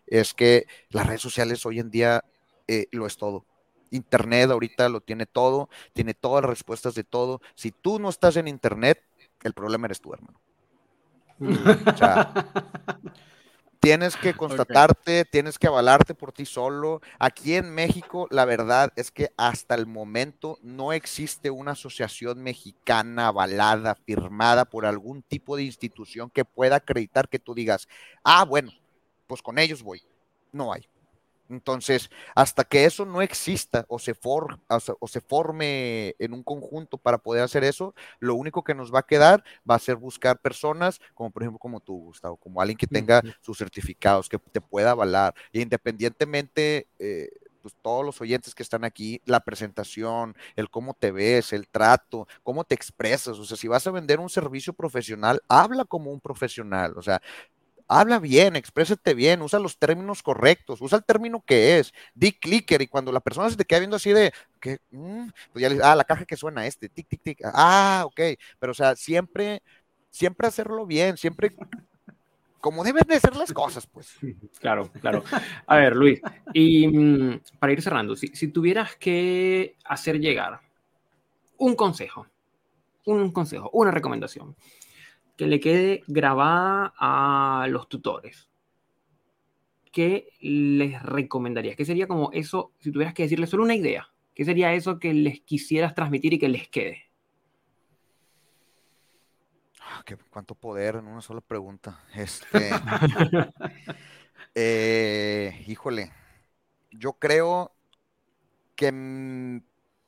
es 0.06 0.32
que 0.32 0.66
las 0.89 1.06
redes 1.06 1.20
sociales 1.20 1.64
hoy 1.66 1.81
en 1.81 1.90
día 1.90 2.24
eh, 2.66 2.86
lo 2.93 3.06
es 3.06 3.16
todo. 3.16 3.44
Internet 3.90 4.51
ahorita 4.51 4.89
lo 4.89 5.01
tiene 5.01 5.27
todo, 5.27 5.68
tiene 5.93 6.14
todas 6.14 6.43
las 6.43 6.51
respuestas 6.51 6.94
de 6.94 7.05
todo. 7.05 7.40
Si 7.55 7.72
tú 7.72 7.98
no 7.98 8.09
estás 8.09 8.36
en 8.36 8.47
Internet, 8.48 9.02
el 9.43 9.52
problema 9.52 9.86
eres 9.86 10.01
tú, 10.01 10.14
hermano. 10.14 10.40
O 11.40 11.97
sea, 11.97 12.32
Tienes 13.81 14.15
que 14.15 14.35
constatarte, 14.35 15.24
tienes 15.24 15.59
que 15.59 15.66
avalarte 15.66 16.15
por 16.15 16.32
ti 16.32 16.44
solo. 16.44 17.01
Aquí 17.19 17.55
en 17.55 17.70
México, 17.70 18.28
la 18.31 18.44
verdad 18.44 18.93
es 18.94 19.11
que 19.11 19.32
hasta 19.39 19.74
el 19.74 19.86
momento 19.86 20.59
no 20.61 20.93
existe 20.93 21.48
una 21.48 21.70
asociación 21.73 22.43
mexicana 22.43 23.28
avalada, 23.28 23.94
firmada 23.94 24.66
por 24.66 24.85
algún 24.85 25.23
tipo 25.23 25.57
de 25.57 25.62
institución 25.62 26.28
que 26.28 26.44
pueda 26.44 26.77
acreditar 26.77 27.31
que 27.31 27.39
tú 27.39 27.55
digas, 27.55 27.89
ah, 28.23 28.44
bueno, 28.44 28.70
pues 29.27 29.40
con 29.40 29.59
ellos 29.59 29.82
voy. 29.82 30.02
No 30.52 30.74
hay. 30.74 30.90
Entonces, 31.51 32.10
hasta 32.35 32.64
que 32.64 32.85
eso 32.85 33.05
no 33.05 33.22
exista 33.22 33.85
o 33.89 33.98
se, 33.98 34.14
o 34.20 35.09
se 35.09 35.20
forme 35.20 36.14
en 36.18 36.32
un 36.32 36.43
conjunto 36.43 36.97
para 36.97 37.18
poder 37.18 37.43
hacer 37.43 37.64
eso, 37.64 37.94
lo 38.20 38.35
único 38.35 38.62
que 38.64 38.74
nos 38.74 38.94
va 38.94 39.01
a 39.01 39.06
quedar 39.06 39.44
va 39.68 39.74
a 39.74 39.78
ser 39.78 39.97
buscar 39.97 40.39
personas 40.39 41.01
como 41.14 41.31
por 41.31 41.43
ejemplo 41.43 41.59
como 41.59 41.81
tú, 41.81 41.97
Gustavo, 42.05 42.36
como 42.36 42.60
alguien 42.60 42.77
que 42.77 42.86
tenga 42.86 43.22
sus 43.40 43.59
certificados, 43.59 44.28
que 44.28 44.39
te 44.39 44.60
pueda 44.60 44.93
avalar. 44.93 45.35
E 45.52 45.60
independientemente, 45.60 46.89
eh, 46.98 47.28
pues 47.60 47.74
todos 47.82 48.05
los 48.05 48.20
oyentes 48.20 48.55
que 48.55 48.62
están 48.62 48.85
aquí, 48.85 49.20
la 49.27 49.40
presentación, 49.40 50.35
el 50.56 50.70
cómo 50.70 50.94
te 50.94 51.12
ves, 51.12 51.52
el 51.52 51.68
trato, 51.68 52.27
cómo 52.43 52.64
te 52.64 52.74
expresas. 52.74 53.39
O 53.39 53.44
sea, 53.44 53.56
si 53.56 53.68
vas 53.68 53.86
a 53.86 53.90
vender 53.90 54.18
un 54.18 54.31
servicio 54.31 54.72
profesional, 54.72 55.43
habla 55.48 55.85
como 55.85 56.10
un 56.10 56.20
profesional. 56.20 56.94
O 56.97 57.02
sea, 57.02 57.20
habla 57.91 58.21
bien, 58.21 58.55
exprésate 58.55 59.15
bien, 59.15 59.43
usa 59.43 59.59
los 59.59 59.77
términos 59.77 60.23
correctos, 60.23 60.81
usa 60.81 60.99
el 60.99 61.05
término 61.05 61.43
que 61.45 61.81
es, 61.81 61.93
di 62.15 62.31
clicker 62.33 62.81
y 62.83 62.87
cuando 62.87 63.11
la 63.11 63.19
persona 63.19 63.51
se 63.51 63.57
te 63.57 63.65
queda 63.65 63.81
viendo 63.81 63.97
así 63.97 64.12
de, 64.12 64.33
que, 64.61 64.79
mm", 64.93 65.29
pues 65.53 65.61
ya 65.61 65.69
le 65.69 65.83
ah, 65.83 65.97
la 65.97 66.05
caja 66.05 66.25
que 66.25 66.37
suena 66.37 66.65
este, 66.67 66.89
tic, 66.89 67.09
tic, 67.09 67.21
tic, 67.21 67.41
ah, 67.53 68.05
ok, 68.07 68.21
pero 68.61 68.71
o 68.71 68.75
sea, 68.75 68.95
siempre, 68.95 69.61
siempre 70.09 70.47
hacerlo 70.47 70.87
bien, 70.87 71.17
siempre 71.17 71.53
como 72.61 72.85
deben 72.85 73.09
de 73.09 73.19
ser 73.19 73.35
las 73.35 73.53
cosas, 73.53 73.87
pues. 73.89 74.17
Claro, 74.61 74.89
claro. 75.01 75.25
A 75.67 75.77
ver, 75.77 75.97
Luis, 75.97 76.21
y 76.53 76.87
mm, 76.87 77.41
para 77.59 77.73
ir 77.73 77.83
cerrando, 77.83 78.15
si, 78.15 78.29
si 78.29 78.49
tuvieras 78.49 78.95
que 78.97 79.77
hacer 79.85 80.21
llegar 80.21 80.61
un 81.57 81.75
consejo, 81.75 82.27
un 83.07 83.33
consejo, 83.33 83.69
una 83.73 83.91
recomendación 83.91 84.55
que 85.41 85.47
le 85.47 85.59
quede 85.59 86.05
grabada 86.07 86.93
a 86.99 87.67
los 87.71 87.89
tutores. 87.89 88.51
¿Qué 89.91 90.29
les 90.39 91.03
recomendarías? 91.03 91.77
¿Qué 91.77 91.87
sería 91.87 92.07
como 92.07 92.31
eso, 92.33 92.75
si 92.79 92.93
tuvieras 92.93 93.15
que 93.15 93.23
decirles 93.23 93.49
solo 93.49 93.62
una 93.62 93.75
idea? 93.75 94.07
¿Qué 94.35 94.45
sería 94.45 94.75
eso 94.75 94.99
que 94.99 95.15
les 95.15 95.41
quisieras 95.41 95.95
transmitir 95.95 96.35
y 96.35 96.39
que 96.39 96.51
les 96.51 96.69
quede? 96.69 97.11
Ah, 99.81 100.03
qué, 100.05 100.19
cuánto 100.29 100.55
poder 100.55 100.97
en 100.97 101.07
una 101.07 101.23
sola 101.23 101.41
pregunta. 101.41 102.05
Este, 102.15 102.69
eh, 104.55 105.65
híjole, 105.67 106.12
yo 106.91 107.15
creo 107.15 107.73
que 108.77 109.62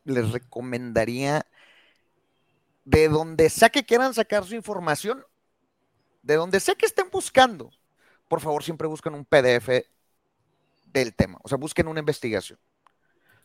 les 0.05 0.31
recomendaría 0.31 1.47
de 2.85 3.09
donde 3.09 3.51
sea 3.51 3.71
que 3.71 3.85
quieran 3.85 4.15
sacar 4.15 4.45
su 4.45 4.55
información, 4.55 5.25
de 6.23 6.37
donde 6.37 6.61
sea 6.61 6.75
que 6.75 6.87
estén 6.87 7.11
buscando, 7.11 7.71
por 8.29 8.41
favor 8.41 8.63
siempre 8.63 8.89
busquen 8.89 9.15
un 9.15 9.25
PDF 9.25 9.87
del 10.87 11.15
tema, 11.15 11.39
o 11.43 11.49
sea, 11.49 11.59
busquen 11.59 11.89
una 11.89 12.01
investigación. 12.01 12.59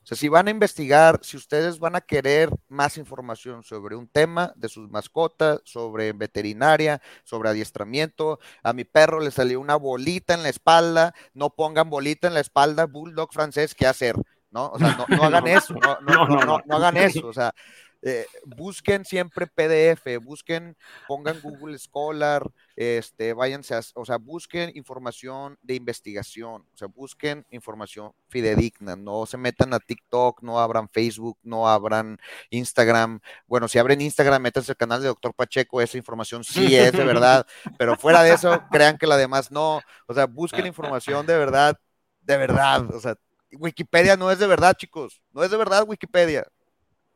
O 0.04 0.08
sea, 0.08 0.18
si 0.18 0.30
van 0.30 0.48
a 0.48 0.52
investigar, 0.52 1.20
si 1.22 1.36
ustedes 1.36 1.80
van 1.80 1.98
a 1.98 2.00
querer 2.00 2.50
más 2.70 2.98
información 2.98 3.62
sobre 3.64 3.94
un 3.98 4.08
tema 4.08 4.54
de 4.56 4.70
sus 4.70 4.90
mascotas, 4.90 5.60
sobre 5.66 6.14
veterinaria, 6.14 7.02
sobre 7.26 7.50
adiestramiento, 7.50 8.40
a 8.64 8.72
mi 8.72 8.86
perro 8.86 9.20
le 9.20 9.32
salió 9.32 9.60
una 9.60 9.76
bolita 9.76 10.34
en 10.34 10.44
la 10.44 10.50
espalda, 10.50 11.14
no 11.34 11.50
pongan 11.50 11.90
bolita 11.90 12.30
en 12.30 12.36
la 12.36 12.40
espalda, 12.40 12.86
bulldog 12.86 13.34
francés, 13.34 13.76
¿qué 13.76 13.86
hacer? 13.86 14.16
¿No? 14.50 14.70
O 14.70 14.80
sea, 14.80 14.98
no, 15.10 15.24
hagan 15.26 15.46
eso, 15.46 15.74
no, 15.74 16.00
no, 16.00 16.62
no, 16.66 16.76
hagan 16.78 16.96
eso, 16.98 17.28
o 17.28 17.34
sea, 17.34 17.54
eh, 18.02 18.26
busquen 18.46 19.06
siempre 19.06 19.48
PDF, 19.48 20.18
busquen, 20.24 20.78
pongan 21.08 21.40
Google 21.42 21.78
Scholar, 21.80 22.44
este, 22.76 23.34
váyanse, 23.34 23.74
a, 23.76 23.82
o 23.96 24.06
sea, 24.06 24.18
busquen 24.18 24.72
información 24.76 25.58
de 25.62 25.76
investigación, 25.76 26.68
o 26.74 26.78
sea, 26.78 26.88
busquen 26.88 27.46
información 27.50 28.14
fidedigna, 28.30 28.96
no 28.96 29.26
se 29.26 29.38
metan 29.38 29.74
a 29.74 29.80
TikTok, 29.80 30.44
no 30.44 30.60
abran 30.60 30.90
Facebook, 30.90 31.40
no 31.42 31.68
abran 31.68 32.20
Instagram. 32.52 33.20
Bueno, 33.48 33.68
si 33.68 33.80
abren 33.80 34.02
Instagram, 34.02 34.42
métanse 34.42 34.72
al 34.74 34.78
canal 34.78 35.02
de 35.02 35.08
Doctor 35.08 35.34
Pacheco, 35.34 35.82
esa 35.82 35.98
información 35.98 36.44
sí 36.44 36.76
es 36.76 36.92
de 36.92 37.04
verdad, 37.04 37.48
pero 37.80 37.98
fuera 37.98 38.22
de 38.22 38.34
eso, 38.34 38.64
crean 38.72 38.98
que 38.98 39.08
la 39.08 39.18
demás 39.18 39.52
no, 39.52 39.82
o 40.08 40.14
sea, 40.14 40.28
busquen 40.28 40.68
información 40.68 41.26
de 41.26 41.38
verdad, 41.38 41.80
de 42.22 42.38
verdad, 42.38 42.94
o 42.94 43.00
sea, 43.00 43.16
Wikipedia 43.52 44.18
no 44.18 44.30
es 44.30 44.40
de 44.40 44.48
verdad, 44.48 44.76
chicos, 44.78 45.22
no 45.32 45.44
es 45.44 45.50
de 45.52 45.58
verdad 45.58 45.86
Wikipedia. 45.88 46.46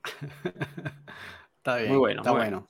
está 1.58 1.78
bien. 1.78 1.90
Muy 1.90 1.98
bueno. 1.98 2.22
Está 2.22 2.32
bueno. 2.32 2.68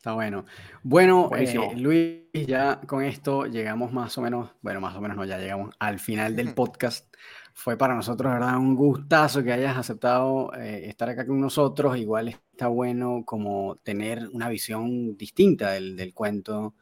Está 0.00 0.14
bueno. 0.14 0.46
Bueno, 0.82 1.30
eh, 1.36 1.72
Luis, 1.76 2.46
ya 2.46 2.80
con 2.86 3.04
esto 3.04 3.44
llegamos 3.44 3.92
más 3.92 4.16
o 4.16 4.22
menos, 4.22 4.50
bueno, 4.62 4.80
más 4.80 4.96
o 4.96 5.00
menos 5.02 5.14
no, 5.14 5.26
ya 5.26 5.36
llegamos 5.36 5.74
al 5.78 5.98
final 5.98 6.34
del 6.34 6.54
podcast. 6.54 7.14
Fue 7.52 7.76
para 7.76 7.94
nosotros, 7.94 8.32
¿verdad? 8.32 8.56
Un 8.56 8.74
gustazo 8.76 9.44
que 9.44 9.52
hayas 9.52 9.76
aceptado 9.76 10.54
eh, 10.54 10.88
estar 10.88 11.10
acá 11.10 11.26
con 11.26 11.38
nosotros. 11.38 11.98
Igual 11.98 12.28
está 12.28 12.68
bueno 12.68 13.24
como 13.26 13.76
tener 13.82 14.26
una 14.32 14.48
visión 14.48 15.18
distinta 15.18 15.72
del, 15.72 15.94
del 15.96 16.14
cuento 16.14 16.74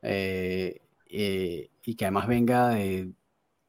eh, 0.00 0.80
y 1.08 1.94
que 1.96 2.04
además 2.04 2.28
venga 2.28 2.68
de, 2.68 3.10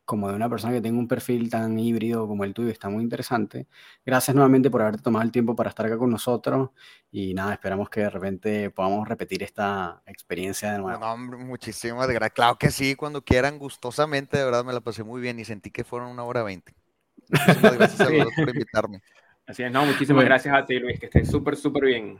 como 0.05 0.29
de 0.29 0.35
una 0.35 0.49
persona 0.49 0.73
que 0.73 0.81
tenga 0.81 0.99
un 0.99 1.07
perfil 1.07 1.49
tan 1.49 1.79
híbrido 1.79 2.27
como 2.27 2.43
el 2.43 2.53
tuyo, 2.53 2.69
está 2.69 2.89
muy 2.89 3.03
interesante. 3.03 3.67
Gracias 4.05 4.35
nuevamente 4.35 4.69
por 4.69 4.81
haber 4.81 5.01
tomado 5.01 5.23
el 5.23 5.31
tiempo 5.31 5.55
para 5.55 5.69
estar 5.69 5.85
acá 5.85 5.97
con 5.97 6.09
nosotros 6.09 6.71
y 7.11 7.33
nada, 7.33 7.53
esperamos 7.53 7.89
que 7.89 8.01
de 8.01 8.09
repente 8.09 8.69
podamos 8.69 9.07
repetir 9.07 9.43
esta 9.43 10.01
experiencia 10.05 10.73
de 10.73 10.79
nuevo. 10.79 10.99
No, 10.99 11.17
muchísimas 11.17 12.07
gracias. 12.07 12.33
Claro 12.33 12.57
que 12.57 12.71
sí, 12.71 12.95
cuando 12.95 13.23
quieran, 13.23 13.57
gustosamente, 13.57 14.37
de 14.37 14.45
verdad 14.45 14.65
me 14.65 14.73
la 14.73 14.81
pasé 14.81 15.03
muy 15.03 15.21
bien 15.21 15.39
y 15.39 15.45
sentí 15.45 15.71
que 15.71 15.83
fueron 15.83 16.09
una 16.09 16.23
hora 16.23 16.43
veinte. 16.43 16.73
Muchísimas 17.29 17.77
gracias 17.77 18.01
a 18.01 18.05
por 18.35 18.49
invitarme. 18.49 19.01
Así 19.45 19.63
es, 19.63 19.71
no, 19.71 19.85
muchísimas 19.85 20.25
gracias 20.25 20.55
a 20.55 20.65
ti, 20.65 20.79
Luis, 20.79 20.99
que 20.99 21.05
estés 21.05 21.29
súper, 21.29 21.55
súper 21.55 21.85
bien. 21.85 22.19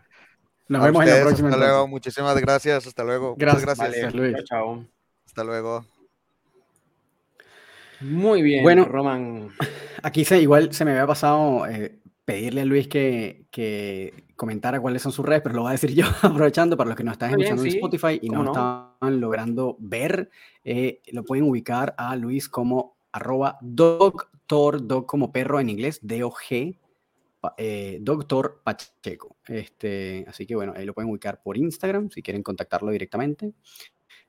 Nos 0.67 0.83
vemos 0.83 1.03
en 1.03 1.09
la 1.09 1.21
próxima. 1.21 1.49
Hasta 1.49 1.59
luego, 1.59 1.87
muchísimas 1.87 2.39
gracias, 2.39 2.87
hasta 2.87 3.03
luego. 3.03 3.35
Gracias, 3.37 3.65
gracias. 3.65 4.13
Luis. 4.13 4.35
chao. 4.45 4.85
Hasta 5.25 5.43
luego. 5.43 5.85
Muy 8.03 8.41
bien, 8.41 8.63
bueno, 8.63 8.85
Roman. 8.85 9.49
Aquí 10.01 10.25
se, 10.25 10.41
igual 10.41 10.73
se 10.73 10.85
me 10.85 10.91
había 10.91 11.07
pasado 11.07 11.65
eh, 11.67 11.99
pedirle 12.25 12.61
a 12.61 12.65
Luis 12.65 12.87
que, 12.87 13.45
que, 13.51 14.25
comentara 14.35 14.81
cuáles 14.81 15.01
son 15.01 15.11
sus 15.11 15.25
redes, 15.25 15.41
pero 15.41 15.55
lo 15.55 15.61
voy 15.61 15.69
a 15.69 15.71
decir 15.73 15.93
yo, 15.93 16.05
aprovechando 16.21 16.75
para 16.75 16.89
los 16.89 16.97
que 16.97 17.03
nos 17.03 17.13
están 17.13 17.31
escuchando 17.31 17.63
en 17.63 17.69
Spotify 17.69 18.19
y 18.21 18.29
no, 18.29 18.43
están 18.45 19.21
logrando 19.21 19.77
ver, 19.79 20.29
eh, 20.63 21.01
lo 21.11 21.23
pueden 21.23 21.45
ubicar 21.45 21.95
a 21.97 22.15
Luis 22.15 22.49
como 22.49 22.97
arroba 23.11 23.57
doctor, 23.61 24.85
dog 24.85 25.05
como 25.05 25.31
perro 25.31 25.59
en 25.59 25.69
inglés, 25.69 25.99
D-O-G, 26.01 26.77
eh, 27.57 27.99
doctor 28.01 28.61
Pacheco. 28.63 29.37
Este, 29.47 30.25
así 30.27 30.45
que 30.45 30.55
bueno, 30.55 30.73
ahí 30.75 30.85
lo 30.85 30.93
pueden 30.93 31.11
ubicar 31.11 31.41
por 31.41 31.57
Instagram 31.57 32.09
si 32.09 32.21
quieren 32.21 32.43
contactarlo 32.43 32.91
directamente. 32.91 33.53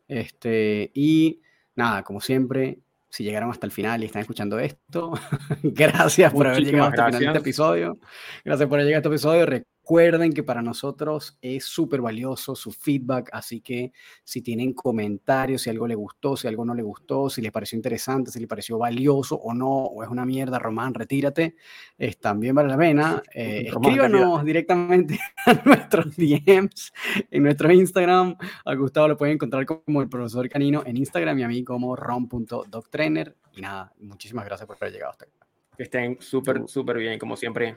Este, 0.07 0.91
y 0.95 1.41
nada, 1.75 2.03
como 2.03 2.21
siempre, 2.21 2.84
si 3.15 3.23
llegaron 3.23 3.49
hasta 3.49 3.65
el 3.65 3.71
final 3.71 4.03
y 4.03 4.07
están 4.07 4.23
escuchando 4.23 4.59
esto, 4.59 5.13
gracias 5.63 6.33
por 6.33 6.49
haber 6.49 6.65
llegado 6.65 6.89
hasta 6.89 7.07
el 7.07 7.15
final 7.15 7.21
de 7.21 7.27
este 7.27 7.39
episodio. 7.39 7.99
Gracias 8.45 8.69
por 8.69 8.81
haber 8.81 8.87
llegado 8.87 8.99
a 8.99 9.03
este 9.03 9.09
episodio. 9.09 9.65
Recuerden 9.85 10.33
que 10.33 10.43
para 10.43 10.63
nosotros 10.63 11.37
es 11.43 11.67
súper 11.67 12.01
valioso 12.01 12.57
su 12.57 12.73
feedback, 12.73 13.29
así 13.35 13.61
que 13.61 13.93
si 14.25 14.41
tienen 14.41 14.73
comentarios, 14.73 15.61
si 15.61 15.69
algo 15.69 15.87
le 15.87 15.95
gustó, 15.95 16.39
si 16.39 16.49
algo 16.49 16.65
no 16.65 16.75
le 16.75 16.83
gustó, 16.83 17.29
si 17.29 17.43
les 17.43 17.53
pareció 17.53 17.77
interesante, 17.77 18.31
si 18.31 18.39
les 18.39 18.49
pareció 18.49 18.79
valioso 18.79 19.37
o 19.37 19.53
no, 19.53 19.69
o 19.69 20.03
es 20.03 20.09
una 20.09 20.25
mierda, 20.25 20.59
Román, 20.59 20.95
retírate, 20.95 21.57
es, 21.99 22.19
también 22.19 22.55
vale 22.55 22.71
la 22.71 22.79
pena. 22.79 23.23
Eh, 23.35 23.65
escríbanos 23.67 24.43
directamente 24.43 25.21
a 25.45 25.53
nuestros 25.67 26.17
DMs 26.17 26.91
en 27.31 27.43
nuestro 27.43 27.71
Instagram. 27.71 28.39
A 28.65 28.75
Gustavo 28.77 29.09
lo 29.09 29.19
pueden 29.19 29.35
encontrar 29.35 29.67
como 29.67 30.01
el 30.01 30.09
profesor 30.09 30.49
canino 30.49 30.83
en 30.87 30.97
Instagram 30.97 31.41
y 31.41 31.43
a 31.43 31.49
mí 31.49 31.63
como 31.63 31.95
rom.doctrainer. 31.95 33.37
Y 33.53 33.61
nada, 33.61 33.93
muchísimas 33.99 34.47
gracias 34.47 34.67
por 34.67 34.79
haber 34.81 34.95
llegado 34.95 35.11
hasta 35.11 35.27
acá. 35.27 35.47
Que 35.77 35.83
estén 35.83 36.17
súper, 36.21 36.63
súper 36.69 36.97
bien, 36.97 37.19
como 37.19 37.37
siempre. 37.37 37.77